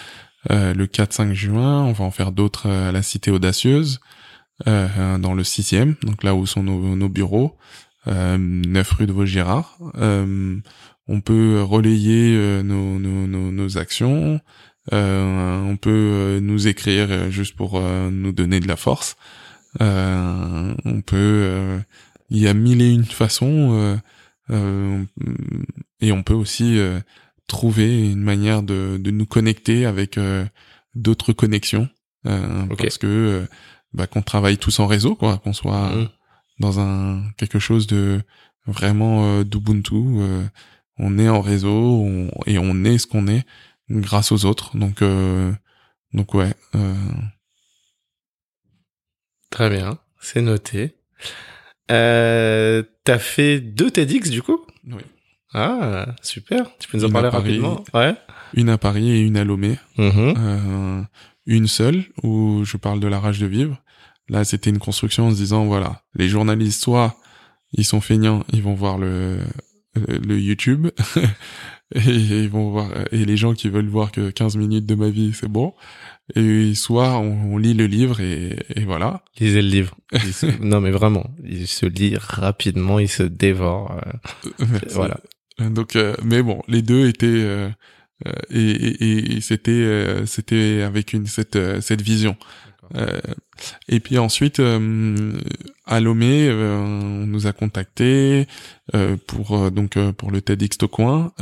le 0.49 0.85
4-5 0.85 1.33
juin. 1.33 1.83
On 1.83 1.91
va 1.93 2.05
en 2.05 2.11
faire 2.11 2.31
d'autres 2.31 2.67
euh, 2.67 2.89
à 2.89 2.91
la 2.91 3.01
Cité 3.01 3.31
Audacieuse, 3.31 3.99
euh, 4.67 5.17
dans 5.17 5.33
le 5.33 5.43
6e, 5.43 5.95
donc 6.05 6.23
là 6.23 6.35
où 6.35 6.45
sont 6.45 6.63
nos, 6.63 7.09
bureaux, 7.09 7.57
euh, 8.07 8.37
9 8.37 8.91
rue 8.91 9.07
de 9.07 9.13
Vaugirard. 9.13 9.77
Euh, 9.95 10.57
on 11.07 11.21
peut 11.21 11.61
relayer 11.61 12.35
euh, 12.35 12.63
nos, 12.63 12.99
nos, 12.99 13.51
nos, 13.51 13.77
actions. 13.77 14.39
Euh, 14.93 15.61
on 15.63 15.77
peut 15.77 15.89
euh, 15.91 16.39
nous 16.39 16.67
écrire 16.67 17.07
euh, 17.09 17.29
juste 17.29 17.55
pour 17.55 17.77
euh, 17.77 18.09
nous 18.11 18.31
donner 18.31 18.59
de 18.59 18.67
la 18.67 18.75
force. 18.75 19.15
Euh, 19.81 20.73
on 20.85 21.01
peut... 21.01 21.15
euh, 21.17 21.79
Il 22.29 22.39
y 22.39 22.47
a 22.47 22.53
mille 22.53 22.81
et 22.81 22.91
une 22.91 23.05
façons. 23.05 23.73
euh, 23.73 23.97
euh, 24.49 25.03
et 26.01 26.11
on 26.11 26.23
peut 26.23 26.33
aussi 26.33 26.77
euh, 26.77 26.99
trouver 27.47 28.09
une 28.11 28.21
manière 28.21 28.63
de, 28.63 28.97
de 28.99 29.11
nous 29.11 29.25
connecter 29.25 29.85
avec 29.85 30.17
euh, 30.17 30.45
d'autres 30.95 31.33
connexions 31.33 31.89
euh, 32.25 32.65
parce 32.77 32.97
que 32.97 33.07
euh, 33.07 33.45
bah, 33.93 34.07
qu'on 34.07 34.21
travaille 34.21 34.57
tous 34.57 34.79
en 34.79 34.87
réseau 34.87 35.15
quoi 35.15 35.37
qu'on 35.39 35.53
soit 35.53 35.89
Mhm. 35.95 36.09
dans 36.59 36.79
un 36.79 37.23
quelque 37.37 37.59
chose 37.59 37.85
de 37.87 38.21
vraiment 38.65 39.43
d'ubuntu 39.43 39.95
euh, 39.95 40.43
on 40.97 41.17
est 41.19 41.29
en 41.29 41.41
réseau 41.41 41.69
on- 42.03 42.31
et 42.45 42.57
on 42.57 42.83
est 42.85 42.97
ce 42.97 43.07
qu'on 43.07 43.27
est 43.27 43.45
grâce 43.89 44.31
aux 44.31 44.45
autres 44.45 44.77
donc 44.77 45.01
euh, 45.01 45.51
donc 46.13 46.33
ouais 46.33 46.53
euh, 46.75 46.93
Très 49.49 49.69
bien, 49.69 49.99
c'est 50.19 50.41
noté. 50.41 50.95
Euh, 51.91 52.81
T'as 53.03 53.19
fait 53.19 53.59
deux 53.59 53.91
TEDx 53.91 54.29
du 54.29 54.41
coup? 54.41 54.65
Oui. 54.87 55.03
Ah, 55.53 56.07
super. 56.21 56.65
Tu 56.79 56.87
peux 56.89 56.97
nous 56.97 57.03
en 57.05 57.07
Une 57.07 57.13
parler 57.13 57.29
Paris. 57.29 57.43
rapidement 57.59 57.83
Ouais. 57.93 58.15
une 58.53 58.69
à 58.69 58.77
Paris 58.77 59.09
et 59.11 59.19
une 59.21 59.37
à 59.37 59.43
Lomé 59.43 59.77
Mhm. 59.97 60.33
euh, 60.37 61.01
une 61.45 61.67
seule 61.67 62.03
où 62.23 62.63
je 62.65 62.77
parle 62.77 62.99
de 62.99 63.07
la 63.07 63.19
rage 63.19 63.39
de 63.39 63.45
vivre. 63.47 63.77
Là, 64.29 64.43
c'était 64.45 64.69
une 64.69 64.79
construction 64.79 65.27
en 65.27 65.31
se 65.31 65.35
disant 65.35 65.65
voilà, 65.65 66.01
les 66.15 66.29
journalistes 66.29 66.81
soit 66.81 67.17
ils 67.73 67.85
sont 67.85 68.01
feignants, 68.01 68.43
ils 68.53 68.63
vont 68.63 68.73
voir 68.75 68.97
le 68.97 69.39
le, 69.95 70.39
YouTube 70.39 70.87
et 71.95 71.99
ils 72.09 72.49
vont 72.49 72.71
voir 72.71 72.89
et 73.11 73.25
les 73.25 73.37
gens 73.37 73.53
qui 73.53 73.69
veulent 73.69 73.87
voir 73.87 74.11
que 74.11 74.31
15 74.31 74.55
minutes 74.57 74.87
de 74.87 74.95
ma 74.95 75.09
vie, 75.09 75.33
c'est 75.33 75.47
bon. 75.47 75.73
Et 76.35 76.73
soit 76.73 77.17
on, 77.19 77.53
on 77.53 77.57
lit 77.57 77.73
le 77.75 77.85
livre 77.85 78.19
et, 78.21 78.57
et 78.75 78.85
voilà. 78.85 79.23
Lisez 79.39 79.61
le 79.61 79.67
livre. 79.67 79.95
Se- 80.31 80.45
non 80.63 80.81
mais 80.81 80.89
vraiment, 80.91 81.27
il 81.43 81.67
se 81.67 81.85
lit 81.85 82.15
rapidement, 82.17 82.97
il 82.97 83.09
se 83.09 83.21
dévore. 83.23 83.99
euh, 84.07 84.49
Merci. 84.67 84.87
Voilà. 84.95 85.17
Donc, 85.59 85.95
euh, 85.95 86.15
mais 86.23 86.41
bon, 86.41 86.61
les 86.67 86.81
deux 86.81 87.07
étaient 87.07 87.27
euh, 87.27 87.69
euh, 88.27 88.31
et, 88.51 88.71
et, 88.71 89.37
et- 89.37 89.41
c'était 89.41 89.71
euh, 89.71 90.25
c'était 90.25 90.81
avec 90.83 91.13
une 91.13 91.27
cette 91.27 91.59
cette 91.81 92.01
vision. 92.01 92.37
Euh, 92.95 93.19
Et 93.89 93.99
puis 93.99 94.17
ensuite, 94.19 94.59
euh, 94.59 95.33
à 95.85 95.99
Lomé, 96.01 96.47
euh, 96.49 96.77
on 96.79 97.27
nous 97.27 97.47
a 97.47 97.53
contactés 97.53 98.47
euh, 98.95 99.17
pour 99.27 99.71
donc 99.71 99.97
pour 100.13 100.31
le 100.31 100.41
TEDx 100.41 100.77
Tocoin 100.77 101.33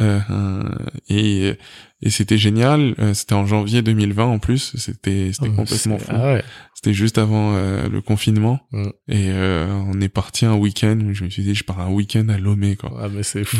et 1.09 1.57
et 2.01 2.09
c'était 2.09 2.37
génial. 2.37 2.95
c'était 3.13 3.33
en 3.33 3.45
janvier 3.45 3.81
2020 3.81 4.25
en 4.25 4.39
plus. 4.39 4.73
C'était 4.77 5.31
c'était 5.33 5.49
oh, 5.51 5.55
complètement 5.55 5.97
fou. 5.97 6.11
Ah 6.11 6.39
c'était 6.73 6.93
juste 6.93 7.19
avant 7.19 7.53
le 7.53 8.01
confinement 8.01 8.59
mm. 8.71 8.89
et 9.07 9.31
on 9.31 10.01
est 10.01 10.09
parti 10.09 10.45
un 10.45 10.55
week-end. 10.55 10.99
Je 11.11 11.23
me 11.23 11.29
suis 11.29 11.43
dit, 11.43 11.53
je 11.53 11.63
pars 11.63 11.79
un 11.79 11.89
week-end 11.89 12.27
à 12.29 12.37
Lomé 12.37 12.75
quoi. 12.75 12.91
Ah 12.99 13.07
mais 13.07 13.23
c'est 13.23 13.43
fou. 13.43 13.57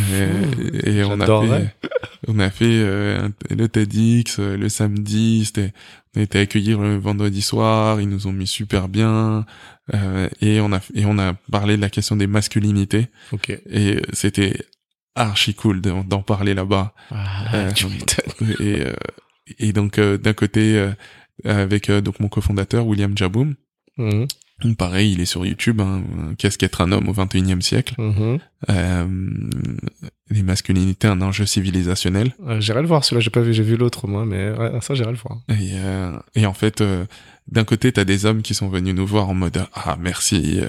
Et, 0.84 1.03
on 1.03 1.19
a 1.19 1.26
fait 1.26 1.76
on 2.27 2.39
a 2.39 2.49
fait 2.49 2.84
le 3.49 3.68
TEDx 3.68 4.39
le 4.39 4.69
samedi. 4.69 5.45
C'était 5.45 5.73
on 6.15 6.19
a 6.19 6.23
été 6.23 6.39
accueillis 6.39 6.72
le 6.72 6.97
vendredi 6.97 7.41
soir, 7.41 8.01
ils 8.01 8.09
nous 8.09 8.27
ont 8.27 8.34
mis 8.34 8.47
super 8.47 8.89
bien 8.89 9.45
euh, 9.93 10.30
et 10.41 10.61
on 10.61 10.72
a 10.73 10.80
et 10.93 11.05
on 11.05 11.18
a 11.18 11.34
parlé 11.51 11.77
de 11.77 11.81
la 11.81 11.89
question 11.89 12.15
des 12.15 12.27
masculinités. 12.27 13.07
Ok. 13.31 13.49
Et 13.69 14.01
c'était 14.13 14.65
archi 15.16 15.54
cool 15.54 15.82
d'en 15.82 16.22
parler 16.22 16.54
là-bas. 16.54 16.94
Ah, 17.12 17.56
euh, 17.56 17.72
et 18.60 18.82
euh, 18.82 18.94
et 19.60 19.74
donc 19.74 19.98
euh, 19.98 20.18
d'un 20.18 20.34
côté 20.34 20.90
avec 21.44 21.92
donc 21.92 22.20
mon 22.20 22.30
cofondateur 22.30 22.86
William 22.86 23.18
Jaboum. 23.18 23.56
Mhm. 23.98 24.28
Pareil, 24.78 25.14
il 25.14 25.22
est 25.22 25.26
sur 25.26 25.46
YouTube. 25.46 25.82
Hein. 25.82 26.04
Qu'est-ce 26.38 26.58
qu'être 26.58 26.82
un 26.82 26.92
homme 26.92 27.10
au 27.10 27.14
21e 27.14 27.62
siècle 27.62 27.96
mhm. 27.98 28.38
euh, 28.70 29.08
Les 30.30 30.44
masculinités, 30.44 31.08
un 31.08 31.22
enjeu 31.22 31.46
civilisationnel. 31.46 32.34
Euh, 32.46 32.60
j'irai 32.60 32.82
le 32.82 32.88
voir. 32.88 33.04
Celui-là, 33.04 33.22
j'ai 33.22 33.30
pas 33.32 33.42
vu. 33.42 33.54
J'ai 33.54 33.64
vu 33.64 33.76
l'autre 33.76 34.08
moi, 34.08 34.26
mais 34.26 34.52
ça, 34.82 34.94
j'irai 34.94 35.12
le 35.12 35.18
voir. 35.18 35.40
Et, 35.50 35.72
euh, 35.74 36.12
et 36.36 36.46
en 36.46 36.54
fait, 36.54 36.84
d'un 37.47 37.63
côté, 37.63 37.91
t'as 37.91 38.03
des 38.03 38.26
hommes 38.26 38.41
qui 38.41 38.53
sont 38.53 38.69
venus 38.69 38.95
nous 38.95 39.05
voir 39.05 39.30
en 39.30 39.34
mode 39.34 39.65
ah 39.73 39.97
merci, 39.99 40.61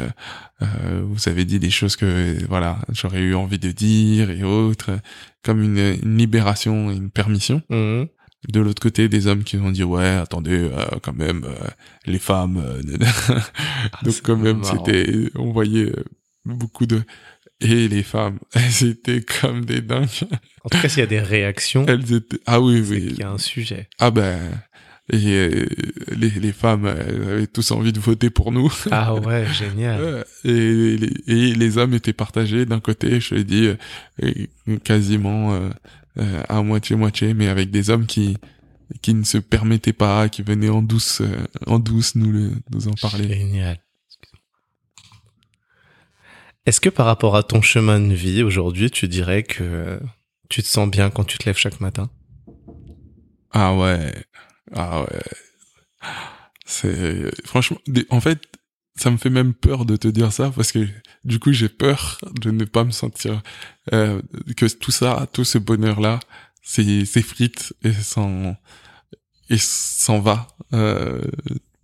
euh, 0.62 1.02
vous 1.04 1.28
avez 1.28 1.44
dit 1.44 1.58
des 1.58 1.70
choses 1.70 1.96
que 1.96 2.36
voilà, 2.48 2.78
j'aurais 2.92 3.20
eu 3.20 3.34
envie 3.34 3.58
de 3.58 3.70
dire 3.70 4.30
et 4.30 4.42
autres, 4.42 4.90
comme 5.42 5.62
une, 5.62 5.78
une 6.02 6.16
libération, 6.16 6.90
une 6.90 7.10
permission. 7.10 7.62
Mhm. 7.68 8.08
De 8.48 8.60
l'autre 8.60 8.82
côté 8.82 9.08
des 9.08 9.28
hommes 9.28 9.44
qui 9.44 9.56
ont 9.56 9.70
dit 9.70 9.84
ouais 9.84 10.16
attendez 10.16 10.58
euh, 10.58 10.84
quand 11.00 11.12
même 11.12 11.44
euh, 11.44 11.68
les 12.06 12.18
femmes 12.18 12.56
euh, 12.56 12.82
ah, 13.92 13.98
donc 14.02 14.20
quand 14.24 14.36
même 14.36 14.64
c'était 14.64 15.30
on 15.36 15.52
voyait 15.52 15.92
beaucoup 16.44 16.86
de 16.86 17.02
et 17.60 17.86
les 17.86 18.02
femmes 18.02 18.40
elles 18.54 18.88
étaient 18.88 19.22
comme 19.22 19.64
des 19.64 19.80
dingues. 19.80 20.08
En 20.64 20.68
tout 20.68 20.80
cas 20.80 20.88
s'il 20.88 20.98
y 20.98 21.04
a 21.04 21.06
des 21.06 21.20
réactions 21.20 21.86
elles 21.86 22.12
étaient 22.14 22.40
ah 22.46 22.60
oui 22.60 22.84
oui. 22.84 23.10
il 23.10 23.18
y 23.18 23.22
a 23.22 23.30
un 23.30 23.38
sujet. 23.38 23.88
Ah 24.00 24.10
ben 24.10 24.40
et 25.10 25.66
les, 26.16 26.30
les 26.30 26.52
femmes 26.52 26.86
elles 26.86 27.28
avaient 27.28 27.46
tous 27.46 27.72
envie 27.72 27.92
de 27.92 27.98
voter 27.98 28.30
pour 28.30 28.52
nous 28.52 28.72
ah 28.92 29.14
ouais 29.14 29.46
génial 29.52 30.24
et 30.44 30.96
les, 30.96 31.12
et 31.26 31.54
les 31.54 31.78
hommes 31.78 31.92
étaient 31.94 32.12
partagés 32.12 32.66
d'un 32.66 32.80
côté 32.80 33.20
je 33.20 33.34
dis 33.34 33.70
quasiment 34.84 35.58
euh, 36.18 36.42
à 36.50 36.62
moitié 36.62 36.94
moitié, 36.94 37.32
mais 37.32 37.48
avec 37.48 37.70
des 37.70 37.88
hommes 37.88 38.06
qui 38.06 38.36
qui 39.00 39.14
ne 39.14 39.24
se 39.24 39.38
permettaient 39.38 39.94
pas, 39.94 40.28
qui 40.28 40.42
venaient 40.42 40.68
en 40.68 40.82
douce, 40.82 41.22
euh, 41.22 41.46
en 41.66 41.78
douce 41.78 42.14
nous 42.14 42.30
le, 42.30 42.52
nous 42.70 42.88
en 42.88 42.92
parler. 42.92 43.26
Génial. 43.28 43.78
Est-ce 46.66 46.80
que 46.80 46.90
par 46.90 47.06
rapport 47.06 47.34
à 47.34 47.42
ton 47.42 47.62
chemin 47.62 47.98
de 47.98 48.12
vie 48.12 48.42
aujourd'hui, 48.42 48.90
tu 48.90 49.08
dirais 49.08 49.42
que 49.42 49.98
tu 50.50 50.62
te 50.62 50.68
sens 50.68 50.90
bien 50.90 51.08
quand 51.08 51.24
tu 51.24 51.38
te 51.38 51.46
lèves 51.46 51.56
chaque 51.56 51.80
matin? 51.80 52.10
Ah 53.50 53.74
ouais, 53.74 54.12
ah 54.74 55.02
ouais. 55.02 56.08
C'est 56.64 57.46
franchement, 57.46 57.78
en 58.10 58.20
fait, 58.20 58.40
ça 58.96 59.10
me 59.10 59.16
fait 59.16 59.30
même 59.30 59.54
peur 59.54 59.84
de 59.84 59.96
te 59.96 60.08
dire 60.08 60.32
ça 60.32 60.50
parce 60.54 60.72
que 60.72 60.86
du 61.24 61.38
coup 61.38 61.52
j'ai 61.52 61.68
peur 61.68 62.18
de 62.40 62.50
ne 62.50 62.64
pas 62.64 62.84
me 62.84 62.90
sentir 62.90 63.42
euh, 63.92 64.20
que 64.56 64.66
tout 64.66 64.90
ça, 64.90 65.26
tout 65.32 65.44
ce 65.44 65.58
bonheur 65.58 66.00
là, 66.00 66.20
c'est 66.62 67.04
s'effrite 67.04 67.74
et 67.82 67.92
s'en 67.92 68.56
et 69.48 69.58
s'en 69.58 70.20
va 70.20 70.46
euh, 70.72 71.22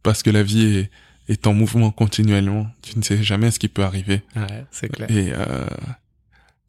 parce 0.02 0.23
que 0.23 0.31
la 0.31 0.43
vie 0.43 0.65
est, 0.65 0.90
est 1.28 1.47
en 1.47 1.55
mouvement 1.55 1.90
continuellement. 1.90 2.66
Tu 2.82 2.98
ne 2.98 3.02
sais 3.02 3.23
jamais 3.23 3.51
ce 3.51 3.59
qui 3.59 3.69
peut 3.69 3.85
arriver. 3.85 4.23
Ouais, 4.36 4.66
c'est 4.70 4.89
clair. 4.89 5.10
Et 5.10 5.32
euh, 5.32 5.66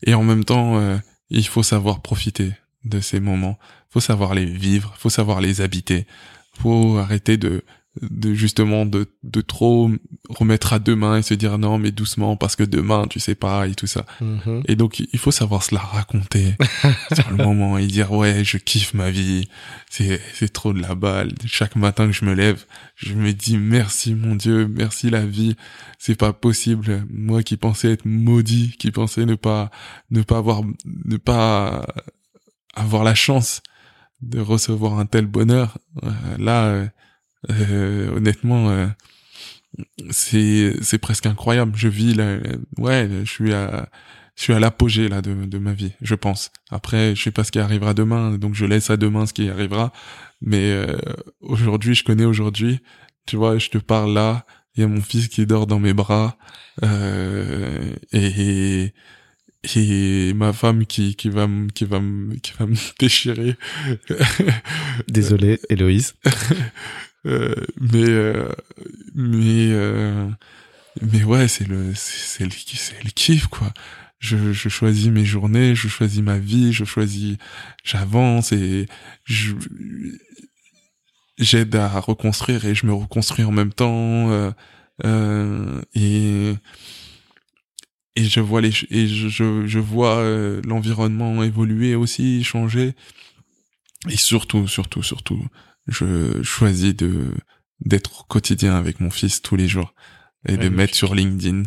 et 0.03 0.13
en 0.13 0.23
même 0.23 0.45
temps, 0.45 0.79
euh, 0.79 0.97
il 1.29 1.45
faut 1.47 1.63
savoir 1.63 2.01
profiter 2.01 2.53
de 2.85 2.99
ces 2.99 3.19
moments. 3.19 3.59
Faut 3.89 3.99
savoir 3.99 4.33
les 4.33 4.45
vivre. 4.45 4.93
Faut 4.97 5.09
savoir 5.09 5.41
les 5.41 5.61
habiter. 5.61 6.05
Faut 6.53 6.97
arrêter 6.97 7.37
de 7.37 7.63
de 8.01 8.33
justement 8.33 8.85
de, 8.85 9.07
de 9.23 9.41
trop 9.41 9.91
remettre 10.29 10.73
à 10.73 10.79
demain 10.79 11.17
et 11.17 11.21
se 11.21 11.33
dire 11.33 11.57
non 11.57 11.79
mais 11.79 11.91
doucement 11.91 12.37
parce 12.37 12.55
que 12.55 12.63
demain 12.63 13.07
tu 13.09 13.19
sais 13.19 13.35
pas 13.35 13.67
et 13.67 13.73
tout 13.73 13.87
ça 13.87 14.05
mm-hmm. 14.21 14.63
et 14.67 14.75
donc 14.75 14.99
il 14.99 15.19
faut 15.19 15.31
savoir 15.31 15.63
se 15.63 15.73
la 15.73 15.81
raconter 15.81 16.55
sur 17.13 17.29
le 17.31 17.37
moment 17.37 17.77
et 17.77 17.87
dire 17.87 18.11
ouais 18.11 18.43
je 18.43 18.57
kiffe 18.57 18.93
ma 18.93 19.09
vie 19.09 19.49
c'est 19.89 20.21
c'est 20.33 20.53
trop 20.53 20.71
de 20.71 20.81
la 20.81 20.95
balle 20.95 21.33
chaque 21.45 21.75
matin 21.75 22.05
que 22.05 22.13
je 22.13 22.25
me 22.25 22.33
lève 22.33 22.63
je 22.95 23.13
me 23.15 23.33
dis 23.33 23.57
merci 23.57 24.13
mon 24.13 24.35
dieu 24.35 24.67
merci 24.67 25.09
la 25.09 25.25
vie 25.25 25.55
c'est 25.97 26.15
pas 26.17 26.31
possible 26.31 27.05
moi 27.11 27.43
qui 27.43 27.57
pensais 27.57 27.91
être 27.91 28.05
maudit 28.05 28.75
qui 28.77 28.91
pensais 28.91 29.25
ne 29.25 29.35
pas 29.35 29.71
ne 30.11 30.21
pas 30.21 30.37
avoir 30.37 30.61
ne 30.85 31.17
pas 31.17 31.85
avoir 32.75 33.03
la 33.03 33.15
chance 33.15 33.61
de 34.21 34.39
recevoir 34.39 34.99
un 34.99 35.05
tel 35.05 35.25
bonheur 35.25 35.77
euh, 36.03 36.09
là 36.37 36.65
euh, 36.65 36.87
euh, 37.49 38.15
honnêtement, 38.15 38.69
euh, 38.69 38.87
c'est 40.09 40.75
c'est 40.81 40.97
presque 40.97 41.25
incroyable. 41.25 41.73
Je 41.75 41.87
vis 41.87 42.13
là, 42.13 42.37
ouais, 42.77 43.09
je 43.23 43.29
suis 43.29 43.53
à 43.53 43.89
je 44.35 44.43
suis 44.43 44.53
à 44.53 44.59
l'apogée 44.59 45.09
là 45.09 45.21
de, 45.21 45.33
de 45.45 45.57
ma 45.57 45.73
vie, 45.73 45.93
je 46.01 46.15
pense. 46.15 46.51
Après, 46.71 47.15
je 47.15 47.23
sais 47.23 47.31
pas 47.31 47.43
ce 47.43 47.51
qui 47.51 47.59
arrivera 47.59 47.93
demain, 47.93 48.37
donc 48.37 48.55
je 48.55 48.65
laisse 48.65 48.89
à 48.89 48.97
demain 48.97 49.25
ce 49.25 49.33
qui 49.33 49.49
arrivera. 49.49 49.91
Mais 50.41 50.71
euh, 50.71 50.97
aujourd'hui, 51.41 51.95
je 51.95 52.03
connais 52.03 52.25
aujourd'hui. 52.25 52.79
Tu 53.25 53.35
vois, 53.35 53.57
je 53.57 53.69
te 53.69 53.77
parle 53.77 54.13
là. 54.13 54.45
Il 54.75 54.81
y 54.81 54.83
a 54.83 54.87
mon 54.87 55.01
fils 55.01 55.27
qui 55.27 55.45
dort 55.45 55.67
dans 55.67 55.79
mes 55.79 55.93
bras 55.93 56.37
euh, 56.83 57.93
et 58.13 58.93
et 59.63 60.33
ma 60.33 60.53
femme 60.53 60.85
qui 60.85 61.15
qui 61.15 61.29
va 61.29 61.47
qui 61.73 61.85
va 61.85 61.99
qui 62.41 62.53
va 62.57 62.65
me 62.67 62.75
déchirer. 62.99 63.55
Désolé, 65.07 65.59
Héloïse. 65.69 66.15
Euh, 67.25 67.53
mais 67.79 68.09
euh, 68.09 68.47
mais 69.13 69.71
euh, 69.71 70.29
mais 71.01 71.23
ouais, 71.23 71.47
c'est 71.49 71.67
le 71.67 71.93
c'est 71.95 72.45
le 72.45 72.51
c'est 72.51 73.03
le 73.03 73.09
kiff 73.09 73.47
quoi. 73.47 73.73
Je, 74.19 74.51
je 74.51 74.69
choisis 74.69 75.07
mes 75.07 75.25
journées, 75.25 75.75
je 75.75 75.87
choisis 75.87 76.21
ma 76.21 76.39
vie, 76.39 76.73
je 76.73 76.83
choisis, 76.85 77.37
j'avance 77.83 78.51
et 78.51 78.85
je 79.23 79.53
j'aide 81.39 81.75
à 81.75 81.99
reconstruire 81.99 82.65
et 82.65 82.75
je 82.75 82.85
me 82.85 82.93
reconstruis 82.93 83.45
en 83.45 83.51
même 83.51 83.73
temps 83.73 84.29
euh, 84.29 84.51
euh, 85.05 85.81
et 85.95 86.53
et 88.19 88.23
je 88.25 88.39
vois 88.39 88.61
les 88.61 88.71
et 88.89 89.07
je 89.07 89.27
je, 89.27 89.65
je 89.65 89.79
vois 89.79 90.23
l'environnement 90.65 91.43
évoluer 91.43 91.95
aussi 91.95 92.43
changer 92.43 92.93
et 94.09 94.17
surtout 94.17 94.67
surtout 94.67 95.03
surtout 95.03 95.43
je 95.87 96.41
choisis 96.43 96.95
de 96.95 97.33
d'être 97.79 98.21
au 98.21 98.23
quotidien 98.23 98.75
avec 98.75 98.99
mon 98.99 99.09
fils 99.09 99.41
tous 99.41 99.55
les 99.55 99.67
jours 99.67 99.93
et 100.47 100.57
de 100.57 100.69
mettre 100.69 100.95
sur 100.95 101.15
LinkedIn 101.15 101.63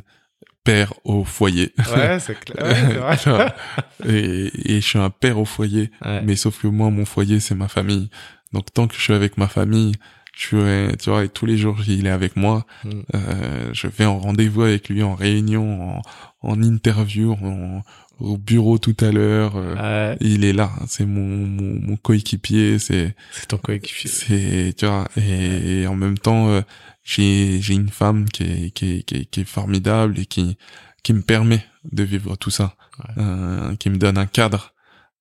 père 0.64 0.92
au 1.04 1.24
foyer. 1.24 1.72
Ouais, 1.94 2.18
c'est 2.20 2.38
clair. 2.38 3.16
et, 4.08 4.50
et, 4.64 4.80
je 4.80 4.86
suis 4.86 4.98
un 4.98 5.10
père 5.10 5.38
au 5.38 5.44
foyer, 5.44 5.90
mais 6.24 6.36
sauf 6.36 6.60
que 6.60 6.68
moi, 6.68 6.90
mon 6.90 7.04
foyer, 7.04 7.40
c'est 7.40 7.54
ma 7.54 7.68
famille. 7.68 8.10
Donc 8.52 8.72
tant 8.72 8.86
que 8.86 8.94
je 8.94 9.00
suis 9.00 9.14
avec 9.14 9.38
ma 9.38 9.48
famille, 9.48 9.94
tu 10.32 10.56
vois, 10.56 11.24
et 11.24 11.28
tous 11.28 11.46
les 11.46 11.56
jours, 11.56 11.78
il 11.86 12.06
est 12.06 12.10
avec 12.10 12.36
moi. 12.36 12.64
Mm. 12.84 12.90
Euh, 13.14 13.70
je 13.72 13.86
vais 13.86 14.06
en 14.06 14.18
rendez-vous 14.18 14.62
avec 14.62 14.88
lui, 14.88 15.02
en 15.02 15.14
réunion, 15.14 15.98
en, 15.98 16.02
en 16.42 16.62
interview, 16.62 17.32
en, 17.32 17.82
au 18.22 18.38
bureau 18.38 18.78
tout 18.78 18.96
à 19.00 19.10
l'heure. 19.10 19.52
Euh, 19.56 20.16
il 20.20 20.44
est 20.44 20.52
là, 20.52 20.70
c'est 20.86 21.06
mon, 21.06 21.26
mon, 21.46 21.80
mon 21.80 21.96
coéquipier, 21.96 22.78
c'est 22.78 23.14
c'est 23.32 23.46
ton 23.48 23.58
coéquipier. 23.58 24.10
C'est 24.10 24.74
tu 24.76 24.86
vois 24.86 25.08
et, 25.16 25.86
en 25.86 25.96
même 25.96 26.18
temps 26.18 26.48
euh, 26.48 26.62
j'ai 27.02 27.60
j'ai 27.60 27.74
une 27.74 27.88
femme 27.88 28.28
qui 28.28 28.44
est, 28.44 28.70
qui 28.70 28.98
est, 28.98 29.02
qui 29.02 29.16
est 29.16 29.24
qui 29.24 29.40
est 29.40 29.44
formidable 29.44 30.18
et 30.18 30.26
qui 30.26 30.56
qui 31.02 31.12
me 31.12 31.22
permet 31.22 31.64
de 31.90 32.04
vivre 32.04 32.36
tout 32.36 32.50
ça, 32.50 32.76
euh, 33.18 33.74
qui 33.76 33.90
me 33.90 33.96
donne 33.96 34.18
un 34.18 34.26
cadre 34.26 34.72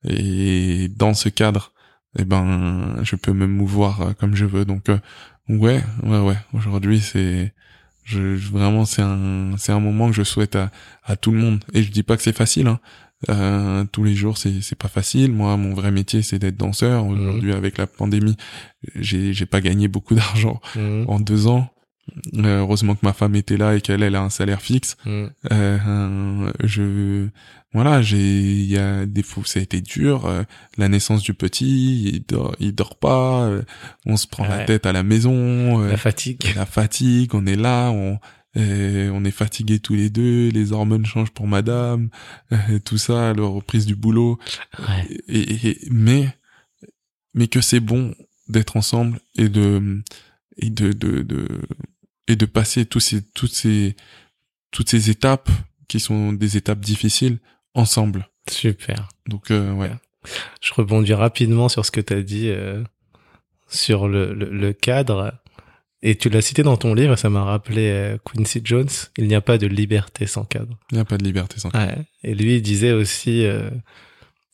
et 0.07 0.88
dans 0.95 1.13
ce 1.13 1.29
cadre, 1.29 1.73
eh 2.17 2.25
ben 2.25 2.97
je 3.03 3.15
peux 3.15 3.33
me 3.33 3.47
mouvoir 3.47 4.01
euh, 4.01 4.13
comme 4.13 4.35
je 4.35 4.45
veux. 4.45 4.65
Donc 4.65 4.88
ouais 5.47 5.83
ouais 6.03 6.19
ouais 6.19 6.38
aujourd'hui 6.53 6.99
c'est 6.99 7.53
je, 8.03 8.35
vraiment, 8.35 8.85
c'est 8.85 9.01
un, 9.01 9.55
c'est 9.57 9.71
un 9.71 9.79
moment 9.79 10.07
que 10.07 10.15
je 10.15 10.23
souhaite 10.23 10.55
à, 10.55 10.71
à 11.03 11.15
tout 11.15 11.31
le 11.31 11.38
monde. 11.38 11.63
Et 11.73 11.83
je 11.83 11.91
dis 11.91 12.03
pas 12.03 12.17
que 12.17 12.23
c'est 12.23 12.35
facile. 12.35 12.67
Hein. 12.67 12.79
Euh, 13.29 13.85
tous 13.91 14.03
les 14.03 14.15
jours, 14.15 14.38
c'est, 14.38 14.61
c'est 14.61 14.77
pas 14.77 14.88
facile. 14.88 15.31
Moi, 15.31 15.55
mon 15.57 15.73
vrai 15.73 15.91
métier, 15.91 16.21
c'est 16.21 16.39
d'être 16.39 16.57
danseur. 16.57 17.05
Mhm. 17.05 17.11
Aujourd'hui, 17.11 17.53
avec 17.53 17.77
la 17.77 17.88
pandémie, 17.88 18.35
j'ai, 18.95 19.33
j'ai 19.33 19.45
pas 19.45 19.61
gagné 19.61 19.88
beaucoup 19.88 20.15
d'argent 20.15 20.59
mhm. 20.75 21.05
en 21.07 21.19
deux 21.19 21.47
ans. 21.47 21.69
Euh, 22.35 22.59
heureusement 22.59 22.95
que 22.95 23.05
ma 23.05 23.13
femme 23.13 23.35
était 23.35 23.57
là 23.57 23.75
et 23.75 23.81
qu'elle 23.81 24.03
elle 24.03 24.15
a 24.15 24.21
un 24.21 24.29
salaire 24.29 24.61
fixe. 24.61 24.97
Mm. 25.05 25.25
Euh, 25.51 26.51
je 26.63 27.27
voilà, 27.73 28.02
j'ai 28.02 28.18
il 28.19 28.65
y 28.65 28.77
a 28.77 29.06
des 29.06 29.23
fois 29.23 29.43
ça 29.45 29.60
a 29.60 29.64
été 29.64 29.81
dur. 29.81 30.26
euh, 30.26 30.43
la 30.77 30.89
naissance 30.89 31.23
du 31.23 31.34
petit, 31.34 32.03
il 32.03 32.26
dort, 32.26 32.56
il 32.60 32.73
dort 32.76 32.98
pas. 32.98 33.45
euh, 33.45 33.61
on 34.06 34.18
se 34.18 34.27
prend 34.27 34.45
la 34.45 34.65
tête 34.65 34.85
à 34.85 34.91
la 34.91 35.03
maison. 35.03 35.81
euh, 35.81 35.89
La 35.91 35.98
fatigue. 35.98 36.43
la 36.56 36.65
fatigue, 36.65 37.34
on 37.35 37.45
est 37.45 37.56
là, 37.56 37.89
on 37.91 38.19
euh, 38.57 39.10
on 39.14 39.23
est 39.23 39.31
fatigués 39.31 39.80
tous 39.80 39.95
les 39.95 40.10
deux, 40.10 40.49
les 40.49 40.73
hormones 40.73 41.06
changent 41.06 41.31
pour 41.31 41.48
madame, 41.48 42.10
euh, 42.52 42.80
tout 42.84 42.98
ça, 42.98 43.34
la 43.34 43.43
reprise 43.43 43.85
du 43.85 43.95
boulot. 43.95 44.38
Ouais. 44.80 45.07
Et, 45.30 45.69
et- 45.69 45.80
mais 45.89 46.27
mais 47.34 47.48
que 47.48 47.61
c'est 47.61 47.80
bon 47.80 48.14
d'être 48.49 48.76
ensemble 48.76 49.22
et 49.38 49.48
de 49.48 50.02
et 50.57 50.69
de, 50.69 50.91
de, 50.91 51.22
de 51.22 51.48
et 52.27 52.35
de 52.35 52.45
passer 52.45 52.85
tous 52.85 52.99
ces 52.99 53.22
toutes 53.22 53.53
ces 53.53 53.95
toutes 54.72 54.89
ces 54.89 55.10
étapes 55.10 55.49
qui 55.88 56.02
sont 56.02 56.34
des 56.34 56.57
étapes 56.57 56.81
difficiles 56.81 57.39
ensemble. 57.73 58.27
Super. 58.49 59.10
Donc 59.27 59.52
euh, 59.52 59.72
ouais. 59.73 59.91
Je 60.61 60.73
rebondis 60.73 61.14
rapidement 61.14 61.69
sur 61.69 61.85
ce 61.85 61.91
que 61.91 62.02
tu 62.02 62.14
as 62.14 62.22
dit 62.22 62.49
euh, 62.49 62.84
sur 63.68 64.07
le, 64.07 64.34
le, 64.34 64.49
le 64.49 64.73
cadre. 64.73 65.34
Et 66.03 66.15
tu 66.15 66.30
l'as 66.30 66.41
cité 66.41 66.64
dans 66.64 66.77
ton 66.77 66.95
livre, 66.95 67.15
ça 67.15 67.30
m'a 67.30 67.43
rappelé 67.43 67.89
euh, 67.91 68.18
Quincy 68.26 68.61
Jones. 68.64 68.89
Il 69.18 69.27
n'y 69.27 69.35
a 69.35 69.41
pas 69.41 69.57
de 69.60 69.68
liberté 69.68 70.26
sans 70.26 70.45
cadre. 70.45 70.77
Il 70.91 70.95
n'y 70.95 71.02
a 71.02 71.06
pas 71.06 71.18
de 71.18 71.23
liberté 71.23 71.60
sans. 71.60 71.69
Ouais. 71.76 71.95
Et 72.23 72.34
lui, 72.34 72.56
il 72.56 72.61
disait 72.61 72.91
aussi, 72.91 73.45
euh, 73.45 73.69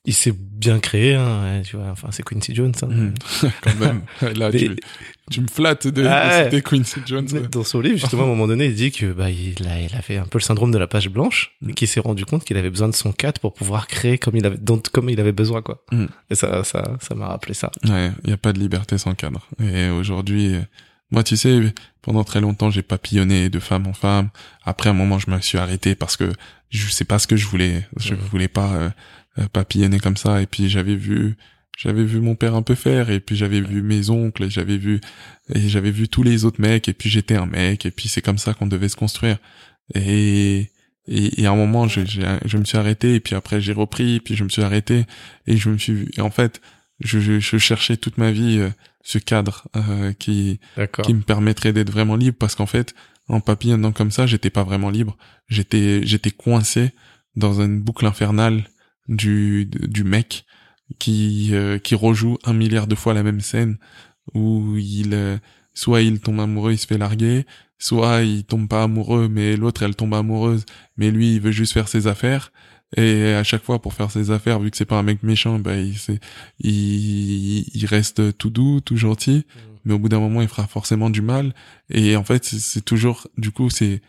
il 0.07 0.13
s'est 0.13 0.33
bien 0.35 0.79
créé, 0.79 1.13
hein, 1.13 1.61
tu 1.63 1.75
vois. 1.77 1.87
Enfin, 1.91 2.07
c'est 2.11 2.23
Quincy 2.23 2.55
Jones. 2.55 2.73
Hein. 2.81 2.87
Mhm. 2.89 3.13
Quand 3.61 3.75
même. 3.75 4.01
Là, 4.35 4.49
Mais- 4.51 4.57
tu, 4.57 4.75
tu 5.29 5.41
me 5.41 5.47
flattes 5.47 5.85
de, 5.87 6.03
Ah 6.05 6.45
citer 6.45 6.61
Quincy 6.63 7.01
Jones. 7.05 7.27
Mais 7.33 7.41
Dans 7.41 7.63
son 7.65 7.81
livre, 7.81 7.97
justement, 7.97 8.23
à 8.23 8.25
un 8.25 8.29
moment 8.29 8.47
donné, 8.47 8.65
il 8.67 8.73
dit 8.75 8.91
que 8.91 9.11
bah 9.11 9.29
il 9.29 9.55
a, 9.67 9.79
il 9.81 9.93
avait 9.95 10.17
un 10.17 10.25
peu 10.25 10.37
le 10.39 10.43
syndrome 10.43 10.71
de 10.71 10.77
la 10.77 10.87
page 10.87 11.09
blanche, 11.09 11.51
Mm. 11.61 11.69
et 11.69 11.73
qu'il 11.73 11.87
s'est 11.87 11.99
rendu 11.99 12.25
compte 12.25 12.43
qu'il 12.45 12.55
avait 12.57 12.69
besoin 12.69 12.87
de 12.87 12.95
son 12.95 13.11
cadre 13.11 13.39
pour 13.41 13.53
pouvoir 13.53 13.87
créer 13.87 14.17
comme 14.17 14.35
il 14.37 14.45
avait, 14.45 14.57
dont, 14.57 14.81
comme 14.91 15.09
il 15.09 15.19
avait 15.19 15.31
besoin, 15.33 15.61
quoi. 15.61 15.83
Mm. 15.91 16.05
Et 16.31 16.35
ça, 16.35 16.63
ça, 16.63 16.97
ça 17.01 17.13
m'a 17.13 17.27
rappelé 17.27 17.53
ça. 17.53 17.69
Ouais, 17.87 18.11
il 18.23 18.27
n'y 18.27 18.33
a 18.33 18.37
pas 18.37 18.53
de 18.53 18.59
liberté 18.59 18.97
sans 18.97 19.13
cadre. 19.13 19.45
Et 19.61 19.89
aujourd'hui, 19.89 20.55
moi, 21.11 21.23
tu 21.23 21.35
sais, 21.37 21.73
pendant 22.01 22.23
très 22.23 22.39
longtemps, 22.41 22.69
j'ai 22.71 22.81
papillonné 22.81 23.49
de 23.49 23.59
femme 23.59 23.85
en 23.87 23.93
femme. 23.93 24.29
Après, 24.63 24.87
à 24.89 24.93
un 24.93 24.95
moment, 24.95 25.19
je 25.19 25.29
me 25.29 25.39
suis 25.41 25.57
arrêté 25.57 25.95
parce 25.95 26.15
que 26.17 26.31
je 26.69 26.89
sais 26.89 27.05
pas 27.05 27.17
ce 27.19 27.27
que 27.27 27.35
je 27.37 27.47
voulais. 27.47 27.85
Je 27.97 28.13
Mhm. 28.13 28.19
voulais 28.31 28.47
pas 28.49 28.71
euh, 28.73 28.89
papillonner 29.51 29.99
comme 29.99 30.17
ça. 30.17 30.41
Et 30.41 30.45
puis, 30.47 30.69
j'avais 30.69 30.95
vu, 30.95 31.35
j'avais 31.77 32.03
vu 32.03 32.19
mon 32.19 32.35
père 32.35 32.55
un 32.55 32.61
peu 32.63 32.75
faire. 32.75 33.09
Et 33.09 33.19
puis, 33.19 33.35
j'avais 33.35 33.61
vu 33.61 33.81
mes 33.81 34.09
oncles. 34.09 34.45
Et 34.45 34.49
j'avais 34.49 34.77
vu, 34.77 34.99
et 35.53 35.67
j'avais 35.69 35.91
vu 35.91 36.07
tous 36.09 36.23
les 36.23 36.45
autres 36.45 36.61
mecs. 36.61 36.87
Et 36.89 36.93
puis, 36.93 37.09
j'étais 37.09 37.35
un 37.35 37.45
mec. 37.45 37.85
Et 37.85 37.91
puis, 37.91 38.09
c'est 38.09 38.21
comme 38.21 38.37
ça 38.37 38.53
qu'on 38.53 38.67
devait 38.67 38.89
se 38.89 38.95
construire. 38.95 39.37
Et 39.95 40.69
et, 41.09 41.41
et 41.41 41.45
à 41.45 41.51
un 41.51 41.55
moment, 41.55 41.87
je, 41.87 42.03
j'ai- 42.05 42.37
je 42.43 42.57
me 42.57 42.65
suis 42.65 42.77
arrêté. 42.77 43.15
Et 43.15 43.19
puis 43.21 43.33
après, 43.35 43.61
j'ai 43.61 43.71
repris. 43.73 44.19
Puis, 44.19 44.35
je 44.35 44.43
me 44.43 44.49
suis 44.49 44.61
arrêté. 44.61 45.05
Et 45.45 45.55
je 45.57 45.69
me 45.69 45.77
suis, 45.77 46.09
et 46.17 46.21
en 46.21 46.29
fait, 46.31 46.59
je, 46.99 47.19
je, 47.19 47.39
je 47.39 47.57
cherchais 47.57 47.95
toute 47.95 48.17
ma 48.17 48.31
vie 48.31 48.57
euh, 48.59 48.69
ce 49.03 49.17
cadre 49.19 49.67
euh, 49.77 50.11
qui 50.13 50.59
qui 51.03 51.13
me 51.13 51.21
permettrait 51.21 51.71
d'être 51.71 51.91
vraiment 51.91 52.15
libre 52.17 52.35
parce 52.39 52.55
qu'en 52.55 52.65
fait 52.65 52.93
en 53.29 53.39
papillonnant 53.39 53.91
comme 53.91 54.09
ça 54.09 54.25
j'étais 54.25 54.49
pas 54.49 54.63
vraiment 54.63 54.89
libre 54.89 55.15
j'étais 55.47 56.01
j'étais 56.05 56.31
coincé 56.31 56.89
dans 57.35 57.61
une 57.61 57.79
boucle 57.79 58.05
infernale 58.07 58.63
du 59.07 59.65
du 59.65 60.03
mec 60.03 60.45
qui 60.99 61.49
euh, 61.53 61.77
qui 61.79 61.95
rejoue 61.95 62.37
un 62.45 62.53
milliard 62.53 62.87
de 62.87 62.95
fois 62.95 63.13
la 63.13 63.23
même 63.23 63.41
scène 63.41 63.77
où 64.33 64.75
il 64.77 65.13
euh, 65.13 65.37
soit 65.73 66.01
il 66.01 66.19
tombe 66.19 66.39
amoureux 66.39 66.73
il 66.73 66.77
se 66.77 66.87
fait 66.87 66.97
larguer 66.97 67.45
soit 67.77 68.23
il 68.23 68.43
tombe 68.43 68.67
pas 68.67 68.83
amoureux 68.83 69.27
mais 69.29 69.55
l'autre 69.55 69.83
elle 69.83 69.95
tombe 69.95 70.13
amoureuse 70.13 70.65
mais 70.97 71.11
lui 71.11 71.35
il 71.35 71.41
veut 71.41 71.51
juste 71.51 71.73
faire 71.73 71.87
ses 71.87 72.07
affaires. 72.07 72.51
Et 72.95 73.33
à 73.33 73.43
chaque 73.43 73.63
fois 73.63 73.81
pour 73.81 73.93
faire 73.93 74.11
ses 74.11 74.31
affaires 74.31 74.59
vu 74.61 74.71
que 74.71 74.77
c'est 74.77 74.85
pas 74.85 74.97
un 74.97 75.03
mec 75.03 75.21
méchant 75.21 75.59
bah 75.59 75.75
il 75.75 75.95
il, 76.59 77.65
il 77.73 77.85
reste 77.85 78.37
tout 78.37 78.49
doux 78.49 78.79
tout 78.81 78.95
gentil. 78.97 79.45
Mais 79.83 79.93
au 79.93 79.99
bout 79.99 80.09
d'un 80.09 80.19
moment 80.19 80.41
il 80.41 80.47
fera 80.47 80.67
forcément 80.67 81.09
du 81.09 81.21
mal. 81.21 81.53
Et 81.89 82.15
en 82.15 82.23
fait 82.23 82.45
c'est 82.45 82.83
toujours 82.83 83.27
du 83.37 83.51
coup 83.51 83.69
c'est 83.69 84.01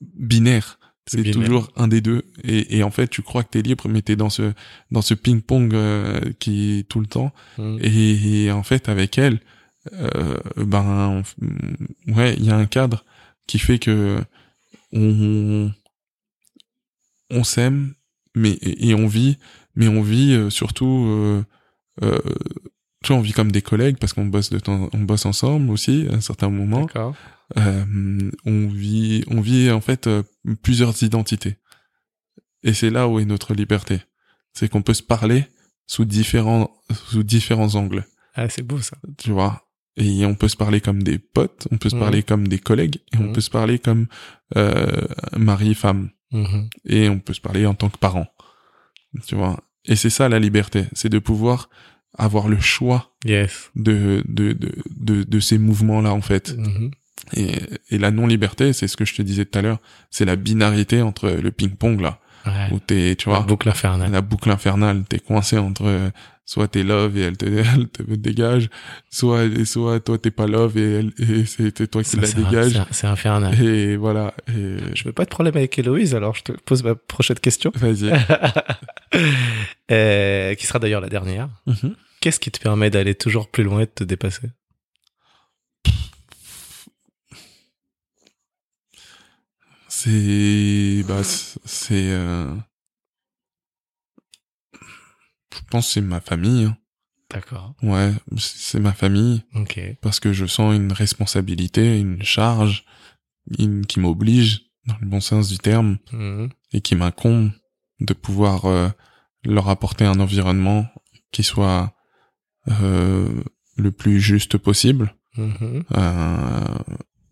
binaire 0.00 0.78
C'est 1.06 1.22
toujours 1.32 1.72
un 1.76 1.88
des 1.88 2.00
deux 2.00 2.22
et, 2.44 2.76
et 2.78 2.82
en 2.84 2.90
fait 2.92 3.08
tu 3.08 3.22
crois 3.22 3.42
que 3.42 3.50
t'es 3.50 3.62
libre 3.62 3.88
mais 3.88 4.02
t'es 4.02 4.14
dans 4.16 4.30
ce 4.30 4.52
dans 4.92 5.02
ce 5.02 5.14
ping 5.14 5.40
pong 5.42 5.74
qui 6.38 6.78
est 6.78 6.82
tout 6.88 7.00
le 7.00 7.06
temps 7.06 7.32
Mm. 7.58 7.78
et, 7.80 8.44
et 8.44 8.52
en 8.52 8.62
fait 8.62 8.88
avec 8.88 9.18
elle 9.18 9.40
euh, 9.94 10.36
ben 10.56 11.24
on- 12.08 12.12
ouais 12.14 12.34
il 12.38 12.44
y 12.44 12.50
a 12.50 12.56
un 12.56 12.66
cadre 12.66 13.04
qui 13.48 13.58
fait 13.58 13.78
que 13.80 14.20
on 14.92 15.72
on 17.30 17.44
s'aime 17.44 17.94
mais 18.34 18.52
et, 18.62 18.90
et 18.90 18.94
on 18.94 19.06
vit 19.06 19.38
mais 19.74 19.88
on 19.88 20.02
vit 20.02 20.32
euh, 20.34 20.50
surtout 20.50 21.06
euh, 21.08 21.44
euh, 22.02 22.18
tu 23.02 23.08
vois 23.08 23.16
on 23.16 23.22
vit 23.22 23.32
comme 23.32 23.50
des 23.52 23.62
collègues 23.62 23.96
parce 23.98 24.12
qu'on 24.12 24.26
bosse 24.26 24.50
de 24.50 24.58
temps 24.60 24.88
on 24.92 24.98
bosse 24.98 25.26
ensemble 25.26 25.70
aussi 25.70 26.06
à 26.10 26.14
un 26.14 26.20
certain 26.20 26.48
moment 26.50 26.82
D'accord. 26.86 27.14
euh, 27.16 27.41
on 27.56 28.66
vit 28.68 29.24
on 29.28 29.40
vit 29.40 29.70
en 29.70 29.80
fait 29.80 30.06
euh, 30.06 30.22
plusieurs 30.62 31.02
identités 31.02 31.56
et 32.62 32.72
c'est 32.74 32.90
là 32.90 33.08
où 33.08 33.18
est 33.18 33.24
notre 33.24 33.54
liberté 33.54 34.00
c'est 34.52 34.68
qu'on 34.68 34.82
peut 34.82 34.94
se 34.94 35.02
parler 35.02 35.46
sous 35.86 36.04
différents 36.04 36.70
sous 37.10 37.22
différents 37.22 37.74
angles 37.74 38.04
Ah, 38.34 38.48
c'est 38.48 38.62
beau, 38.62 38.78
ça. 38.80 38.96
tu 39.18 39.30
vois? 39.30 39.68
Et 39.98 40.24
on 40.24 40.34
peut 40.34 40.48
se 40.48 40.56
parler 40.56 40.80
comme 40.80 41.02
des 41.02 41.18
potes 41.18 41.68
on 41.70 41.76
peut 41.78 41.90
se 41.90 41.94
Mhm. 41.96 42.00
parler 42.00 42.22
comme 42.22 42.48
des 42.48 42.58
collègues 42.58 42.96
et 43.12 43.18
on 43.18 43.24
Mhm. 43.28 43.32
peut 43.32 43.40
se 43.42 43.50
parler 43.50 43.78
comme 43.78 44.06
euh, 44.56 45.06
mari 45.36 45.74
femme 45.74 46.10
Mhm. 46.32 46.68
et 46.86 47.08
on 47.10 47.18
peut 47.20 47.34
se 47.34 47.40
parler 47.42 47.66
en 47.66 47.74
tant 47.74 47.90
que 47.90 47.98
parent 47.98 48.26
tu 49.26 49.34
vois? 49.34 49.60
Et 49.84 49.96
c'est 49.96 50.10
ça 50.10 50.28
la 50.28 50.38
liberté 50.38 50.86
c'est 50.94 51.10
de 51.10 51.18
pouvoir 51.18 51.68
avoir 52.16 52.48
le 52.48 52.60
choix 52.60 53.14
Yes. 53.24 53.70
de 53.74 54.22
de 54.26 54.52
de 54.52 54.70
de, 55.08 55.22
de 55.24 55.40
ces 55.40 55.58
mouvements 55.58 56.00
là 56.00 56.12
en 56.14 56.20
fait. 56.22 56.54
Et, 57.36 57.54
et 57.90 57.98
la 57.98 58.10
non-liberté, 58.10 58.72
c'est 58.72 58.88
ce 58.88 58.96
que 58.96 59.04
je 59.04 59.14
te 59.14 59.22
disais 59.22 59.44
tout 59.44 59.58
à 59.58 59.62
l'heure, 59.62 59.78
c'est 60.10 60.24
la 60.24 60.36
binarité 60.36 61.02
entre 61.02 61.28
le 61.30 61.50
ping-pong 61.50 62.00
là, 62.00 62.18
Ouais. 62.44 62.68
où 62.72 62.80
t'es, 62.80 63.14
tu 63.14 63.28
La 63.28 63.36
vois, 63.36 63.44
boucle 63.46 63.68
infernale. 63.68 64.10
la 64.10 64.20
boucle 64.20 64.50
infernale, 64.50 65.04
t'es 65.08 65.20
coincé 65.20 65.58
entre 65.58 66.10
soit 66.44 66.66
t'es 66.66 66.82
love 66.82 67.16
et 67.16 67.20
elle 67.20 67.36
te, 67.36 67.44
elle 67.76 67.86
te 67.88 68.02
dégage, 68.02 68.68
soit 69.10 69.42
soit 69.64 70.00
toi 70.00 70.18
t'es 70.18 70.32
pas 70.32 70.48
love 70.48 70.76
et, 70.76 70.94
elle, 70.94 71.12
et 71.18 71.46
c'est 71.46 71.88
toi 71.88 72.02
qui 72.02 72.16
la 72.16 72.26
dégage. 72.26 72.72
c'est- 72.72 72.82
C'est 72.90 73.06
infernal. 73.06 73.62
Et 73.62 73.94
voilà. 73.96 74.34
Et 74.48 74.76
Je 74.92 75.04
veux 75.04 75.12
pas 75.12 75.22
de 75.24 75.28
problème 75.30 75.56
avec 75.56 75.78
Héloïse, 75.78 76.16
alors 76.16 76.34
je 76.34 76.42
te 76.42 76.50
pose 76.52 76.82
ma 76.82 76.96
prochaine 76.96 77.38
question. 77.38 77.70
vas-y. 77.76 78.10
Euh, 79.90 80.54
qui 80.54 80.66
sera 80.66 80.78
d'ailleurs 80.78 81.00
la 81.00 81.08
dernière. 81.08 81.48
Mhm. 81.66 81.94
Qu'est-ce 82.20 82.40
qui 82.40 82.50
te 82.50 82.58
permet 82.60 82.88
d'aller 82.88 83.14
toujours 83.14 83.48
plus 83.50 83.62
loin 83.64 83.80
et 83.80 83.86
de 83.86 83.90
te 83.94 84.04
dépasser? 84.04 84.48
C'est 90.06 91.04
bah 91.06 91.22
c'est 91.22 92.10
euh, 92.10 92.52
je 95.54 95.60
pense 95.70 95.86
que 95.86 95.92
c'est 95.92 96.00
ma 96.00 96.20
famille. 96.20 96.64
hein. 96.64 96.76
D'accord. 97.30 97.74
Ouais, 97.82 98.12
c'est 98.36 98.80
ma 98.80 98.92
famille. 98.92 99.42
Ok. 99.54 99.80
parce 100.02 100.18
que 100.20 100.32
je 100.32 100.44
sens 100.44 100.74
une 100.74 100.92
responsabilité, 100.92 101.98
une 102.00 102.22
charge 102.22 102.84
une, 103.58 103.86
qui 103.86 104.00
m'oblige, 104.00 104.62
dans 104.86 104.96
le 105.00 105.06
bon 105.06 105.20
sens 105.20 105.48
du 105.48 105.58
terme, 105.58 105.98
Mhm. 106.12 106.50
et 106.72 106.80
qui 106.80 106.94
m'incombe 106.94 107.52
de 108.00 108.12
pouvoir 108.12 108.64
euh, 108.66 108.88
leur 109.44 109.68
apporter 109.68 110.04
un 110.04 110.20
environnement 110.20 110.86
qui 111.32 111.42
soit 111.42 111.94
euh, 112.68 113.42
le 113.76 113.92
plus 113.92 114.20
juste 114.20 114.58
possible. 114.58 115.14
Mhm. 115.36 115.84
Euh, 115.96 116.78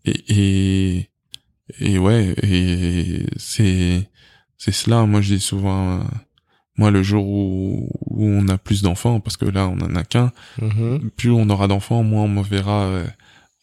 et, 0.05 0.23
et 0.97 1.10
et 1.79 1.97
ouais, 1.97 2.33
et 2.43 3.25
c'est 3.37 4.09
c'est 4.57 4.71
cela. 4.71 5.05
Moi, 5.05 5.21
je 5.21 5.33
dis 5.35 5.39
souvent, 5.39 5.99
euh, 5.99 6.03
moi, 6.77 6.91
le 6.91 7.01
jour 7.03 7.25
où, 7.27 7.89
où 8.07 8.25
on 8.25 8.47
a 8.47 8.57
plus 8.57 8.81
d'enfants, 8.81 9.19
parce 9.19 9.37
que 9.37 9.45
là, 9.45 9.67
on 9.67 9.79
en 9.81 9.95
a 9.95 10.03
qu'un, 10.03 10.31
Mhm. 10.61 11.09
plus 11.17 11.31
on 11.31 11.49
aura 11.49 11.67
d'enfants, 11.67 12.03
moins 12.03 12.23
on 12.23 12.27
me 12.27 12.43
verra, 12.43 12.83
euh, 12.83 13.05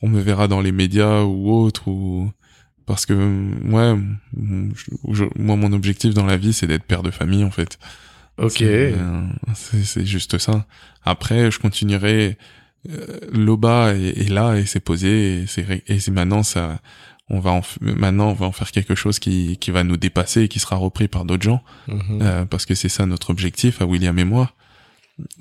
on 0.03 0.09
me 0.09 0.21
verra 0.21 0.49
dans 0.49 0.61
les 0.61 0.73
médias 0.73 1.23
ou 1.23 1.51
autre 1.53 1.89
ou 1.89 2.31
parce 2.87 3.05
que 3.05 3.13
ouais, 3.15 4.01
je- 5.13 5.25
moi 5.37 5.57
mon 5.57 5.73
objectif 5.73 6.15
dans 6.15 6.25
la 6.25 6.37
vie 6.39 6.53
c'est 6.55 6.67
d'être 6.67 6.85
père 6.85 7.03
de 7.03 7.11
famille 7.11 7.45
en 7.45 7.51
fait. 7.51 7.79
Ok. 8.39 8.53
C'est 8.59 8.95
euh, 8.95 10.05
juste 10.05 10.39
ça. 10.39 10.67
Après, 11.05 11.51
je 11.51 11.59
continuerai. 11.59 12.39
Loba 13.33 13.95
est, 13.95 14.19
est 14.19 14.29
là 14.31 14.55
et 14.57 14.65
c'est 14.65 14.81
posé 14.81 15.45
et 15.89 15.99
c'est 16.01 16.11
maintenant 16.11 16.43
ça. 16.43 16.81
On 17.31 17.41
va 17.41 17.51
en, 17.51 17.61
f- 17.61 17.77
maintenant 17.81 18.29
on 18.31 18.33
va 18.35 18.47
en 18.47 18.53
faire 18.53 18.71
quelque 18.73 18.95
chose 18.95 19.19
qui 19.19 19.57
qui 19.59 19.71
va 19.71 19.85
nous 19.85 19.97
dépasser 19.99 20.43
et 20.43 20.49
qui 20.49 20.59
sera 20.61 20.77
repris 20.77 21.09
par 21.09 21.25
d'autres 21.25 21.43
gens 21.43 21.63
Mhm. 21.89 22.19
euh, 22.23 22.45
parce 22.47 22.65
que 22.67 22.75
c'est 22.75 22.89
ça 22.89 23.05
notre 23.07 23.31
objectif 23.31 23.83
à 23.83 23.87
William 23.87 24.19
et 24.19 24.25
moi. 24.25 24.53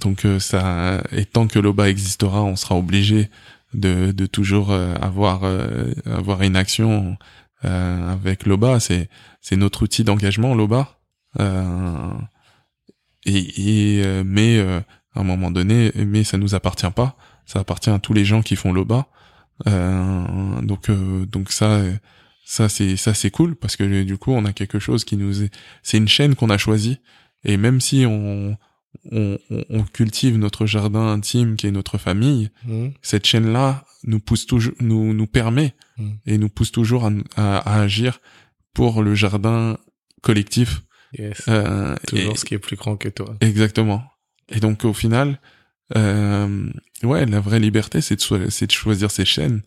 Donc 0.02 0.26
euh, 0.26 0.40
ça, 0.40 1.02
et 1.12 1.26
tant 1.26 1.48
que 1.48 1.60
Loba 1.60 1.88
existera, 1.90 2.44
on 2.44 2.56
sera 2.56 2.76
obligé 2.76 3.30
de, 3.74 4.12
de 4.12 4.26
toujours 4.26 4.72
euh, 4.72 4.96
avoir 5.02 5.44
avoir 6.06 6.42
une 6.42 6.56
action 6.56 7.18
avec 7.64 8.46
Loba. 8.46 8.80
C'est 8.80 9.10
c'est 9.42 9.56
notre 9.56 9.84
outil 9.84 10.04
d'engagement 10.04 10.54
Loba. 10.56 10.98
et, 13.26 13.98
et 13.98 14.24
mais 14.24 14.60
à 14.60 15.20
un 15.20 15.24
moment 15.24 15.52
donné, 15.52 15.92
mais 15.96 16.24
ça 16.24 16.38
nous 16.38 16.56
appartient 16.56 16.90
pas. 16.96 17.16
Ça 17.46 17.60
appartient 17.60 17.90
à 17.90 18.00
tous 18.00 18.14
les 18.14 18.26
gens 18.26 18.42
qui 18.42 18.56
font 18.56 18.74
Loba. 18.74 19.08
Donc 19.66 20.92
donc 21.32 21.52
ça 21.52 21.82
ça 22.46 22.70
c'est 22.70 22.96
ça 22.96 23.14
c'est 23.14 23.32
cool 23.32 23.56
parce 23.56 23.76
que 23.76 24.04
du 24.04 24.18
coup 24.18 24.32
on 24.32 24.46
a 24.46 24.54
quelque 24.54 24.80
chose 24.80 25.04
qui 25.04 25.18
nous 25.18 25.44
est 25.44 25.52
c'est 25.84 25.98
une 25.98 26.08
chaîne 26.08 26.36
qu'on 26.36 26.50
a 26.50 26.58
choisie 26.58 27.00
et 27.44 27.58
même 27.58 27.82
si 27.82 28.06
on 28.06 28.58
on, 29.12 29.38
on 29.70 29.84
cultive 29.84 30.38
notre 30.38 30.66
jardin 30.66 31.08
intime 31.08 31.56
qui 31.56 31.68
est 31.68 31.72
notre 31.72 31.98
famille, 31.98 32.50
mmh. 32.66 32.88
cette 33.02 33.26
chaîne-là 33.26 33.86
nous 34.04 34.20
pousse 34.20 34.46
toujours, 34.46 34.74
nous 34.80 35.14
nous 35.14 35.28
permet 35.28 35.76
mmh. 35.98 36.10
et 36.26 36.38
nous 36.38 36.50
pousse 36.50 36.72
toujours 36.72 37.06
à, 37.06 37.58
à, 37.58 37.82
agir 37.82 38.20
pour 38.74 39.02
le 39.02 39.16
jardin 39.16 39.78
collectif. 40.22 40.82
Yes. 41.18 41.44
Euh, 41.48 41.96
toujours 42.08 42.38
ce 42.38 42.46
qui 42.46 42.54
est 42.54 42.60
plus 42.60 42.76
grand 42.76 42.98
que 42.98 43.10
toi. 43.10 43.36
Exactement. 43.42 44.04
Et 44.50 44.60
donc 44.60 44.86
au 44.86 44.94
final, 44.94 45.40
euh, 45.96 46.70
ouais, 47.04 47.26
la 47.26 47.40
vraie 47.40 47.60
liberté, 47.60 48.02
c'est 48.02 48.16
de, 48.16 48.50
c'est 48.50 48.68
de 48.68 48.72
choisir 48.72 49.12
ses 49.12 49.26
chaînes. 49.26 49.62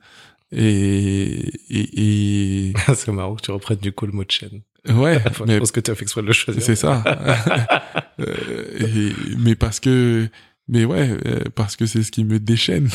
Et, 0.53 1.53
et, 1.71 2.71
et... 2.71 2.75
c'est 2.95 3.13
marrant 3.13 3.37
que 3.37 3.43
tu 3.43 3.51
reprennes 3.51 3.79
du 3.79 3.93
coup 3.93 4.07
le 4.07 4.13
mot 4.13 4.25
de 4.25 4.31
chaîne. 4.31 4.63
Ouais, 4.89 5.23
mais 5.47 5.55
je 5.55 5.59
pense 5.59 5.73
que 5.73 5.81
tu 5.81 5.91
as 5.91 5.95
fait 5.95 6.03
exprès 6.03 6.23
de 6.23 6.27
le 6.27 6.33
choisir. 6.33 6.63
C'est 6.63 6.77
ça. 6.77 7.03
euh, 8.21 9.13
mais 9.39 9.55
parce 9.55 9.81
que, 9.81 10.29
mais 10.69 10.85
ouais, 10.85 11.17
euh, 11.27 11.45
parce 11.55 11.77
que 11.77 11.87
c'est 11.87 12.03
ce 12.03 12.11
qui 12.11 12.25
me 12.25 12.39
déchaîne. 12.39 12.89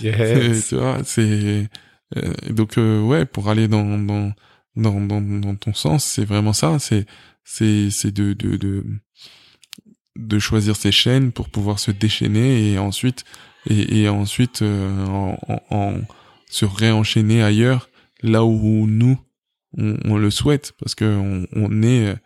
Yes. 0.00 0.68
tu 0.68 0.76
vois, 0.76 0.98
c'est 1.04 1.68
euh, 2.16 2.32
donc 2.50 2.78
euh, 2.78 3.00
ouais, 3.02 3.26
pour 3.26 3.48
aller 3.48 3.68
dans 3.68 3.98
dans 3.98 4.32
dans 4.76 5.00
dans, 5.00 5.20
dans 5.20 5.54
ton 5.56 5.74
sens, 5.74 6.04
c'est 6.04 6.24
vraiment 6.24 6.52
ça. 6.52 6.78
C'est 6.78 7.06
c'est 7.44 7.90
c'est 7.90 8.12
de 8.12 8.32
de 8.32 8.56
de 8.56 8.84
de 10.18 10.38
choisir 10.38 10.76
ses 10.76 10.92
chaînes 10.92 11.32
pour 11.32 11.48
pouvoir 11.48 11.78
se 11.78 11.90
déchaîner 11.90 12.72
et 12.72 12.78
ensuite 12.78 13.24
et, 13.70 14.08
ensuite 14.08 14.62
en, 14.62 15.38
en, 15.48 15.60
en 15.70 15.94
se 16.50 16.64
réenchaîner 16.64 17.42
ailleurs 17.42 17.88
là 18.22 18.44
où 18.44 18.86
nous 18.86 19.18
on, 19.76 20.16
le 20.16 20.30
souhaite 20.30 20.72
parce 20.80 20.94
que 20.94 21.04
on, 21.04 21.46
on 21.52 21.82
est 21.82 22.16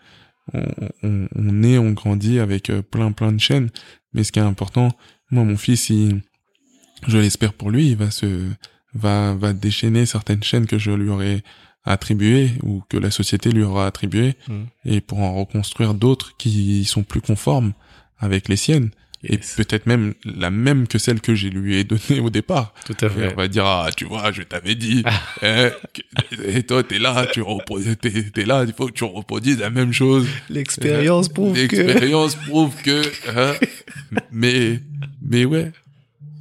on, 0.52 1.28
on, 1.34 1.62
est 1.62 1.78
on 1.78 1.90
grandit 1.92 2.38
avec 2.38 2.70
euh, 2.70 2.82
plein 2.82 3.12
plein 3.12 3.32
de 3.32 3.40
chaînes. 3.40 3.70
Mais 4.12 4.24
ce 4.24 4.32
qui 4.32 4.38
est 4.38 4.42
important 4.42 4.96
moi 5.30 5.44
mon 5.44 5.56
fils 5.56 5.90
il, 5.90 6.22
je 7.06 7.18
l'espère 7.18 7.52
pour 7.52 7.70
lui 7.70 7.90
il 7.90 7.96
va 7.96 8.10
se 8.10 8.48
va 8.94 9.34
va 9.34 9.52
déchaîner 9.52 10.06
certaines 10.06 10.42
chaînes 10.42 10.66
que 10.66 10.78
je 10.78 10.90
lui 10.90 11.08
aurais 11.08 11.42
attribuées 11.84 12.52
ou 12.62 12.82
que 12.88 12.96
la 12.96 13.10
société 13.10 13.50
lui 13.50 13.62
aura 13.62 13.86
attribuées 13.86 14.34
mmh. 14.48 14.62
et 14.84 15.00
pour 15.00 15.20
en 15.20 15.34
reconstruire 15.34 15.94
d'autres 15.94 16.36
qui 16.36 16.84
sont 16.84 17.02
plus 17.02 17.20
conformes 17.20 17.72
avec 18.18 18.48
les 18.48 18.56
siennes 18.56 18.90
et 19.24 19.38
peut-être 19.38 19.86
même 19.86 20.14
la 20.24 20.50
même 20.50 20.88
que 20.88 20.98
celle 20.98 21.20
que 21.20 21.34
j'ai 21.34 21.50
lui 21.50 21.76
ai 21.76 21.84
donnée 21.84 22.20
au 22.20 22.30
départ. 22.30 22.74
Tout 22.84 22.96
à 23.00 23.08
fait. 23.08 23.32
on 23.32 23.36
va 23.36 23.48
dire 23.48 23.64
ah 23.64 23.88
tu 23.96 24.04
vois 24.04 24.32
je 24.32 24.42
t'avais 24.42 24.74
dit 24.74 25.04
hein, 25.42 25.70
et 26.44 26.62
toi 26.64 26.82
t'es 26.82 26.98
là 26.98 27.26
tu 27.32 27.40
reproduis 27.40 27.96
t'es, 27.96 28.44
là 28.44 28.64
il 28.66 28.72
faut 28.72 28.86
que 28.86 28.92
tu 28.92 29.04
reproduises 29.04 29.58
la 29.58 29.70
même 29.70 29.92
chose. 29.92 30.26
L'expérience 30.50 31.28
prouve 31.28 31.56
L'expérience 31.56 32.34
prouve 32.34 32.74
que 32.82 33.02
hein, 33.36 33.54
mais 34.32 34.80
mais 35.20 35.44
ouais 35.44 35.72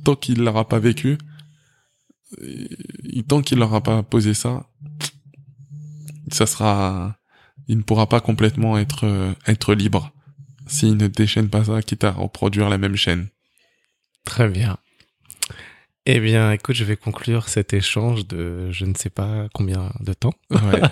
tant 0.03 0.15
qu'il 0.15 0.43
l'aura 0.43 0.67
pas 0.67 0.79
vécu 0.79 1.17
tant 3.27 3.41
qu'il 3.41 3.59
n'aura 3.59 3.81
pas 3.81 4.01
posé 4.01 4.33
ça 4.33 4.65
ça 6.33 6.45
sera 6.45 7.15
il 7.67 7.77
ne 7.77 7.83
pourra 7.83 8.07
pas 8.07 8.19
complètement 8.19 8.77
être 8.77 9.35
être 9.47 9.73
libre 9.73 10.11
s'il 10.71 10.97
ne 10.97 11.07
déchaîne 11.07 11.49
pas 11.49 11.65
ça, 11.65 11.81
quitte 11.81 12.03
à 12.03 12.11
reproduire 12.11 12.69
la 12.69 12.77
même 12.77 12.95
chaîne. 12.95 13.27
Très 14.25 14.47
bien. 14.47 14.77
Eh 16.05 16.19
bien, 16.19 16.51
écoute, 16.51 16.75
je 16.75 16.83
vais 16.83 16.95
conclure 16.95 17.47
cet 17.47 17.73
échange 17.73 18.25
de 18.27 18.71
je 18.71 18.85
ne 18.85 18.95
sais 18.95 19.11
pas 19.11 19.47
combien 19.53 19.91
de 19.99 20.13
temps. 20.13 20.33
Ouais. 20.49 20.59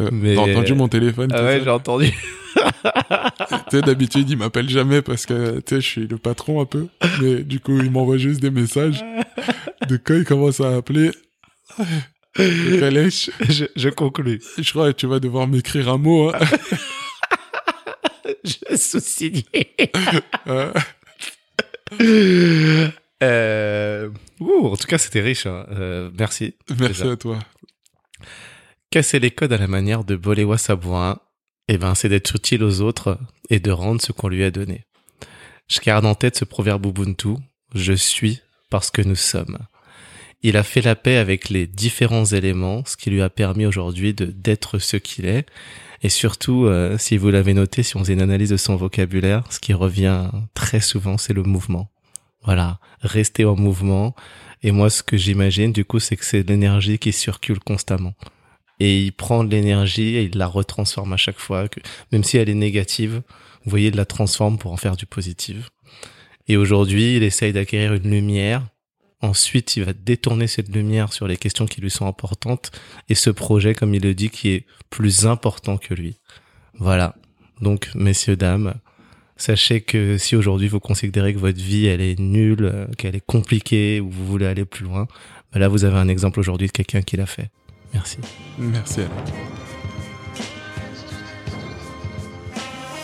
Oh 0.00 0.04
T'as 0.34 0.40
entendu 0.40 0.74
mon 0.74 0.88
téléphone 0.88 1.32
Ah 1.34 1.42
ouais, 1.42 1.60
j'ai 1.62 1.70
entendu. 1.70 2.12
tu 2.12 3.56
sais, 3.70 3.82
d'habitude, 3.82 4.30
il 4.30 4.36
m'appelle 4.36 4.68
jamais 4.68 5.02
parce 5.02 5.26
que, 5.26 5.58
tu 5.60 5.74
sais, 5.74 5.80
je 5.80 5.86
suis 5.86 6.06
le 6.06 6.18
patron 6.18 6.60
un 6.60 6.66
peu. 6.66 6.86
Mais 7.20 7.42
du 7.42 7.58
coup, 7.58 7.78
il 7.80 7.90
m'envoie 7.90 8.16
juste 8.16 8.40
des 8.40 8.50
messages. 8.50 9.04
De 9.88 9.96
quand 9.96 10.14
il 10.14 10.24
commence 10.24 10.60
à 10.60 10.76
appeler, 10.76 11.10
je, 12.38 13.66
je 13.74 13.88
conclue. 13.88 14.40
Je 14.58 14.70
crois 14.70 14.92
que 14.92 14.98
tu 14.98 15.06
vas 15.06 15.18
devoir 15.18 15.48
m'écrire 15.48 15.88
un 15.88 15.98
mot. 15.98 16.30
Hein. 16.30 16.38
je 18.44 18.98
suis 18.98 19.46
euh, 23.22 24.10
en 24.40 24.76
tout 24.76 24.86
cas, 24.86 24.98
c'était 24.98 25.20
riche. 25.20 25.46
Hein. 25.46 25.66
Euh, 25.70 26.10
merci. 26.16 26.54
Merci 26.78 27.02
à 27.02 27.16
toi. 27.16 27.38
Casser 28.90 29.18
les 29.18 29.30
codes 29.30 29.52
à 29.52 29.58
la 29.58 29.66
manière 29.66 30.04
de 30.04 30.16
Bolewa 30.16 30.58
Sabouin, 30.58 31.20
eh 31.68 31.76
ben, 31.76 31.94
c'est 31.94 32.08
d'être 32.08 32.36
utile 32.36 32.62
aux 32.62 32.80
autres 32.80 33.18
et 33.50 33.60
de 33.60 33.70
rendre 33.70 34.00
ce 34.00 34.12
qu'on 34.12 34.28
lui 34.28 34.44
a 34.44 34.50
donné. 34.50 34.84
Je 35.68 35.80
garde 35.80 36.06
en 36.06 36.14
tête 36.14 36.36
ce 36.36 36.44
proverbe 36.44 36.86
Ubuntu. 36.86 37.34
Je 37.74 37.92
suis 37.92 38.40
parce 38.70 38.90
que 38.90 39.02
nous 39.02 39.16
sommes. 39.16 39.58
Il 40.42 40.56
a 40.56 40.62
fait 40.62 40.82
la 40.82 40.94
paix 40.94 41.16
avec 41.16 41.48
les 41.48 41.66
différents 41.66 42.24
éléments, 42.24 42.84
ce 42.86 42.96
qui 42.96 43.10
lui 43.10 43.22
a 43.22 43.30
permis 43.30 43.66
aujourd'hui 43.66 44.14
de 44.14 44.26
d'être 44.26 44.78
ce 44.78 44.96
qu'il 44.96 45.26
est 45.26 45.46
et 46.02 46.08
surtout, 46.08 46.66
euh, 46.66 46.96
si 46.96 47.16
vous 47.16 47.30
l'avez 47.30 47.54
noté, 47.54 47.82
si 47.82 47.96
on 47.96 48.00
faisait 48.00 48.12
une 48.12 48.22
analyse 48.22 48.50
de 48.50 48.56
son 48.56 48.76
vocabulaire, 48.76 49.44
ce 49.50 49.58
qui 49.58 49.72
revient 49.72 50.30
très 50.54 50.80
souvent, 50.80 51.18
c'est 51.18 51.32
le 51.32 51.42
mouvement. 51.42 51.90
Voilà, 52.44 52.78
rester 53.00 53.44
en 53.44 53.56
mouvement. 53.56 54.14
Et 54.62 54.70
moi, 54.70 54.90
ce 54.90 55.02
que 55.02 55.16
j'imagine, 55.16 55.72
du 55.72 55.84
coup, 55.84 55.98
c'est 55.98 56.16
que 56.16 56.24
c'est 56.24 56.48
l'énergie 56.48 56.98
qui 56.98 57.12
circule 57.12 57.58
constamment. 57.58 58.14
Et 58.78 59.00
il 59.00 59.12
prend 59.12 59.42
de 59.42 59.50
l'énergie 59.50 60.16
et 60.16 60.22
il 60.22 60.38
la 60.38 60.46
retransforme 60.46 61.12
à 61.12 61.16
chaque 61.16 61.40
fois, 61.40 61.66
même 62.12 62.22
si 62.22 62.36
elle 62.36 62.48
est 62.48 62.54
négative, 62.54 63.22
vous 63.64 63.70
voyez, 63.70 63.88
il 63.88 63.96
la 63.96 64.04
transforme 64.04 64.56
pour 64.56 64.72
en 64.72 64.76
faire 64.76 64.96
du 64.96 65.04
positif. 65.04 65.68
Et 66.46 66.56
aujourd'hui, 66.56 67.16
il 67.16 67.24
essaye 67.24 67.52
d'acquérir 67.52 67.94
une 67.94 68.08
lumière 68.08 68.64
Ensuite, 69.20 69.76
il 69.76 69.84
va 69.84 69.92
détourner 69.92 70.46
cette 70.46 70.74
lumière 70.74 71.12
sur 71.12 71.26
les 71.26 71.36
questions 71.36 71.66
qui 71.66 71.80
lui 71.80 71.90
sont 71.90 72.06
importantes 72.06 72.70
et 73.08 73.14
ce 73.14 73.30
projet, 73.30 73.74
comme 73.74 73.94
il 73.94 74.02
le 74.02 74.14
dit, 74.14 74.30
qui 74.30 74.50
est 74.50 74.66
plus 74.90 75.26
important 75.26 75.76
que 75.76 75.92
lui. 75.92 76.16
Voilà. 76.78 77.16
Donc, 77.60 77.90
messieurs, 77.96 78.36
dames, 78.36 78.74
sachez 79.36 79.80
que 79.80 80.18
si 80.18 80.36
aujourd'hui 80.36 80.68
vous 80.68 80.78
considérez 80.78 81.34
que 81.34 81.40
votre 81.40 81.60
vie, 81.60 81.86
elle 81.86 82.00
est 82.00 82.18
nulle, 82.20 82.88
qu'elle 82.96 83.16
est 83.16 83.24
compliquée 83.26 84.00
ou 84.00 84.08
vous 84.08 84.26
voulez 84.26 84.46
aller 84.46 84.64
plus 84.64 84.84
loin, 84.84 85.08
bah 85.52 85.58
là, 85.58 85.66
vous 85.66 85.84
avez 85.84 85.98
un 85.98 86.08
exemple 86.08 86.38
aujourd'hui 86.38 86.68
de 86.68 86.72
quelqu'un 86.72 87.02
qui 87.02 87.16
l'a 87.16 87.26
fait. 87.26 87.50
Merci. 87.92 88.18
Merci. 88.58 89.00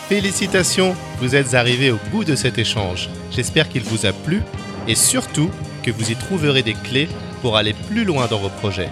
Félicitations, 0.07 0.95
vous 1.19 1.35
êtes 1.35 1.55
arrivés 1.55 1.89
au 1.89 1.97
bout 2.11 2.23
de 2.23 2.35
cet 2.35 2.59
échange. 2.59 3.09
J'espère 3.31 3.67
qu'il 3.67 3.81
vous 3.81 4.05
a 4.05 4.13
plu 4.13 4.41
et 4.87 4.93
surtout 4.93 5.49
que 5.85 5.91
vous 5.91 6.11
y 6.11 6.15
trouverez 6.15 6.63
des 6.63 6.73
clés 6.73 7.07
pour 7.41 7.55
aller 7.57 7.73
plus 7.73 8.03
loin 8.03 8.25
dans 8.25 8.39
vos 8.39 8.49
projets. 8.49 8.89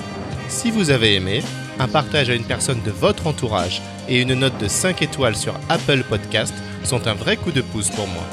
Si 0.47 0.69
vous 0.69 0.91
avez 0.91 1.15
aimé, 1.15 1.41
un 1.79 1.87
partage 1.87 2.29
à 2.29 2.35
une 2.35 2.43
personne 2.43 2.83
de 2.83 2.91
votre 2.91 3.25
entourage 3.25 3.81
et 4.07 4.21
une 4.21 4.35
note 4.35 4.59
de 4.59 4.67
5 4.67 5.01
étoiles 5.01 5.35
sur 5.35 5.55
Apple 5.69 6.03
Podcast 6.07 6.53
sont 6.83 7.07
un 7.07 7.15
vrai 7.15 7.37
coup 7.37 7.51
de 7.51 7.61
pouce 7.61 7.89
pour 7.89 8.05
moi. 8.07 8.23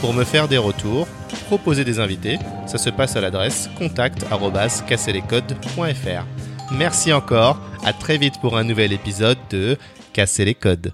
Pour 0.00 0.14
me 0.14 0.24
faire 0.24 0.48
des 0.48 0.56
retours, 0.56 1.06
proposer 1.46 1.84
des 1.84 2.00
invités, 2.00 2.38
ça 2.66 2.78
se 2.78 2.88
passe 2.90 3.16
à 3.16 3.20
l'adresse 3.20 3.68
contact@casserlescodes.fr. 3.78 6.24
Merci 6.72 7.12
encore, 7.12 7.60
à 7.84 7.92
très 7.92 8.18
vite 8.18 8.40
pour 8.40 8.56
un 8.56 8.64
nouvel 8.64 8.92
épisode 8.92 9.38
de 9.50 9.76
Casser 10.12 10.44
les 10.46 10.54
codes. 10.54 10.92